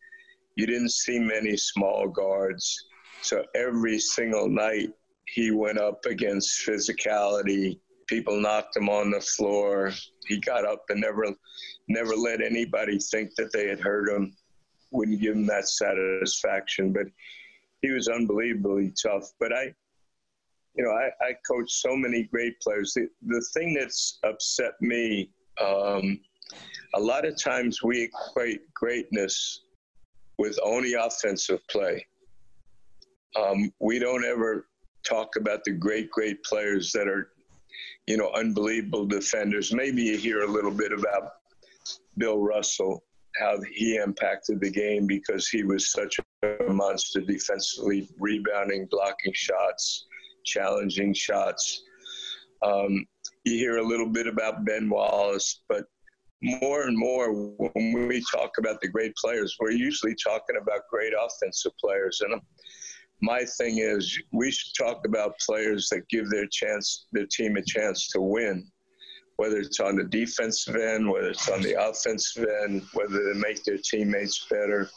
You 0.55 0.67
didn't 0.67 0.91
see 0.91 1.17
many 1.17 1.57
small 1.57 2.07
guards. 2.07 2.77
So 3.23 3.43
every 3.55 3.97
single 3.97 4.47
night, 4.47 4.91
he 5.25 5.49
went 5.49 5.79
up 5.79 6.05
against 6.05 6.67
physicality. 6.67 7.79
People 8.07 8.39
knocked 8.39 8.77
him 8.77 8.89
on 8.89 9.09
the 9.09 9.21
floor. 9.21 9.91
He 10.27 10.39
got 10.39 10.65
up 10.65 10.83
and 10.89 11.01
never, 11.01 11.25
never 11.87 12.15
let 12.15 12.41
anybody 12.41 12.99
think 12.99 13.31
that 13.37 13.51
they 13.51 13.67
had 13.67 13.79
hurt 13.79 14.09
him 14.09 14.35
wouldn't 14.93 15.19
give 15.19 15.35
him 15.35 15.45
that 15.47 15.67
satisfaction. 15.67 16.93
But 16.93 17.07
he 17.81 17.91
was 17.91 18.07
unbelievably 18.07 18.93
tough. 19.01 19.31
But 19.39 19.53
I, 19.53 19.73
you 20.75 20.83
know, 20.83 20.91
I, 20.91 21.09
I 21.23 21.33
coached 21.45 21.73
so 21.73 21.95
many 21.95 22.23
great 22.23 22.59
players. 22.61 22.93
The, 22.93 23.07
the 23.27 23.45
thing 23.53 23.73
that's 23.73 24.19
upset 24.23 24.73
me, 24.81 25.29
um, 25.61 26.19
a 26.95 26.99
lot 26.99 27.25
of 27.25 27.41
times 27.41 27.83
we 27.83 28.03
equate 28.03 28.61
greatness 28.73 29.61
with 30.37 30.57
only 30.63 30.93
offensive 30.93 31.59
play. 31.69 32.05
Um, 33.35 33.71
we 33.79 33.99
don't 33.99 34.25
ever 34.25 34.67
talk 35.03 35.35
about 35.35 35.63
the 35.63 35.71
great, 35.71 36.09
great 36.09 36.43
players 36.43 36.91
that 36.91 37.07
are, 37.07 37.31
you 38.07 38.17
know, 38.17 38.31
unbelievable 38.33 39.05
defenders. 39.05 39.73
Maybe 39.73 40.03
you 40.03 40.17
hear 40.17 40.43
a 40.43 40.51
little 40.51 40.71
bit 40.71 40.91
about 40.91 41.33
Bill 42.17 42.39
Russell, 42.39 43.03
how 43.39 43.57
he 43.71 43.95
impacted 43.95 44.59
the 44.59 44.69
game 44.69 45.07
because 45.07 45.47
he 45.47 45.63
was 45.63 45.91
such 45.91 46.19
a 46.43 46.71
monster 46.71 47.21
defensively, 47.21 48.07
rebounding, 48.19 48.87
blocking 48.91 49.33
shots, 49.33 50.05
challenging 50.45 51.13
shots. 51.13 51.83
Um, 52.61 53.05
you 53.43 53.57
hear 53.57 53.77
a 53.77 53.83
little 53.83 54.09
bit 54.09 54.27
about 54.27 54.65
Ben 54.65 54.89
Wallace, 54.89 55.61
but 55.67 55.85
more 56.41 56.83
and 56.83 56.97
more 56.97 57.33
when 57.33 58.07
we 58.07 58.23
talk 58.31 58.51
about 58.57 58.81
the 58.81 58.89
great 58.89 59.15
players, 59.15 59.55
we're 59.59 59.71
usually 59.71 60.15
talking 60.15 60.57
about 60.61 60.81
great 60.89 61.13
offensive 61.19 61.71
players. 61.79 62.21
And 62.21 62.39
my 63.21 63.45
thing 63.57 63.79
is, 63.79 64.21
we 64.33 64.51
should 64.51 64.73
talk 64.77 65.07
about 65.07 65.39
players 65.39 65.87
that 65.89 66.07
give 66.09 66.29
their 66.29 66.47
chance, 66.47 67.07
their 67.13 67.25
team 67.25 67.55
a 67.55 67.63
chance 67.63 68.09
to 68.09 68.21
win 68.21 68.69
whether 69.37 69.57
it's 69.57 69.79
on 69.79 69.95
the 69.95 70.03
defensive 70.03 70.75
end, 70.75 71.09
whether 71.09 71.29
it's 71.29 71.49
on 71.49 71.61
the 71.61 71.73
offensive 71.73 72.45
end, 72.63 72.83
whether 72.93 73.33
they 73.33 73.39
make 73.39 73.63
their 73.63 73.77
teammates 73.77 74.45
better. 74.49 74.89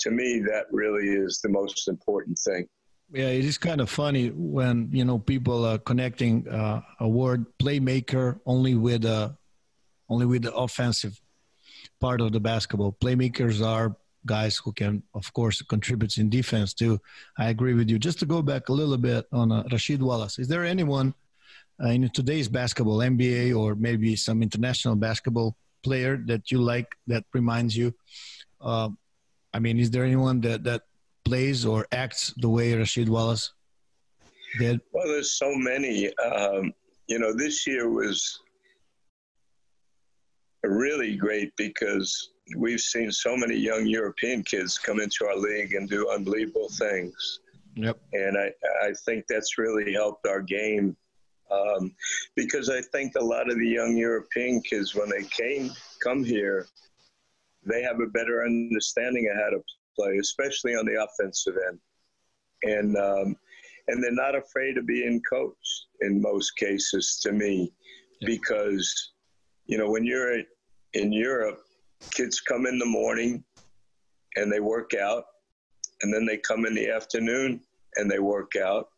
To 0.00 0.10
me, 0.10 0.40
that 0.40 0.66
really 0.70 1.08
is 1.08 1.40
the 1.40 1.48
most 1.48 1.88
important 1.88 2.38
thing. 2.38 2.68
Yeah, 3.12 3.28
it 3.28 3.44
is 3.44 3.56
kind 3.56 3.80
of 3.80 3.88
funny 3.88 4.30
when 4.30 4.88
you 4.92 5.04
know 5.04 5.18
people 5.18 5.64
are 5.64 5.78
connecting 5.78 6.46
uh, 6.48 6.82
a 7.00 7.08
word 7.08 7.46
playmaker 7.58 8.40
only 8.44 8.74
with 8.74 9.04
a 9.04 9.36
only 10.08 10.26
with 10.26 10.42
the 10.42 10.54
offensive 10.54 11.20
part 12.00 12.20
of 12.20 12.32
the 12.32 12.40
basketball. 12.40 12.92
Playmakers 13.00 13.64
are 13.64 13.96
guys 14.26 14.56
who 14.56 14.72
can, 14.72 15.02
of 15.14 15.32
course, 15.32 15.62
contribute 15.62 16.18
in 16.18 16.28
defense 16.28 16.74
too. 16.74 17.00
I 17.38 17.48
agree 17.48 17.74
with 17.74 17.88
you. 17.88 17.98
Just 17.98 18.18
to 18.18 18.26
go 18.26 18.42
back 18.42 18.68
a 18.68 18.72
little 18.72 18.98
bit 18.98 19.26
on 19.32 19.52
uh, 19.52 19.62
Rasheed 19.70 20.00
Wallace, 20.00 20.38
is 20.38 20.48
there 20.48 20.64
anyone 20.64 21.14
uh, 21.82 21.88
in 21.88 22.08
today's 22.10 22.48
basketball, 22.48 22.98
NBA, 22.98 23.56
or 23.56 23.74
maybe 23.74 24.16
some 24.16 24.42
international 24.42 24.96
basketball 24.96 25.56
player 25.82 26.16
that 26.26 26.50
you 26.50 26.58
like 26.58 26.88
that 27.06 27.24
reminds 27.32 27.76
you? 27.76 27.94
Uh, 28.60 28.90
I 29.52 29.58
mean, 29.58 29.78
is 29.78 29.90
there 29.90 30.04
anyone 30.04 30.40
that 30.42 30.64
that 30.64 30.82
plays 31.24 31.66
or 31.66 31.86
acts 31.92 32.32
the 32.36 32.48
way 32.48 32.72
Rasheed 32.72 33.08
Wallace 33.08 33.52
did? 34.58 34.80
Well, 34.92 35.06
there's 35.06 35.32
so 35.32 35.54
many. 35.54 36.16
Um, 36.18 36.72
you 37.08 37.18
know, 37.18 37.32
this 37.32 37.66
year 37.66 37.88
was 37.90 38.40
really 40.62 41.16
great 41.16 41.52
because 41.56 42.30
we've 42.56 42.80
seen 42.80 43.10
so 43.10 43.36
many 43.36 43.56
young 43.56 43.86
European 43.86 44.42
kids 44.42 44.78
come 44.78 45.00
into 45.00 45.26
our 45.26 45.36
league 45.36 45.74
and 45.74 45.88
do 45.88 46.10
unbelievable 46.10 46.68
things. 46.78 47.40
Yep. 47.76 47.98
And 48.12 48.38
I, 48.38 48.50
I 48.82 48.92
think 49.04 49.24
that's 49.28 49.58
really 49.58 49.92
helped 49.92 50.26
our 50.26 50.40
game 50.40 50.96
um, 51.50 51.94
because 52.34 52.68
I 52.68 52.80
think 52.80 53.12
a 53.16 53.24
lot 53.24 53.50
of 53.50 53.58
the 53.58 53.68
young 53.68 53.96
European 53.96 54.60
kids, 54.62 54.94
when 54.94 55.08
they 55.08 55.24
came, 55.24 55.70
come 56.02 56.24
here, 56.24 56.66
they 57.64 57.82
have 57.82 58.00
a 58.00 58.06
better 58.06 58.44
understanding 58.44 59.28
of 59.30 59.36
how 59.36 59.50
to 59.50 59.62
play, 59.96 60.18
especially 60.18 60.74
on 60.74 60.86
the 60.86 61.02
offensive 61.02 61.54
end. 61.68 61.78
And, 62.62 62.96
um, 62.96 63.36
and 63.88 64.02
they're 64.02 64.12
not 64.12 64.34
afraid 64.34 64.78
of 64.78 64.86
being 64.86 65.22
coached 65.28 65.86
in 66.00 66.20
most 66.20 66.56
cases 66.56 67.18
to 67.22 67.32
me 67.32 67.72
yeah. 68.20 68.26
because, 68.26 69.12
you 69.66 69.78
know, 69.78 69.90
when 69.90 70.04
you're 70.04 70.38
in 70.94 71.12
Europe, 71.12 71.60
kids 72.12 72.40
come 72.40 72.66
in 72.66 72.78
the 72.78 72.86
morning 72.86 73.44
and 74.36 74.52
they 74.52 74.60
work 74.60 74.92
out, 74.94 75.24
and 76.02 76.12
then 76.12 76.26
they 76.26 76.36
come 76.36 76.66
in 76.66 76.74
the 76.74 76.90
afternoon 76.90 77.60
and 77.96 78.10
they 78.10 78.18
work 78.18 78.52
out. 78.56 78.88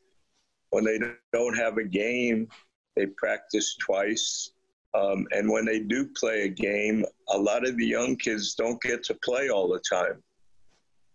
When 0.70 0.84
they 0.84 0.98
don't 1.32 1.56
have 1.56 1.78
a 1.78 1.84
game, 1.84 2.48
they 2.96 3.06
practice 3.06 3.76
twice. 3.76 4.52
Um, 4.94 5.26
and 5.32 5.50
when 5.50 5.64
they 5.64 5.80
do 5.80 6.08
play 6.16 6.42
a 6.42 6.48
game, 6.48 7.04
a 7.28 7.38
lot 7.38 7.66
of 7.66 7.76
the 7.76 7.86
young 7.86 8.16
kids 8.16 8.54
don't 8.54 8.80
get 8.82 9.02
to 9.04 9.14
play 9.22 9.48
all 9.48 9.68
the 9.68 9.82
time. 9.88 10.22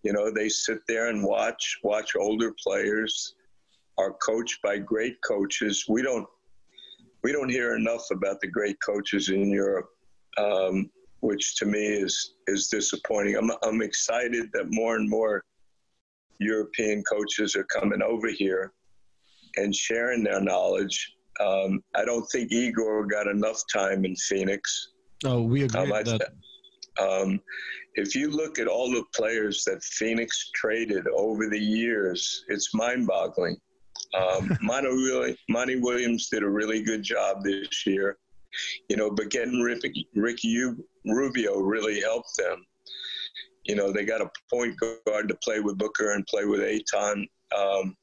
You 0.04 0.14
know, 0.14 0.32
they 0.32 0.50
sit 0.50 0.80
there 0.88 1.10
and 1.10 1.24
watch, 1.24 1.80
watch 1.84 2.16
older 2.16 2.54
players, 2.62 3.36
are 3.98 4.14
coached 4.14 4.62
by 4.62 4.78
great 4.80 5.18
coaches. 5.22 5.86
We 5.88 6.02
don't, 6.02 6.28
we 7.24 7.32
don't 7.32 7.50
hear 7.50 7.76
enough 7.76 8.06
about 8.12 8.42
the 8.42 8.48
great 8.48 8.78
coaches 8.82 9.30
in 9.30 9.50
Europe. 9.50 9.90
Um, 10.38 10.90
which 11.24 11.56
to 11.56 11.66
me 11.66 11.86
is 11.86 12.36
is 12.48 12.68
disappointing. 12.68 13.38
I'm 13.38 13.50
I'm 13.64 13.82
excited 13.82 14.50
that 14.54 14.66
more 14.70 14.98
and 14.98 15.10
more 15.10 15.42
European 16.40 17.02
coaches 17.04 17.56
are 17.56 17.64
coming 17.64 18.02
over 18.02 18.28
here 18.28 18.74
and 19.58 19.76
sharing 19.76 20.24
their 20.24 20.42
knowledge. 20.42 21.16
Um, 21.40 21.84
I 21.96 22.06
don't 22.06 22.26
think 22.32 22.52
Igor 22.52 23.06
got 23.08 23.28
enough 23.28 23.62
time 23.74 24.06
in 24.06 24.16
Phoenix. 24.16 24.94
Oh, 25.26 25.42
we 25.42 25.64
agree 25.64 25.82
um, 25.82 25.90
with 25.90 26.06
that. 26.06 26.34
Um, 27.02 27.40
if 27.96 28.16
you 28.16 28.30
look 28.30 28.60
at 28.60 28.68
all 28.68 28.92
the 28.92 29.04
players 29.16 29.64
that 29.66 29.84
Phoenix 29.84 30.52
traded 30.54 31.08
over 31.08 31.50
the 31.50 31.60
years, 31.60 32.44
it's 32.50 32.74
mind-boggling. 32.74 33.58
Um, 34.16 34.58
Monty, 34.62 35.38
Monty 35.50 35.80
Williams 35.80 36.30
did 36.30 36.44
a 36.44 36.50
really 36.50 36.84
good 36.84 37.04
job 37.04 37.44
this 37.44 37.86
year 37.86 38.18
you 38.90 38.98
know, 38.98 39.10
but 39.10 39.30
getting 39.30 39.62
Ricky, 39.62 40.08
Ricky 40.16 40.64
Rubio 41.06 41.60
really 41.60 42.02
helped 42.02 42.36
them. 42.38 42.66
You 43.66 43.76
know, 43.76 43.92
they 43.92 44.06
got 44.06 44.22
a 44.22 44.30
point 44.52 44.76
guard 44.80 45.30
to 45.30 45.36
play 45.44 45.60
with 45.60 45.78
Booker 45.78 46.12
and 46.12 46.26
play 46.28 46.46
with 46.46 46.62
Ayton. 46.62 47.28
Um, 47.58 47.96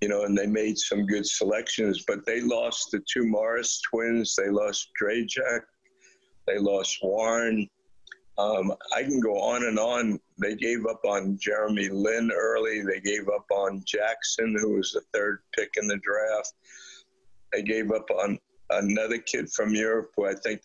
you 0.00 0.08
know, 0.08 0.24
and 0.24 0.36
they 0.36 0.46
made 0.46 0.78
some 0.78 1.06
good 1.06 1.26
selections, 1.26 2.04
but 2.06 2.24
they 2.26 2.40
lost 2.40 2.90
the 2.90 3.02
two 3.10 3.26
Morris 3.26 3.80
twins. 3.80 4.36
They 4.36 4.50
lost 4.50 4.90
Dragic. 5.00 5.62
They 6.46 6.58
lost 6.58 6.98
Warren. 7.02 7.68
Um, 8.38 8.74
I 8.94 9.02
can 9.02 9.20
go 9.20 9.40
on 9.40 9.64
and 9.64 9.78
on. 9.78 10.20
They 10.38 10.54
gave 10.54 10.84
up 10.86 11.00
on 11.06 11.38
Jeremy 11.40 11.88
Lin 11.88 12.30
early. 12.34 12.82
They 12.82 13.00
gave 13.00 13.28
up 13.28 13.46
on 13.50 13.82
Jackson, 13.86 14.54
who 14.60 14.76
was 14.76 14.92
the 14.92 15.00
third 15.14 15.40
pick 15.54 15.70
in 15.78 15.88
the 15.88 15.96
draft. 15.98 16.52
They 17.52 17.62
gave 17.62 17.90
up 17.90 18.10
on 18.10 18.38
another 18.70 19.18
kid 19.18 19.50
from 19.50 19.74
Europe 19.74 20.10
who 20.16 20.26
I 20.26 20.34
think 20.34 20.60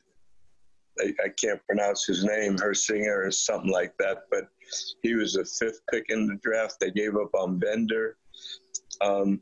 I, 0.99 1.13
I 1.23 1.29
can't 1.41 1.65
pronounce 1.67 2.05
his 2.05 2.25
name, 2.25 2.57
her 2.57 2.73
singer 2.73 3.23
or 3.23 3.31
something 3.31 3.71
like 3.71 3.95
that, 3.99 4.23
but 4.29 4.49
he 5.01 5.15
was 5.15 5.33
the 5.33 5.45
fifth 5.45 5.81
pick 5.89 6.05
in 6.09 6.27
the 6.27 6.39
draft. 6.43 6.75
They 6.79 6.91
gave 6.91 7.15
up 7.15 7.33
on 7.33 7.59
Bender. 7.59 8.17
Um, 8.99 9.41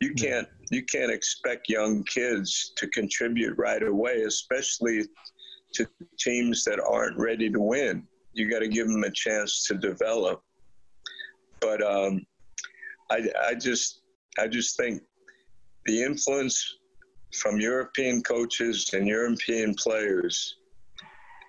you 0.00 0.14
can't 0.14 0.48
you 0.70 0.82
can't 0.84 1.10
expect 1.10 1.68
young 1.68 2.04
kids 2.04 2.72
to 2.76 2.88
contribute 2.88 3.56
right 3.56 3.82
away, 3.82 4.22
especially 4.22 5.04
to 5.74 5.86
teams 6.18 6.64
that 6.64 6.80
aren't 6.80 7.18
ready 7.18 7.50
to 7.50 7.60
win. 7.60 8.06
You 8.32 8.50
got 8.50 8.60
to 8.60 8.68
give 8.68 8.88
them 8.88 9.04
a 9.04 9.10
chance 9.10 9.64
to 9.68 9.74
develop. 9.74 10.42
But 11.60 11.82
um, 11.82 12.26
I, 13.10 13.28
I 13.48 13.54
just 13.54 14.02
I 14.38 14.48
just 14.48 14.76
think 14.76 15.02
the 15.86 16.02
influence 16.02 16.78
from 17.40 17.60
European 17.60 18.22
coaches 18.22 18.90
and 18.92 19.06
European 19.06 19.74
players 19.74 20.56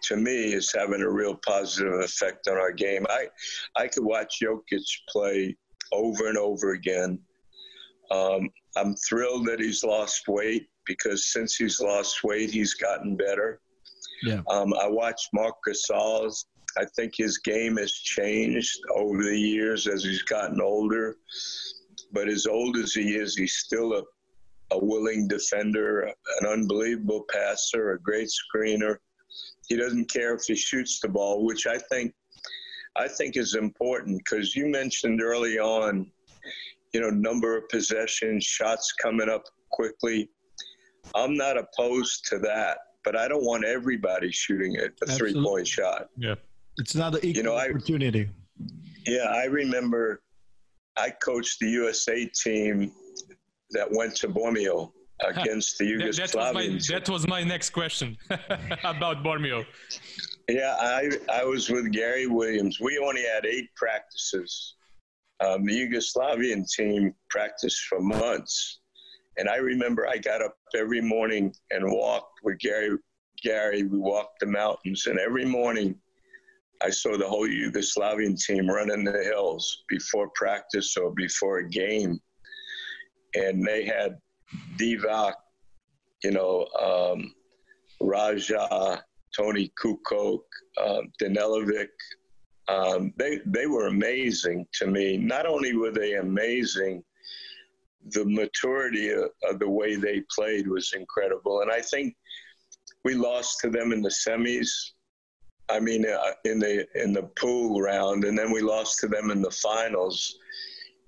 to 0.03 0.15
me 0.15 0.53
is 0.53 0.73
having 0.73 1.01
a 1.01 1.09
real 1.09 1.35
positive 1.45 1.99
effect 2.01 2.47
on 2.47 2.57
our 2.57 2.71
game. 2.71 3.05
I 3.09 3.27
I 3.75 3.87
could 3.87 4.03
watch 4.03 4.39
Jokic 4.41 4.85
play 5.09 5.55
over 5.91 6.27
and 6.27 6.37
over 6.37 6.71
again. 6.71 7.19
Um, 8.11 8.49
I'm 8.75 8.95
thrilled 8.95 9.47
that 9.47 9.59
he's 9.59 9.83
lost 9.83 10.27
weight 10.27 10.67
because 10.85 11.31
since 11.31 11.55
he's 11.55 11.79
lost 11.79 12.23
weight, 12.23 12.51
he's 12.51 12.73
gotten 12.73 13.15
better. 13.15 13.59
Yeah. 14.23 14.41
Um, 14.49 14.73
I 14.73 14.87
watched 14.87 15.29
Mark 15.33 15.55
Gasol. 15.67 16.33
I 16.77 16.85
think 16.95 17.13
his 17.17 17.39
game 17.39 17.77
has 17.77 17.91
changed 17.91 18.79
over 18.95 19.23
the 19.23 19.37
years 19.37 19.87
as 19.87 20.03
he's 20.03 20.23
gotten 20.23 20.61
older. 20.61 21.17
But 22.13 22.29
as 22.29 22.45
old 22.45 22.77
as 22.77 22.93
he 22.93 23.15
is, 23.15 23.35
he's 23.35 23.55
still 23.55 23.93
a 23.93 24.03
a 24.71 24.77
willing 24.77 25.27
defender, 25.27 26.01
an 26.01 26.47
unbelievable 26.47 27.25
passer, 27.29 27.91
a 27.91 28.01
great 28.01 28.29
screener. 28.29 28.97
He 29.67 29.77
doesn't 29.77 30.11
care 30.11 30.33
if 30.35 30.43
he 30.47 30.55
shoots 30.55 30.99
the 30.99 31.09
ball, 31.09 31.45
which 31.45 31.67
I 31.67 31.77
think 31.77 32.13
I 32.95 33.07
think 33.07 33.37
is 33.37 33.55
important 33.55 34.17
because 34.17 34.55
you 34.55 34.65
mentioned 34.67 35.21
early 35.21 35.59
on, 35.59 36.11
you 36.93 37.01
know, 37.01 37.09
number 37.09 37.57
of 37.57 37.69
possessions, 37.69 38.43
shots 38.43 38.93
coming 38.93 39.29
up 39.29 39.43
quickly. 39.71 40.29
I'm 41.15 41.35
not 41.35 41.57
opposed 41.57 42.25
to 42.29 42.39
that, 42.39 42.77
but 43.03 43.15
I 43.15 43.27
don't 43.27 43.43
want 43.43 43.65
everybody 43.65 44.31
shooting 44.31 44.75
it 44.75 44.93
a 45.01 45.07
three 45.07 45.33
point 45.33 45.67
shot. 45.67 46.09
Yeah. 46.17 46.35
It's 46.77 46.95
not 46.95 47.15
an 47.15 47.25
equal 47.25 47.37
you 47.37 47.43
know, 47.43 47.57
opportunity. 47.57 48.29
I, 48.29 48.63
yeah, 49.05 49.23
I 49.23 49.45
remember 49.45 50.21
I 50.97 51.09
coached 51.09 51.59
the 51.59 51.69
USA 51.69 52.25
team 52.25 52.91
that 53.71 53.87
went 53.91 54.15
to 54.17 54.27
Bormio 54.27 54.91
against 55.25 55.77
the 55.77 55.85
Yugoslavians. 55.85 56.33
that, 56.33 56.35
was 56.35 56.53
my, 56.53 56.95
that 56.95 57.09
was 57.09 57.27
my 57.27 57.43
next 57.43 57.71
question 57.71 58.17
about 58.83 59.23
Bormio. 59.23 59.65
Yeah, 60.49 60.75
I, 60.79 61.09
I 61.31 61.43
was 61.43 61.69
with 61.69 61.91
Gary 61.91 62.27
Williams. 62.27 62.79
We 62.79 62.97
only 62.99 63.23
had 63.23 63.45
eight 63.45 63.73
practices. 63.75 64.75
Um, 65.39 65.65
the 65.65 65.73
Yugoslavian 65.73 66.69
team 66.69 67.13
practiced 67.29 67.81
for 67.87 67.99
months. 67.99 68.79
And 69.37 69.47
I 69.47 69.57
remember 69.57 70.07
I 70.07 70.17
got 70.17 70.41
up 70.41 70.55
every 70.75 71.01
morning 71.01 71.53
and 71.69 71.91
walked 71.91 72.39
with 72.43 72.59
Gary. 72.59 72.97
Gary, 73.43 73.83
we 73.83 73.99
walked 73.99 74.39
the 74.39 74.47
mountains, 74.47 75.05
and 75.05 75.19
every 75.19 75.45
morning 75.45 75.93
I 76.81 76.89
saw 76.89 77.17
the 77.17 77.27
whole 77.27 77.47
Yugoslavian 77.47 78.43
team 78.43 78.67
running 78.67 79.03
the 79.03 79.23
hills 79.23 79.83
before 79.89 80.31
practice 80.33 80.97
or 80.97 81.13
before 81.13 81.59
a 81.59 81.69
game 81.69 82.19
and 83.35 83.65
they 83.65 83.85
had 83.85 84.17
Divac, 84.79 85.33
you 86.23 86.31
know, 86.31 86.65
um, 86.81 87.33
Raja, 88.01 89.03
Toni 89.35 89.71
Kukoc, 89.81 90.39
um, 90.83 91.11
Danilovic. 91.21 91.87
Um, 92.67 93.13
they 93.17 93.39
they 93.45 93.65
were 93.65 93.87
amazing 93.87 94.65
to 94.73 94.87
me. 94.87 95.17
Not 95.17 95.45
only 95.45 95.75
were 95.75 95.91
they 95.91 96.15
amazing, 96.15 97.03
the 98.11 98.25
maturity 98.25 99.09
of, 99.09 99.29
of 99.49 99.59
the 99.59 99.69
way 99.69 99.95
they 99.95 100.23
played 100.33 100.67
was 100.67 100.93
incredible. 100.95 101.61
And 101.61 101.71
I 101.71 101.81
think 101.81 102.15
we 103.03 103.15
lost 103.15 103.59
to 103.61 103.69
them 103.69 103.91
in 103.91 104.01
the 104.01 104.09
semis. 104.09 104.69
I 105.69 105.79
mean, 105.79 106.05
uh, 106.05 106.31
in 106.45 106.59
the 106.59 106.87
in 107.01 107.13
the 107.13 107.23
pool 107.39 107.81
round, 107.81 108.23
and 108.23 108.37
then 108.37 108.51
we 108.51 108.61
lost 108.61 108.99
to 108.99 109.07
them 109.07 109.31
in 109.31 109.41
the 109.41 109.51
finals. 109.51 110.37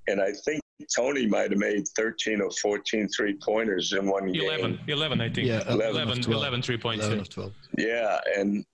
And 0.08 0.22
I 0.22 0.32
think 0.46 0.62
Toni 0.94 1.28
might 1.28 1.52
have 1.52 1.60
made 1.60 1.88
13 1.96 2.42
or 2.42 2.52
14 2.52 3.08
three 3.10 3.38
pointers 3.42 3.94
in 3.94 4.10
one 4.10 4.28
11, 4.28 4.72
game. 4.72 4.80
11, 4.88 5.22
I 5.22 5.30
think. 5.30 5.48
Yeah, 5.48 5.64
11, 5.70 5.80
11 5.80 6.00
11, 6.00 6.24
12. 6.24 6.66
three 6.66 6.78
points. 6.78 7.06
11 7.06 7.18
yeah. 7.18 7.22
of 7.22 7.30
12. 7.30 7.54
Yeah, 7.78 8.20
and 8.38 8.66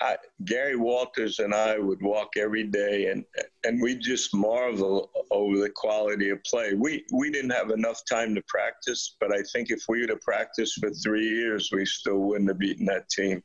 I, 0.00 0.16
Gary 0.44 0.76
Walters 0.76 1.38
and 1.38 1.54
I 1.54 1.78
would 1.78 2.00
walk 2.02 2.36
every 2.36 2.64
day, 2.64 3.06
and 3.10 3.24
and 3.64 3.80
we 3.80 3.96
just 3.96 4.34
marvel 4.34 5.10
over 5.30 5.58
the 5.58 5.70
quality 5.70 6.30
of 6.30 6.42
play. 6.44 6.74
We 6.74 7.04
we 7.12 7.30
didn't 7.30 7.50
have 7.50 7.70
enough 7.70 8.02
time 8.08 8.34
to 8.34 8.42
practice, 8.48 9.16
but 9.20 9.32
I 9.32 9.42
think 9.52 9.70
if 9.70 9.82
we 9.88 10.00
would 10.00 10.10
have 10.10 10.20
practiced 10.20 10.78
for 10.80 10.90
three 10.90 11.28
years, 11.28 11.70
we 11.72 11.84
still 11.84 12.18
wouldn't 12.18 12.48
have 12.48 12.58
beaten 12.58 12.86
that 12.86 13.08
team. 13.08 13.42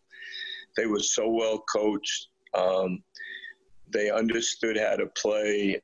They 0.77 0.85
were 0.85 0.99
so 0.99 1.30
well 1.30 1.63
coached. 1.71 2.27
Um, 2.53 3.03
they 3.91 4.09
understood 4.09 4.77
how 4.77 4.95
to 4.95 5.07
play, 5.07 5.81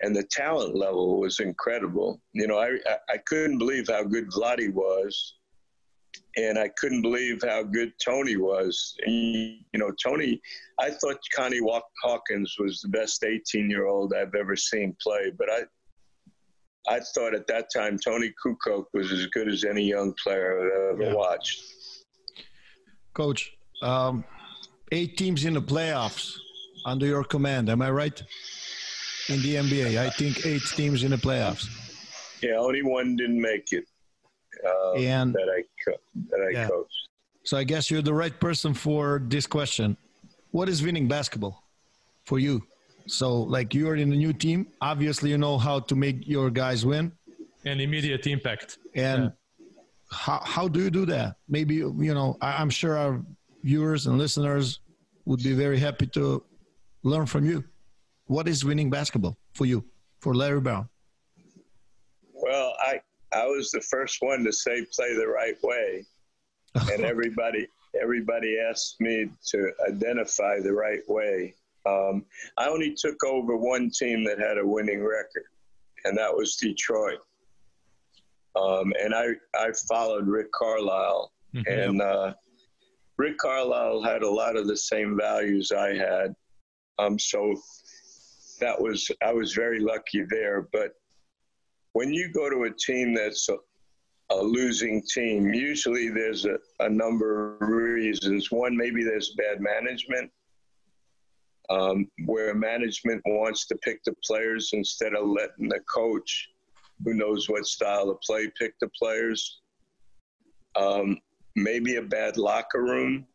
and 0.00 0.14
the 0.14 0.24
talent 0.24 0.76
level 0.76 1.20
was 1.20 1.40
incredible. 1.40 2.20
You 2.32 2.46
know, 2.46 2.58
I 2.58 2.78
I, 3.08 3.18
couldn't 3.18 3.58
believe 3.58 3.88
how 3.88 4.04
good 4.04 4.30
Vladdy 4.30 4.72
was 4.72 5.34
and 6.36 6.58
I 6.58 6.68
couldn't 6.68 7.02
believe 7.02 7.42
how 7.42 7.62
good 7.62 7.92
Toni 8.04 8.36
was. 8.36 8.96
He, 9.04 9.66
you 9.72 9.78
know, 9.80 9.92
Toni, 10.02 10.40
I 10.80 10.90
thought 10.90 11.18
Connie 11.34 11.60
Hawkins 12.02 12.56
was 12.58 12.80
the 12.80 12.88
best 12.88 13.24
18 13.24 13.70
year 13.70 13.86
old 13.86 14.12
I've 14.14 14.34
ever 14.34 14.56
seen 14.56 14.96
play, 15.02 15.30
but 15.38 15.48
I, 15.50 15.60
I 16.88 17.00
thought 17.14 17.34
at 17.34 17.46
that 17.46 17.68
time 17.74 17.98
Toni 17.98 18.32
Kukoc 18.44 18.86
was 18.92 19.12
as 19.12 19.26
good 19.26 19.48
as 19.48 19.64
any 19.64 19.84
young 19.84 20.14
player 20.22 20.60
I've 20.60 20.94
ever 21.00 21.10
Yeah. 21.10 21.14
watched. 21.14 21.62
Coach, 23.14 23.52
um, 23.82 24.24
eight 24.90 25.16
teams 25.16 25.44
in 25.44 25.54
the 25.54 25.62
playoffs 25.62 26.34
under 26.84 27.06
your 27.06 27.24
command. 27.24 27.70
Am 27.70 27.80
I 27.80 27.90
right? 27.90 28.20
In 29.28 29.40
the 29.40 29.54
NBA, 29.54 29.98
I 29.98 30.10
think 30.10 30.44
eight 30.44 30.62
teams 30.76 31.04
in 31.04 31.10
the 31.12 31.16
playoffs. 31.16 31.68
Yeah, 32.42 32.56
only 32.56 32.82
one 32.82 33.16
didn't 33.16 33.40
make 33.40 33.72
it 33.72 33.86
uh, 34.66 34.92
And 34.94 35.32
that 35.34 35.48
I 35.58 35.62
co- 35.84 36.00
that 36.30 36.40
I 36.40 36.50
Yeah. 36.52 36.68
coached. 36.68 37.08
so 37.44 37.56
I 37.56 37.64
guess 37.64 37.90
you're 37.90 38.02
the 38.02 38.14
right 38.14 38.38
person 38.40 38.74
for 38.74 39.22
this 39.28 39.46
question. 39.46 39.96
What 40.50 40.68
is 40.68 40.82
winning 40.82 41.08
basketball 41.08 41.62
for 42.24 42.38
you? 42.38 42.62
So, 43.06 43.42
like, 43.42 43.74
you're 43.74 43.96
in 43.96 44.12
a 44.12 44.16
new 44.16 44.32
team. 44.32 44.66
Obviously, 44.80 45.28
you 45.30 45.36
know 45.38 45.58
how 45.58 45.80
to 45.80 45.94
make 45.94 46.26
your 46.26 46.48
guys 46.50 46.86
win. 46.86 47.12
And 47.66 47.80
immediate 47.80 48.26
impact. 48.26 48.78
And 48.94 49.32
how, 50.10 50.40
how 50.44 50.68
do 50.68 50.80
you 50.80 50.90
do 50.90 51.04
that? 51.06 51.36
Maybe, 51.48 51.74
you 51.76 52.14
know, 52.14 52.36
I, 52.40 52.62
I'm 52.62 52.70
sure 52.70 52.96
our 52.96 53.22
viewers 53.62 54.06
and 54.06 54.16
listeners 54.16 54.80
would 55.26 55.42
be 55.42 55.52
very 55.52 55.78
happy 55.78 56.06
to 56.08 56.42
learn 57.02 57.26
from 57.26 57.44
you. 57.44 57.64
What 58.26 58.48
is 58.48 58.64
winning 58.64 58.88
basketball 58.90 59.36
for 59.52 59.66
you, 59.66 59.84
for 60.20 60.34
Larry 60.34 60.60
Brown? 60.60 60.88
I 63.34 63.46
was 63.46 63.70
the 63.70 63.80
first 63.80 64.18
one 64.20 64.44
to 64.44 64.52
say 64.52 64.84
play 64.94 65.14
the 65.14 65.26
right 65.26 65.56
way, 65.62 66.04
and 66.74 67.04
everybody 67.04 67.66
everybody 68.00 68.58
asked 68.58 69.00
me 69.00 69.28
to 69.46 69.70
identify 69.88 70.58
the 70.60 70.72
right 70.72 71.02
way. 71.08 71.54
Um, 71.86 72.24
I 72.56 72.66
only 72.68 72.94
took 72.94 73.22
over 73.24 73.56
one 73.56 73.90
team 73.90 74.24
that 74.24 74.38
had 74.38 74.58
a 74.58 74.66
winning 74.66 75.02
record, 75.02 75.44
and 76.04 76.16
that 76.18 76.34
was 76.34 76.56
Detroit. 76.56 77.18
Um, 78.56 78.92
and 79.02 79.14
I 79.14 79.28
I 79.54 79.70
followed 79.88 80.26
Rick 80.28 80.52
Carlisle, 80.52 81.32
Mhm. 81.54 81.66
and 81.88 82.02
uh, 82.02 82.34
Rick 83.16 83.38
Carlisle 83.38 84.02
had 84.02 84.22
a 84.22 84.30
lot 84.30 84.56
of 84.56 84.66
the 84.66 84.76
same 84.76 85.16
values 85.16 85.72
I 85.72 85.94
had. 85.94 86.34
Um, 86.98 87.18
so 87.18 87.54
that 88.60 88.80
was 88.80 89.10
I 89.22 89.32
was 89.32 89.52
very 89.54 89.80
lucky 89.80 90.22
there. 90.28 90.68
But 90.72 90.94
when 91.94 92.12
you 92.12 92.28
go 92.28 92.50
to 92.50 92.64
a 92.64 92.70
team 92.70 93.14
that's 93.14 93.48
a, 93.48 93.56
a 94.30 94.36
losing 94.36 95.02
team, 95.02 95.52
usually 95.54 96.08
there's 96.10 96.44
a, 96.44 96.58
a 96.80 96.88
number 96.88 97.56
of 97.56 97.68
reasons. 97.68 98.50
One, 98.50 98.76
maybe 98.76 99.02
there's 99.02 99.34
bad 99.38 99.60
management, 99.60 100.30
um, 101.70 102.08
where 102.26 102.54
management 102.54 103.22
wants 103.26 103.66
to 103.66 103.76
pick 103.76 104.02
the 104.04 104.14
players 104.24 104.70
instead 104.72 105.14
of 105.14 105.26
letting 105.26 105.68
the 105.68 105.80
coach, 105.88 106.50
who 107.04 107.14
knows 107.14 107.48
what 107.48 107.66
style 107.66 108.10
of 108.10 108.20
play, 108.20 108.50
pick 108.58 108.78
the 108.80 108.88
players. 108.88 109.60
Um, 110.76 111.18
maybe 111.54 111.96
a 111.96 112.02
bad 112.02 112.36
locker 112.36 112.82
room, 112.82 113.26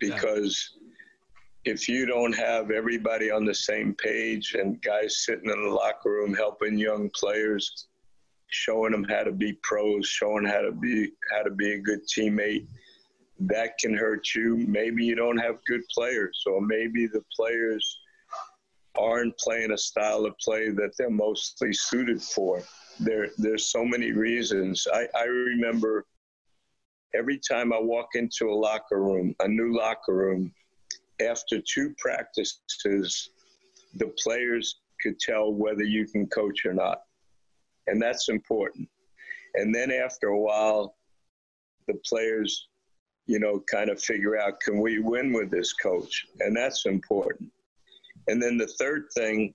because 0.00 0.77
if 1.64 1.88
you 1.88 2.06
don't 2.06 2.32
have 2.32 2.70
everybody 2.70 3.30
on 3.30 3.44
the 3.44 3.54
same 3.54 3.94
page 3.94 4.54
and 4.54 4.80
guys 4.82 5.24
sitting 5.24 5.50
in 5.50 5.62
the 5.62 5.70
locker 5.70 6.10
room 6.10 6.34
helping 6.34 6.78
young 6.78 7.10
players, 7.14 7.88
showing 8.48 8.92
them 8.92 9.04
how 9.04 9.22
to 9.22 9.32
be 9.32 9.58
pros, 9.62 10.06
showing 10.06 10.44
how 10.44 10.60
to 10.60 10.72
be 10.72 11.12
how 11.30 11.42
to 11.42 11.50
be 11.50 11.74
a 11.74 11.78
good 11.78 12.00
teammate, 12.06 12.66
that 13.40 13.76
can 13.78 13.94
hurt 13.94 14.34
you. 14.34 14.56
Maybe 14.56 15.04
you 15.04 15.14
don't 15.14 15.38
have 15.38 15.56
good 15.66 15.82
players, 15.94 16.42
or 16.46 16.60
maybe 16.60 17.06
the 17.06 17.24
players 17.34 18.00
aren't 18.96 19.36
playing 19.38 19.72
a 19.72 19.78
style 19.78 20.24
of 20.24 20.36
play 20.38 20.70
that 20.70 20.92
they're 20.98 21.10
mostly 21.10 21.72
suited 21.72 22.22
for. 22.22 22.62
There, 22.98 23.28
there's 23.38 23.70
so 23.70 23.84
many 23.84 24.12
reasons. 24.12 24.86
I, 24.92 25.06
I 25.14 25.24
remember 25.24 26.04
every 27.14 27.38
time 27.38 27.72
I 27.72 27.78
walk 27.78 28.08
into 28.14 28.50
a 28.50 28.54
locker 28.54 29.00
room, 29.00 29.34
a 29.40 29.46
new 29.46 29.76
locker 29.76 30.14
room, 30.14 30.52
after 31.20 31.60
two 31.60 31.94
practices, 31.98 33.30
the 33.94 34.12
players 34.22 34.80
could 35.02 35.18
tell 35.18 35.52
whether 35.52 35.84
you 35.84 36.06
can 36.06 36.26
coach 36.28 36.64
or 36.64 36.74
not. 36.74 37.02
And 37.86 38.00
that's 38.00 38.28
important. 38.28 38.88
And 39.54 39.74
then 39.74 39.90
after 39.90 40.28
a 40.28 40.38
while, 40.38 40.96
the 41.86 41.94
players, 42.06 42.68
you 43.26 43.38
know, 43.38 43.62
kind 43.70 43.90
of 43.90 44.00
figure 44.00 44.38
out 44.38 44.60
can 44.60 44.80
we 44.80 44.98
win 44.98 45.32
with 45.32 45.50
this 45.50 45.72
coach? 45.72 46.26
And 46.40 46.56
that's 46.56 46.86
important. 46.86 47.50
And 48.28 48.42
then 48.42 48.58
the 48.58 48.66
third 48.78 49.06
thing, 49.16 49.54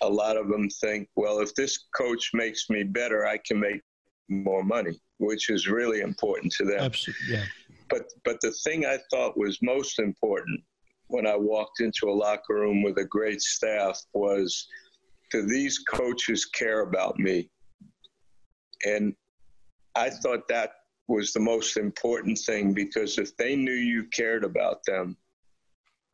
a 0.00 0.08
lot 0.08 0.36
of 0.36 0.48
them 0.48 0.68
think, 0.68 1.08
well, 1.16 1.40
if 1.40 1.54
this 1.54 1.86
coach 1.96 2.30
makes 2.32 2.70
me 2.70 2.84
better, 2.84 3.26
I 3.26 3.38
can 3.38 3.58
make 3.58 3.82
more 4.28 4.62
money, 4.62 5.00
which 5.18 5.50
is 5.50 5.66
really 5.66 6.00
important 6.00 6.52
to 6.54 6.64
them. 6.64 6.78
Absolutely. 6.78 7.26
Yeah. 7.28 7.44
But 7.90 8.04
but 8.24 8.40
the 8.40 8.52
thing 8.64 8.86
I 8.86 8.98
thought 9.10 9.36
was 9.36 9.58
most 9.60 9.98
important 9.98 10.62
when 11.12 11.26
I 11.26 11.36
walked 11.36 11.80
into 11.80 12.08
a 12.08 12.10
locker 12.10 12.54
room 12.54 12.82
with 12.82 12.96
a 12.96 13.04
great 13.04 13.42
staff 13.42 14.00
was 14.14 14.66
do 15.30 15.42
these 15.42 15.78
coaches 15.78 16.46
care 16.46 16.80
about 16.80 17.18
me? 17.18 17.50
And 18.86 19.14
I 19.94 20.08
thought 20.08 20.48
that 20.48 20.72
was 21.08 21.32
the 21.32 21.40
most 21.40 21.76
important 21.76 22.38
thing 22.38 22.72
because 22.72 23.18
if 23.18 23.36
they 23.36 23.54
knew 23.54 23.72
you 23.72 24.04
cared 24.04 24.42
about 24.42 24.84
them 24.86 25.16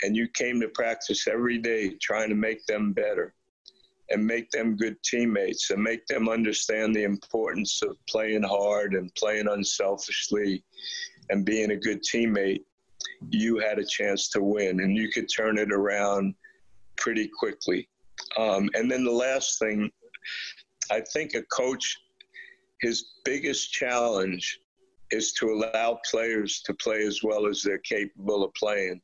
and 0.02 0.16
you 0.16 0.26
came 0.28 0.60
to 0.60 0.68
practice 0.68 1.28
every 1.28 1.58
day 1.58 1.90
trying 2.02 2.28
to 2.28 2.34
make 2.34 2.66
them 2.66 2.92
better 2.92 3.34
and 4.10 4.26
make 4.26 4.50
them 4.50 4.76
good 4.76 5.00
teammates 5.04 5.70
and 5.70 5.82
make 5.82 6.06
them 6.06 6.28
understand 6.28 6.94
the 6.94 7.04
importance 7.04 7.82
of 7.82 7.96
playing 8.08 8.42
hard 8.42 8.94
and 8.94 9.14
playing 9.14 9.46
unselfishly 9.48 10.64
and 11.30 11.44
being 11.44 11.70
a 11.72 11.76
good 11.76 12.02
teammate, 12.02 12.64
you 13.30 13.58
had 13.58 13.78
a 13.78 13.84
chance 13.84 14.28
to 14.30 14.42
win 14.42 14.80
and 14.80 14.96
you 14.96 15.10
could 15.10 15.28
turn 15.34 15.58
it 15.58 15.72
around 15.72 16.34
pretty 16.96 17.30
quickly. 17.38 17.88
Um, 18.36 18.68
and 18.74 18.90
then 18.90 19.04
the 19.04 19.10
last 19.10 19.58
thing, 19.58 19.90
I 20.90 21.00
think 21.00 21.34
a 21.34 21.42
coach, 21.44 21.96
his 22.80 23.06
biggest 23.24 23.72
challenge 23.72 24.60
is 25.10 25.32
to 25.32 25.50
allow 25.50 26.00
players 26.10 26.60
to 26.66 26.74
play 26.74 27.04
as 27.06 27.22
well 27.22 27.46
as 27.46 27.62
they're 27.62 27.78
capable 27.78 28.44
of 28.44 28.52
playing. 28.54 29.00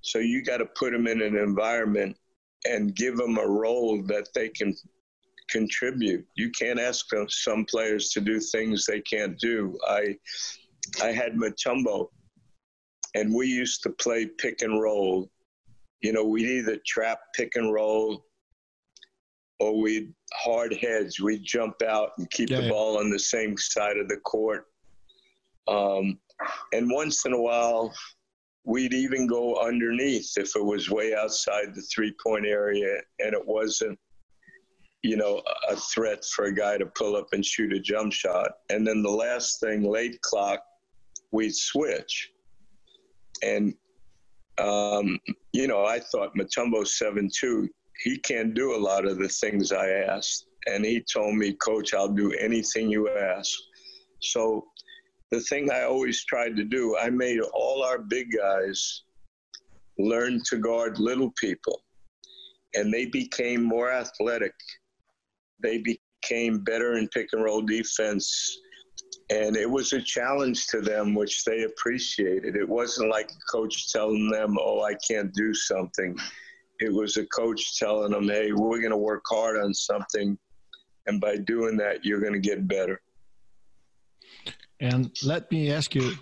So 0.00 0.18
you 0.18 0.42
got 0.42 0.58
to 0.58 0.66
put 0.66 0.92
them 0.92 1.06
in 1.06 1.20
an 1.20 1.36
environment 1.36 2.16
and 2.66 2.94
give 2.94 3.16
them 3.16 3.38
a 3.38 3.46
role 3.46 4.02
that 4.04 4.28
they 4.34 4.48
can 4.48 4.74
contribute. 5.50 6.26
You 6.36 6.50
can't 6.50 6.80
ask 6.80 7.06
some 7.28 7.64
players 7.64 8.10
to 8.10 8.20
do 8.20 8.40
things 8.40 8.84
they 8.84 9.00
can't 9.00 9.38
do. 9.38 9.76
I 9.88 10.16
I 11.02 11.12
had 11.12 11.34
Mutombo, 11.34 12.08
and 13.18 13.34
we 13.34 13.46
used 13.46 13.82
to 13.82 13.90
play 13.90 14.26
pick 14.26 14.62
and 14.62 14.80
roll. 14.80 15.30
You 16.00 16.12
know, 16.12 16.24
we'd 16.24 16.48
either 16.48 16.78
trap 16.86 17.18
pick 17.34 17.56
and 17.56 17.72
roll, 17.72 18.24
or 19.58 19.80
we'd 19.80 20.14
hard 20.32 20.72
heads. 20.74 21.20
We'd 21.20 21.42
jump 21.42 21.82
out 21.82 22.10
and 22.18 22.30
keep 22.30 22.50
Yeah, 22.50 22.58
the 22.58 22.62
yeah. 22.64 22.70
ball 22.70 22.98
on 22.98 23.10
the 23.10 23.18
same 23.18 23.56
side 23.56 23.96
of 23.96 24.08
the 24.08 24.18
court. 24.18 24.66
Um, 25.66 26.18
and 26.72 26.88
once 26.90 27.26
in 27.26 27.32
a 27.32 27.40
while, 27.40 27.92
we'd 28.64 28.94
even 28.94 29.26
go 29.26 29.56
underneath 29.60 30.32
if 30.36 30.54
it 30.54 30.64
was 30.64 30.90
way 30.90 31.14
outside 31.14 31.74
the 31.74 31.82
three 31.82 32.14
point 32.24 32.46
area 32.46 33.00
and 33.18 33.34
it 33.34 33.44
wasn't, 33.44 33.98
you 35.02 35.16
know, 35.16 35.42
a 35.68 35.74
threat 35.74 36.24
for 36.24 36.44
a 36.44 36.54
guy 36.54 36.78
to 36.78 36.86
pull 36.86 37.16
up 37.16 37.28
and 37.32 37.44
shoot 37.44 37.72
a 37.72 37.80
jump 37.80 38.12
shot. 38.12 38.52
And 38.70 38.86
then 38.86 39.02
the 39.02 39.10
last 39.10 39.58
thing, 39.58 39.82
late 39.82 40.20
clock, 40.22 40.60
we'd 41.32 41.56
switch. 41.56 42.30
And, 43.42 43.74
um, 44.58 45.18
you 45.52 45.68
know, 45.68 45.84
I 45.84 46.00
thought 46.00 46.36
Mutombo 46.36 46.86
7 46.86 47.30
2. 47.32 47.68
He 48.04 48.18
can't 48.18 48.54
do 48.54 48.74
a 48.74 48.78
lot 48.78 49.06
of 49.06 49.18
the 49.18 49.28
things 49.28 49.72
I 49.72 49.88
asked. 49.88 50.46
and 50.66 50.84
he 50.84 51.00
told 51.00 51.34
me, 51.34 51.54
Coach, 51.54 51.94
I'll 51.94 52.12
do 52.12 52.32
anything 52.32 52.90
you 52.90 53.08
ask. 53.08 53.50
So 54.20 54.66
the 55.30 55.40
thing 55.40 55.70
I 55.70 55.82
always 55.82 56.24
tried 56.24 56.56
to 56.56 56.64
do, 56.64 56.96
I 56.96 57.10
made 57.10 57.40
all 57.52 57.82
our 57.82 57.98
big 57.98 58.28
guys 58.36 59.02
learn 59.98 60.40
to 60.46 60.56
guard 60.58 60.98
little 60.98 61.32
people, 61.40 61.82
and 62.74 62.92
they 62.92 63.06
became 63.06 63.62
more 63.62 63.90
athletic. 63.90 64.54
They 65.60 65.78
became 65.78 66.60
better 66.60 66.94
in 66.94 67.08
pick 67.08 67.28
and 67.32 67.42
roll 67.42 67.62
defense. 67.62 68.58
And 69.30 69.56
it 69.56 69.68
was 69.68 69.92
a 69.92 70.00
challenge 70.00 70.68
to 70.68 70.80
them, 70.80 71.14
which 71.14 71.44
they 71.44 71.64
appreciated. 71.64 72.56
It 72.56 72.68
wasn't 72.68 73.10
like 73.10 73.30
a 73.30 73.52
coach 73.52 73.92
telling 73.92 74.30
them, 74.30 74.56
oh, 74.58 74.82
I 74.82 74.94
can't 75.06 75.32
do 75.34 75.52
something. 75.52 76.16
It 76.80 76.92
was 76.92 77.16
a 77.18 77.26
coach 77.26 77.78
telling 77.78 78.12
them, 78.12 78.28
hey, 78.28 78.52
we're 78.52 78.80
going 78.80 78.90
to 78.90 78.96
work 78.96 79.24
hard 79.28 79.58
on 79.58 79.74
something. 79.74 80.38
And 81.06 81.20
by 81.20 81.36
doing 81.36 81.76
that, 81.76 82.04
you're 82.04 82.20
going 82.20 82.32
to 82.32 82.38
get 82.38 82.66
better. 82.66 83.00
And 84.80 85.10
let 85.24 85.50
me 85.50 85.72
ask 85.72 85.94
you, 85.94 86.12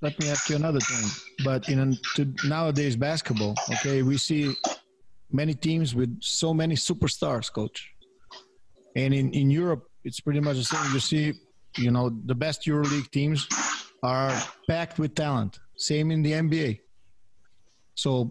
let 0.00 0.18
me 0.20 0.28
ask 0.28 0.48
you 0.50 0.56
another 0.56 0.80
thing. 0.80 1.10
But 1.44 1.68
in 1.68 1.96
to 2.16 2.32
nowadays 2.44 2.94
basketball, 2.94 3.54
okay, 3.70 4.02
we 4.02 4.18
see 4.18 4.54
many 5.32 5.54
teams 5.54 5.94
with 5.94 6.16
so 6.22 6.52
many 6.52 6.74
superstars, 6.74 7.50
coach. 7.52 7.90
And 8.94 9.14
in, 9.14 9.32
in 9.32 9.50
Europe, 9.50 9.88
it's 10.04 10.20
pretty 10.20 10.40
much 10.40 10.56
the 10.56 10.64
same. 10.64 10.92
You 10.92 11.00
see, 11.00 11.32
you 11.76 11.90
know, 11.90 12.10
the 12.26 12.34
best 12.34 12.62
EuroLeague 12.62 13.10
teams 13.10 13.48
are 14.02 14.32
packed 14.68 14.98
with 14.98 15.14
talent. 15.14 15.60
Same 15.76 16.10
in 16.10 16.22
the 16.22 16.32
NBA. 16.32 16.80
So 17.94 18.30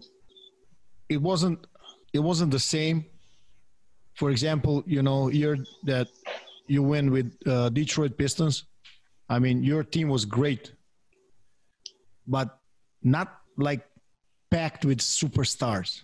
it 1.08 1.20
wasn't 1.20 1.66
it 2.12 2.18
wasn't 2.18 2.50
the 2.50 2.58
same. 2.58 3.06
For 4.14 4.30
example, 4.30 4.82
you 4.86 5.02
know, 5.02 5.28
year 5.28 5.56
that 5.84 6.08
you 6.66 6.82
win 6.82 7.10
with 7.10 7.32
uh, 7.46 7.70
Detroit 7.70 8.18
Pistons, 8.18 8.64
I 9.28 9.38
mean, 9.38 9.62
your 9.62 9.82
team 9.82 10.08
was 10.08 10.24
great, 10.24 10.72
but 12.26 12.58
not 13.02 13.40
like 13.56 13.86
packed 14.50 14.84
with 14.84 14.98
superstars. 14.98 16.02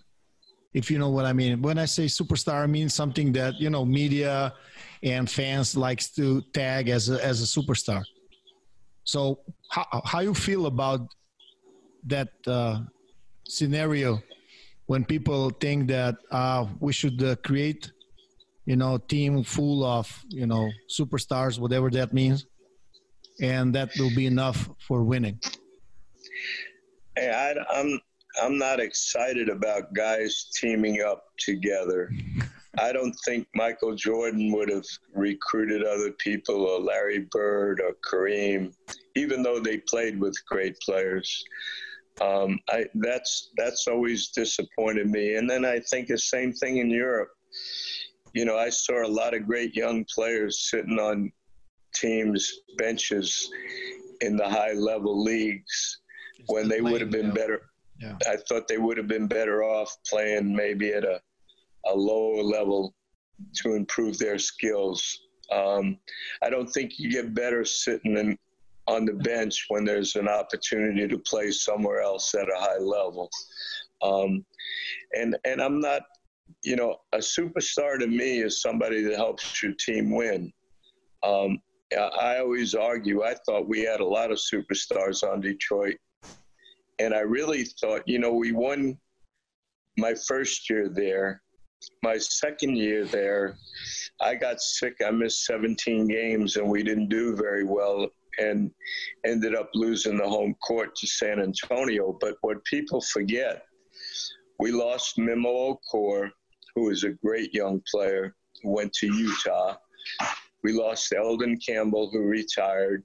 If 0.78 0.92
you 0.92 0.98
know 1.02 1.10
what 1.10 1.24
I 1.24 1.32
mean. 1.32 1.60
When 1.60 1.76
I 1.76 1.86
say 1.86 2.04
superstar, 2.06 2.62
I 2.62 2.66
mean 2.66 2.88
something 2.88 3.32
that 3.32 3.54
you 3.58 3.68
know 3.68 3.84
media 3.84 4.54
and 5.02 5.28
fans 5.28 5.76
likes 5.76 6.08
to 6.18 6.40
tag 6.52 6.88
as 6.88 7.10
a, 7.10 7.16
as 7.30 7.42
a 7.42 7.48
superstar. 7.56 8.02
So 9.02 9.40
how 9.74 9.86
how 10.10 10.20
you 10.20 10.34
feel 10.34 10.66
about 10.66 11.00
that 12.06 12.30
uh, 12.46 12.82
scenario 13.48 14.22
when 14.86 15.04
people 15.04 15.50
think 15.50 15.88
that 15.88 16.14
uh, 16.30 16.66
we 16.78 16.92
should 16.92 17.20
uh, 17.24 17.34
create, 17.48 17.90
you 18.64 18.76
know, 18.76 18.98
team 18.98 19.42
full 19.42 19.84
of 19.84 20.06
you 20.28 20.46
know 20.46 20.70
superstars, 20.98 21.58
whatever 21.58 21.90
that 21.90 22.12
means, 22.12 22.46
and 23.40 23.74
that 23.74 23.90
will 23.98 24.14
be 24.14 24.26
enough 24.26 24.70
for 24.86 25.02
winning? 25.02 25.40
Hey, 27.16 27.30
I, 27.34 27.48
I'm 27.76 28.00
I'm 28.40 28.58
not 28.58 28.80
excited 28.80 29.48
about 29.48 29.94
guys 29.94 30.50
teaming 30.60 31.02
up 31.02 31.24
together. 31.38 32.10
I 32.80 32.92
don't 32.92 33.14
think 33.24 33.48
Michael 33.54 33.94
Jordan 33.94 34.52
would 34.52 34.70
have 34.70 34.84
recruited 35.12 35.84
other 35.84 36.12
people 36.12 36.62
or 36.62 36.80
Larry 36.80 37.26
Bird 37.30 37.80
or 37.80 37.96
Kareem, 38.08 38.72
even 39.16 39.42
though 39.42 39.58
they 39.58 39.78
played 39.78 40.20
with 40.20 40.34
great 40.46 40.78
players. 40.80 41.44
Um, 42.20 42.58
I, 42.68 42.86
that's 42.94 43.50
that's 43.56 43.86
always 43.88 44.28
disappointed 44.28 45.08
me. 45.08 45.36
And 45.36 45.48
then 45.48 45.64
I 45.64 45.80
think 45.80 46.08
the 46.08 46.18
same 46.18 46.52
thing 46.52 46.78
in 46.78 46.90
Europe. 46.90 47.30
You 48.32 48.44
know, 48.44 48.58
I 48.58 48.70
saw 48.70 49.04
a 49.04 49.08
lot 49.08 49.34
of 49.34 49.46
great 49.46 49.74
young 49.74 50.04
players 50.14 50.68
sitting 50.70 50.98
on 50.98 51.32
teams' 51.94 52.52
benches 52.76 53.50
in 54.20 54.36
the 54.36 54.48
high 54.48 54.72
level 54.72 55.22
leagues 55.22 56.00
when 56.46 56.68
they 56.68 56.80
would 56.80 57.00
have 57.00 57.10
been 57.10 57.32
better. 57.32 57.62
Yeah. 57.98 58.16
I 58.28 58.36
thought 58.36 58.68
they 58.68 58.78
would 58.78 58.96
have 58.96 59.08
been 59.08 59.26
better 59.26 59.64
off 59.64 59.96
playing 60.08 60.54
maybe 60.54 60.92
at 60.92 61.04
a, 61.04 61.20
a 61.86 61.94
lower 61.94 62.42
level 62.42 62.94
to 63.56 63.74
improve 63.74 64.18
their 64.18 64.38
skills. 64.38 65.20
Um, 65.52 65.98
I 66.42 66.50
don't 66.50 66.68
think 66.68 66.98
you 66.98 67.10
get 67.10 67.34
better 67.34 67.64
sitting 67.64 68.16
in, 68.16 68.38
on 68.86 69.04
the 69.04 69.14
bench 69.14 69.66
when 69.68 69.84
there's 69.84 70.16
an 70.16 70.28
opportunity 70.28 71.06
to 71.08 71.18
play 71.18 71.50
somewhere 71.50 72.00
else 72.00 72.34
at 72.34 72.48
a 72.48 72.58
high 72.58 72.78
level. 72.78 73.30
Um, 74.02 74.44
and 75.12 75.36
and 75.44 75.60
I'm 75.60 75.80
not, 75.80 76.02
you 76.62 76.76
know, 76.76 76.96
a 77.12 77.18
superstar 77.18 77.98
to 77.98 78.06
me 78.06 78.40
is 78.40 78.62
somebody 78.62 79.02
that 79.02 79.16
helps 79.16 79.62
your 79.62 79.72
team 79.72 80.14
win. 80.14 80.52
Um, 81.22 81.60
I 81.96 82.38
always 82.38 82.74
argue, 82.74 83.22
I 83.22 83.34
thought 83.46 83.68
we 83.68 83.80
had 83.80 84.00
a 84.00 84.06
lot 84.06 84.30
of 84.30 84.38
superstars 84.38 85.22
on 85.22 85.40
Detroit. 85.40 85.96
And 86.98 87.14
I 87.14 87.20
really 87.20 87.64
thought, 87.64 88.02
you 88.06 88.18
know, 88.18 88.32
we 88.32 88.52
won 88.52 88.98
my 89.96 90.14
first 90.26 90.68
year 90.68 90.88
there. 90.88 91.42
My 92.02 92.18
second 92.18 92.76
year 92.76 93.04
there, 93.04 93.56
I 94.20 94.34
got 94.34 94.60
sick. 94.60 94.96
I 95.06 95.10
missed 95.10 95.44
17 95.44 96.08
games 96.08 96.56
and 96.56 96.68
we 96.68 96.82
didn't 96.82 97.08
do 97.08 97.36
very 97.36 97.64
well 97.64 98.08
and 98.38 98.70
ended 99.24 99.54
up 99.54 99.70
losing 99.74 100.16
the 100.16 100.28
home 100.28 100.54
court 100.66 100.94
to 100.96 101.06
San 101.06 101.40
Antonio. 101.40 102.16
But 102.20 102.36
what 102.40 102.64
people 102.64 103.00
forget, 103.00 103.62
we 104.58 104.72
lost 104.72 105.18
Memo 105.18 105.78
Okur, 105.92 106.30
who 106.74 106.90
is 106.90 107.04
a 107.04 107.10
great 107.10 107.54
young 107.54 107.82
player, 107.90 108.34
went 108.64 108.92
to 108.94 109.06
Utah. 109.06 109.76
We 110.64 110.72
lost 110.72 111.12
Elden 111.16 111.58
Campbell, 111.64 112.10
who 112.10 112.20
retired. 112.20 113.04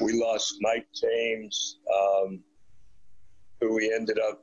We 0.00 0.12
lost 0.12 0.56
Mike 0.60 0.86
James, 0.94 1.78
um, 1.94 2.40
who 3.60 3.74
we 3.74 3.92
ended 3.92 4.18
up, 4.18 4.42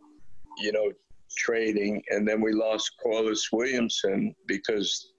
you 0.58 0.72
know, 0.72 0.92
trading. 1.38 2.04
And 2.10 2.28
then 2.28 2.42
we 2.42 2.54
lost 2.54 2.92
Corliss 3.02 3.50
Williamson 3.52 4.36
because 4.48 5.12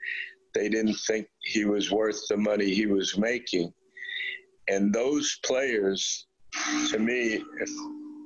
they 0.54 0.68
didn't 0.68 0.96
think 1.06 1.26
he 1.42 1.64
was 1.64 1.90
worth 1.90 2.20
the 2.28 2.36
money 2.36 2.74
he 2.74 2.86
was 2.86 3.16
making. 3.18 3.72
And 4.68 4.92
those 4.92 5.38
players, 5.44 6.26
to 6.90 6.98
me, 6.98 7.42
if 7.60 7.70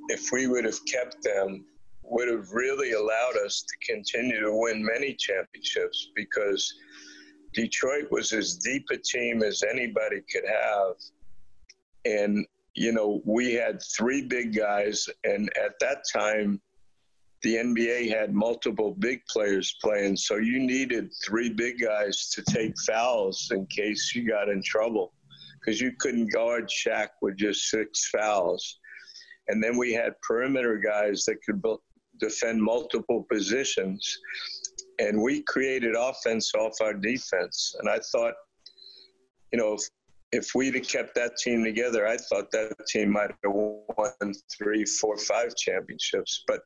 if 0.07 0.31
we 0.31 0.47
would 0.47 0.65
have 0.65 0.85
kept 0.85 1.23
them, 1.23 1.65
would 2.03 2.27
have 2.27 2.51
really 2.51 2.91
allowed 2.91 3.35
us 3.43 3.63
to 3.63 3.93
continue 3.93 4.39
to 4.39 4.53
win 4.53 4.85
many 4.85 5.15
championships 5.15 6.11
because 6.15 6.71
Detroit 7.53 8.11
was 8.11 8.31
as 8.31 8.57
deep 8.57 8.85
a 8.91 8.97
team 8.97 9.41
as 9.41 9.63
anybody 9.63 10.21
could 10.31 10.43
have. 10.45 10.93
And, 12.05 12.45
you 12.73 12.91
know, 12.91 13.21
we 13.25 13.53
had 13.53 13.81
three 13.81 14.21
big 14.21 14.55
guys. 14.55 15.07
And 15.23 15.49
at 15.57 15.73
that 15.79 16.03
time, 16.11 16.61
the 17.41 17.55
NBA 17.55 18.09
had 18.09 18.33
multiple 18.33 18.95
big 18.97 19.21
players 19.27 19.75
playing. 19.81 20.17
So 20.17 20.37
you 20.37 20.59
needed 20.59 21.11
three 21.25 21.49
big 21.49 21.79
guys 21.79 22.29
to 22.31 22.41
take 22.43 22.73
fouls 22.87 23.49
in 23.51 23.65
case 23.67 24.13
you 24.15 24.27
got 24.27 24.49
in 24.49 24.63
trouble 24.63 25.13
because 25.59 25.81
you 25.81 25.91
couldn't 25.99 26.31
guard 26.31 26.69
Shaq 26.69 27.09
with 27.21 27.37
just 27.37 27.69
six 27.69 28.09
fouls. 28.09 28.79
And 29.47 29.63
then 29.63 29.77
we 29.77 29.93
had 29.93 30.19
perimeter 30.21 30.77
guys 30.77 31.25
that 31.25 31.37
could 31.45 31.61
defend 32.19 32.61
multiple 32.61 33.25
positions 33.31 34.19
and 34.99 35.21
we 35.21 35.43
created 35.43 35.95
offense 35.95 36.53
off 36.55 36.81
our 36.81 36.93
defense. 36.93 37.75
And 37.79 37.89
I 37.89 37.99
thought, 37.99 38.33
you 39.51 39.59
know, 39.59 39.73
if, 39.73 39.81
if 40.35 40.53
we'd 40.53 40.75
have 40.75 40.87
kept 40.87 41.15
that 41.15 41.37
team 41.37 41.63
together, 41.63 42.07
I 42.07 42.17
thought 42.17 42.51
that 42.51 42.73
team 42.87 43.11
might 43.11 43.31
have 43.43 43.53
won 43.53 44.33
three, 44.55 44.85
four, 44.85 45.17
five 45.17 45.55
championships. 45.55 46.43
But 46.47 46.61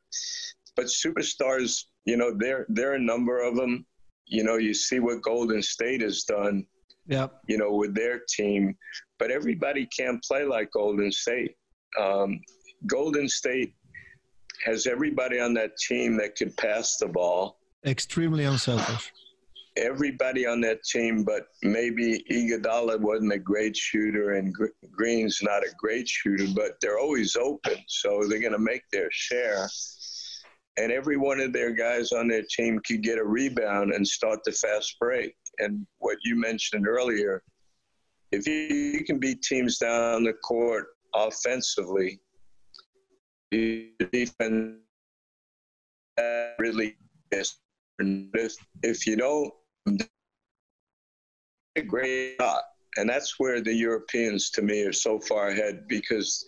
but 0.76 0.86
superstars, 0.86 1.84
you 2.04 2.16
know, 2.16 2.32
there 2.36 2.66
there 2.68 2.92
are 2.92 2.96
a 2.96 3.00
number 3.00 3.40
of 3.40 3.56
them. 3.56 3.86
You 4.26 4.44
know, 4.44 4.56
you 4.56 4.74
see 4.74 5.00
what 5.00 5.22
Golden 5.22 5.62
State 5.62 6.00
has 6.02 6.24
done. 6.24 6.66
Yeah. 7.06 7.28
You 7.48 7.58
know, 7.58 7.72
with 7.72 7.94
their 7.94 8.20
team, 8.28 8.76
but 9.18 9.30
everybody 9.30 9.86
can't 9.86 10.22
play 10.22 10.44
like 10.44 10.70
Golden 10.70 11.10
State. 11.10 11.56
Um, 11.98 12.40
Golden 12.86 13.28
State 13.28 13.74
has 14.64 14.86
everybody 14.86 15.40
on 15.40 15.54
that 15.54 15.76
team 15.76 16.16
that 16.18 16.36
could 16.36 16.56
pass 16.56 16.98
the 16.98 17.08
ball 17.08 17.60
extremely 17.84 18.44
unselfish. 18.44 19.12
Everybody 19.76 20.46
on 20.46 20.60
that 20.62 20.82
team, 20.82 21.22
but 21.24 21.46
maybe 21.62 22.24
Iguodala 22.30 22.98
wasn't 23.00 23.32
a 23.32 23.38
great 23.38 23.76
shooter 23.76 24.32
and 24.32 24.54
Green's 24.90 25.40
not 25.42 25.62
a 25.62 25.70
great 25.78 26.08
shooter, 26.08 26.46
but 26.54 26.72
they're 26.80 26.98
always 26.98 27.36
open, 27.36 27.76
so 27.86 28.24
they're 28.28 28.40
going 28.40 28.52
to 28.52 28.58
make 28.58 28.82
their 28.92 29.08
share. 29.10 29.68
And 30.76 30.90
every 30.90 31.16
one 31.16 31.40
of 31.40 31.52
their 31.52 31.72
guys 31.72 32.12
on 32.12 32.26
their 32.28 32.42
team 32.42 32.80
could 32.86 33.02
get 33.02 33.18
a 33.18 33.24
rebound 33.24 33.92
and 33.92 34.06
start 34.06 34.40
the 34.44 34.52
fast 34.52 34.96
break. 34.98 35.34
And 35.58 35.86
what 35.98 36.18
you 36.24 36.36
mentioned 36.36 36.88
earlier, 36.88 37.42
if 38.32 38.46
you 38.46 39.04
can 39.04 39.18
beat 39.18 39.42
teams 39.42 39.78
down 39.78 40.24
the 40.24 40.32
court 40.32 40.86
offensively, 41.14 42.20
defense 43.50 44.76
really 46.58 46.96
is 47.32 47.56
if, 47.98 48.56
if 48.82 49.06
you 49.06 49.16
don't 49.16 49.52
a 51.76 51.82
great 51.82 52.36
shot. 52.40 52.62
And 52.96 53.08
that's 53.08 53.38
where 53.38 53.60
the 53.60 53.72
Europeans, 53.72 54.50
to 54.50 54.62
me, 54.62 54.82
are 54.82 54.92
so 54.92 55.20
far 55.20 55.48
ahead 55.48 55.86
because 55.88 56.44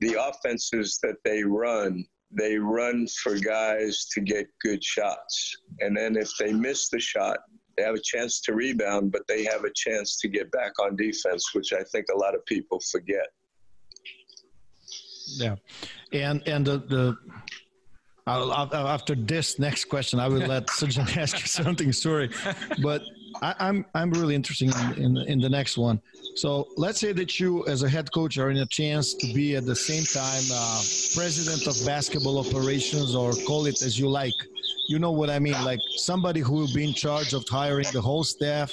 the 0.00 0.16
offenses 0.20 0.98
that 1.02 1.16
they 1.24 1.44
run, 1.44 2.04
they 2.30 2.56
run 2.56 3.06
for 3.22 3.38
guys 3.38 4.06
to 4.12 4.20
get 4.20 4.46
good 4.60 4.82
shots. 4.82 5.56
And 5.80 5.96
then 5.96 6.16
if 6.16 6.30
they 6.38 6.52
miss 6.52 6.88
the 6.88 7.00
shot, 7.00 7.38
they 7.76 7.84
have 7.84 7.94
a 7.94 8.02
chance 8.02 8.40
to 8.42 8.54
rebound, 8.54 9.12
but 9.12 9.22
they 9.28 9.44
have 9.44 9.64
a 9.64 9.72
chance 9.74 10.18
to 10.18 10.28
get 10.28 10.50
back 10.50 10.72
on 10.80 10.96
defense, 10.96 11.54
which 11.54 11.72
I 11.72 11.84
think 11.84 12.06
a 12.12 12.18
lot 12.18 12.34
of 12.34 12.44
people 12.44 12.80
forget. 12.90 13.26
Yeah, 15.36 15.56
and 16.12 16.42
and 16.48 16.66
the, 16.66 16.78
the 16.78 17.16
I'll, 18.28 18.52
I'll, 18.52 18.88
after 18.88 19.14
this 19.14 19.58
next 19.58 19.86
question, 19.86 20.20
I 20.20 20.28
will 20.28 20.46
let 20.46 20.66
Sujan 20.78 21.16
ask 21.22 21.40
you 21.40 21.46
something. 21.46 21.92
Sorry, 21.92 22.30
but 22.82 23.02
I, 23.40 23.50
am 23.50 23.56
I'm, 23.58 23.86
I'm 23.94 24.10
really 24.10 24.34
interested 24.34 24.74
in, 24.74 25.04
in, 25.04 25.16
in 25.16 25.40
the 25.40 25.48
next 25.48 25.78
one. 25.78 26.00
So 26.34 26.68
let's 26.76 27.00
say 27.00 27.12
that 27.12 27.40
you, 27.40 27.66
as 27.66 27.82
a 27.82 27.88
head 27.88 28.12
coach, 28.12 28.38
are 28.38 28.50
in 28.50 28.58
a 28.58 28.66
chance 28.66 29.14
to 29.14 29.26
be 29.32 29.56
at 29.56 29.64
the 29.64 29.74
same 29.74 30.04
time 30.04 30.42
uh, 30.52 30.82
president 31.14 31.66
of 31.66 31.74
basketball 31.86 32.38
operations, 32.38 33.14
or 33.14 33.32
call 33.46 33.66
it 33.66 33.82
as 33.82 33.98
you 33.98 34.08
like. 34.08 34.34
You 34.88 34.98
know 34.98 35.10
what 35.10 35.30
I 35.30 35.38
mean? 35.38 35.60
Like 35.64 35.80
somebody 35.96 36.40
who 36.40 36.54
will 36.54 36.74
be 36.74 36.84
in 36.86 36.94
charge 36.94 37.32
of 37.32 37.44
hiring 37.48 37.86
the 37.92 38.00
whole 38.00 38.24
staff 38.24 38.72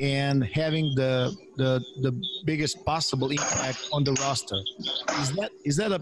and 0.00 0.44
having 0.44 0.94
the 0.94 1.34
the 1.56 1.84
the 2.02 2.12
biggest 2.44 2.84
possible 2.84 3.30
impact 3.30 3.88
on 3.92 4.04
the 4.04 4.12
roster. 4.14 4.60
Is 5.20 5.32
that 5.32 5.50
is 5.64 5.76
that 5.76 5.92
a 5.92 6.00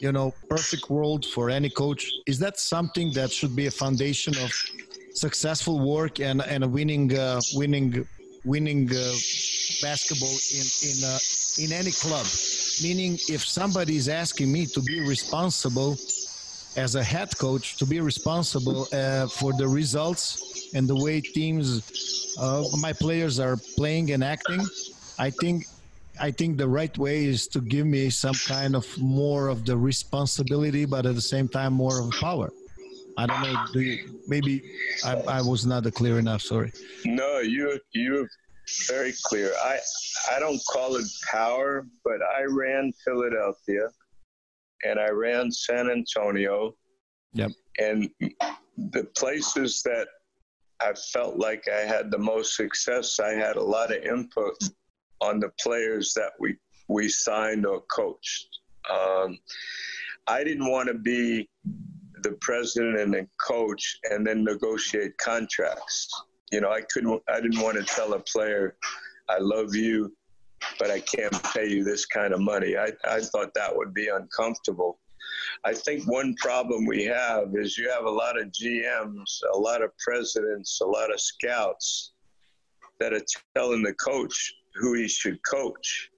you 0.00 0.12
know 0.12 0.34
perfect 0.48 0.90
world 0.90 1.24
for 1.26 1.50
any 1.50 1.70
coach? 1.70 2.10
Is 2.26 2.38
that 2.38 2.58
something 2.58 3.12
that 3.12 3.30
should 3.30 3.54
be 3.54 3.66
a 3.66 3.70
foundation 3.70 4.34
of 4.44 4.50
successful 5.14 5.78
work 5.78 6.20
and 6.20 6.42
and 6.42 6.64
a 6.64 6.68
winning 6.68 7.16
uh, 7.16 7.40
winning 7.54 8.06
winning 8.44 8.88
uh, 8.90 9.12
basketball 9.82 10.36
in 10.58 10.66
in 10.88 10.96
uh, 11.04 11.18
in 11.62 11.72
any 11.72 11.92
club? 11.92 12.26
Meaning, 12.82 13.18
if 13.28 13.44
somebody 13.44 13.96
is 13.96 14.08
asking 14.08 14.50
me 14.50 14.64
to 14.66 14.80
be 14.80 15.00
responsible 15.06 15.98
as 16.76 16.94
a 16.94 17.02
head 17.02 17.36
coach, 17.38 17.76
to 17.76 17.84
be 17.84 18.00
responsible 18.00 18.86
uh, 18.92 19.26
for 19.26 19.52
the 19.52 19.68
results 19.68 20.70
and 20.74 20.88
the 20.88 20.96
way 20.96 21.20
teams, 21.20 22.34
uh, 22.38 22.64
my 22.80 22.92
players 22.92 23.38
are 23.38 23.56
playing 23.76 24.12
and 24.12 24.22
acting, 24.24 24.62
I 25.18 25.30
think 25.30 25.66
I 26.20 26.30
think 26.30 26.58
the 26.58 26.68
right 26.68 26.96
way 26.98 27.24
is 27.24 27.48
to 27.48 27.60
give 27.60 27.86
me 27.86 28.10
some 28.10 28.34
kind 28.46 28.76
of 28.76 28.86
more 28.98 29.48
of 29.48 29.64
the 29.64 29.76
responsibility, 29.76 30.84
but 30.84 31.06
at 31.06 31.14
the 31.14 31.20
same 31.34 31.48
time 31.48 31.72
more 31.72 32.00
of 32.00 32.10
power. 32.20 32.50
I 33.16 33.26
don't 33.26 33.42
know. 33.42 33.64
Do 33.72 33.80
you, 33.80 34.20
maybe 34.28 34.62
I, 35.04 35.14
I 35.38 35.40
was 35.42 35.66
not 35.66 35.82
clear 35.94 36.18
enough. 36.18 36.42
Sorry. 36.42 36.72
No, 37.04 37.40
you 37.40 37.78
you 37.92 38.28
very 38.88 39.14
clear. 39.24 39.52
I 39.64 39.78
I 40.30 40.38
don't 40.38 40.60
call 40.70 40.96
it 40.96 41.06
power, 41.30 41.86
but 42.04 42.20
I 42.22 42.44
ran 42.48 42.92
Philadelphia, 43.04 43.88
and 44.84 44.98
I 45.00 45.10
ran 45.10 45.50
San 45.50 45.90
Antonio. 45.90 46.74
Yep. 47.32 47.50
And 47.78 48.10
the 48.76 49.04
places 49.16 49.82
that 49.82 50.08
I 50.80 50.92
felt 51.12 51.36
like 51.36 51.68
I 51.68 51.80
had 51.80 52.10
the 52.10 52.18
most 52.18 52.56
success, 52.56 53.20
I 53.20 53.32
had 53.32 53.56
a 53.56 53.62
lot 53.62 53.94
of 53.94 54.02
input 54.02 54.56
on 55.20 55.40
the 55.40 55.50
players 55.60 56.12
that 56.14 56.32
we 56.38 56.56
we 56.88 57.08
signed 57.08 57.66
or 57.66 57.82
coached. 57.82 58.48
Um, 58.90 59.38
I 60.26 60.42
didn't 60.44 60.68
want 60.70 60.88
to 60.88 60.94
be 60.94 61.48
the 62.22 62.32
president 62.40 62.98
and 62.98 63.14
the 63.14 63.26
coach 63.40 63.98
and 64.10 64.26
then 64.26 64.44
negotiate 64.44 65.16
contracts. 65.18 66.08
You 66.50 66.60
know, 66.60 66.70
I 66.70 66.82
couldn't. 66.82 67.22
I 67.28 67.40
didn't 67.40 67.60
want 67.60 67.76
to 67.76 67.84
tell 67.84 68.14
a 68.14 68.20
player, 68.20 68.76
"I 69.28 69.38
love 69.38 69.74
you, 69.74 70.14
but 70.78 70.90
I 70.90 71.00
can't 71.00 71.42
pay 71.54 71.68
you 71.68 71.84
this 71.84 72.06
kind 72.06 72.34
of 72.34 72.40
money." 72.40 72.76
I, 72.76 72.92
I 73.04 73.20
thought 73.20 73.54
that 73.54 73.74
would 73.74 73.94
be 73.94 74.08
uncomfortable. 74.08 74.98
I 75.64 75.74
think 75.74 76.04
one 76.10 76.34
problem 76.36 76.86
we 76.86 77.04
have 77.04 77.54
is 77.54 77.78
you 77.78 77.90
have 77.90 78.04
a 78.04 78.10
lot 78.10 78.40
of 78.40 78.48
GMs, 78.48 79.40
a 79.54 79.56
lot 79.56 79.82
of 79.82 79.96
presidents, 79.98 80.80
a 80.80 80.86
lot 80.86 81.12
of 81.12 81.20
scouts 81.20 82.12
that 82.98 83.12
are 83.12 83.24
telling 83.56 83.82
the 83.82 83.94
coach, 83.94 84.54
who 84.80 84.94
he 84.94 85.06
should 85.06 85.38
coach. 85.48 86.10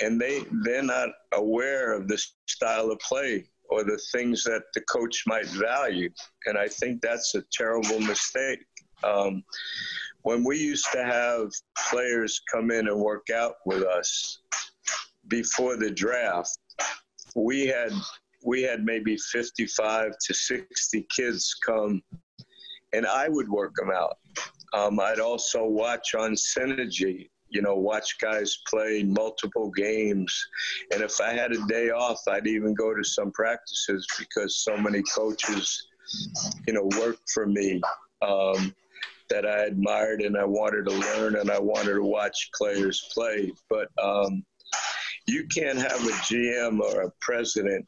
And 0.00 0.20
they, 0.20 0.42
they're 0.64 0.82
not 0.82 1.10
aware 1.32 1.92
of 1.92 2.08
the 2.08 2.22
style 2.46 2.90
of 2.90 2.98
play 3.00 3.44
or 3.68 3.84
the 3.84 4.00
things 4.12 4.44
that 4.44 4.62
the 4.74 4.80
coach 4.82 5.24
might 5.26 5.46
value. 5.46 6.10
And 6.46 6.56
I 6.56 6.68
think 6.68 7.00
that's 7.00 7.34
a 7.34 7.44
terrible 7.52 8.00
mistake. 8.00 8.64
Um, 9.02 9.44
when 10.22 10.42
we 10.44 10.58
used 10.58 10.86
to 10.92 11.04
have 11.04 11.50
players 11.90 12.40
come 12.50 12.70
in 12.70 12.88
and 12.88 12.98
work 12.98 13.28
out 13.30 13.54
with 13.66 13.82
us 13.82 14.40
before 15.28 15.76
the 15.76 15.90
draft, 15.90 16.58
we 17.34 17.66
had 17.66 17.92
we 18.44 18.62
had 18.62 18.84
maybe 18.84 19.16
55 19.16 20.12
to 20.26 20.34
60 20.34 21.06
kids 21.14 21.54
come, 21.64 22.02
and 22.92 23.06
I 23.06 23.28
would 23.28 23.48
work 23.48 23.74
them 23.74 23.90
out. 23.90 24.18
Um, 24.74 25.00
I'd 25.00 25.20
also 25.20 25.64
watch 25.64 26.14
on 26.14 26.32
Synergy 26.32 27.30
you 27.48 27.62
know, 27.62 27.76
watch 27.76 28.18
guys 28.20 28.58
play 28.68 29.02
multiple 29.02 29.70
games. 29.70 30.34
And 30.92 31.02
if 31.02 31.20
I 31.20 31.32
had 31.32 31.52
a 31.52 31.66
day 31.66 31.90
off, 31.90 32.20
I'd 32.28 32.46
even 32.46 32.74
go 32.74 32.94
to 32.94 33.04
some 33.04 33.30
practices 33.32 34.06
because 34.18 34.62
so 34.62 34.76
many 34.76 35.02
coaches, 35.14 35.86
you 36.66 36.74
know, 36.74 36.88
worked 36.98 37.30
for 37.32 37.46
me 37.46 37.80
um, 38.22 38.74
that 39.30 39.46
I 39.46 39.64
admired 39.64 40.22
and 40.22 40.36
I 40.36 40.44
wanted 40.44 40.86
to 40.86 40.94
learn 40.94 41.36
and 41.36 41.50
I 41.50 41.58
wanted 41.58 41.94
to 41.94 42.02
watch 42.02 42.50
players 42.56 43.08
play. 43.14 43.52
But 43.70 43.88
um, 44.02 44.44
you 45.26 45.46
can't 45.46 45.78
have 45.78 46.00
a 46.06 46.12
GM 46.26 46.80
or 46.80 47.02
a 47.02 47.12
president 47.20 47.86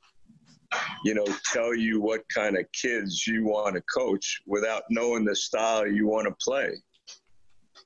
you 1.04 1.14
know, 1.14 1.26
tell 1.52 1.74
you 1.74 2.00
what 2.00 2.22
kind 2.34 2.58
of 2.58 2.64
kids 2.72 3.24
you 3.26 3.44
want 3.44 3.76
to 3.76 3.82
coach 3.82 4.40
without 4.46 4.82
knowing 4.90 5.24
the 5.24 5.36
style 5.36 5.86
you 5.86 6.08
want 6.08 6.26
to 6.26 6.34
play 6.44 6.74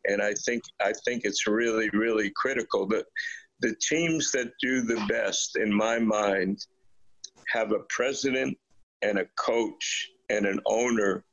and 0.07 0.23
I 0.23 0.35
think 0.47 0.63
I 0.81 0.93
think 1.05 1.23
it's 1.25 1.47
really 1.47 1.91
really 1.91 2.31
critical 2.37 2.87
that 2.89 3.07
the 3.61 3.75
teams 3.77 4.31
that 4.33 4.53
do 4.61 4.81
the 4.83 5.05
best, 5.09 5.57
in 5.57 5.73
my 5.73 5.99
mind, 5.99 6.65
have 7.49 7.73
a 7.73 7.81
president 7.89 8.57
and 9.03 9.19
a 9.19 9.27
coach 9.39 10.11
and 10.31 10.47
an 10.47 10.61
owner 10.67 11.25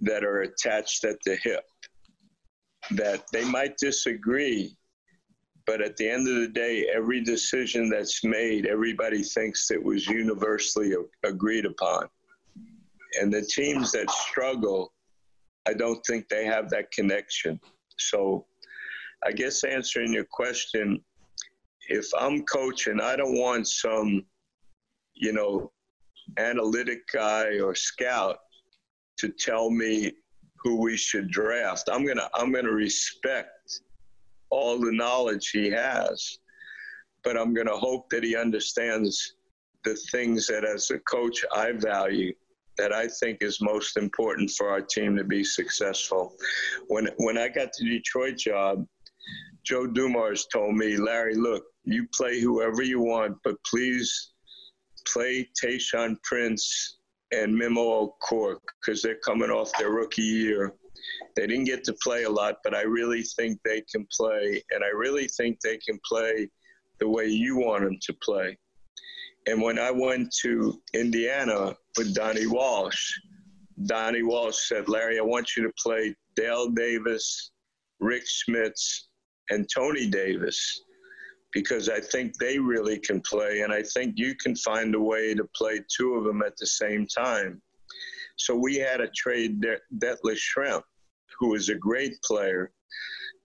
that 0.00 0.24
are 0.24 0.40
attached 0.40 1.04
at 1.04 1.16
the 1.24 1.36
hip. 1.42 1.64
That 2.90 3.24
they 3.32 3.44
might 3.44 3.76
disagree, 3.78 4.76
but 5.66 5.80
at 5.80 5.96
the 5.96 6.08
end 6.08 6.28
of 6.28 6.34
the 6.34 6.48
day, 6.48 6.88
every 6.94 7.22
decision 7.22 7.88
that's 7.88 8.22
made, 8.24 8.66
everybody 8.66 9.22
thinks 9.22 9.70
it 9.70 9.82
was 9.82 10.06
universally 10.06 10.94
agreed 11.22 11.64
upon. 11.64 12.08
And 13.20 13.32
the 13.32 13.42
teams 13.42 13.92
that 13.92 14.10
struggle, 14.10 14.92
I 15.66 15.72
don't 15.72 16.04
think 16.04 16.28
they 16.28 16.44
have 16.44 16.68
that 16.70 16.90
connection. 16.90 17.58
So 17.98 18.46
I 19.24 19.32
guess 19.32 19.64
answering 19.64 20.12
your 20.12 20.24
question, 20.24 21.00
if 21.88 22.06
I'm 22.18 22.44
coaching, 22.44 23.00
I 23.00 23.16
don't 23.16 23.38
want 23.38 23.68
some, 23.68 24.24
you 25.14 25.32
know, 25.32 25.70
analytic 26.38 27.00
guy 27.12 27.58
or 27.60 27.74
scout 27.74 28.38
to 29.18 29.28
tell 29.28 29.70
me 29.70 30.12
who 30.56 30.80
we 30.80 30.96
should 30.96 31.30
draft. 31.30 31.88
I'm 31.92 32.06
gonna 32.06 32.28
I'm 32.34 32.52
gonna 32.52 32.72
respect 32.72 33.80
all 34.50 34.78
the 34.78 34.92
knowledge 34.92 35.50
he 35.50 35.70
has, 35.70 36.38
but 37.22 37.36
I'm 37.36 37.52
gonna 37.52 37.76
hope 37.76 38.08
that 38.10 38.24
he 38.24 38.34
understands 38.34 39.34
the 39.84 39.94
things 40.10 40.46
that 40.46 40.64
as 40.64 40.90
a 40.90 40.98
coach 41.00 41.44
I 41.54 41.72
value 41.72 42.32
that 42.78 42.92
I 42.92 43.08
think 43.08 43.38
is 43.40 43.60
most 43.60 43.96
important 43.96 44.50
for 44.50 44.68
our 44.68 44.80
team 44.80 45.16
to 45.16 45.24
be 45.24 45.44
successful. 45.44 46.34
When 46.88 47.08
when 47.18 47.38
I 47.38 47.48
got 47.48 47.70
the 47.78 47.88
Detroit 47.88 48.36
job, 48.36 48.86
Joe 49.64 49.86
Dumars 49.86 50.46
told 50.52 50.74
me, 50.74 50.96
Larry, 50.96 51.34
look, 51.34 51.64
you 51.84 52.06
play 52.14 52.40
whoever 52.40 52.82
you 52.82 53.00
want, 53.00 53.38
but 53.44 53.56
please 53.64 54.32
play 55.06 55.48
Tayshaun 55.62 56.16
Prince 56.22 56.98
and 57.32 57.54
Memo 57.54 58.14
Okur 58.22 58.58
because 58.80 59.02
they're 59.02 59.20
coming 59.24 59.50
off 59.50 59.72
their 59.78 59.90
rookie 59.90 60.22
year. 60.22 60.74
They 61.36 61.46
didn't 61.46 61.64
get 61.64 61.84
to 61.84 61.94
play 62.02 62.24
a 62.24 62.30
lot, 62.30 62.56
but 62.62 62.74
I 62.74 62.82
really 62.82 63.22
think 63.22 63.58
they 63.64 63.82
can 63.82 64.06
play, 64.16 64.62
and 64.70 64.84
I 64.84 64.88
really 64.88 65.28
think 65.28 65.60
they 65.60 65.78
can 65.78 65.98
play 66.06 66.48
the 67.00 67.08
way 67.08 67.26
you 67.26 67.56
want 67.56 67.84
them 67.84 67.98
to 68.02 68.14
play. 68.22 68.56
And 69.46 69.60
when 69.60 69.78
I 69.78 69.90
went 69.90 70.34
to 70.42 70.80
Indiana 70.94 71.76
with 71.98 72.14
Donnie 72.14 72.46
Walsh, 72.46 73.12
Donnie 73.86 74.22
Walsh 74.22 74.56
said, 74.68 74.88
Larry, 74.88 75.18
I 75.18 75.22
want 75.22 75.56
you 75.56 75.62
to 75.64 75.72
play 75.82 76.14
Dale 76.34 76.70
Davis, 76.70 77.50
Rick 78.00 78.24
Smits, 78.24 79.02
and 79.50 79.68
Tony 79.72 80.08
Davis 80.08 80.80
because 81.52 81.88
I 81.88 82.00
think 82.00 82.36
they 82.36 82.58
really 82.58 82.98
can 82.98 83.20
play, 83.20 83.60
and 83.60 83.72
I 83.72 83.82
think 83.82 84.14
you 84.16 84.34
can 84.34 84.56
find 84.56 84.94
a 84.94 85.00
way 85.00 85.34
to 85.34 85.48
play 85.56 85.80
two 85.96 86.14
of 86.14 86.24
them 86.24 86.42
at 86.42 86.56
the 86.56 86.66
same 86.66 87.06
time. 87.06 87.62
So 88.36 88.56
we 88.56 88.74
had 88.76 88.96
to 88.96 89.08
trade 89.16 89.60
De- 89.60 89.78
Detlef 89.98 90.36
Schrempf, 90.36 90.82
who 91.38 91.50
was 91.50 91.68
a 91.68 91.76
great 91.76 92.20
player, 92.22 92.72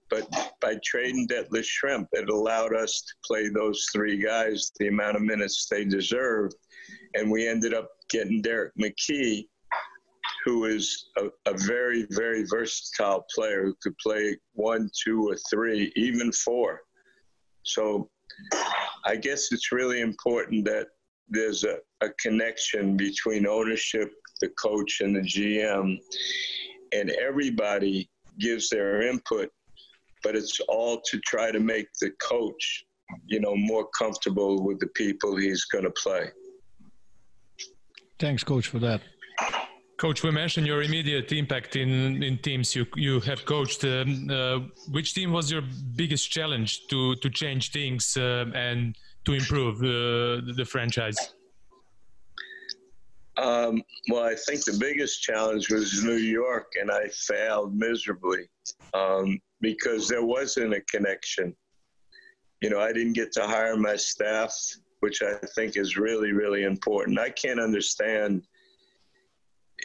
but 0.10 0.27
by 0.61 0.80
trading 0.84 1.27
Detlef 1.27 1.65
Schrempf, 1.65 2.07
it 2.14 2.30
allowed 2.30 2.76
us 2.76 3.02
to 3.02 3.14
play 3.26 3.49
those 3.49 3.86
three 3.94 4.22
guys 4.22 4.72
the 4.80 4.88
amount 4.88 5.15
of 5.15 5.22
minutes 5.22 5.68
they 5.69 5.86
deserved. 5.86 6.56
And 7.15 7.30
we 7.30 7.48
ended 7.48 7.73
up 7.73 7.90
getting 8.10 8.41
Derrick 8.41 8.73
McKey, 8.80 9.48
who 10.45 10.65
is 10.65 11.10
a, 11.18 11.27
a 11.45 11.57
very, 11.57 12.07
very 12.11 12.44
versatile 12.44 13.26
player 13.34 13.65
who 13.65 13.76
could 13.81 13.98
play 13.98 14.38
one, 14.53 14.90
two, 15.03 15.30
or 15.30 15.38
three, 15.49 15.91
even 15.95 16.31
four. 16.31 16.81
So 17.64 18.10
I 19.06 19.15
guess 19.15 19.52
it's 19.52 19.72
really 19.72 20.02
important 20.02 20.65
that 20.65 20.88
there's 21.30 21.64
a, 21.64 21.77
a 22.02 22.10
connection 22.22 22.98
between 22.98 23.45
ownership, 23.45 24.11
the 24.41 24.49
coach, 24.49 25.02
and 25.02 25.15
the 25.15 25.22
GM, 25.22 25.98
and 26.94 27.11
everybody 27.11 28.10
gives 28.40 28.69
their 28.69 29.02
input, 29.03 29.52
but 30.23 30.35
it's 30.35 30.59
all 30.61 31.01
to 31.09 31.19
try 31.21 31.51
to 31.51 31.59
make 31.59 31.87
the 32.01 32.11
coach, 32.21 32.85
you 33.27 33.39
know, 33.39 33.55
more 33.55 33.87
comfortable 33.97 34.63
with 34.63 34.79
the 34.79 34.87
people 34.87 35.35
he's 35.35 35.65
going 35.65 35.85
to 35.85 35.91
play. 35.91 36.25
Thanks, 38.19 38.43
coach, 38.43 38.67
for 38.67 38.79
that. 38.79 39.01
Coach, 39.97 40.23
we 40.23 40.31
mentioned 40.31 40.65
your 40.65 40.81
immediate 40.81 41.31
impact 41.33 41.75
in, 41.75 42.23
in 42.23 42.37
teams 42.37 42.73
you 42.73 42.85
you 42.95 43.19
have 43.21 43.43
coached. 43.45 43.83
Um, 43.83 44.29
uh, 44.29 44.59
which 44.91 45.13
team 45.13 45.33
was 45.33 45.51
your 45.51 45.63
biggest 45.95 46.31
challenge 46.31 46.87
to 46.87 47.15
to 47.15 47.29
change 47.29 47.71
things 47.71 48.15
uh, 48.15 48.45
and 48.55 48.97
to 49.25 49.33
improve 49.33 49.75
uh, 49.83 50.53
the 50.55 50.65
franchise? 50.65 51.17
Um, 53.35 53.81
well, 54.09 54.23
I 54.23 54.35
think 54.35 54.65
the 54.65 54.77
biggest 54.79 55.21
challenge 55.21 55.69
was 55.69 56.03
New 56.03 56.21
York, 56.41 56.67
and 56.79 56.91
I 56.91 57.07
failed 57.09 57.75
miserably 57.75 58.49
um, 58.93 59.39
because 59.61 60.07
there 60.07 60.26
wasn't 60.26 60.73
a 60.73 60.81
connection. 60.81 61.56
You 62.61 62.69
know, 62.69 62.80
I 62.80 62.91
didn't 62.94 63.14
get 63.14 63.31
to 63.34 63.48
hire 63.48 63.77
my 63.77 63.95
staff, 63.95 64.56
which 64.99 65.22
I 65.22 65.36
think 65.56 65.77
is 65.77 65.98
really, 65.98 66.31
really 66.31 66.64
important. 66.64 67.19
I 67.19 67.30
can't 67.30 67.60
understand, 67.60 68.44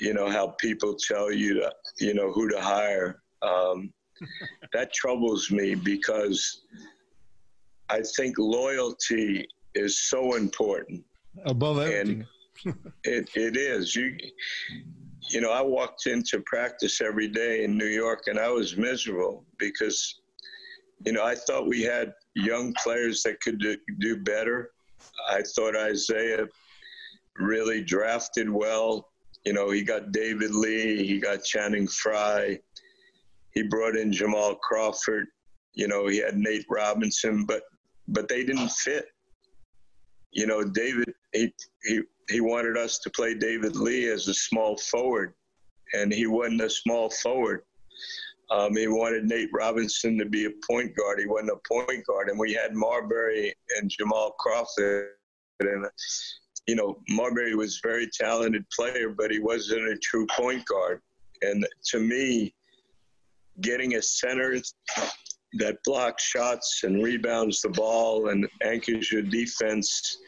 you 0.00 0.12
know, 0.12 0.28
how 0.28 0.48
people 0.58 0.94
tell 0.94 1.32
you 1.32 1.54
to, 1.54 1.72
you 2.00 2.14
know, 2.14 2.32
who 2.32 2.48
to 2.48 2.60
hire. 2.60 3.22
Um, 3.42 3.92
that 4.72 4.92
troubles 4.92 5.50
me 5.50 5.74
because 5.74 6.62
I 7.90 8.02
think 8.16 8.36
loyalty 8.38 9.46
is 9.74 10.00
so 10.00 10.36
important. 10.36 11.04
Above 11.46 11.78
everything. 11.78 12.26
And 12.64 12.74
it, 13.04 13.28
it 13.34 13.56
is. 13.56 13.94
You, 13.94 14.16
you 15.30 15.40
know, 15.40 15.50
I 15.50 15.62
walked 15.62 16.06
into 16.06 16.40
practice 16.40 17.00
every 17.00 17.28
day 17.28 17.64
in 17.64 17.76
New 17.76 17.86
York 17.86 18.24
and 18.26 18.38
I 18.38 18.50
was 18.50 18.76
miserable 18.76 19.44
because, 19.58 20.20
you 21.04 21.12
know, 21.12 21.24
I 21.24 21.34
thought 21.34 21.68
we 21.68 21.82
had 21.82 22.12
young 22.34 22.74
players 22.82 23.22
that 23.22 23.40
could 23.40 23.58
do, 23.58 23.76
do 23.98 24.16
better. 24.16 24.70
I 25.30 25.42
thought 25.42 25.76
Isaiah 25.76 26.46
really 27.36 27.82
drafted 27.82 28.50
well. 28.50 29.08
You 29.44 29.52
know, 29.52 29.70
he 29.70 29.82
got 29.82 30.12
David 30.12 30.52
Lee, 30.52 31.06
he 31.06 31.18
got 31.18 31.44
Channing 31.44 31.86
Frye, 31.86 32.58
he 33.54 33.62
brought 33.62 33.96
in 33.96 34.12
Jamal 34.12 34.56
Crawford. 34.56 35.28
You 35.74 35.88
know, 35.88 36.06
he 36.06 36.18
had 36.18 36.36
Nate 36.36 36.66
Robinson, 36.68 37.44
but 37.44 37.62
but 38.08 38.28
they 38.28 38.44
didn't 38.44 38.70
fit. 38.70 39.06
You 40.32 40.46
know, 40.46 40.64
David 40.64 41.12
he 41.32 41.52
he 41.84 42.02
he 42.28 42.40
wanted 42.40 42.76
us 42.76 42.98
to 43.00 43.10
play 43.10 43.34
David 43.34 43.76
Lee 43.76 44.08
as 44.08 44.28
a 44.28 44.34
small 44.34 44.76
forward, 44.76 45.34
and 45.92 46.12
he 46.12 46.26
wasn't 46.26 46.62
a 46.62 46.70
small 46.70 47.10
forward. 47.10 47.62
Um, 48.50 48.76
he 48.76 48.86
wanted 48.88 49.24
Nate 49.24 49.50
Robinson 49.52 50.18
to 50.18 50.26
be 50.26 50.44
a 50.44 50.50
point 50.68 50.94
guard. 50.96 51.18
He 51.18 51.26
wasn't 51.26 51.50
a 51.50 51.68
point 51.68 52.06
guard, 52.06 52.28
and 52.28 52.38
we 52.38 52.52
had 52.52 52.74
Marbury 52.74 53.54
and 53.76 53.90
Jamal 53.90 54.32
Crawford. 54.38 55.10
And 55.60 55.86
you 56.66 56.76
know, 56.76 56.98
Marbury 57.08 57.54
was 57.54 57.80
a 57.82 57.88
very 57.88 58.08
talented 58.08 58.64
player, 58.70 59.10
but 59.10 59.30
he 59.30 59.38
wasn't 59.38 59.88
a 59.88 59.96
true 59.96 60.26
point 60.26 60.64
guard. 60.66 61.00
And 61.42 61.66
to 61.86 61.98
me, 61.98 62.54
getting 63.60 63.96
a 63.96 64.02
center 64.02 64.56
that 65.54 65.78
blocks 65.84 66.22
shots 66.22 66.82
and 66.84 67.02
rebounds 67.02 67.60
the 67.60 67.68
ball 67.68 68.28
and 68.28 68.48
anchors 68.62 69.10
your 69.12 69.22
defense 69.22 70.18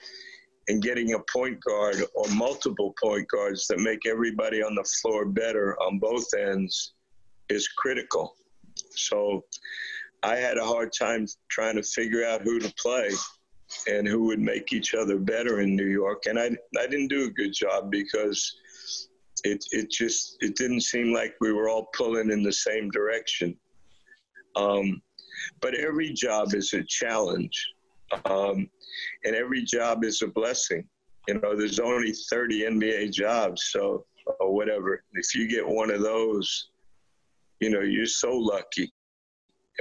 and 0.68 0.82
getting 0.82 1.14
a 1.14 1.18
point 1.32 1.60
guard 1.60 1.97
or 2.14 2.28
multiple 2.34 2.94
point 3.01 3.28
guards 3.28 3.66
that 3.68 3.78
make 3.78 4.06
everybody 4.06 4.62
on 4.62 4.74
the 4.74 4.84
floor 5.01 5.24
better 5.24 5.76
on 5.80 5.98
both 5.98 6.26
ends 6.34 6.94
is 7.48 7.68
critical. 7.68 8.34
So 8.90 9.44
I 10.22 10.36
had 10.36 10.59
a 10.59 10.64
hard 10.64 10.93
time 10.93 11.26
trying 11.48 11.76
to 11.76 11.82
figure 11.82 12.24
out 12.24 12.43
who 12.43 12.59
to 12.59 12.72
play 12.74 13.10
and 13.86 14.06
who 14.06 14.24
would 14.24 14.40
make 14.40 14.72
each 14.72 14.94
other 14.94 15.18
better 15.18 15.60
in 15.60 15.76
New 15.76 15.86
York. 15.86 16.26
And 16.26 16.38
I, 16.38 16.51
I 16.78 16.86
didn't 16.86 17.09
do 17.09 17.26
a 17.26 17.30
good 17.30 17.52
job 17.52 17.90
because 17.90 18.56
it, 19.44 19.64
it 19.70 19.90
just 19.90 20.36
it 20.40 20.56
didn't 20.56 20.80
seem 20.82 21.12
like 21.12 21.34
we 21.40 21.52
were 21.52 21.68
all 21.68 21.88
pulling 21.97 22.30
in 22.30 22.43
the 22.43 22.52
same 22.52 22.90
direction. 22.90 23.56
Um, 24.56 25.02
but 25.60 25.74
every 25.74 26.12
job 26.12 26.55
is 26.55 26.72
a 26.72 26.82
challenge, 26.84 27.72
um, 28.24 28.68
and 29.24 29.34
every 29.34 29.62
job 29.62 30.04
is 30.04 30.22
a 30.22 30.28
blessing. 30.28 30.84
You 31.28 31.40
know, 31.40 31.56
there's 31.56 31.80
only 31.80 32.12
30 32.12 32.62
NBA 32.62 33.12
jobs, 33.12 33.68
so 33.70 34.06
or 34.40 34.54
whatever. 34.54 35.02
If 35.14 35.34
you 35.34 35.48
get 35.48 35.66
one 35.66 35.90
of 35.90 36.02
those, 36.02 36.68
you 37.60 37.70
know, 37.70 37.80
you're 37.80 38.06
so 38.06 38.32
lucky. 38.32 38.92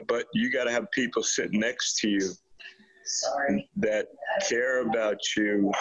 But 0.08 0.26
you 0.34 0.52
got 0.52 0.66
to 0.66 0.72
have 0.72 0.92
people 0.92 1.24
sitting 1.24 1.60
next 1.60 1.98
to 2.00 2.10
you 2.10 2.32
Sorry. 3.06 3.70
that 3.78 4.08
care 4.48 4.82
about 4.82 5.20
you 5.38 5.72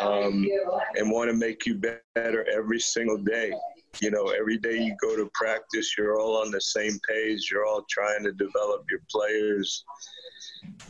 um, 0.00 0.46
and 0.94 1.10
want 1.10 1.30
to 1.30 1.36
make 1.36 1.66
you 1.66 1.74
better 1.74 2.46
every 2.50 2.80
single 2.80 3.18
day. 3.18 3.52
You 4.00 4.10
know, 4.10 4.28
every 4.28 4.58
day 4.58 4.78
you 4.78 4.94
go 5.00 5.16
to 5.16 5.30
practice, 5.34 5.96
you're 5.96 6.18
all 6.20 6.36
on 6.42 6.50
the 6.50 6.60
same 6.60 6.98
page. 7.08 7.48
You're 7.50 7.66
all 7.66 7.84
trying 7.88 8.24
to 8.24 8.32
develop 8.32 8.84
your 8.90 9.00
players. 9.10 9.84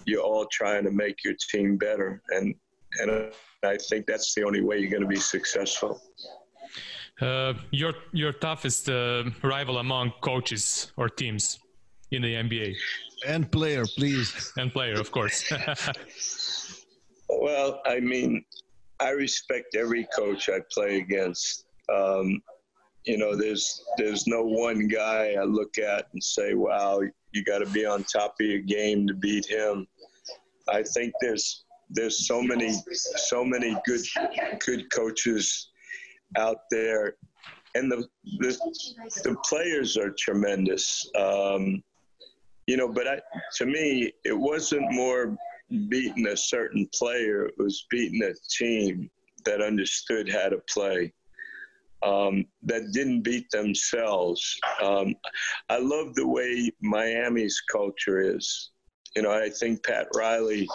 You're 0.04 0.22
all 0.22 0.46
trying 0.50 0.84
to 0.84 0.90
make 0.90 1.24
your 1.24 1.34
team 1.50 1.76
better, 1.76 2.22
and 2.30 2.54
and 3.00 3.32
I 3.62 3.76
think 3.76 4.06
that's 4.06 4.34
the 4.34 4.44
only 4.44 4.62
way 4.62 4.78
you're 4.78 4.90
going 4.90 5.02
to 5.02 5.08
be 5.08 5.16
successful. 5.16 6.00
Uh, 7.20 7.54
your 7.70 7.94
your 8.12 8.32
toughest 8.32 8.88
uh, 8.88 9.24
rival 9.42 9.78
among 9.78 10.12
coaches 10.20 10.92
or 10.96 11.08
teams 11.08 11.58
in 12.10 12.22
the 12.22 12.34
NBA 12.34 12.74
and 13.26 13.50
player, 13.50 13.84
please, 13.96 14.52
and 14.58 14.72
player, 14.72 15.00
of 15.00 15.10
course. 15.10 15.50
well, 17.28 17.80
I 17.86 18.00
mean, 18.00 18.44
I 19.00 19.10
respect 19.10 19.74
every 19.74 20.06
coach 20.14 20.48
I 20.48 20.60
play 20.72 20.98
against. 20.98 21.66
Um, 21.92 22.42
you 23.06 23.16
know, 23.16 23.36
there's 23.36 23.84
there's 23.96 24.26
no 24.26 24.42
one 24.42 24.88
guy 24.88 25.36
I 25.40 25.44
look 25.44 25.78
at 25.78 26.08
and 26.12 26.22
say, 26.22 26.54
"Wow, 26.54 27.02
you 27.32 27.44
got 27.44 27.58
to 27.58 27.66
be 27.66 27.86
on 27.86 28.04
top 28.04 28.34
of 28.40 28.46
your 28.46 28.58
game 28.58 29.06
to 29.06 29.14
beat 29.14 29.46
him." 29.46 29.86
I 30.68 30.82
think 30.82 31.14
there's 31.20 31.64
there's 31.88 32.26
so 32.26 32.42
many 32.42 32.74
so 32.92 33.44
many 33.44 33.76
good 33.86 34.04
good 34.58 34.90
coaches 34.92 35.70
out 36.36 36.58
there, 36.70 37.14
and 37.76 37.90
the 37.90 38.04
the, 38.38 38.58
the 39.22 39.36
players 39.48 39.96
are 39.96 40.10
tremendous. 40.18 41.08
Um, 41.16 41.84
you 42.66 42.76
know, 42.76 42.88
but 42.88 43.06
I, 43.06 43.20
to 43.58 43.66
me, 43.66 44.12
it 44.24 44.36
wasn't 44.36 44.92
more 44.92 45.36
beating 45.88 46.26
a 46.26 46.36
certain 46.36 46.88
player; 46.92 47.46
it 47.46 47.54
was 47.56 47.86
beating 47.88 48.24
a 48.24 48.34
team 48.50 49.08
that 49.44 49.62
understood 49.62 50.28
how 50.28 50.48
to 50.48 50.58
play 50.68 51.12
um, 52.02 52.44
that 52.62 52.92
didn't 52.92 53.22
beat 53.22 53.50
themselves. 53.50 54.58
Um, 54.82 55.14
I 55.68 55.78
love 55.78 56.14
the 56.14 56.26
way 56.26 56.70
Miami's 56.80 57.60
culture 57.70 58.20
is. 58.20 58.70
You 59.14 59.22
know, 59.22 59.32
I 59.32 59.48
think 59.48 59.84
Pat 59.84 60.08
Riley 60.14 60.68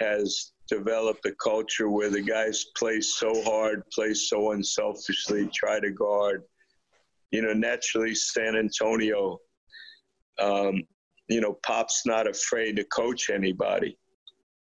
has 0.00 0.52
developed 0.68 1.24
a 1.26 1.34
culture 1.42 1.88
where 1.88 2.10
the 2.10 2.20
guys 2.20 2.66
play 2.76 3.00
so 3.00 3.42
hard, 3.44 3.82
play 3.90 4.14
so 4.14 4.52
unselfishly, 4.52 5.48
try 5.54 5.80
to 5.80 5.90
guard. 5.90 6.42
You 7.30 7.42
know, 7.42 7.52
naturally, 7.52 8.14
San 8.14 8.56
Antonio, 8.56 9.38
um, 10.38 10.82
you 11.28 11.40
know, 11.40 11.58
Pop's 11.66 12.02
not 12.06 12.28
afraid 12.28 12.76
to 12.76 12.84
coach 12.84 13.30
anybody, 13.30 13.98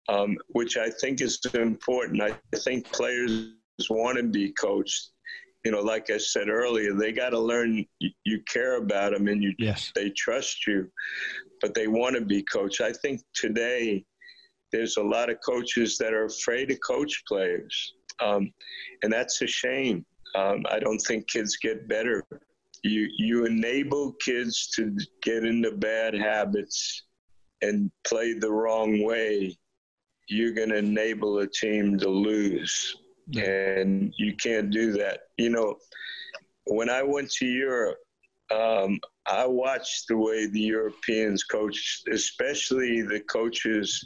um, 0.08 0.38
which 0.50 0.78
I 0.78 0.90
think 0.90 1.22
is 1.22 1.40
important. 1.54 2.22
I 2.22 2.36
think 2.56 2.90
players 2.92 3.54
want 3.90 4.18
to 4.18 4.24
be 4.24 4.54
coached 4.54 5.10
you 5.64 5.72
know, 5.72 5.82
like 5.82 6.10
I 6.10 6.18
said 6.18 6.50
earlier, 6.50 6.94
they 6.94 7.12
got 7.12 7.30
to 7.30 7.40
learn 7.40 7.86
you, 8.00 8.10
you, 8.26 8.42
care 8.42 8.78
about 8.78 9.14
them 9.14 9.28
and 9.28 9.42
you 9.42 9.54
yes. 9.58 9.92
they 9.96 10.10
trust 10.10 10.68
you, 10.68 10.90
but 11.62 11.74
they 11.74 11.88
want 11.88 12.16
to 12.16 12.22
be 12.22 12.44
coached. 12.44 12.82
I 12.82 12.92
think 12.92 13.22
today 13.34 14.04
there's 14.72 14.98
a 14.98 15.04
lot 15.04 15.30
of 15.30 15.38
coaches 15.46 15.98
that 16.00 16.14
are 16.14 16.26
afraid 16.26 16.68
to 16.70 16.76
coach 16.78 17.24
players, 17.28 17.94
um, 18.22 18.52
and 19.04 19.14
that's 19.14 19.42
a 19.42 19.48
shame. 19.48 20.06
Um, 20.36 20.64
I 20.70 20.80
don't 20.80 21.00
think 21.00 21.28
kids 21.28 21.58
get 21.58 21.88
better 21.88 22.26
you 22.84 23.10
you 23.18 23.46
enable 23.46 24.12
kids 24.14 24.68
to 24.76 24.96
get 25.22 25.46
into 25.46 25.72
bad 25.72 26.14
habits 26.14 27.04
and 27.62 27.90
play 28.06 28.34
the 28.34 28.52
wrong 28.52 29.04
way, 29.04 29.58
you're 30.28 30.52
going 30.52 30.70
to 30.70 30.78
enable 30.78 31.40
a 31.40 31.48
team 31.48 31.98
to 31.98 32.10
lose. 32.10 32.98
And 33.36 34.14
you 34.18 34.36
can't 34.36 34.70
do 34.70 34.92
that. 34.94 35.22
You 35.38 35.50
know, 35.50 35.78
when 36.66 36.90
I 36.90 37.04
went 37.04 37.32
to 37.32 37.46
Europe, 37.46 37.98
um, 38.52 39.00
I 39.26 39.46
watched 39.46 40.08
the 40.08 40.18
way 40.18 40.48
the 40.48 40.60
Europeans 40.60 41.44
coached, 41.44 42.08
especially 42.10 43.02
the 43.02 43.22
coaches 43.22 44.06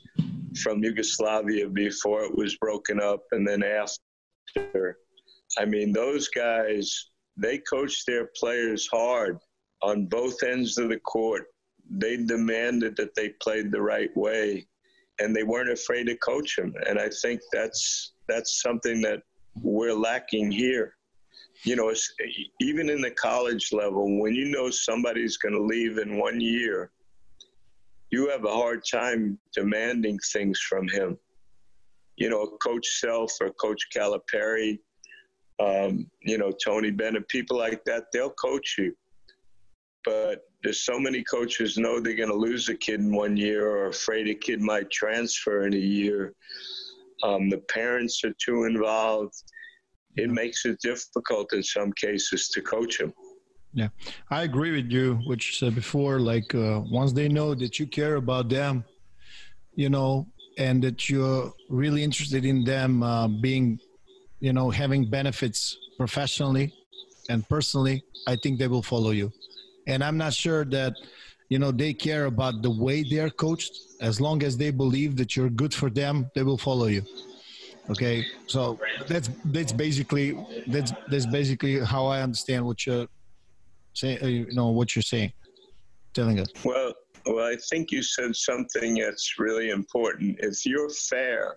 from 0.61 0.83
Yugoslavia 0.83 1.67
before 1.69 2.23
it 2.23 2.35
was 2.35 2.55
broken 2.57 3.01
up 3.01 3.23
and 3.31 3.47
then 3.47 3.63
after. 3.63 4.97
I 5.57 5.65
mean, 5.65 5.91
those 5.91 6.29
guys, 6.29 7.09
they 7.35 7.57
coached 7.59 8.05
their 8.05 8.29
players 8.39 8.87
hard 8.87 9.39
on 9.81 10.05
both 10.05 10.43
ends 10.43 10.77
of 10.77 10.89
the 10.89 10.99
court. 10.99 11.45
They 11.89 12.17
demanded 12.17 12.95
that 12.97 13.15
they 13.15 13.29
played 13.41 13.71
the 13.71 13.81
right 13.81 14.15
way 14.15 14.67
and 15.19 15.35
they 15.35 15.43
weren't 15.43 15.71
afraid 15.71 16.05
to 16.05 16.17
coach 16.17 16.55
them. 16.55 16.73
And 16.87 16.99
I 16.99 17.09
think 17.21 17.41
that's 17.51 18.13
that's 18.27 18.61
something 18.61 19.01
that 19.01 19.21
we're 19.61 19.93
lacking 19.93 20.51
here 20.51 20.97
you 21.63 21.75
know, 21.75 21.93
even 22.61 22.89
in 22.89 23.01
the 23.01 23.11
college 23.11 23.69
level, 23.71 24.19
when 24.19 24.33
you 24.35 24.45
know 24.45 24.69
somebody's 24.69 25.37
going 25.37 25.55
to 25.55 25.61
leave 25.61 25.97
in 25.97 26.17
one 26.17 26.39
year, 26.39 26.91
you 28.11 28.29
have 28.29 28.45
a 28.45 28.51
hard 28.51 28.83
time 28.89 29.37
demanding 29.53 30.19
things 30.31 30.59
from 30.59 30.87
him. 30.87 31.17
You 32.15 32.29
know, 32.29 32.57
Coach 32.63 32.87
Self 32.99 33.33
or 33.41 33.51
Coach 33.51 33.87
Calipari, 33.95 34.79
um, 35.59 36.09
you 36.21 36.37
know, 36.37 36.51
Tony 36.51 36.91
Bennett, 36.91 37.27
people 37.27 37.57
like 37.57 37.83
that, 37.85 38.05
they'll 38.13 38.29
coach 38.31 38.75
you. 38.77 38.95
But 40.05 40.43
there's 40.63 40.85
so 40.85 40.99
many 40.99 41.23
coaches 41.23 41.77
know 41.77 41.99
they're 41.99 42.15
going 42.15 42.29
to 42.29 42.35
lose 42.35 42.69
a 42.69 42.75
kid 42.75 43.01
in 43.01 43.13
one 43.13 43.35
year 43.35 43.67
or 43.67 43.87
afraid 43.87 44.29
a 44.29 44.35
kid 44.35 44.61
might 44.61 44.89
transfer 44.89 45.67
in 45.67 45.73
a 45.73 45.77
year. 45.77 46.33
Um, 47.23 47.49
the 47.49 47.59
parents 47.69 48.23
are 48.23 48.33
too 48.39 48.65
involved 48.65 49.33
it 50.17 50.31
makes 50.31 50.65
it 50.65 50.79
difficult 50.81 51.53
in 51.53 51.63
some 51.63 51.93
cases 51.93 52.49
to 52.49 52.61
coach 52.61 52.97
them. 52.97 53.13
Yeah, 53.73 53.89
I 54.31 54.43
agree 54.43 54.71
with 54.71 54.91
you, 54.91 55.19
what 55.25 55.45
you 55.45 55.53
said 55.53 55.75
before. 55.75 56.19
Like 56.19 56.53
uh, 56.55 56.81
once 56.89 57.13
they 57.13 57.27
know 57.27 57.53
that 57.53 57.79
you 57.79 57.85
care 57.85 58.15
about 58.15 58.49
them, 58.49 58.83
you 59.75 59.89
know, 59.89 60.27
and 60.57 60.83
that 60.83 61.07
you're 61.07 61.53
really 61.69 62.03
interested 62.03 62.43
in 62.45 62.63
them 62.63 63.03
uh, 63.03 63.27
being, 63.27 63.79
you 64.39 64.53
know, 64.53 64.71
having 64.71 65.07
benefits 65.09 65.77
professionally 65.97 66.73
and 67.29 67.47
personally, 67.47 68.03
I 68.25 68.35
think 68.37 68.57
they 68.57 68.67
will 68.67 68.81
follow 68.81 69.11
you. 69.11 69.31
And 69.85 70.03
I'm 70.03 70.17
not 70.17 70.33
sure 70.33 70.65
that, 70.65 70.93
you 71.49 71.59
know, 71.59 71.71
they 71.71 71.93
care 71.93 72.25
about 72.25 72.61
the 72.61 72.69
way 72.69 73.03
they're 73.03 73.29
coached. 73.29 73.73
As 74.01 74.19
long 74.19 74.43
as 74.43 74.57
they 74.57 74.71
believe 74.71 75.15
that 75.17 75.35
you're 75.35 75.49
good 75.49 75.73
for 75.73 75.89
them, 75.89 76.29
they 76.35 76.43
will 76.43 76.57
follow 76.57 76.87
you. 76.87 77.03
Okay, 77.89 78.25
so 78.47 78.77
that's 79.07 79.29
that's 79.45 79.71
basically 79.71 80.37
that's 80.67 80.91
that's 81.07 81.25
basically 81.25 81.79
how 81.79 82.05
I 82.07 82.21
understand 82.21 82.65
what 82.65 82.85
you're 82.85 83.07
saying. 83.93 84.19
Uh, 84.21 84.27
you 84.27 84.53
know 84.53 84.69
what 84.69 84.93
you're 84.93 85.03
saying, 85.03 85.31
telling 86.13 86.39
us. 86.39 86.49
Well, 86.65 86.93
well, 87.25 87.45
I 87.45 87.55
think 87.69 87.91
you 87.91 88.03
said 88.03 88.35
something 88.35 88.95
that's 88.95 89.39
really 89.39 89.69
important. 89.69 90.37
If 90.39 90.65
you're 90.65 90.89
fair 90.89 91.55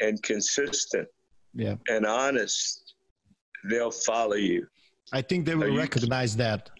and 0.00 0.22
consistent, 0.22 1.08
yeah, 1.52 1.74
and 1.88 2.06
honest, 2.06 2.94
they'll 3.68 3.90
follow 3.90 4.36
you. 4.36 4.66
I 5.12 5.20
think 5.20 5.44
they 5.44 5.56
will 5.56 5.76
recognize 5.76 6.36
that. 6.36 6.70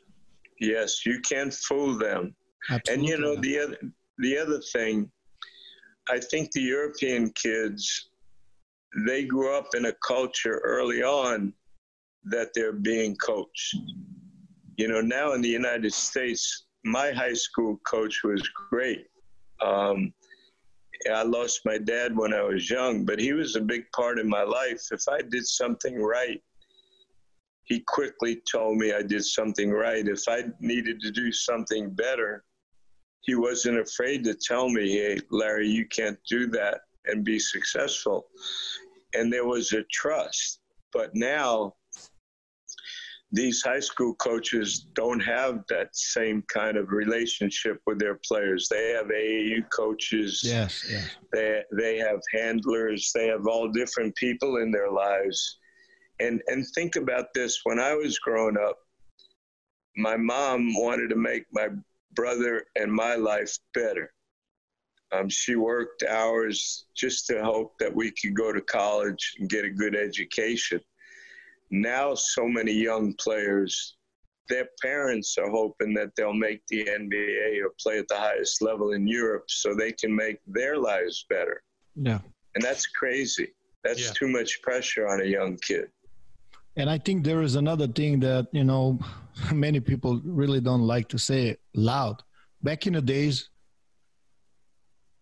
Yes, 0.60 1.04
you 1.04 1.20
can't 1.20 1.52
fool 1.52 1.98
them. 1.98 2.34
Absolutely. 2.70 2.94
And 2.94 3.08
you 3.08 3.18
know 3.18 3.40
the 3.40 3.58
other 3.58 3.78
the 4.18 4.38
other 4.38 4.60
thing 4.72 5.10
I 6.10 6.18
think 6.18 6.50
the 6.50 6.62
European 6.62 7.30
kids, 7.30 8.10
they 9.06 9.24
grew 9.24 9.56
up 9.56 9.74
in 9.74 9.86
a 9.86 9.92
culture 10.06 10.60
early 10.64 11.02
on 11.02 11.52
that 12.24 12.50
they're 12.54 12.72
being 12.72 13.16
coached. 13.16 13.76
You 14.76 14.88
know, 14.88 15.00
now 15.00 15.32
in 15.32 15.40
the 15.40 15.48
United 15.48 15.92
States, 15.92 16.66
my 16.84 17.12
high 17.12 17.34
school 17.34 17.78
coach 17.86 18.22
was 18.24 18.42
great. 18.70 19.06
Um, 19.62 20.12
I 21.12 21.22
lost 21.22 21.60
my 21.64 21.78
dad 21.78 22.16
when 22.16 22.34
I 22.34 22.42
was 22.42 22.68
young, 22.68 23.04
but 23.04 23.20
he 23.20 23.32
was 23.32 23.56
a 23.56 23.60
big 23.60 23.84
part 23.92 24.18
in 24.18 24.28
my 24.28 24.42
life. 24.42 24.82
If 24.90 25.04
I 25.08 25.22
did 25.22 25.46
something 25.46 26.02
right, 26.02 26.42
he 27.70 27.78
quickly 27.86 28.42
told 28.50 28.78
me 28.78 28.92
I 28.92 29.00
did 29.00 29.24
something 29.24 29.70
right. 29.70 30.06
If 30.06 30.28
I 30.28 30.42
needed 30.58 31.00
to 31.02 31.12
do 31.12 31.30
something 31.30 31.88
better, 31.90 32.44
he 33.20 33.36
wasn't 33.36 33.78
afraid 33.78 34.24
to 34.24 34.34
tell 34.34 34.68
me, 34.68 34.90
hey, 34.90 35.20
Larry, 35.30 35.68
you 35.68 35.86
can't 35.86 36.18
do 36.28 36.48
that 36.48 36.80
and 37.06 37.24
be 37.24 37.38
successful. 37.38 38.26
And 39.14 39.32
there 39.32 39.46
was 39.46 39.72
a 39.72 39.84
trust. 39.84 40.58
But 40.92 41.14
now, 41.14 41.74
these 43.30 43.62
high 43.62 43.78
school 43.78 44.16
coaches 44.16 44.88
don't 44.94 45.20
have 45.20 45.62
that 45.68 45.94
same 45.94 46.42
kind 46.52 46.76
of 46.76 46.90
relationship 46.90 47.80
with 47.86 48.00
their 48.00 48.18
players. 48.26 48.68
They 48.68 48.90
have 48.96 49.06
AAU 49.06 49.70
coaches. 49.70 50.42
Yes, 50.44 50.84
yes. 50.90 51.08
They 51.32 51.62
they 51.78 51.98
have 51.98 52.18
handlers. 52.34 53.12
They 53.14 53.28
have 53.28 53.46
all 53.46 53.68
different 53.70 54.16
people 54.16 54.56
in 54.56 54.72
their 54.72 54.90
lives. 54.90 55.59
And 56.20 56.42
and 56.48 56.66
think 56.74 56.96
about 56.96 57.26
this: 57.34 57.60
when 57.64 57.78
I 57.80 57.94
was 57.94 58.18
growing 58.18 58.56
up, 58.56 58.78
my 59.96 60.16
mom 60.16 60.74
wanted 60.74 61.08
to 61.10 61.16
make 61.16 61.44
my 61.52 61.68
brother 62.12 62.64
and 62.76 62.92
my 62.92 63.14
life 63.14 63.56
better. 63.74 64.12
Um, 65.12 65.28
she 65.28 65.56
worked 65.56 66.04
hours 66.04 66.86
just 66.94 67.26
to 67.26 67.42
hope 67.42 67.72
that 67.80 67.94
we 67.94 68.12
could 68.12 68.34
go 68.34 68.52
to 68.52 68.60
college 68.60 69.34
and 69.38 69.48
get 69.48 69.64
a 69.64 69.70
good 69.70 69.96
education. 69.96 70.80
Now, 71.70 72.14
so 72.14 72.46
many 72.46 72.72
young 72.72 73.14
players, 73.14 73.96
their 74.48 74.68
parents 74.82 75.36
are 75.38 75.50
hoping 75.50 75.94
that 75.94 76.14
they'll 76.16 76.32
make 76.32 76.62
the 76.68 76.84
NBA 76.84 77.62
or 77.62 77.72
play 77.80 77.98
at 77.98 78.08
the 78.08 78.16
highest 78.16 78.62
level 78.62 78.92
in 78.92 79.06
Europe 79.06 79.44
so 79.48 79.74
they 79.74 79.92
can 79.92 80.14
make 80.14 80.38
their 80.46 80.76
lives 80.76 81.24
better. 81.28 81.62
Yeah. 81.96 82.20
And 82.54 82.62
that's 82.62 82.86
crazy. 82.86 83.52
That's 83.84 84.06
yeah. 84.06 84.12
too 84.12 84.28
much 84.28 84.62
pressure 84.62 85.08
on 85.08 85.22
a 85.22 85.24
young 85.24 85.56
kid. 85.58 85.88
And 86.80 86.88
I 86.88 86.96
think 86.96 87.24
there 87.24 87.42
is 87.42 87.56
another 87.56 87.86
thing 87.86 88.20
that, 88.20 88.48
you 88.52 88.64
know, 88.64 88.98
many 89.52 89.80
people 89.80 90.18
really 90.24 90.62
don't 90.62 90.80
like 90.80 91.08
to 91.08 91.18
say 91.18 91.58
loud. 91.74 92.22
Back 92.62 92.86
in 92.86 92.94
the 92.94 93.02
days, 93.02 93.50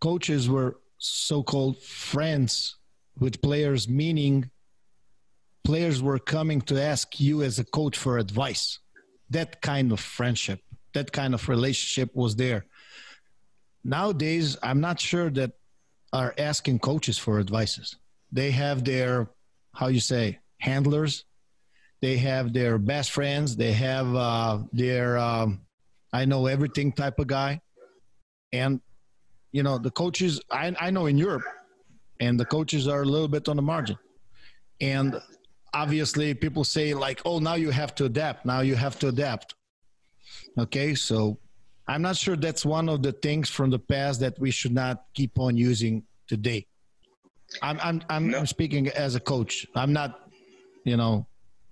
coaches 0.01 0.49
were 0.49 0.79
so 0.99 1.43
called 1.43 1.83
friends 1.83 2.77
with 3.19 3.43
players, 3.43 3.89
meaning 3.89 4.51
players 5.65 6.01
were 6.01 6.21
coming 6.21 6.61
to 6.63 6.81
ask 6.81 7.19
you 7.19 7.43
as 7.43 7.59
a 7.59 7.65
coach 7.65 7.99
for 7.99 8.19
advice. 8.19 8.79
That 9.31 9.61
kind 9.61 9.91
of 9.91 9.99
friendship, 9.99 10.61
that 10.95 11.11
kind 11.11 11.35
of 11.35 11.49
relationship 11.49 12.15
was 12.15 12.37
there. 12.37 12.67
Nowadays, 13.83 14.57
I'm 14.63 14.81
not 14.81 15.01
sure 15.01 15.29
that 15.31 15.55
are 16.13 16.35
asking 16.39 16.79
coaches 16.79 17.19
for 17.19 17.41
advices. 17.41 17.97
They 18.31 18.53
have 18.53 18.85
their, 18.85 19.31
how 19.75 19.89
you 19.89 20.01
say, 20.01 20.39
handlers 20.61 21.25
they 22.01 22.17
have 22.19 22.53
their 22.53 22.79
best 22.79 23.11
friends. 23.11 23.57
They 23.57 23.73
have 23.73 24.15
uh, 24.15 24.59
their 24.73 25.19
um, 25.19 25.63
I 26.13 26.25
know 26.25 26.47
everything 26.47 26.93
type 26.93 27.19
of 27.19 27.27
guy, 27.27 27.61
and 28.53 28.81
you 29.53 29.63
know 29.63 29.79
the 29.79 29.91
coaches. 29.91 30.41
I 30.51 30.75
I 30.81 30.91
know 30.91 31.07
in 31.07 31.19
Europe, 31.19 31.45
and 32.21 32.39
the 32.39 32.45
coaches 32.45 32.89
are 32.89 33.03
a 33.03 33.07
little 33.07 33.29
bit 33.29 33.49
on 33.49 33.57
the 33.57 33.63
margin, 33.63 33.99
and 34.81 35.21
obviously 35.75 36.35
people 36.35 36.65
say 36.65 36.95
like, 36.95 37.21
oh, 37.25 37.39
now 37.39 37.55
you 37.55 37.71
have 37.71 37.95
to 37.97 38.05
adapt. 38.05 38.47
Now 38.47 38.61
you 38.61 38.75
have 38.75 38.99
to 39.01 39.09
adapt. 39.09 39.55
Okay, 40.59 40.95
so 40.95 41.39
I'm 41.87 42.03
not 42.03 42.17
sure 42.17 42.37
that's 42.37 42.65
one 42.65 42.89
of 42.89 43.03
the 43.03 43.13
things 43.13 43.49
from 43.49 43.71
the 43.71 43.79
past 43.79 44.21
that 44.21 44.39
we 44.39 44.51
should 44.51 44.73
not 44.73 45.05
keep 45.15 45.39
on 45.39 45.57
using 45.57 46.05
today. 46.29 46.67
I'm 47.63 47.79
I'm 47.81 48.03
I'm, 48.09 48.31
no. 48.31 48.39
I'm 48.39 48.47
speaking 48.47 48.89
as 48.89 49.15
a 49.15 49.21
coach. 49.21 49.67
I'm 49.75 49.93
not, 49.93 50.29
you 50.85 50.97
know, 50.97 51.27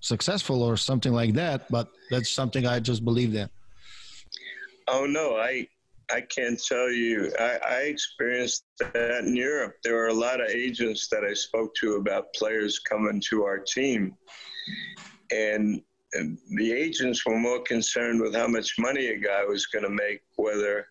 successful 0.06 0.62
or 0.62 0.76
something 0.76 1.12
like 1.12 1.34
that, 1.34 1.70
but 1.70 1.88
that's 2.10 2.30
something 2.30 2.66
I 2.66 2.80
just 2.80 3.04
believe 3.04 3.34
in. 3.34 3.48
Oh 4.88 5.06
no, 5.06 5.36
I 5.36 5.66
I 6.10 6.20
can't 6.20 6.62
tell 6.62 6.90
you. 6.90 7.32
I, 7.38 7.58
I 7.68 7.78
experienced 7.94 8.64
that 8.78 9.24
in 9.24 9.34
Europe. 9.34 9.74
There 9.82 9.94
were 9.94 10.08
a 10.08 10.14
lot 10.14 10.40
of 10.40 10.48
agents 10.48 11.08
that 11.08 11.24
I 11.24 11.34
spoke 11.34 11.74
to 11.76 11.94
about 11.96 12.32
players 12.34 12.78
coming 12.78 13.20
to 13.30 13.44
our 13.44 13.58
team, 13.58 14.16
and 15.32 15.82
the 16.50 16.72
agents 16.72 17.26
were 17.26 17.38
more 17.38 17.62
concerned 17.62 18.20
with 18.20 18.34
how 18.34 18.46
much 18.46 18.74
money 18.78 19.08
a 19.08 19.18
guy 19.18 19.44
was 19.44 19.66
going 19.66 19.84
to 19.84 19.90
make, 19.90 20.22
whether 20.36 20.86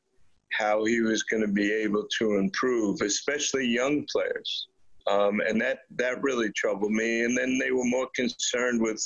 how 0.51 0.83
he 0.85 1.01
was 1.01 1.23
going 1.23 1.41
to 1.41 1.51
be 1.51 1.71
able 1.71 2.05
to 2.19 2.35
improve, 2.35 3.01
especially 3.01 3.65
young 3.65 4.05
players 4.11 4.67
um, 5.07 5.39
and 5.41 5.59
that 5.61 5.79
that 5.91 6.21
really 6.21 6.51
troubled 6.51 6.91
me. 6.91 7.23
And 7.23 7.37
then 7.37 7.57
they 7.57 7.71
were 7.71 7.85
more 7.85 8.07
concerned 8.15 8.81
with 8.81 9.01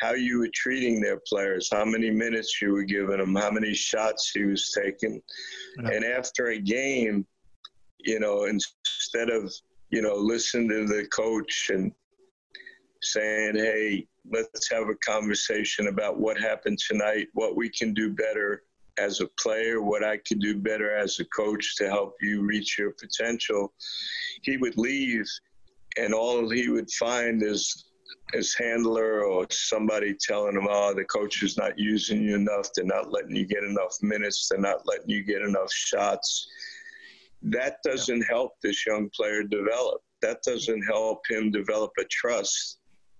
how 0.00 0.12
you 0.12 0.38
were 0.38 0.50
treating 0.52 1.00
their 1.00 1.20
players, 1.28 1.68
how 1.72 1.84
many 1.84 2.10
minutes 2.10 2.60
you 2.60 2.72
were 2.72 2.84
giving 2.84 3.18
them, 3.18 3.34
how 3.34 3.50
many 3.50 3.74
shots 3.74 4.30
he 4.34 4.44
was 4.44 4.70
taking. 4.70 5.20
Yeah. 5.82 5.90
And 5.90 6.04
after 6.04 6.48
a 6.48 6.58
game, 6.58 7.26
you 7.98 8.18
know, 8.20 8.44
instead 8.44 9.30
of, 9.30 9.52
you 9.90 10.02
know, 10.02 10.16
listening 10.16 10.68
to 10.68 10.86
the 10.86 11.06
coach 11.08 11.70
and 11.72 11.92
saying, 13.02 13.54
hey, 13.54 14.06
let's 14.30 14.70
have 14.70 14.88
a 14.88 14.94
conversation 14.96 15.88
about 15.88 16.18
what 16.18 16.38
happened 16.38 16.78
tonight, 16.78 17.28
what 17.34 17.56
we 17.56 17.68
can 17.68 17.94
do 17.94 18.10
better 18.10 18.64
as 18.98 19.20
a 19.20 19.28
player, 19.40 19.82
what 19.82 20.04
I 20.04 20.18
could 20.18 20.40
do 20.40 20.56
better 20.56 20.94
as 20.94 21.18
a 21.18 21.24
coach 21.26 21.76
to 21.76 21.88
help 21.88 22.16
you 22.20 22.42
reach 22.42 22.78
your 22.78 22.92
potential. 22.92 23.72
He 24.42 24.56
would 24.56 24.76
leave, 24.76 25.26
and 25.96 26.14
all 26.14 26.48
he 26.48 26.68
would 26.68 26.90
find 26.92 27.42
is 27.42 27.86
his 28.32 28.54
handler 28.54 29.24
or 29.24 29.46
somebody 29.50 30.14
telling 30.14 30.56
him, 30.56 30.66
"Oh, 30.68 30.94
the 30.94 31.04
coach 31.04 31.42
is 31.42 31.56
not 31.56 31.78
using 31.78 32.22
you 32.22 32.34
enough. 32.36 32.72
They're 32.72 32.84
not 32.84 33.10
letting 33.10 33.36
you 33.36 33.44
get 33.44 33.64
enough 33.64 33.96
minutes. 34.02 34.48
They're 34.48 34.58
not 34.58 34.86
letting 34.86 35.10
you 35.10 35.22
get 35.22 35.42
enough 35.42 35.72
shots." 35.72 36.48
That 37.42 37.82
doesn't 37.84 38.22
help 38.22 38.52
this 38.62 38.86
young 38.86 39.10
player 39.10 39.42
develop. 39.42 40.02
That 40.22 40.42
doesn't 40.42 40.82
help 40.82 41.20
him 41.28 41.50
develop 41.50 41.92
a 41.98 42.04
trust 42.04 42.78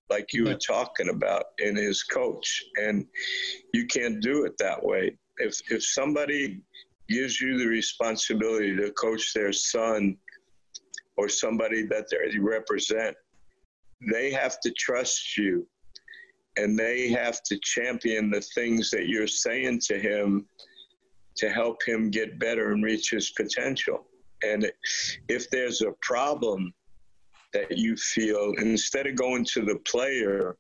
like 0.09 0.33
you 0.33 0.45
were 0.45 0.55
talking 0.55 1.11
about 1.11 1.45
in 1.59 1.77
his 1.77 2.03
coach. 2.03 2.65
And 2.77 3.07
you 3.73 3.87
can't 3.87 4.21
do 4.21 4.45
it 4.45 4.57
that 4.59 4.83
way. 4.83 5.17
If 5.39 5.61
if 5.71 5.85
somebody 5.85 6.61
gives 7.09 7.41
you 7.41 7.59
the 7.59 7.67
responsibility 7.67 8.75
to 8.77 8.91
coach 8.93 9.35
their 9.35 9.53
son 9.53 10.17
or 11.17 11.29
somebody 11.29 11.87
that 11.87 12.07
they 12.11 12.39
represent, 12.39 13.17
they 14.11 14.31
have 14.31 14.59
to 14.61 14.71
trust 14.73 15.37
you 15.37 15.67
and 16.57 16.79
they 16.79 17.09
have 17.09 17.43
to 17.43 17.59
champion 17.63 18.31
the 18.31 18.41
things 18.41 18.91
that 18.91 19.09
you're 19.09 19.27
saying 19.27 19.81
to 19.81 19.99
him 19.99 20.47
to 21.37 21.51
help 21.51 21.83
him 21.85 22.11
get 22.11 22.39
better 22.39 22.73
and 22.73 22.85
reach 22.85 23.11
his 23.11 23.31
potential. 23.31 24.07
And 24.43 24.71
if 25.29 25.51
there's 25.51 25.83
a 25.83 25.93
problem 26.01 26.73
that 27.53 27.77
you 27.77 27.97
feel 27.97 28.53
instead 28.59 29.07
of 29.07 29.17
going 29.17 29.45
to 29.55 29.63
the 29.63 29.77
player 29.87 30.57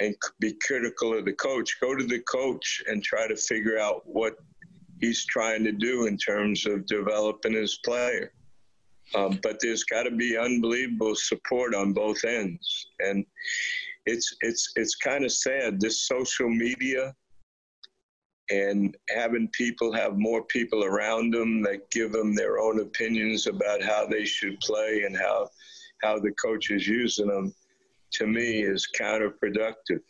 and 0.00 0.16
be 0.40 0.54
critical 0.66 1.16
of 1.16 1.24
the 1.24 1.32
coach, 1.34 1.78
go 1.80 1.94
to 1.94 2.04
the 2.04 2.20
coach 2.20 2.82
and 2.88 3.02
try 3.02 3.28
to 3.28 3.36
figure 3.36 3.78
out 3.78 4.02
what 4.04 4.34
he's 5.00 5.24
trying 5.26 5.62
to 5.64 5.72
do 5.72 6.06
in 6.06 6.16
terms 6.16 6.66
of 6.66 6.86
developing 6.86 7.52
his 7.52 7.78
player. 7.84 8.32
Um, 9.14 9.38
but 9.42 9.58
there's 9.60 9.84
got 9.84 10.04
to 10.04 10.10
be 10.10 10.38
unbelievable 10.38 11.14
support 11.16 11.74
on 11.74 11.92
both 11.92 12.24
ends, 12.24 12.86
and 13.00 13.24
it's 14.06 14.36
it's 14.40 14.72
it's 14.76 14.94
kind 14.94 15.24
of 15.24 15.32
sad. 15.32 15.80
This 15.80 16.06
social 16.06 16.48
media 16.48 17.12
and 18.50 18.96
having 19.08 19.48
people 19.52 19.92
have 19.92 20.18
more 20.18 20.44
people 20.44 20.84
around 20.84 21.32
them 21.32 21.62
that 21.62 21.90
give 21.90 22.12
them 22.12 22.34
their 22.34 22.58
own 22.58 22.80
opinions 22.80 23.46
about 23.46 23.82
how 23.82 24.06
they 24.06 24.24
should 24.24 24.58
play 24.60 25.02
and 25.04 25.16
how 25.16 25.48
how 26.02 26.18
the 26.18 26.32
coach 26.32 26.70
is 26.70 26.86
using 26.86 27.28
them, 27.28 27.52
to 28.12 28.26
me, 28.26 28.62
is 28.62 28.88
counterproductive. 28.98 30.00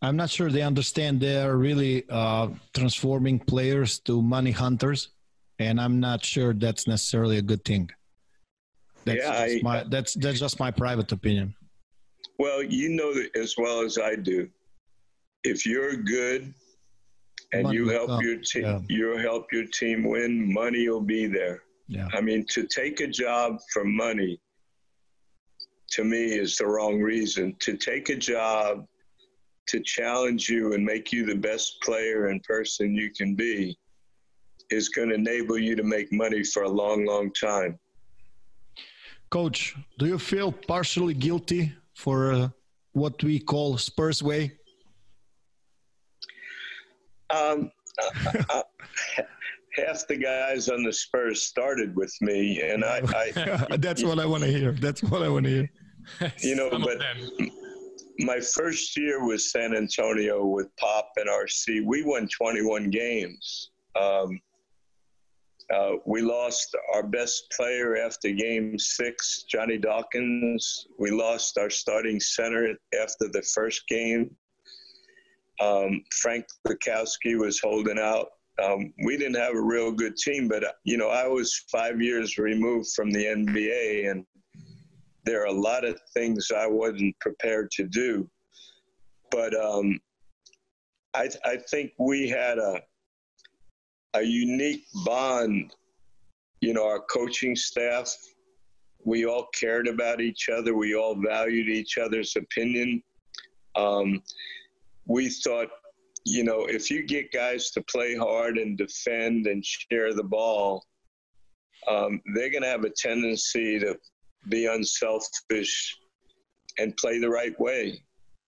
I'm 0.00 0.16
not 0.16 0.30
sure 0.30 0.50
they 0.50 0.62
understand 0.62 1.20
they're 1.20 1.56
really 1.56 2.04
uh, 2.08 2.48
transforming 2.72 3.38
players 3.38 3.98
to 4.00 4.22
money 4.22 4.52
hunters, 4.52 5.08
and 5.58 5.80
I'm 5.80 5.98
not 5.98 6.24
sure 6.24 6.54
that's 6.54 6.86
necessarily 6.86 7.38
a 7.38 7.42
good 7.42 7.64
thing. 7.64 7.90
That's 9.04 9.18
yeah, 9.18 9.30
I, 9.30 9.60
my, 9.62 9.84
that's 9.84 10.14
that's 10.14 10.38
just 10.38 10.60
my 10.60 10.70
private 10.70 11.10
opinion. 11.10 11.54
Well, 12.38 12.62
you 12.62 12.90
know 12.90 13.12
as 13.34 13.56
well 13.58 13.80
as 13.80 13.98
I 13.98 14.14
do, 14.14 14.48
if 15.42 15.66
you're 15.66 15.96
good 15.96 16.54
and 17.52 17.64
money 17.64 17.76
you 17.76 17.88
help 17.88 18.22
your 18.22 18.36
team, 18.36 18.62
yeah. 18.62 18.80
you 18.88 19.16
help 19.16 19.52
your 19.52 19.66
team 19.66 20.04
win, 20.04 20.52
money 20.52 20.88
will 20.88 21.00
be 21.00 21.26
there. 21.26 21.62
Yeah. 21.88 22.08
I 22.12 22.20
mean, 22.20 22.44
to 22.50 22.66
take 22.66 23.00
a 23.00 23.06
job 23.06 23.58
for 23.72 23.84
money 23.84 24.38
to 25.92 26.04
me 26.04 26.24
is 26.38 26.56
the 26.56 26.66
wrong 26.66 27.00
reason. 27.00 27.56
To 27.60 27.76
take 27.76 28.08
a 28.08 28.16
job 28.16 28.86
to 29.68 29.80
challenge 29.80 30.48
you 30.48 30.72
and 30.72 30.84
make 30.84 31.12
you 31.12 31.26
the 31.26 31.34
best 31.34 31.80
player 31.82 32.28
and 32.28 32.42
person 32.42 32.94
you 32.94 33.10
can 33.10 33.34
be 33.34 33.78
is 34.70 34.88
going 34.88 35.08
to 35.10 35.14
enable 35.14 35.58
you 35.58 35.76
to 35.76 35.82
make 35.82 36.12
money 36.12 36.42
for 36.42 36.62
a 36.62 36.68
long, 36.68 37.04
long 37.04 37.32
time. 37.32 37.78
Coach, 39.30 39.76
do 39.98 40.06
you 40.06 40.18
feel 40.18 40.50
partially 40.52 41.14
guilty 41.14 41.72
for 41.94 42.32
uh, 42.32 42.48
what 42.92 43.22
we 43.22 43.38
call 43.38 43.76
Spurs 43.76 44.22
way? 44.22 44.52
Um, 47.30 47.70
uh, 48.50 48.62
half 49.76 50.06
the 50.06 50.16
guys 50.16 50.68
on 50.68 50.82
the 50.82 50.92
Spurs 50.92 51.42
started 51.42 51.94
with 51.94 52.14
me, 52.22 52.62
and 52.62 52.84
I. 52.84 53.02
I 53.14 53.76
That's 53.76 54.02
what 54.02 54.18
I 54.18 54.24
want 54.24 54.44
to 54.44 54.50
hear. 54.50 54.72
That's 54.72 55.02
what 55.02 55.22
I 55.22 55.28
want 55.28 55.44
to 55.44 55.50
hear. 55.50 55.70
You 56.42 56.56
know, 56.56 56.70
but 56.70 56.98
my 58.18 58.40
first 58.40 58.96
year 58.96 59.24
with 59.26 59.40
San 59.40 59.74
Antonio 59.74 60.44
with 60.44 60.74
Pop 60.76 61.10
and 61.16 61.28
RC, 61.28 61.84
we 61.84 62.02
won 62.02 62.28
21 62.28 62.90
games. 62.90 63.70
Um, 64.00 64.40
uh, 65.72 65.92
we 66.06 66.22
lost 66.22 66.74
our 66.94 67.02
best 67.02 67.52
player 67.54 67.96
after 67.96 68.30
game 68.30 68.78
six, 68.78 69.44
Johnny 69.48 69.76
Dawkins. 69.76 70.86
We 70.98 71.10
lost 71.10 71.58
our 71.58 71.70
starting 71.70 72.20
center 72.20 72.74
after 73.00 73.28
the 73.28 73.42
first 73.54 73.86
game. 73.86 74.34
Um, 75.60 76.02
Frank 76.22 76.46
Lukowski 76.66 77.38
was 77.38 77.60
holding 77.60 77.98
out 77.98 78.28
um, 78.62 78.92
we 79.04 79.16
didn't 79.16 79.36
have 79.36 79.54
a 79.54 79.60
real 79.60 79.92
good 79.92 80.16
team, 80.16 80.48
but 80.48 80.64
you 80.84 80.96
know, 80.96 81.08
I 81.08 81.26
was 81.26 81.64
five 81.70 82.00
years 82.00 82.38
removed 82.38 82.88
from 82.94 83.10
the 83.10 83.24
NBA, 83.24 84.10
and 84.10 84.24
there 85.28 85.42
are 85.42 85.46
a 85.46 85.52
lot 85.52 85.84
of 85.84 86.00
things 86.14 86.50
I 86.50 86.66
wasn't 86.66 87.18
prepared 87.20 87.70
to 87.72 87.84
do. 87.84 88.26
But 89.30 89.54
um, 89.54 90.00
I, 91.14 91.28
I 91.44 91.58
think 91.70 91.92
we 91.98 92.30
had 92.30 92.56
a 92.58 92.80
a 94.14 94.22
unique 94.22 94.86
bond. 95.04 95.74
You 96.62 96.72
know, 96.72 96.86
our 96.86 97.00
coaching 97.00 97.54
staff, 97.54 98.12
we 99.04 99.26
all 99.26 99.48
cared 99.54 99.86
about 99.86 100.22
each 100.22 100.48
other. 100.48 100.74
We 100.74 100.96
all 100.96 101.14
valued 101.14 101.68
each 101.68 101.98
other's 101.98 102.34
opinion. 102.34 103.02
Um, 103.76 104.22
we 105.06 105.28
thought 105.28 105.68
you 106.24 106.42
know, 106.44 106.66
if 106.66 106.90
you 106.90 107.06
get 107.06 107.32
guys 107.32 107.70
to 107.70 107.82
play 107.82 108.14
hard 108.14 108.58
and 108.58 108.76
defend 108.76 109.46
and 109.46 109.64
share 109.64 110.12
the 110.12 110.24
ball, 110.24 110.84
um, 111.86 112.20
they're 112.34 112.50
going 112.50 112.62
to 112.62 112.68
have 112.68 112.84
a 112.84 112.90
tendency 112.90 113.78
to 113.78 113.96
be 114.48 114.66
unselfish 114.66 115.98
and 116.78 116.96
play 116.96 117.18
the 117.18 117.28
right 117.28 117.58
way. 117.60 118.02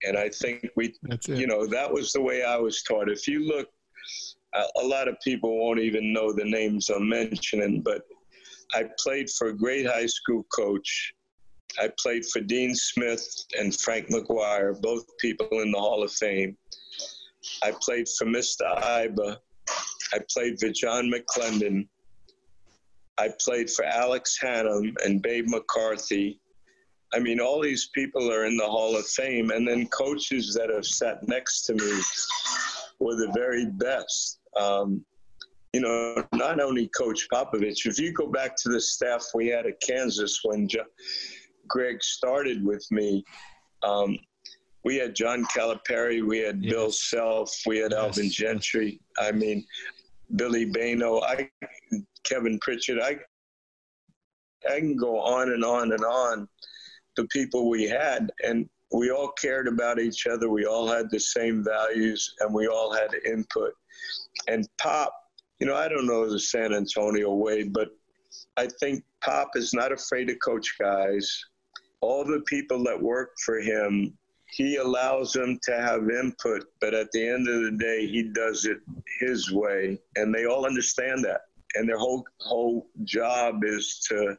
And 0.05 0.17
I 0.17 0.31
think 0.31 0.67
we, 0.77 0.95
you 1.27 1.47
know, 1.47 1.67
that 1.67 1.93
was 1.93 2.13
the 2.13 2.23
way 2.23 2.43
I 2.43 2.57
was 2.57 2.83
taught. 2.83 3.11
If 3.11 3.29
you 3.29 3.47
look, 3.47 3.69
a, 4.55 4.85
lot 4.85 5.09
of 5.09 5.17
people 5.23 5.59
won't 5.59 5.81
even 5.81 6.13
know 6.13 6.33
the 6.33 6.45
names 6.45 6.89
I'm 6.89 7.09
mentioning, 7.09 7.83
but 7.83 8.03
I 8.75 8.89
played 8.99 9.29
for 9.31 9.49
a 9.49 9.57
great 9.57 9.87
high 9.87 10.07
school 10.07 10.45
coach. 10.55 11.13
I 11.79 11.91
played 12.01 12.25
for 12.27 12.41
Dean 12.41 12.75
Smith 12.75 13.25
and 13.59 13.79
Frank 13.79 14.09
McGuire, 14.09 14.81
both 14.81 15.05
people 15.19 15.61
in 15.61 15.71
the 15.71 15.79
Hall 15.79 16.03
of 16.03 16.13
Fame. 16.13 16.57
I 17.63 17.73
played 17.81 18.09
for 18.19 18.27
Mr. 18.27 18.63
Iba. 18.83 19.37
I 20.13 20.19
played 20.33 20.59
for 20.59 20.71
John 20.71 21.13
McLendon. 21.13 21.87
I 23.21 23.29
played 23.39 23.69
for 23.71 23.85
Alex 23.85 24.39
Hannum 24.43 24.95
and 25.05 25.21
Babe 25.21 25.47
McCarthy. 25.47 26.41
I 27.13 27.19
mean, 27.19 27.39
all 27.39 27.61
these 27.61 27.91
people 27.95 28.33
are 28.33 28.47
in 28.47 28.57
the 28.57 28.65
Hall 28.65 28.97
of 28.97 29.07
Fame, 29.07 29.51
and 29.51 29.69
then 29.69 29.89
coaches 29.89 30.55
that 30.55 30.71
have 30.71 30.87
sat 30.87 31.29
next 31.29 31.63
to 31.67 31.75
me 31.75 32.01
were 32.99 33.17
the 33.17 33.31
very 33.35 33.67
best. 33.67 34.41
Um, 34.59 35.05
you 35.75 35.83
know, 35.83 36.25
not 36.33 36.61
only 36.61 36.89
Coach 36.89 37.29
Popovich. 37.31 37.85
If 37.85 37.99
you 37.99 38.13
go 38.13 38.27
back 38.27 38.57
to 38.63 38.71
the 38.71 38.81
staff 38.81 39.27
we 39.35 39.49
had 39.49 39.67
at 39.67 39.81
Kansas 39.83 40.41
when 40.43 40.67
jo- 40.67 40.87
Gregg 41.69 42.03
started 42.03 42.65
with 42.65 42.87
me, 42.91 43.23
um, 43.83 44.19
we 44.83 44.97
had 44.97 45.15
John 45.15 45.45
Calipari, 45.45 46.27
we 46.27 46.39
had 46.39 46.65
yes. 46.65 46.73
Bill 46.73 46.91
Self, 46.91 47.55
we 47.67 47.79
had 47.79 47.93
yes. 47.93 48.01
Alvin 48.01 48.31
Gentry. 48.31 48.99
I 49.19 49.31
mean, 49.31 49.67
Billy 50.37 50.71
Bayno, 50.71 51.23
I, 51.23 51.51
Kevin 52.25 52.59
Pritchard. 52.61 53.01
I, 53.01 53.19
I 54.71 54.79
can 54.79 54.97
go 54.97 55.21
on 55.21 55.53
and 55.53 55.65
on 55.65 55.93
and 55.93 56.05
on. 56.05 56.49
The 57.17 57.27
people 57.27 57.69
we 57.69 57.89
had, 57.89 58.31
and 58.45 58.69
we 58.93 59.11
all 59.11 59.33
cared 59.33 59.69
about 59.69 59.99
each 59.99 60.27
other. 60.27 60.49
We 60.49 60.65
all 60.65 60.87
had 60.87 61.11
the 61.11 61.21
same 61.21 61.65
values, 61.65 62.35
and 62.41 62.55
we 62.55 62.69
all 62.69 62.93
had 62.93 63.15
input. 63.27 63.73
And 64.49 64.69
Pop, 64.79 65.13
you 65.59 65.67
know, 65.67 65.75
I 65.75 65.89
don't 65.89 66.07
know 66.07 66.31
the 66.31 66.39
San 66.39 66.73
Antonio 66.73 67.35
way, 67.35 67.65
but 67.65 67.89
I 68.57 68.69
think 68.81 69.05
Pop 69.23 69.51
is 69.55 69.75
not 69.75 69.93
afraid 69.93 70.27
to 70.27 70.37
coach 70.37 70.77
guys. 70.79 71.45
All 72.01 72.25
the 72.25 72.43
people 72.47 72.83
that 72.85 73.01
work 73.01 73.33
for 73.45 73.59
him 73.59 74.17
he 74.53 74.77
allows 74.77 75.33
them 75.33 75.59
to 75.63 75.77
have 75.77 76.11
input, 76.11 76.65
but 76.81 76.95
at 76.95 77.11
the 77.13 77.27
end 77.27 77.49
of 77.49 77.63
the 77.63 77.77
day, 77.79 78.07
he 78.07 78.23
does 78.23 78.65
it 78.65 78.79
his 79.21 79.53
way, 79.53 79.99
and 80.17 80.35
they 80.35 80.47
all 80.47 80.67
understand 80.67 81.25
that. 81.25 81.43
And 81.75 81.89
their 81.89 81.99
whole 81.99 82.25
whole 82.41 82.89
job 83.05 83.63
is 83.65 84.05
to 84.09 84.37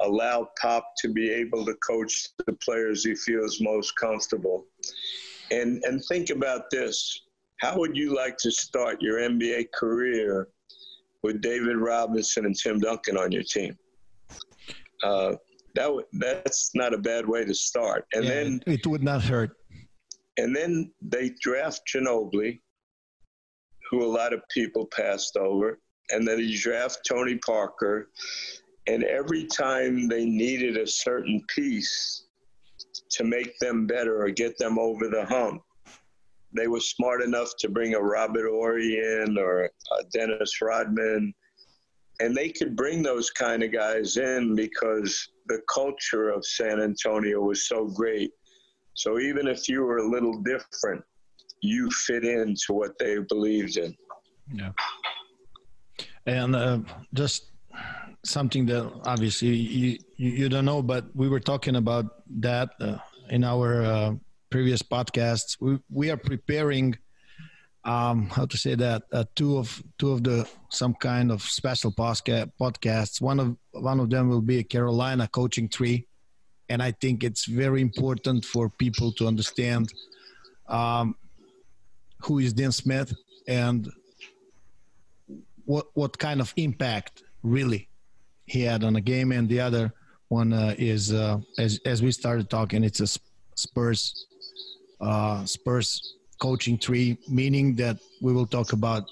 allow 0.00 0.48
Pop 0.60 0.92
to 0.98 1.08
be 1.08 1.30
able 1.30 1.64
to 1.64 1.74
coach 1.74 2.28
the 2.46 2.52
players 2.52 3.04
he 3.04 3.14
feels 3.14 3.60
most 3.60 3.96
comfortable. 3.96 4.66
And 5.50 5.82
and 5.84 6.02
think 6.04 6.30
about 6.30 6.70
this: 6.70 7.22
How 7.60 7.78
would 7.78 7.96
you 7.96 8.14
like 8.14 8.36
to 8.38 8.50
start 8.50 9.00
your 9.00 9.18
NBA 9.18 9.68
career 9.72 10.48
with 11.22 11.40
David 11.40 11.76
Robinson 11.76 12.46
and 12.46 12.56
Tim 12.56 12.78
Duncan 12.78 13.16
on 13.16 13.32
your 13.32 13.42
team? 13.42 13.76
Uh, 15.02 15.34
that 15.74 15.90
that's 16.14 16.70
not 16.74 16.92
a 16.94 16.98
bad 16.98 17.26
way 17.26 17.44
to 17.44 17.54
start. 17.54 18.06
And 18.12 18.24
yeah, 18.24 18.30
then 18.30 18.60
it 18.66 18.86
would 18.86 19.02
not 19.02 19.22
hurt. 19.22 19.50
And 20.36 20.54
then 20.54 20.92
they 21.02 21.34
draft 21.40 21.82
Ginobili, 21.92 22.60
who 23.90 24.04
a 24.04 24.06
lot 24.06 24.32
of 24.32 24.40
people 24.54 24.86
passed 24.86 25.36
over, 25.36 25.80
and 26.10 26.26
then 26.26 26.38
they 26.38 26.54
draft 26.54 27.00
Tony 27.08 27.36
Parker, 27.36 28.10
and 28.86 29.04
every 29.04 29.46
time 29.46 30.08
they 30.08 30.24
needed 30.24 30.76
a 30.76 30.86
certain 30.86 31.42
piece 31.48 32.24
to 33.10 33.24
make 33.24 33.58
them 33.58 33.86
better 33.86 34.22
or 34.22 34.30
get 34.30 34.56
them 34.58 34.78
over 34.78 35.08
the 35.08 35.24
hump, 35.26 35.62
they 36.54 36.66
were 36.66 36.80
smart 36.80 37.22
enough 37.22 37.52
to 37.58 37.68
bring 37.68 37.94
a 37.94 38.00
Robert 38.00 38.48
Horry 38.48 38.98
in 38.98 39.36
or 39.38 39.64
a 39.64 39.70
Dennis 40.12 40.62
Rodman 40.62 41.34
and 42.20 42.36
they 42.36 42.48
could 42.48 42.76
bring 42.76 43.02
those 43.02 43.30
kind 43.30 43.62
of 43.62 43.72
guys 43.72 44.16
in 44.16 44.54
because 44.54 45.28
the 45.46 45.60
culture 45.72 46.30
of 46.30 46.44
San 46.44 46.80
Antonio 46.80 47.40
was 47.40 47.68
so 47.68 47.86
great. 47.86 48.32
So 48.94 49.18
even 49.20 49.46
if 49.46 49.68
you 49.68 49.82
were 49.82 49.98
a 49.98 50.08
little 50.08 50.42
different, 50.42 51.02
you 51.62 51.88
fit 51.90 52.24
into 52.24 52.72
what 52.72 52.98
they 52.98 53.18
believed 53.18 53.76
in. 53.76 53.94
Yeah. 54.52 54.72
And 56.28 56.54
uh, 56.54 56.78
just 57.14 57.50
something 58.24 58.66
that 58.66 58.84
obviously 59.04 59.48
you, 59.48 59.98
you 60.16 60.48
don't 60.48 60.64
know, 60.64 60.82
but 60.82 61.04
we 61.14 61.28
were 61.28 61.40
talking 61.40 61.76
about 61.76 62.06
that 62.40 62.68
uh, 62.80 62.98
in 63.30 63.44
our 63.44 63.82
uh, 63.82 64.14
previous 64.50 64.82
podcasts. 64.82 65.56
We, 65.60 65.78
we 65.90 66.10
are 66.10 66.16
preparing– 66.16 66.96
um, 67.88 68.28
how 68.28 68.44
to 68.44 68.56
say 68.58 68.74
that 68.74 69.04
uh, 69.12 69.24
two 69.34 69.56
of 69.56 69.82
two 69.98 70.12
of 70.12 70.22
the 70.22 70.48
some 70.68 70.94
kind 70.94 71.32
of 71.32 71.42
special 71.42 71.90
podcast 71.90 72.52
podcasts. 72.60 73.20
One 73.20 73.40
of 73.40 73.56
one 73.72 73.98
of 73.98 74.10
them 74.10 74.28
will 74.28 74.42
be 74.42 74.58
a 74.58 74.62
Carolina 74.64 75.28
coaching 75.28 75.68
tree, 75.68 76.06
and 76.68 76.82
I 76.82 76.92
think 76.92 77.24
it's 77.24 77.46
very 77.46 77.80
important 77.80 78.44
for 78.44 78.68
people 78.68 79.12
to 79.12 79.26
understand 79.26 79.92
um, 80.68 81.16
who 82.20 82.40
is 82.40 82.52
Dean 82.52 82.72
Smith 82.72 83.14
and 83.46 83.88
what 85.68 85.86
what 85.94 86.18
kind 86.18 86.40
of 86.40 86.52
impact 86.56 87.22
really 87.42 87.88
he 88.46 88.62
had 88.62 88.82
on 88.82 88.94
the 88.94 89.00
game. 89.00 89.32
And 89.32 89.48
the 89.48 89.60
other 89.60 89.92
one 90.28 90.52
uh, 90.52 90.74
is 90.78 91.12
uh, 91.12 91.38
as 91.58 91.78
as 91.84 92.02
we 92.02 92.10
started 92.10 92.48
talking, 92.48 92.82
it's 92.82 93.00
a 93.00 93.08
Spurs 93.54 94.26
uh, 95.00 95.44
Spurs 95.44 96.16
coaching 96.40 96.78
tree, 96.78 97.18
meaning 97.28 97.76
that 97.76 97.98
we 98.22 98.32
will 98.32 98.46
talk 98.46 98.72
about 98.72 99.04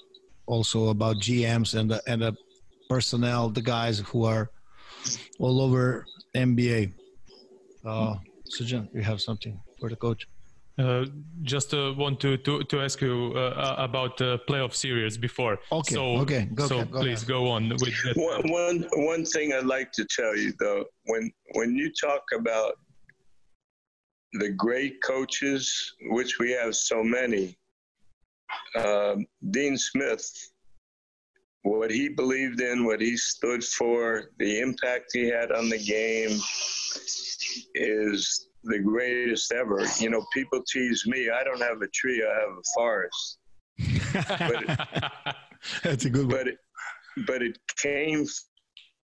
also 0.47 0.89
about 0.89 1.17
GMs 1.17 1.77
and 1.77 1.91
the, 1.91 2.01
and 2.07 2.21
the 2.21 2.35
personnel, 2.89 3.49
the 3.49 3.61
guys 3.61 3.99
who 3.99 4.23
are 4.23 4.49
all 5.39 5.61
over 5.61 6.05
NBA. 6.35 6.91
Uh, 7.85 8.15
Sujan, 8.49 8.87
you 8.95 9.01
have 9.01 9.21
something 9.21 9.59
for 9.79 9.89
the 9.89 9.95
coach? 9.95 10.27
Uh, 10.77 11.05
just 11.41 11.73
uh, 11.73 11.91
want 11.97 12.19
to, 12.19 12.37
to, 12.37 12.63
to 12.65 12.79
ask 12.79 13.01
you 13.01 13.33
uh, 13.35 13.39
uh 13.39 13.75
about 13.79 14.15
the 14.17 14.39
playoff 14.47 14.75
series 14.75 15.17
before. 15.17 15.57
Okay. 15.71 15.95
So, 15.95 16.17
okay. 16.17 16.47
Go, 16.53 16.67
so 16.67 16.85
go 16.85 16.99
please 16.99 17.23
ahead. 17.23 17.27
go 17.27 17.49
on 17.49 17.69
with 17.69 17.79
that. 17.79 18.15
One, 18.15 18.51
one, 18.51 18.87
one 19.07 19.25
thing 19.25 19.53
I'd 19.53 19.65
like 19.65 19.91
to 19.93 20.05
tell 20.05 20.37
you 20.37 20.53
though, 20.59 20.85
when 21.05 21.31
when 21.55 21.75
you 21.75 21.91
talk 21.99 22.21
about 22.37 22.73
the 24.33 24.49
great 24.49 25.01
coaches, 25.01 25.93
which 26.09 26.39
we 26.39 26.51
have 26.51 26.75
so 26.75 27.03
many. 27.03 27.57
Um, 28.75 29.25
Dean 29.51 29.77
Smith, 29.77 30.29
what 31.63 31.91
he 31.91 32.09
believed 32.09 32.61
in, 32.61 32.85
what 32.85 33.01
he 33.01 33.17
stood 33.17 33.63
for, 33.63 34.31
the 34.39 34.59
impact 34.59 35.11
he 35.13 35.27
had 35.27 35.51
on 35.51 35.69
the 35.69 35.83
game 35.83 36.39
is 37.75 38.49
the 38.67 38.79
greatest 38.79 39.51
ever. 39.51 39.85
You 39.99 40.09
know, 40.09 40.25
people 40.33 40.61
tease 40.71 41.05
me, 41.07 41.29
I 41.29 41.43
don't 41.43 41.61
have 41.61 41.81
a 41.81 41.87
tree, 41.87 42.23
I 42.23 42.39
have 42.39 42.57
a 42.57 42.63
forest. 42.75 43.39
but 44.39 45.35
That's 45.83 46.05
a 46.05 46.09
good 46.09 46.27
one. 46.27 46.37
But 46.37 46.47
it, 46.47 46.57
but 47.25 47.41
it 47.41 47.57
came 47.77 48.25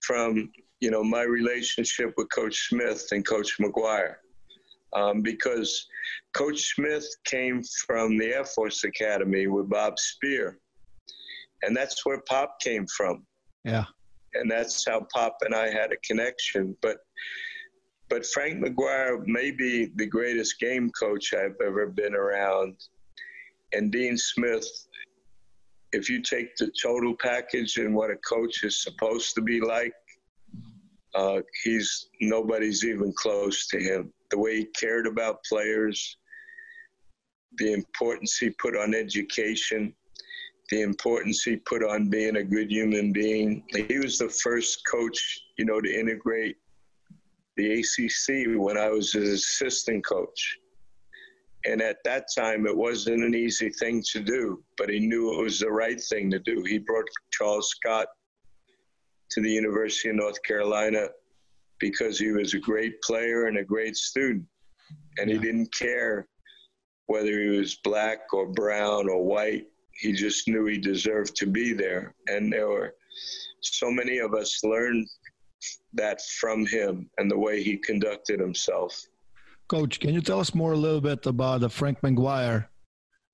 from, 0.01 0.51
you 0.79 0.91
know, 0.91 1.03
my 1.03 1.23
relationship 1.23 2.13
with 2.17 2.27
Coach 2.33 2.69
Smith 2.69 3.07
and 3.11 3.25
Coach 3.25 3.57
McGuire 3.59 4.15
um, 4.93 5.21
because 5.21 5.85
Coach 6.35 6.73
Smith 6.75 7.05
came 7.25 7.61
from 7.85 8.17
the 8.17 8.33
Air 8.33 8.45
Force 8.45 8.83
Academy 8.83 9.47
with 9.47 9.69
Bob 9.69 9.99
Spear, 9.99 10.59
and 11.63 11.75
that's 11.75 12.05
where 12.05 12.21
Pop 12.27 12.59
came 12.61 12.85
from. 12.95 13.25
Yeah, 13.63 13.85
and 14.33 14.49
that's 14.49 14.87
how 14.87 15.05
Pop 15.13 15.37
and 15.41 15.53
I 15.53 15.69
had 15.69 15.91
a 15.91 15.97
connection. 16.05 16.75
But 16.81 16.97
but 18.09 18.25
Frank 18.25 18.63
McGuire 18.63 19.25
may 19.25 19.51
be 19.51 19.91
the 19.95 20.05
greatest 20.05 20.59
game 20.59 20.91
coach 20.91 21.33
I've 21.33 21.55
ever 21.65 21.87
been 21.87 22.15
around, 22.15 22.75
and 23.73 23.91
Dean 23.91 24.17
Smith. 24.17 24.65
If 25.93 26.09
you 26.09 26.21
take 26.21 26.55
the 26.57 26.69
total 26.81 27.15
package 27.15 27.77
and 27.77 27.95
what 27.95 28.11
a 28.11 28.17
coach 28.17 28.63
is 28.63 28.83
supposed 28.83 29.35
to 29.35 29.41
be 29.41 29.61
like, 29.61 29.93
uh, 31.15 31.39
he's 31.63 32.09
nobody's 32.19 32.83
even 32.83 33.13
close 33.13 33.67
to 33.67 33.79
him 33.79 34.11
the 34.29 34.37
way 34.37 34.57
he 34.57 34.65
cared 34.65 35.07
about 35.07 35.43
players, 35.45 36.17
the 37.57 37.73
importance 37.73 38.37
he 38.37 38.49
put 38.51 38.75
on 38.75 38.93
education, 38.93 39.93
the 40.69 40.81
importance 40.81 41.43
he 41.43 41.55
put 41.55 41.83
on 41.83 42.09
being 42.09 42.37
a 42.37 42.43
good 42.43 42.69
human 42.69 43.13
being. 43.13 43.63
He 43.69 43.97
was 43.99 44.17
the 44.17 44.29
first 44.29 44.81
coach, 44.85 45.39
you 45.57 45.65
know, 45.65 45.79
to 45.79 45.99
integrate 45.99 46.57
the 47.57 47.79
ACC 47.79 48.59
when 48.59 48.77
I 48.77 48.89
was 48.89 49.11
his 49.11 49.29
assistant 49.29 50.05
coach. 50.05 50.57
And 51.65 51.81
at 51.81 51.97
that 52.05 52.27
time, 52.35 52.65
it 52.65 52.75
wasn't 52.75 53.23
an 53.23 53.35
easy 53.35 53.69
thing 53.69 54.03
to 54.11 54.21
do, 54.21 54.63
but 54.77 54.89
he 54.89 54.99
knew 54.99 55.33
it 55.33 55.43
was 55.43 55.59
the 55.59 55.71
right 55.71 55.99
thing 55.99 56.31
to 56.31 56.39
do. 56.39 56.63
He 56.63 56.77
brought 56.77 57.05
Charles 57.31 57.69
Scott 57.69 58.07
to 59.31 59.41
the 59.41 59.51
University 59.51 60.09
of 60.09 60.15
North 60.15 60.41
Carolina 60.43 61.07
because 61.79 62.19
he 62.19 62.31
was 62.31 62.53
a 62.53 62.59
great 62.59 63.01
player 63.01 63.47
and 63.47 63.57
a 63.57 63.63
great 63.63 63.97
student. 63.97 64.45
And 65.17 65.29
he 65.29 65.37
didn't 65.37 65.73
care 65.73 66.27
whether 67.07 67.41
he 67.41 67.49
was 67.57 67.79
black 67.83 68.19
or 68.33 68.47
brown 68.47 69.09
or 69.09 69.23
white. 69.23 69.65
He 69.91 70.13
just 70.13 70.47
knew 70.47 70.65
he 70.65 70.77
deserved 70.77 71.35
to 71.37 71.47
be 71.47 71.73
there. 71.73 72.13
And 72.27 72.53
there 72.53 72.69
were 72.69 72.93
so 73.61 73.89
many 73.91 74.19
of 74.19 74.33
us 74.33 74.63
learned 74.63 75.07
that 75.93 76.21
from 76.39 76.65
him 76.65 77.09
and 77.17 77.29
the 77.29 77.37
way 77.37 77.63
he 77.63 77.77
conducted 77.77 78.39
himself. 78.39 79.05
Coach, 79.67 79.99
can 79.99 80.13
you 80.13 80.21
tell 80.21 80.39
us 80.39 80.53
more 80.55 80.73
a 80.73 80.77
little 80.77 81.01
bit 81.01 81.25
about 81.25 81.61
the 81.61 81.69
Frank 81.69 82.01
McGuire, 82.01 82.67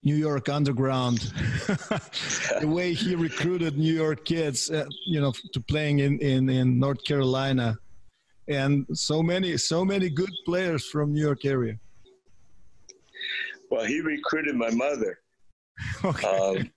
New 0.04 0.16
York 0.16 0.50
Underground, 0.50 1.20
the 2.60 2.68
way 2.68 2.94
he 2.94 3.16
recruited 3.16 3.78
New 3.78 3.94
York 3.94 4.26
kids, 4.26 4.72
uh, 4.72 4.86
you 5.06 5.22
know, 5.22 5.32
to 5.54 5.60
playing 5.60 6.00
in, 6.00 6.20
in, 6.20 6.50
in 6.50 6.80
North 6.80 7.04
Carolina? 7.04 7.78
and 8.48 8.86
so 8.94 9.24
many 9.24 9.58
so 9.58 9.86
many 9.86 10.10
good 10.10 10.32
players 10.46 10.86
from 10.86 11.14
New 11.14 11.22
York 11.22 11.46
area. 11.46 11.78
Well, 13.70 13.86
he 13.86 14.02
recruited 14.02 14.56
my 14.56 14.70
mother. 14.72 15.20
Okay. 16.06 16.28
Um, 16.28 16.72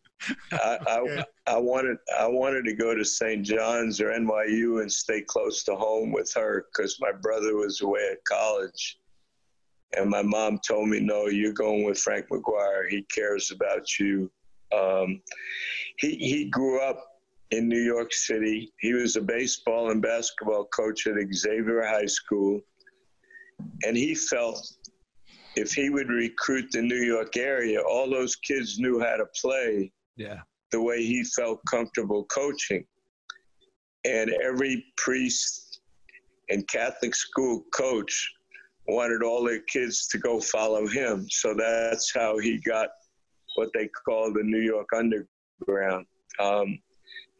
I, 0.52 0.78
I, 0.86 1.24
I, 1.55 1.59
wanted 1.59 1.98
I 2.18 2.26
wanted 2.26 2.64
to 2.64 2.74
go 2.74 2.94
to 2.94 3.05
St. 3.05 3.44
John's 3.44 4.01
or 4.01 4.10
NYU 4.10 4.80
and 4.80 4.90
stay 4.90 5.22
close 5.22 5.64
to 5.64 5.74
home 5.74 6.12
with 6.12 6.32
her 6.34 6.66
because 6.72 6.98
my 7.01 7.12
brother 7.12 7.56
was 7.56 7.80
away 7.80 8.09
at 8.12 8.24
college, 8.24 8.98
and 9.97 10.10
my 10.10 10.22
mom 10.22 10.59
told 10.66 10.88
me, 10.88 11.01
"No, 11.01 11.26
you're 11.26 11.52
going 11.52 11.84
with 11.84 11.98
Frank 11.98 12.26
McGuire. 12.30 12.88
He 12.88 13.02
cares 13.14 13.51
about 13.51 13.98
you." 13.98 14.30
Um, 14.76 15.20
he 15.98 16.16
he 16.16 16.44
grew 16.47 16.80
up 16.80 17.05
in 17.51 17.68
New 17.68 17.80
York 17.80 18.12
City. 18.12 18.72
He 18.80 18.93
was 18.93 19.16
a 19.16 19.20
baseball 19.20 19.90
and 19.90 20.02
basketball 20.02 20.64
coach 20.66 21.06
at 21.06 21.14
Xavier 21.32 21.84
High 21.84 22.06
School. 22.06 22.60
And 23.84 23.97
he 23.97 24.14
felt 24.14 24.66
if 25.56 25.72
he 25.72 25.88
would 25.90 26.09
recruit 26.09 26.70
the 26.72 26.82
New 26.82 27.02
York 27.02 27.36
area, 27.36 27.80
all 27.80 28.10
those 28.10 28.36
kids 28.36 28.78
knew 28.78 29.01
how 29.01 29.16
to 29.16 29.26
play 29.40 29.90
yeah. 30.16 30.40
the 30.72 30.80
way 30.80 31.05
he 31.05 31.24
felt 31.24 31.60
comfortable 31.68 32.24
coaching. 32.24 32.84
And 34.05 34.30
every 34.43 34.84
priest 34.97 35.80
and 36.48 36.66
Catholic 36.68 37.14
school 37.14 37.64
coach 37.74 38.32
wanted 38.88 39.22
all 39.22 39.44
their 39.44 39.60
kids 39.60 40.06
to 40.09 40.18
go 40.18 40.40
follow 40.40 40.86
him. 40.86 41.26
So 41.28 41.55
that's 41.55 42.12
how 42.14 42.38
he 42.38 42.59
got 42.59 42.88
what 43.56 43.70
they 43.74 43.88
call 43.88 44.32
the 44.32 44.43
New 44.43 44.60
York 44.60 44.88
Underground. 44.94 46.06
Um, 46.38 46.78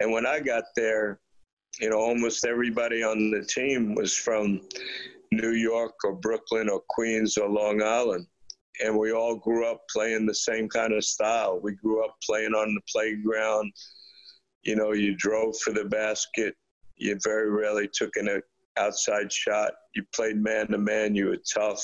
and 0.01 0.13
when 0.13 0.27
I 0.27 0.41
got 0.41 0.65
there, 0.75 1.21
you 1.81 1.91
know, 1.91 1.99
almost 1.99 2.47
everybody 2.47 3.03
on 3.03 3.31
the 3.31 3.45
team 3.45 3.95
was 3.95 4.17
from 4.17 4.61
New 5.31 5.53
York 5.53 5.93
or 6.05 6.15
Brooklyn 6.15 6.69
or 6.69 6.83
Queens 6.89 7.37
or 7.37 7.49
Long 7.49 7.83
Island. 7.83 8.27
And 8.85 8.99
we 8.99 9.13
all 9.13 9.37
grew 9.37 9.67
up 9.67 9.83
playing 9.91 10.27
the 10.27 10.35
same 10.35 10.69
kind 10.69 10.93
of 10.93 11.05
style. 11.05 11.61
We 11.63 11.75
grew 11.75 12.05
up 12.05 12.17
playing 12.23 12.53
on 12.53 12.75
the 12.75 12.81
playground. 12.93 13.73
You 14.63 14.77
know, 14.77 14.93
you 14.93 15.15
drove 15.17 15.57
for 15.59 15.73
the 15.73 15.85
basket. 15.85 16.55
You 16.97 17.19
very 17.23 17.51
rarely 17.51 17.89
took 17.93 18.17
an 18.17 18.43
outside 18.77 19.33
shot. 19.33 19.73
You 19.95 20.05
played 20.15 20.37
man 20.37 20.69
to 20.69 20.79
man. 20.79 21.15
You 21.15 21.27
were 21.27 21.39
tough, 21.53 21.83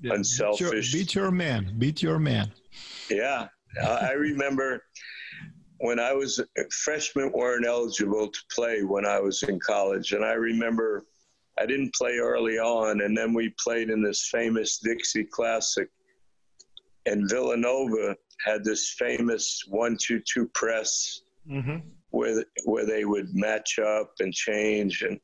yeah, 0.00 0.14
unselfish. 0.14 0.92
Beat 0.92 0.92
your, 0.92 1.04
beat 1.04 1.14
your 1.14 1.30
man. 1.30 1.74
Beat 1.78 2.02
your 2.02 2.18
man. 2.18 2.52
Yeah. 3.10 3.48
I 3.82 4.12
remember 4.12 4.84
when 5.78 5.98
I 5.98 6.12
was 6.12 6.40
freshmen 6.70 7.32
weren't 7.32 7.66
eligible 7.66 8.28
to 8.28 8.38
play 8.54 8.84
when 8.84 9.04
I 9.04 9.18
was 9.18 9.42
in 9.42 9.58
college, 9.58 10.12
and 10.12 10.24
I 10.24 10.32
remember 10.32 11.02
I 11.58 11.66
didn't 11.66 11.94
play 11.94 12.18
early 12.18 12.58
on, 12.58 13.00
and 13.00 13.16
then 13.16 13.34
we 13.34 13.54
played 13.62 13.90
in 13.90 14.02
this 14.02 14.28
famous 14.30 14.78
Dixie 14.78 15.24
Classic, 15.24 15.88
and 17.06 17.28
Villanova 17.28 18.16
had 18.44 18.64
this 18.64 18.94
famous 18.98 19.62
one-two-two 19.68 20.48
press 20.54 21.22
mm-hmm. 21.48 21.78
where 22.10 22.44
where 22.64 22.86
they 22.86 23.04
would 23.04 23.34
match 23.34 23.78
up 23.78 24.12
and 24.20 24.32
change, 24.32 25.02
and 25.02 25.18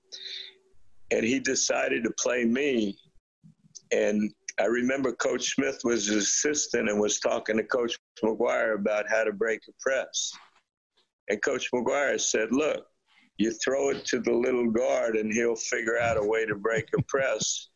and 1.11 1.25
he 1.25 1.39
decided 1.39 2.05
to 2.05 2.11
play 2.19 2.45
me, 2.45 2.97
and 3.93 4.33
I 4.61 4.65
remember 4.65 5.13
Coach 5.13 5.55
Smith 5.55 5.81
was 5.85 6.07
his 6.07 6.25
assistant 6.25 6.89
and 6.89 7.01
was 7.01 7.21
talking 7.21 7.57
to 7.57 7.63
Coach 7.63 7.97
McGuire 8.23 8.75
about 8.75 9.09
how 9.09 9.23
to 9.23 9.33
break 9.33 9.61
a 9.69 9.73
press. 9.79 10.33
And 11.29 11.41
Coach 11.43 11.71
McGuire 11.73 12.21
said, 12.21 12.51
Look, 12.51 12.85
you 13.37 13.53
throw 13.65 13.91
it 13.91 14.05
to 14.07 14.19
the 14.19 14.33
little 14.33 14.69
guard 14.71 15.17
and 15.17 15.33
he'll 15.33 15.55
figure 15.55 15.99
out 15.99 16.17
a 16.17 16.27
way 16.27 16.45
to 16.45 16.57
break 16.57 16.89
a 16.97 17.03
press. 17.09 17.69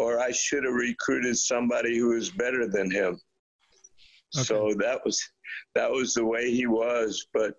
Or 0.00 0.18
I 0.18 0.30
should 0.32 0.64
have 0.64 0.72
recruited 0.72 1.36
somebody 1.36 1.98
who 1.98 2.12
is 2.12 2.30
better 2.30 2.66
than 2.66 2.90
him. 2.90 3.20
Okay. 4.34 4.44
So 4.44 4.72
that 4.78 5.04
was 5.04 5.22
that 5.74 5.90
was 5.90 6.14
the 6.14 6.24
way 6.24 6.50
he 6.50 6.66
was. 6.66 7.26
But 7.34 7.54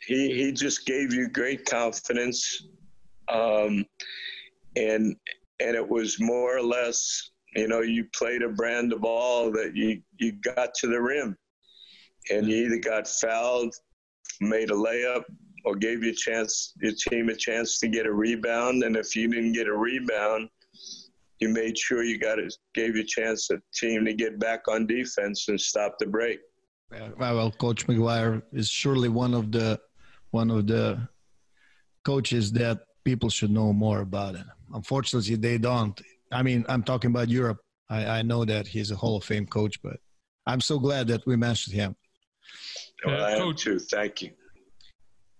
he 0.00 0.34
he 0.34 0.52
just 0.52 0.84
gave 0.84 1.14
you 1.14 1.28
great 1.28 1.64
confidence. 1.64 2.66
Um, 3.28 3.84
and 4.76 5.14
and 5.60 5.76
it 5.76 5.88
was 5.88 6.20
more 6.20 6.56
or 6.56 6.62
less, 6.62 7.30
you 7.54 7.68
know, 7.68 7.82
you 7.82 8.06
played 8.16 8.42
a 8.42 8.48
brand 8.48 8.92
of 8.92 9.02
ball 9.02 9.52
that 9.52 9.76
you 9.76 10.02
you 10.18 10.32
got 10.42 10.74
to 10.74 10.88
the 10.88 11.00
rim, 11.00 11.36
and 12.30 12.48
you 12.48 12.66
either 12.66 12.78
got 12.78 13.06
fouled 13.06 13.74
made 14.40 14.70
a 14.70 14.74
layup 14.74 15.22
or 15.64 15.76
gave 15.76 16.02
your 16.02 16.14
chance 16.14 16.72
your 16.80 16.92
team 16.92 17.28
a 17.28 17.34
chance 17.34 17.78
to 17.78 17.88
get 17.88 18.06
a 18.06 18.12
rebound 18.12 18.82
and 18.82 18.96
if 18.96 19.14
you 19.14 19.28
didn't 19.28 19.52
get 19.52 19.68
a 19.68 19.76
rebound 19.76 20.48
you 21.40 21.48
made 21.48 21.76
sure 21.76 22.02
you 22.02 22.18
got 22.18 22.38
it 22.38 22.54
gave 22.74 22.94
your 22.94 23.04
chance 23.04 23.50
a 23.50 23.58
team 23.74 24.04
to 24.04 24.12
get 24.12 24.38
back 24.38 24.60
on 24.68 24.86
defense 24.86 25.48
and 25.48 25.60
stop 25.60 25.96
the 25.98 26.06
break 26.06 26.40
well 27.18 27.50
coach 27.52 27.86
mcguire 27.86 28.42
is 28.52 28.68
surely 28.68 29.08
one 29.08 29.34
of 29.34 29.50
the 29.52 29.78
one 30.30 30.50
of 30.50 30.66
the 30.66 31.08
coaches 32.04 32.52
that 32.52 32.80
people 33.04 33.28
should 33.28 33.50
know 33.50 33.72
more 33.72 34.00
about 34.00 34.34
it 34.34 34.46
unfortunately 34.74 35.36
they 35.36 35.58
don't 35.58 36.00
i 36.32 36.42
mean 36.42 36.64
i'm 36.68 36.82
talking 36.82 37.10
about 37.10 37.28
europe 37.28 37.58
i, 37.88 38.04
I 38.18 38.22
know 38.22 38.44
that 38.44 38.66
he's 38.66 38.90
a 38.90 38.96
hall 38.96 39.16
of 39.16 39.24
fame 39.24 39.46
coach 39.46 39.80
but 39.82 39.96
i'm 40.46 40.60
so 40.60 40.78
glad 40.78 41.06
that 41.08 41.26
we 41.26 41.36
mentioned 41.36 41.74
him 41.74 41.94
well, 43.04 43.24
I 43.24 43.36
coach, 43.36 43.64
too. 43.64 43.78
Thank 43.78 44.22
you. 44.22 44.30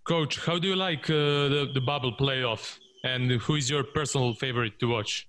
Coach, 0.05 0.39
how 0.44 0.59
do 0.59 0.68
you 0.68 0.77
like 0.77 1.10
uh, 1.10 1.48
the, 1.55 1.70
the 1.74 1.81
bubble 1.81 2.12
playoff? 2.16 2.78
And 3.05 3.31
who 3.31 3.56
is 3.56 3.70
your 3.70 3.85
personal 3.85 4.35
favorite 4.35 4.78
to 4.81 4.86
watch? 4.86 5.28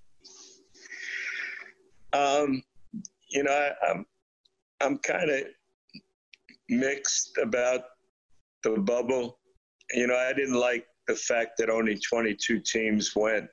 Um, 2.12 2.62
you 3.28 3.44
know, 3.44 3.52
I, 3.52 3.90
I'm 3.90 4.06
I'm 4.80 4.98
kind 4.98 5.30
of 5.30 5.44
mixed 6.68 7.38
about 7.40 7.82
the 8.62 8.78
bubble. 8.78 9.38
You 9.92 10.06
know, 10.06 10.16
I 10.16 10.32
didn't 10.32 10.58
like 10.58 10.86
the 11.06 11.14
fact 11.16 11.52
that 11.58 11.70
only 11.70 11.98
22 11.98 12.60
teams 12.60 13.12
went. 13.14 13.48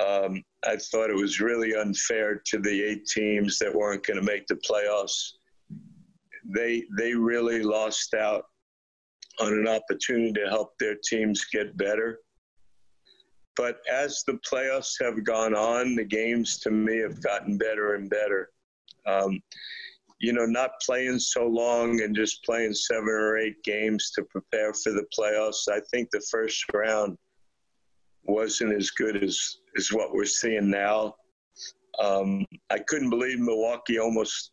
Um, 0.00 0.42
I 0.64 0.76
thought 0.76 1.10
it 1.10 1.16
was 1.16 1.40
really 1.40 1.74
unfair 1.74 2.40
to 2.46 2.58
the 2.58 2.82
eight 2.82 3.06
teams 3.06 3.58
that 3.58 3.74
weren't 3.74 4.06
going 4.06 4.18
to 4.18 4.24
make 4.24 4.46
the 4.46 4.54
playoffs 4.56 5.32
they 6.54 6.84
they 6.98 7.14
really 7.14 7.62
lost 7.62 8.14
out 8.14 8.44
on 9.40 9.52
an 9.52 9.68
opportunity 9.68 10.32
to 10.32 10.48
help 10.48 10.72
their 10.78 10.96
teams 11.02 11.44
get 11.52 11.76
better. 11.76 12.18
But 13.56 13.78
as 13.90 14.22
the 14.26 14.38
playoffs 14.50 14.94
have 15.00 15.24
gone 15.24 15.54
on, 15.54 15.94
the 15.94 16.04
games 16.04 16.58
to 16.60 16.70
me 16.70 16.98
have 16.98 17.22
gotten 17.22 17.58
better 17.58 17.94
and 17.94 18.08
better. 18.08 18.50
Um, 19.06 19.40
you 20.20 20.32
know, 20.32 20.44
not 20.44 20.72
playing 20.84 21.18
so 21.18 21.46
long 21.46 22.02
and 22.02 22.14
just 22.14 22.44
playing 22.44 22.74
seven 22.74 23.08
or 23.08 23.38
eight 23.38 23.62
games 23.64 24.10
to 24.14 24.22
prepare 24.24 24.72
for 24.74 24.92
the 24.92 25.06
playoffs. 25.18 25.68
I 25.70 25.80
think 25.90 26.10
the 26.10 26.22
first 26.30 26.64
round 26.74 27.16
wasn't 28.24 28.74
as 28.74 28.90
good 28.90 29.22
as, 29.22 29.56
as 29.78 29.92
what 29.92 30.12
we're 30.12 30.26
seeing 30.26 30.70
now. 30.70 31.14
Um, 31.98 32.46
I 32.70 32.78
couldn't 32.78 33.10
believe 33.10 33.38
Milwaukee 33.38 33.98
almost 33.98 34.52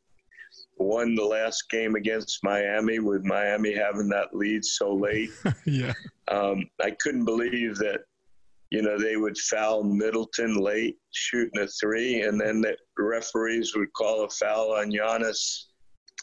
won 0.77 1.15
the 1.15 1.23
last 1.23 1.69
game 1.69 1.95
against 1.95 2.39
Miami 2.43 2.99
with 2.99 3.23
Miami 3.23 3.73
having 3.73 4.09
that 4.09 4.33
lead 4.33 4.63
so 4.63 4.93
late. 4.93 5.29
yeah. 5.65 5.93
Um, 6.29 6.65
I 6.81 6.91
couldn't 6.91 7.25
believe 7.25 7.75
that, 7.77 8.01
you 8.71 8.81
know, 8.81 8.99
they 8.99 9.17
would 9.17 9.37
foul 9.37 9.83
Middleton 9.83 10.55
late 10.55 10.97
shooting 11.11 11.61
a 11.61 11.67
three, 11.67 12.21
and 12.21 12.39
then 12.39 12.61
the 12.61 12.75
referees 12.97 13.73
would 13.75 13.91
call 13.93 14.25
a 14.25 14.29
foul 14.29 14.73
on 14.73 14.91
Giannis 14.91 15.65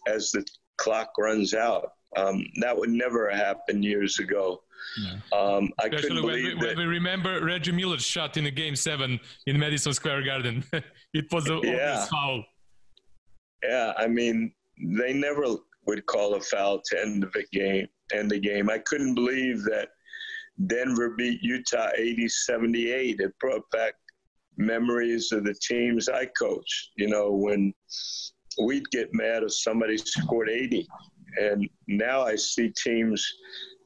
as 0.07 0.31
the 0.31 0.45
clock 0.77 1.11
runs 1.19 1.55
out. 1.55 1.93
Um, 2.17 2.45
that 2.61 2.77
would 2.77 2.91
never 2.91 3.31
happen 3.31 3.83
years 3.83 4.19
ago. 4.19 4.63
Yeah. 4.99 5.15
Um, 5.33 5.71
I 5.81 5.87
Especially 5.87 6.09
couldn't 6.09 6.23
believe 6.23 6.45
when 6.45 6.59
we, 6.59 6.67
that. 6.67 6.77
When 6.77 6.89
we 6.89 6.95
remember 6.95 7.45
Reggie 7.45 7.73
Miller's 7.73 8.05
shot 8.05 8.37
in 8.37 8.45
the 8.45 8.51
game 8.51 8.77
seven 8.77 9.19
in 9.47 9.59
Madison 9.59 9.93
Square 9.93 10.25
Garden. 10.25 10.65
it 11.15 11.33
was 11.33 11.49
a 11.49 11.61
yeah. 11.63 12.05
foul. 12.05 12.45
Yeah, 13.63 13.93
I 13.97 14.07
mean, 14.07 14.53
they 14.79 15.15
never 15.15 15.45
would 15.87 16.07
call 16.07 16.35
a 16.35 16.41
foul 16.41 16.81
to 16.85 17.01
end 17.01 17.27
the 17.33 17.45
game. 17.53 17.89
End 18.13 18.31
the 18.31 18.39
game. 18.39 18.69
I 18.69 18.79
couldn't 18.79 19.15
believe 19.15 19.63
that 19.65 19.89
Denver 20.67 21.11
beat 21.11 21.43
Utah 21.43 21.91
80-78. 21.99 23.21
It 23.21 23.39
brought 23.41 23.69
back 23.71 23.95
memories 24.57 25.33
of 25.33 25.45
the 25.45 25.55
teams 25.55 26.09
I 26.09 26.27
coached. 26.39 26.91
You 26.97 27.09
know, 27.09 27.33
when 27.33 27.75
we'd 28.61 28.89
get 28.91 29.13
mad 29.13 29.43
if 29.43 29.55
somebody 29.55 29.99
scored 29.99 30.49
80, 30.49 30.87
and 31.41 31.69
now 31.89 32.23
I 32.23 32.37
see 32.37 32.71
teams. 32.71 33.27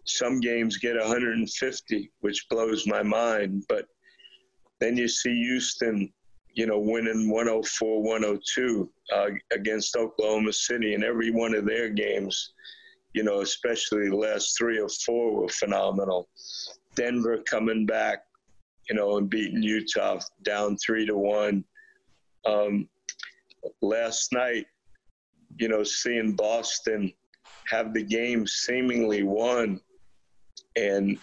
Some 0.05 0.40
games 0.40 0.78
get 0.78 0.97
150, 0.97 2.11
which 2.20 2.47
blows 2.49 2.86
my 2.86 3.03
mind. 3.03 3.65
But 3.69 3.86
then 4.81 4.97
you 4.97 5.07
see 5.07 5.35
Houston 5.43 6.11
you 6.59 6.66
know, 6.66 6.78
winning 6.81 7.31
104 7.31 8.03
102 8.03 8.90
uh, 9.15 9.28
against 9.53 9.97
Oklahoma 9.97 10.53
City. 10.53 10.95
And 10.95 11.05
every 11.05 11.31
one 11.31 11.55
of 11.55 11.65
their 11.65 11.89
games, 11.89 12.53
you 13.19 13.24
know, 13.24 13.40
especially 13.40 14.09
the 14.09 14.15
last 14.15 14.57
three 14.57 14.78
or 14.78 14.89
four 14.89 15.35
were 15.35 15.49
phenomenal. 15.49 16.28
Denver 16.95 17.39
coming 17.51 17.85
back, 17.85 18.20
you 18.89 18.95
know, 18.95 19.16
and 19.16 19.28
beating 19.28 19.61
Utah 19.61 20.20
down 20.45 20.77
three 20.77 21.05
to 21.05 21.16
one. 21.16 21.65
Um, 22.47 22.89
last 23.82 24.32
night, 24.32 24.66
you 25.59 25.66
know, 25.69 25.82
seeing 25.82 26.36
Boston 26.36 27.12
have 27.69 27.93
the 27.93 28.05
game 28.05 28.47
seemingly 28.47 29.24
won. 29.24 29.81
And 30.77 31.19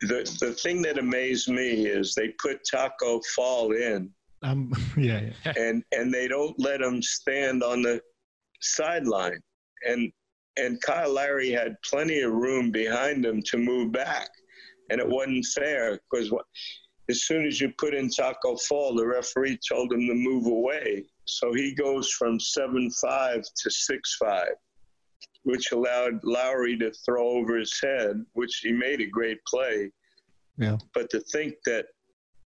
the, 0.00 0.28
the 0.40 0.54
thing 0.54 0.82
that 0.82 0.98
amazed 0.98 1.48
me 1.48 1.86
is 1.86 2.16
they 2.16 2.30
put 2.42 2.66
Taco 2.68 3.20
Fall 3.36 3.70
in 3.70 4.10
um, 4.42 4.72
yeah, 4.96 5.30
yeah. 5.46 5.52
And 5.56 5.84
and 5.92 6.12
they 6.12 6.26
don't 6.26 6.58
let 6.58 6.80
him 6.80 7.00
stand 7.00 7.62
on 7.62 7.82
the 7.82 8.00
sideline. 8.60 9.40
And 9.88 10.12
and 10.56 10.80
Kyle 10.82 11.12
Lowry 11.12 11.50
had 11.50 11.76
plenty 11.82 12.20
of 12.20 12.32
room 12.32 12.70
behind 12.70 13.24
him 13.24 13.42
to 13.42 13.58
move 13.58 13.92
back, 13.92 14.28
and 14.90 15.00
it 15.00 15.08
wasn't 15.08 15.46
fair 15.46 15.98
because 16.10 16.32
as 17.08 17.24
soon 17.24 17.46
as 17.46 17.60
you 17.60 17.72
put 17.78 17.94
in 17.94 18.08
Taco 18.08 18.56
Fall, 18.56 18.94
the 18.94 19.06
referee 19.06 19.58
told 19.68 19.92
him 19.92 20.06
to 20.06 20.14
move 20.14 20.46
away. 20.46 21.04
So 21.24 21.52
he 21.52 21.74
goes 21.74 22.10
from 22.10 22.38
seven 22.38 22.90
five 22.90 23.42
to 23.42 23.70
six 23.70 24.16
five, 24.20 24.54
which 25.44 25.72
allowed 25.72 26.22
Lowry 26.22 26.76
to 26.78 26.92
throw 27.04 27.28
over 27.28 27.58
his 27.58 27.78
head, 27.82 28.24
which 28.34 28.60
he 28.62 28.72
made 28.72 29.00
a 29.00 29.06
great 29.06 29.38
play. 29.46 29.90
Yeah. 30.58 30.76
But 30.94 31.10
to 31.10 31.20
think 31.20 31.54
that, 31.66 31.86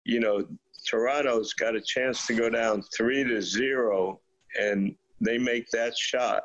you 0.05 0.20
know, 0.20 0.47
Toronto's 0.89 1.53
got 1.53 1.77
a 1.77 1.81
chance 1.81 2.27
to 2.27 2.35
go 2.35 2.49
down 2.49 2.83
three 2.97 3.25
to 3.25 3.43
zero, 3.43 4.20
and 4.59 4.95
they 5.20 5.37
make 5.37 5.69
that 5.70 5.97
shot. 5.97 6.43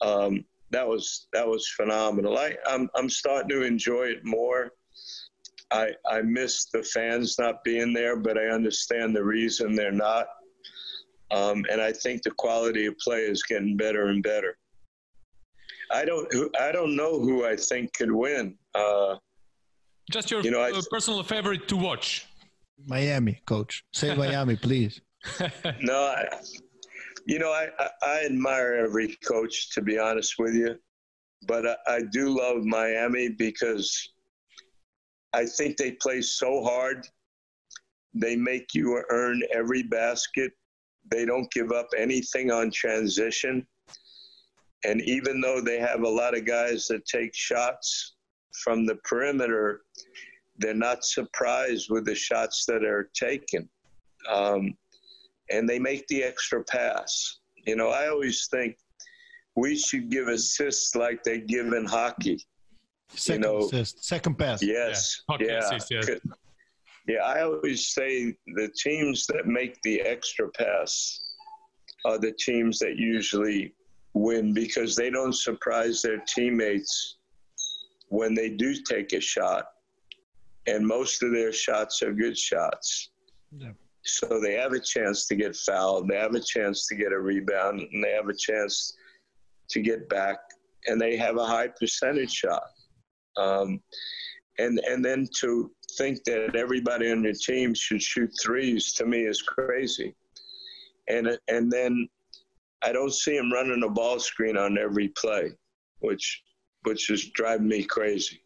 Um, 0.00 0.44
that 0.72 0.88
was 0.88 1.28
that 1.32 1.46
was 1.46 1.68
phenomenal. 1.68 2.36
I, 2.36 2.56
I'm 2.66 2.88
I'm 2.94 3.08
starting 3.08 3.48
to 3.50 3.62
enjoy 3.62 4.04
it 4.04 4.24
more. 4.24 4.72
I 5.70 5.90
I 6.10 6.22
miss 6.22 6.66
the 6.72 6.82
fans 6.82 7.36
not 7.38 7.62
being 7.62 7.92
there, 7.92 8.16
but 8.16 8.36
I 8.36 8.46
understand 8.46 9.14
the 9.14 9.24
reason 9.24 9.74
they're 9.74 9.92
not. 9.92 10.26
Um, 11.30 11.64
and 11.70 11.80
I 11.80 11.92
think 11.92 12.22
the 12.22 12.30
quality 12.32 12.86
of 12.86 12.98
play 12.98 13.20
is 13.20 13.42
getting 13.42 13.76
better 13.76 14.08
and 14.08 14.22
better. 14.22 14.56
I 15.90 16.04
don't 16.04 16.26
I 16.58 16.72
don't 16.72 16.96
know 16.96 17.20
who 17.20 17.46
I 17.46 17.56
think 17.56 17.92
could 17.92 18.10
win. 18.10 18.56
Uh, 18.74 19.16
Just 20.10 20.30
your 20.30 20.40
you 20.40 20.50
know, 20.50 20.62
I, 20.62 20.72
personal 20.90 21.22
favorite 21.22 21.68
to 21.68 21.76
watch. 21.76 22.26
Miami, 22.86 23.40
coach. 23.46 23.84
Say 23.92 24.14
Miami, 24.14 24.56
please. 24.56 25.00
no, 25.80 25.94
I, 25.94 26.26
you 27.26 27.38
know, 27.38 27.50
I, 27.50 27.68
I, 27.78 27.88
I, 28.02 28.24
admire 28.24 28.74
every 28.74 29.16
coach, 29.26 29.70
to 29.74 29.80
be 29.80 29.98
honest 29.98 30.34
with 30.38 30.54
you. 30.54 30.76
But 31.46 31.66
I, 31.66 31.76
I 31.88 32.00
do 32.10 32.36
love 32.36 32.64
Miami 32.64 33.28
because 33.28 34.12
I 35.32 35.46
think 35.46 35.76
they 35.76 35.92
play 35.92 36.22
so 36.22 36.62
hard. 36.62 37.06
They 38.14 38.36
make 38.36 38.74
you 38.74 39.02
earn 39.10 39.42
every 39.52 39.82
basket. 39.82 40.52
They 41.10 41.24
don't 41.24 41.50
give 41.52 41.72
up 41.72 41.88
anything 41.96 42.50
on 42.50 42.70
transition. 42.70 43.66
And 44.84 45.00
even 45.02 45.40
though 45.40 45.60
they 45.60 45.78
have 45.78 46.02
a 46.02 46.08
lot 46.08 46.36
of 46.36 46.44
guys 46.44 46.86
that 46.88 47.06
take 47.06 47.34
shots 47.34 48.14
from 48.62 48.84
the 48.84 48.96
perimeter, 49.04 49.82
they're 50.58 50.74
not 50.74 51.04
surprised 51.04 51.88
with 51.88 52.04
the 52.04 52.14
shots 52.14 52.64
that 52.66 52.84
are 52.84 53.10
taken. 53.14 53.68
Um, 54.30 54.74
and 55.52 55.68
they 55.68 55.78
make 55.78 56.06
the 56.08 56.22
extra 56.22 56.64
pass. 56.64 57.38
You 57.66 57.76
know, 57.76 57.90
I 57.90 58.08
always 58.08 58.48
think 58.50 58.76
we 59.54 59.76
should 59.76 60.10
give 60.10 60.28
assists 60.28 60.94
like 60.94 61.22
they 61.22 61.40
give 61.40 61.72
in 61.72 61.84
hockey. 61.84 62.44
Second 63.10 63.42
you 63.42 63.48
know, 63.48 63.58
assist, 63.66 64.04
second 64.04 64.38
pass. 64.38 64.62
Yes. 64.62 65.22
Yeah. 65.28 65.36
Yeah. 65.40 65.58
Assist, 65.58 65.90
yeah. 65.90 66.14
yeah. 67.06 67.18
I 67.18 67.42
always 67.42 67.88
say 67.88 68.34
the 68.54 68.70
teams 68.82 69.26
that 69.26 69.46
make 69.46 69.80
the 69.82 70.00
extra 70.00 70.48
pass 70.50 71.20
are 72.04 72.18
the 72.18 72.32
teams 72.32 72.78
that 72.78 72.96
usually 72.96 73.74
win 74.14 74.54
because 74.54 74.96
they 74.96 75.10
don't 75.10 75.34
surprise 75.34 76.02
their 76.02 76.18
teammates 76.26 77.18
when 78.08 78.34
they 78.34 78.50
do 78.50 78.74
take 78.82 79.12
a 79.12 79.20
shot. 79.20 79.66
And 80.66 80.86
most 80.86 81.22
of 81.22 81.32
their 81.32 81.52
shots 81.52 82.02
are 82.02 82.12
good 82.12 82.38
shots. 82.38 83.10
Yeah. 83.56 83.72
So 84.04 84.40
they 84.40 84.54
have 84.54 84.72
a 84.72 84.80
chance 84.80 85.26
to 85.26 85.36
get 85.36 85.54
fouled, 85.54 86.08
they 86.08 86.16
have 86.16 86.34
a 86.34 86.40
chance 86.40 86.86
to 86.88 86.94
get 86.94 87.12
a 87.12 87.20
rebound, 87.20 87.80
and 87.80 88.02
they 88.02 88.12
have 88.12 88.28
a 88.28 88.36
chance 88.36 88.96
to 89.70 89.80
get 89.80 90.08
back, 90.08 90.38
and 90.86 91.00
they 91.00 91.16
have 91.16 91.36
a 91.36 91.46
high 91.46 91.68
percentage 91.68 92.32
shot. 92.32 92.64
Um, 93.36 93.80
and 94.58 94.78
and 94.80 95.04
then 95.04 95.28
to 95.40 95.70
think 95.96 96.24
that 96.24 96.56
everybody 96.56 97.10
on 97.10 97.22
your 97.22 97.32
team 97.32 97.74
should 97.74 98.02
shoot 98.02 98.30
threes 98.42 98.92
to 98.94 99.06
me 99.06 99.22
is 99.22 99.42
crazy. 99.42 100.14
And 101.08 101.38
and 101.48 101.70
then 101.70 102.08
I 102.82 102.92
don't 102.92 103.12
see 103.12 103.36
him 103.36 103.52
running 103.52 103.82
a 103.84 103.88
ball 103.88 104.18
screen 104.18 104.56
on 104.56 104.78
every 104.78 105.08
play, 105.08 105.52
which 106.00 106.42
which 106.82 107.10
is 107.10 107.30
driving 107.30 107.68
me 107.68 107.84
crazy. 107.84 108.42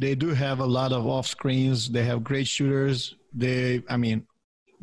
They 0.00 0.14
do 0.14 0.28
have 0.28 0.60
a 0.60 0.66
lot 0.66 0.92
of 0.92 1.06
off 1.06 1.26
screens. 1.26 1.90
They 1.90 2.04
have 2.04 2.24
great 2.24 2.46
shooters. 2.46 3.16
They, 3.32 3.82
I 3.88 3.96
mean, 3.96 4.26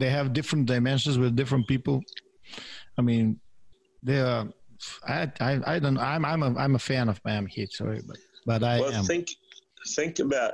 they 0.01 0.09
have 0.09 0.33
different 0.33 0.65
dimensions 0.65 1.19
with 1.19 1.35
different 1.35 1.67
people. 1.67 2.01
I 2.97 3.01
mean, 3.03 3.39
they 4.01 4.19
are. 4.19 4.47
I, 5.07 5.31
I, 5.39 5.75
I 5.75 5.79
don't. 5.79 5.99
I'm, 5.99 6.25
I'm 6.25 6.41
a, 6.41 6.57
I'm 6.57 6.73
a 6.73 6.79
fan 6.79 7.07
of 7.07 7.21
Miami 7.23 7.51
Heat. 7.51 7.71
Sorry, 7.71 8.01
but, 8.07 8.17
but 8.47 8.63
I 8.63 8.79
well, 8.79 8.91
am. 8.93 9.05
think, 9.05 9.27
think 9.89 10.17
about, 10.17 10.53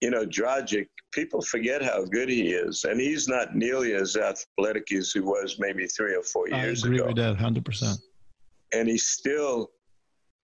you 0.00 0.10
know, 0.10 0.24
Dragic. 0.24 0.86
People 1.12 1.42
forget 1.42 1.82
how 1.82 2.04
good 2.04 2.28
he 2.28 2.52
is, 2.52 2.84
and 2.84 3.00
he's 3.00 3.26
not 3.26 3.56
nearly 3.56 3.94
as 3.94 4.16
athletic 4.16 4.92
as 4.92 5.12
he 5.12 5.20
was 5.20 5.56
maybe 5.58 5.86
three 5.88 6.14
or 6.14 6.22
four 6.22 6.48
years 6.48 6.84
ago. 6.84 6.92
I 6.92 6.94
agree 6.94 7.06
with 7.08 7.16
that, 7.16 7.36
hundred 7.36 7.64
percent. 7.64 7.98
And 8.72 8.88
he 8.88 8.98
still, 8.98 9.70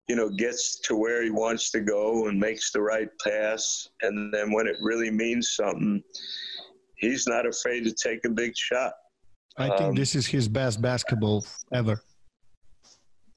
you 0.08 0.16
know, 0.16 0.28
gets 0.28 0.80
to 0.80 0.96
where 0.96 1.22
he 1.22 1.30
wants 1.30 1.70
to 1.72 1.80
go 1.80 2.26
and 2.26 2.40
makes 2.40 2.72
the 2.72 2.80
right 2.80 3.08
pass, 3.24 3.88
and 4.00 4.34
then 4.34 4.50
when 4.52 4.66
it 4.66 4.76
really 4.80 5.10
means 5.10 5.54
something 5.54 6.02
he's 7.02 7.26
not 7.26 7.44
afraid 7.44 7.84
to 7.84 7.92
take 7.92 8.24
a 8.24 8.30
big 8.30 8.56
shot. 8.56 8.94
I 9.58 9.68
think 9.68 9.80
um, 9.80 9.94
this 9.94 10.14
is 10.14 10.26
his 10.26 10.48
best 10.48 10.80
basketball 10.80 11.44
ever. 11.74 12.02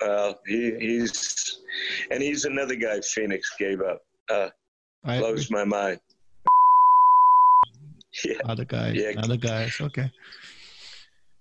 Uh, 0.01 0.33
he, 0.47 0.75
he's 0.79 1.59
and 2.11 2.21
he's 2.23 2.45
another 2.45 2.75
guy 2.75 3.01
Phoenix 3.01 3.53
gave 3.59 3.81
up. 3.81 4.01
Uh, 4.29 4.49
blows 5.03 5.51
my 5.51 5.65
mind. 5.65 5.99
yeah. 8.23 8.35
Other 8.45 8.65
guys, 8.65 8.95
yeah. 8.95 9.19
other 9.21 9.37
guys. 9.37 9.75
Okay. 9.81 10.09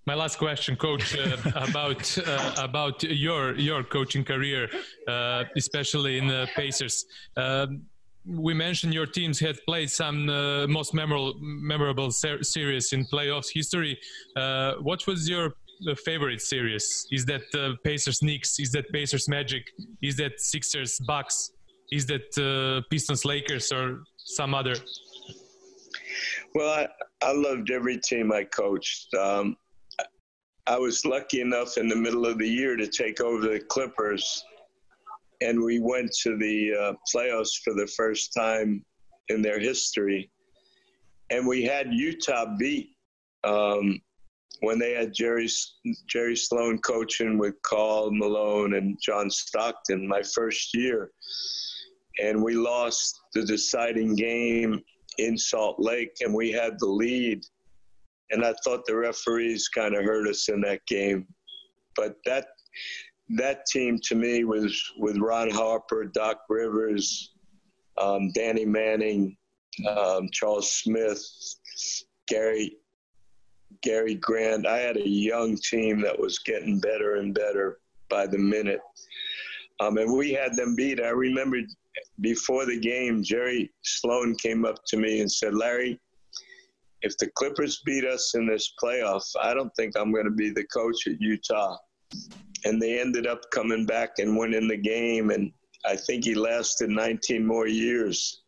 My 0.07 0.15
last 0.15 0.39
question, 0.39 0.77
Coach, 0.77 1.17
uh, 1.17 1.37
about 1.71 2.19
uh, 2.19 2.55
about 2.59 3.03
your 3.05 3.55
your 3.55 3.85
coaching 3.85 4.25
career, 4.25 4.69
uh, 5.09 5.45
especially 5.57 6.19
in 6.19 6.27
the 6.27 6.49
Pacers. 6.57 7.07
Um, 7.37 7.87
we 8.27 8.55
mentioned 8.55 8.95
your 8.95 9.07
teams 9.07 9.39
had 9.39 9.57
played 9.67 9.91
some 9.91 10.29
uh, 10.29 10.67
most 10.67 10.95
memorable 10.95 11.35
memorable 11.41 12.11
ser 12.11 12.43
series 12.43 12.93
in 12.93 13.05
playoffs 13.07 13.53
history. 13.53 13.99
Uh, 14.37 14.75
what 14.81 15.07
was 15.07 15.29
your 15.29 15.55
uh, 15.89 15.95
favorite 16.05 16.41
series? 16.41 17.07
Is 17.11 17.27
that 17.27 17.43
uh, 17.55 17.75
Pacers 17.85 18.23
Knicks? 18.23 18.59
Is 18.59 18.73
that 18.73 18.91
Pacers 18.93 19.29
Magic? 19.29 19.71
Is 20.03 20.17
that 20.17 20.41
Sixers 20.41 20.99
Bucks? 21.01 21.51
Is 21.93 22.07
that 22.07 22.27
uh, 22.39 22.87
Pistons 22.91 23.25
Lakers 23.25 23.71
or 23.73 24.03
some 24.17 24.55
other? 24.55 24.75
Well, 26.55 26.71
I, 26.71 26.89
I 27.27 27.33
loved 27.33 27.71
every 27.71 27.99
team 27.99 28.33
I 28.33 28.45
coached. 28.45 29.13
Um, 29.15 29.57
I 30.67 30.79
was 30.79 31.05
lucky 31.05 31.41
enough 31.43 31.77
in 31.77 31.89
the 31.89 31.97
middle 31.97 32.25
of 32.25 32.39
the 32.39 32.49
year 32.49 32.77
to 32.77 32.87
take 32.87 33.21
over 33.21 33.47
the 33.49 33.61
Clippers 33.61 34.45
and 35.45 35.63
we 35.63 35.79
went 35.79 36.11
to 36.23 36.37
the 36.39 36.73
uh, 36.75 36.93
playoffs 37.15 37.61
for 37.63 37.75
the 37.75 37.87
first 37.87 38.33
time 38.33 38.85
in 39.29 39.43
their 39.43 39.59
history. 39.59 40.31
And 41.31 41.47
we 41.47 41.65
had 41.65 41.93
Utah 41.93 42.57
beat 42.59 42.91
um, 43.45 44.01
when 44.61 44.79
they 44.79 44.93
had 44.95 45.13
Jerry 45.15 45.49
Jerry 46.07 46.37
Sloan 46.37 46.79
coaching 46.79 47.39
with 47.39 47.61
Karl 47.63 48.11
Malone 48.11 48.75
and 48.75 48.99
John 49.03 49.31
Stockton 49.31 50.07
my 50.07 50.23
first 50.23 50.75
year, 50.75 51.11
and 52.23 52.43
we 52.43 52.55
lost 52.55 53.21
the 53.35 53.45
deciding 53.45 54.15
game 54.15 54.81
in 55.19 55.37
Salt 55.37 55.77
Lake, 55.79 56.17
and 56.21 56.35
we 56.35 56.53
had 56.53 56.79
the 56.79 56.87
lead. 56.87 57.45
And 58.31 58.45
I 58.45 58.55
thought 58.65 58.87
the 58.87 58.97
referees 58.97 59.69
kind 59.69 59.95
of 59.95 60.05
hurt 60.05 60.27
us 60.29 60.49
in 60.49 60.61
that 60.63 60.85
game, 60.87 61.27
but 61.95 62.17
that 62.25 62.47
that 63.31 63.67
team 63.67 63.99
to 64.05 64.15
me 64.15 64.45
was 64.45 64.81
with 64.99 65.19
Ron 65.19 65.51
Harper, 65.51 66.05
Doc 66.05 66.41
Rivers, 66.49 67.33
um, 67.99 68.31
Danny 68.33 68.65
Manning, 68.65 69.37
um, 69.89 70.29
Charles 70.33 70.73
Smith, 70.73 71.23
Gary 72.29 72.77
Gary 73.83 74.15
Grant. 74.17 74.67
I 74.67 74.79
had 74.79 74.97
a 74.97 75.09
young 75.09 75.57
team 75.57 76.01
that 76.03 76.19
was 76.19 76.39
getting 76.41 76.81
better 76.81 77.17
and 77.17 77.35
better 77.35 77.79
by 78.09 78.27
the 78.27 78.39
minute, 78.39 78.81
um, 79.81 79.97
and 79.99 80.17
we 80.17 80.33
had 80.33 80.55
them 80.57 80.77
beat. 80.77 81.01
I 81.01 81.09
remember 81.09 81.59
before 82.21 82.67
the 82.67 82.79
game, 82.79 83.23
Jerry 83.23 83.73
Sloan 83.83 84.37
came 84.37 84.65
up 84.65 84.77
to 84.89 84.97
me 84.97 85.21
and 85.21 85.31
said, 85.31 85.55
"Larry." 85.55 86.01
If 87.03 87.19
the 87.19 87.29
Clippers 87.35 87.83
beat 87.85 88.07
us 88.07 88.35
in 88.35 88.47
this 88.47 88.73
playoff, 88.83 89.23
I 89.39 89.53
don't 89.53 89.71
think 89.77 89.95
I'm 89.95 90.11
going 90.11 90.25
to 90.25 90.31
be 90.31 90.49
the 90.49 90.65
coach 90.65 91.07
at 91.07 91.21
Utah 91.21 91.77
and 92.65 92.81
they 92.81 93.01
ended 93.01 93.27
up 93.27 93.51
coming 93.51 93.87
back 93.87 94.19
and 94.19 94.37
winning 94.37 94.69
the 94.69 94.77
game. 94.77 95.31
And 95.31 95.53
I 95.85 95.97
think 95.97 96.25
he 96.25 96.35
lasted 96.35 96.91
19 96.91 97.47
more 97.47 97.67
years. 97.67 98.43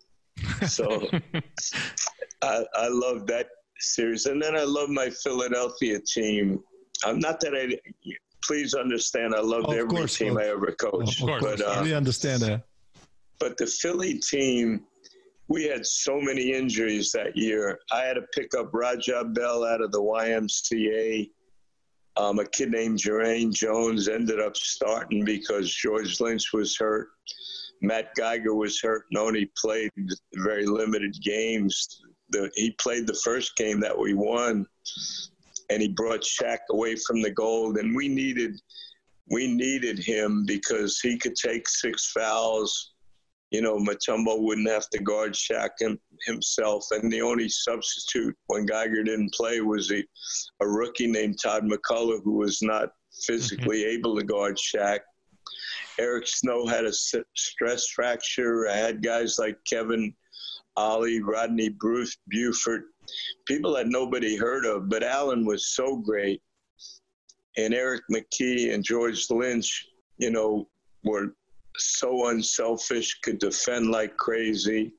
So 0.66 1.08
I, 2.42 2.64
I 2.74 2.88
love 2.88 3.26
that 3.26 3.48
series. 3.78 4.26
And 4.26 4.42
then 4.42 4.56
I 4.56 4.64
love 4.64 4.88
my 4.88 5.10
Philadelphia 5.10 6.00
team. 6.00 6.60
I'm 7.04 7.18
not 7.18 7.40
that 7.40 7.54
I, 7.54 7.78
please 8.42 8.74
understand, 8.74 9.34
I 9.34 9.40
loved 9.40 9.66
oh, 9.68 9.72
every 9.72 9.88
course, 9.88 10.16
team 10.16 10.38
I 10.38 10.46
ever 10.46 10.72
coached. 10.72 11.20
Of 11.20 11.28
course, 11.28 11.42
but, 11.42 11.60
uh, 11.60 11.80
we 11.82 11.94
understand 11.94 12.42
that. 12.42 12.62
But 13.38 13.58
the 13.58 13.66
Philly 13.66 14.18
team, 14.18 14.84
we 15.48 15.64
had 15.64 15.84
so 15.84 16.20
many 16.20 16.52
injuries 16.52 17.12
that 17.12 17.36
year. 17.36 17.78
I 17.92 18.00
had 18.02 18.14
to 18.14 18.22
pick 18.34 18.54
up 18.54 18.70
Raja 18.72 19.24
Bell 19.24 19.64
out 19.64 19.82
of 19.82 19.92
the 19.92 20.00
YMCA. 20.00 21.30
Um, 22.16 22.38
a 22.38 22.46
kid 22.46 22.70
named 22.70 22.98
Jermaine 22.98 23.52
Jones 23.52 24.08
ended 24.08 24.40
up 24.40 24.56
starting 24.56 25.24
because 25.24 25.72
George 25.74 26.20
Lynch 26.20 26.52
was 26.52 26.76
hurt. 26.76 27.08
Matt 27.82 28.14
Geiger 28.14 28.54
was 28.54 28.80
hurt 28.80 29.04
and 29.10 29.18
only 29.18 29.50
played 29.56 29.90
very 30.36 30.64
limited 30.64 31.14
games. 31.22 32.02
the 32.30 32.50
he 32.54 32.70
played 32.80 33.06
the 33.06 33.20
first 33.22 33.56
game 33.56 33.80
that 33.80 33.96
we 33.96 34.14
won, 34.14 34.66
and 35.68 35.82
he 35.82 35.88
brought 35.88 36.22
Shaq 36.22 36.58
away 36.70 36.96
from 36.96 37.20
the 37.20 37.30
goal, 37.30 37.78
and 37.78 37.94
we 37.94 38.08
needed 38.08 38.58
we 39.30 39.46
needed 39.46 39.98
him 39.98 40.44
because 40.46 41.00
he 41.00 41.18
could 41.18 41.36
take 41.36 41.68
six 41.68 42.12
fouls. 42.12 42.94
You 43.56 43.62
know, 43.62 43.78
Mutombo 43.78 44.42
wouldn't 44.42 44.68
have 44.68 44.90
to 44.90 44.98
guard 44.98 45.32
Shaq 45.32 45.70
him, 45.80 45.98
himself, 46.26 46.84
and 46.90 47.10
the 47.10 47.22
only 47.22 47.48
substitute 47.48 48.36
when 48.48 48.66
Geiger 48.66 49.02
didn't 49.02 49.32
play 49.32 49.62
was 49.62 49.90
a, 49.90 50.04
a 50.60 50.68
rookie 50.68 51.06
named 51.06 51.38
Todd 51.42 51.64
MacCulloch, 51.64 52.22
who 52.22 52.34
was 52.36 52.60
not 52.60 52.90
physically 53.24 53.78
mm-hmm. 53.84 53.98
able 53.98 54.18
to 54.18 54.24
guard 54.26 54.58
Shaq. 54.58 54.98
Eric 55.98 56.26
Snow 56.26 56.66
had 56.66 56.84
a 56.84 56.92
stress 56.92 57.88
fracture. 57.88 58.68
I 58.68 58.76
had 58.76 59.02
guys 59.02 59.38
like 59.38 59.56
Kevin 59.64 60.12
Ollie, 60.76 61.22
Rodney 61.22 61.70
Bruce, 61.70 62.14
Buford, 62.28 62.82
people 63.46 63.72
that 63.76 63.88
nobody 63.88 64.36
heard 64.36 64.66
of, 64.66 64.90
but 64.90 65.02
Allen 65.02 65.46
was 65.46 65.68
so 65.74 65.96
great. 65.96 66.42
And 67.56 67.72
Aaron 67.72 68.02
McKie 68.12 68.74
and 68.74 68.84
George 68.84 69.30
Lynch, 69.30 69.86
you 70.18 70.30
know, 70.30 70.68
were 71.04 71.34
so 71.78 72.28
unselfish, 72.28 73.20
could 73.22 73.38
defend 73.38 73.90
like 73.90 74.16
crazy. 74.16 74.92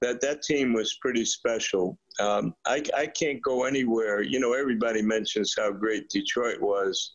That 0.00 0.20
that 0.22 0.42
team 0.42 0.72
was 0.72 0.98
pretty 1.00 1.24
special. 1.24 1.98
Um, 2.18 2.54
I, 2.66 2.82
I 2.96 3.06
can't 3.06 3.42
go 3.42 3.64
anywhere. 3.64 4.22
You 4.22 4.40
know, 4.40 4.52
everybody 4.52 5.02
mentions 5.02 5.54
how 5.56 5.72
great 5.72 6.08
Detroit 6.08 6.60
was, 6.60 7.14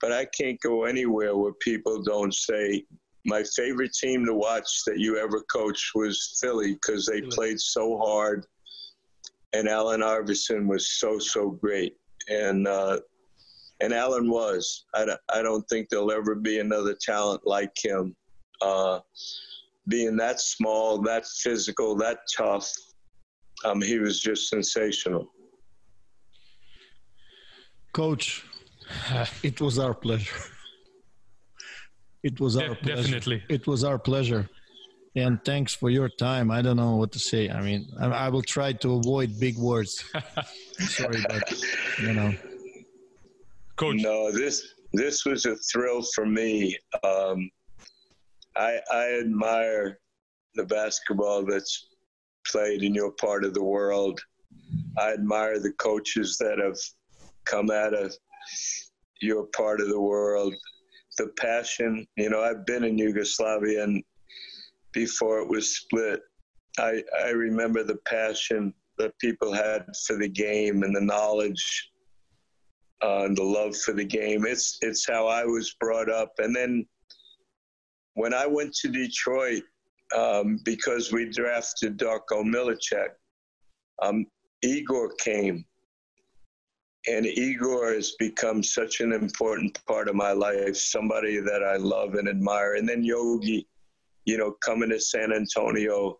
but 0.00 0.12
I 0.12 0.24
can't 0.26 0.60
go 0.60 0.84
anywhere 0.84 1.36
where 1.36 1.52
people 1.54 2.02
don't 2.02 2.34
say 2.34 2.84
my 3.24 3.42
favorite 3.56 3.92
team 3.92 4.24
to 4.24 4.34
watch 4.34 4.84
that 4.86 5.00
you 5.00 5.18
ever 5.18 5.42
coached 5.52 5.90
was 5.94 6.38
Philly 6.40 6.74
because 6.74 7.06
they 7.06 7.22
played 7.22 7.58
so 7.60 7.98
hard, 7.98 8.46
and 9.52 9.68
Allen 9.68 10.02
Iverson 10.02 10.68
was 10.68 10.92
so 10.98 11.18
so 11.18 11.50
great, 11.50 11.96
and 12.28 12.68
uh, 12.68 13.00
and 13.80 13.92
Allen 13.92 14.30
was. 14.30 14.86
I, 14.94 15.06
I 15.32 15.42
don't 15.42 15.66
think 15.68 15.88
there'll 15.88 16.12
ever 16.12 16.34
be 16.34 16.58
another 16.60 16.96
talent 17.00 17.42
like 17.46 17.72
him. 17.82 18.14
Uh, 18.62 19.00
being 19.88 20.16
that 20.16 20.40
small, 20.40 21.00
that 21.02 21.26
physical, 21.26 21.94
that 21.96 22.18
tough, 22.36 22.70
um, 23.64 23.80
he 23.80 23.98
was 23.98 24.20
just 24.20 24.48
sensational. 24.48 25.30
Coach, 27.92 28.44
it 29.42 29.60
was 29.60 29.78
our 29.78 29.94
pleasure. 29.94 30.36
It 32.22 32.40
was 32.40 32.56
our 32.56 32.70
De- 32.70 32.74
pleasure. 32.74 33.02
Definitely. 33.02 33.44
It 33.48 33.68
was 33.68 33.84
our 33.84 34.00
pleasure. 34.00 34.48
And 35.14 35.38
thanks 35.44 35.72
for 35.74 35.90
your 35.90 36.08
time. 36.08 36.50
I 36.50 36.60
don't 36.60 36.76
know 36.76 36.96
what 36.96 37.12
to 37.12 37.20
say. 37.20 37.48
I 37.48 37.60
mean, 37.62 37.86
I, 38.00 38.06
I 38.06 38.28
will 38.30 38.42
try 38.42 38.72
to 38.72 38.94
avoid 38.94 39.38
big 39.38 39.56
words. 39.56 40.02
Sorry, 40.78 41.24
but 41.28 41.52
you 42.02 42.14
know. 42.14 42.34
Coach. 43.76 43.96
No, 44.00 44.32
this 44.32 44.74
this 44.92 45.24
was 45.24 45.46
a 45.46 45.56
thrill 45.56 46.02
for 46.14 46.26
me. 46.26 46.76
Um, 47.02 47.50
I 48.56 48.78
I 48.92 49.18
admire 49.20 49.98
the 50.54 50.64
basketball 50.64 51.44
that's 51.44 51.88
played 52.50 52.82
in 52.82 52.94
your 52.94 53.12
part 53.12 53.44
of 53.44 53.54
the 53.54 53.62
world. 53.62 54.20
I 54.98 55.12
admire 55.12 55.58
the 55.58 55.72
coaches 55.72 56.38
that 56.38 56.58
have 56.58 56.78
come 57.44 57.70
out 57.70 57.94
of 57.94 58.14
your 59.20 59.46
part 59.46 59.80
of 59.80 59.88
the 59.88 60.00
world 60.00 60.54
the 61.16 61.28
passion. 61.38 62.06
You 62.16 62.30
know, 62.30 62.42
I've 62.42 62.66
been 62.66 62.84
in 62.84 62.98
Yugoslavia 62.98 63.84
and 63.84 64.02
before 64.92 65.40
it 65.40 65.48
was 65.48 65.76
split. 65.76 66.20
I, 66.78 67.02
I 67.24 67.30
remember 67.30 67.82
the 67.82 67.98
passion 68.06 68.72
that 68.98 69.18
people 69.18 69.52
had 69.52 69.84
for 70.06 70.16
the 70.16 70.28
game 70.28 70.82
and 70.82 70.94
the 70.94 71.00
knowledge 71.00 71.90
uh, 73.02 73.24
and 73.24 73.36
the 73.36 73.42
love 73.42 73.76
for 73.76 73.92
the 73.92 74.04
game. 74.04 74.46
It's 74.46 74.78
it's 74.80 75.06
how 75.06 75.26
I 75.26 75.44
was 75.44 75.74
brought 75.80 76.10
up. 76.10 76.32
And 76.38 76.54
then 76.54 76.86
when 78.14 78.32
I 78.34 78.46
went 78.46 78.74
to 78.76 78.88
Detroit, 78.88 79.62
um, 80.16 80.58
because 80.64 81.12
we 81.12 81.30
drafted 81.30 81.98
Darko 81.98 82.42
Milicic, 82.44 83.10
um, 84.02 84.26
Igor 84.62 85.12
came 85.18 85.64
and 87.08 87.24
Igor 87.24 87.92
has 87.94 88.12
become 88.18 88.62
such 88.62 89.00
an 89.00 89.12
important 89.12 89.78
part 89.86 90.08
of 90.08 90.16
my 90.16 90.32
life, 90.32 90.76
somebody 90.76 91.38
that 91.38 91.62
I 91.62 91.76
love 91.76 92.14
and 92.14 92.28
admire. 92.28 92.74
And 92.74 92.88
then 92.88 93.04
Yogi, 93.04 93.66
you 94.24 94.38
know, 94.38 94.52
coming 94.64 94.90
to 94.90 95.00
San 95.00 95.32
Antonio. 95.32 96.18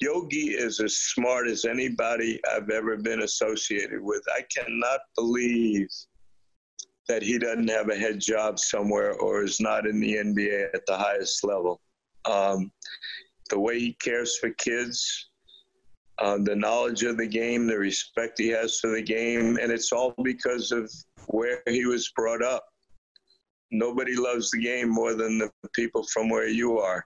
Yogi 0.00 0.52
is 0.52 0.80
as 0.80 0.96
smart 0.96 1.46
as 1.46 1.64
anybody 1.66 2.40
I've 2.50 2.70
ever 2.70 2.96
been 2.96 3.22
associated 3.22 4.00
with. 4.00 4.22
I 4.34 4.42
cannot 4.54 5.00
believe 5.14 5.88
that 7.06 7.22
he 7.22 7.38
doesn't 7.38 7.68
have 7.68 7.90
a 7.90 7.96
head 7.96 8.20
job 8.20 8.58
somewhere 8.58 9.14
or 9.14 9.42
is 9.42 9.60
not 9.60 9.86
in 9.86 10.00
the 10.00 10.14
NBA 10.14 10.74
at 10.74 10.86
the 10.86 10.96
highest 10.96 11.44
level. 11.44 11.80
Um, 12.24 12.72
the 13.50 13.58
way 13.58 13.78
he 13.78 13.92
cares 13.94 14.38
for 14.38 14.50
kids, 14.50 15.28
uh, 16.18 16.38
the 16.38 16.54
knowledge 16.54 17.02
of 17.02 17.16
the 17.16 17.26
game, 17.26 17.66
the 17.66 17.76
respect 17.76 18.38
he 18.38 18.48
has 18.48 18.78
for 18.78 18.90
the 18.90 19.02
game, 19.02 19.58
and 19.60 19.72
it's 19.72 19.92
all 19.92 20.14
because 20.22 20.72
of 20.72 20.90
where 21.26 21.62
he 21.66 21.84
was 21.84 22.10
brought 22.16 22.42
up. 22.42 22.64
Nobody 23.70 24.16
loves 24.16 24.50
the 24.50 24.62
game 24.62 24.88
more 24.88 25.14
than 25.14 25.38
the 25.38 25.50
people 25.74 26.06
from 26.12 26.28
where 26.28 26.48
you 26.48 26.78
are, 26.78 27.04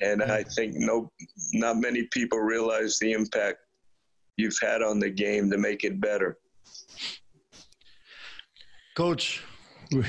and 0.00 0.22
I 0.22 0.42
think 0.42 0.74
no, 0.76 1.10
not 1.52 1.76
many 1.76 2.04
people 2.12 2.38
realize 2.38 2.98
the 2.98 3.12
impact 3.12 3.58
you've 4.36 4.58
had 4.62 4.82
on 4.82 4.98
the 4.98 5.10
game 5.10 5.50
to 5.50 5.58
make 5.58 5.84
it 5.84 6.00
better. 6.00 6.38
Coach, 8.96 9.42
we, 9.92 10.04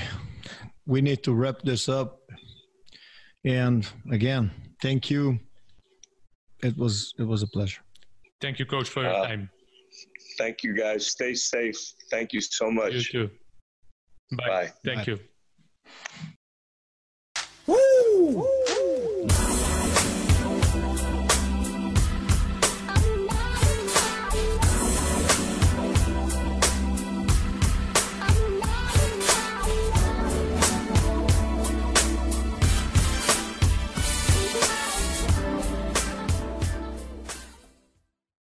we 0.86 1.02
need 1.02 1.24
to 1.24 1.34
wrap 1.34 1.62
this 1.64 1.90
up, 1.90 2.20
and 3.46 3.88
again, 4.12 4.52
thank 4.82 5.10
you. 5.10 5.40
It 6.64 6.78
was 6.78 7.14
it 7.18 7.24
was 7.24 7.44
a 7.44 7.48
pleasure. 7.48 7.82
Thank 8.42 8.60
you, 8.60 8.66
Coach, 8.66 8.90
for 8.90 9.04
your 9.04 9.14
uh, 9.14 9.28
time. 9.28 9.50
Thank 10.38 10.64
you, 10.64 10.74
guys. 10.74 11.08
Stay 11.08 11.34
safe. 11.34 11.78
Thank 12.10 12.34
you 12.34 12.42
so 12.42 12.72
much. 12.72 12.94
You 12.94 13.04
too. 13.04 13.30
Bye. 14.38 14.48
Bye. 14.48 14.72
Thank 14.86 15.06
Bye. 15.06 15.12
you. 15.12 15.20
Woo! 17.68 18.69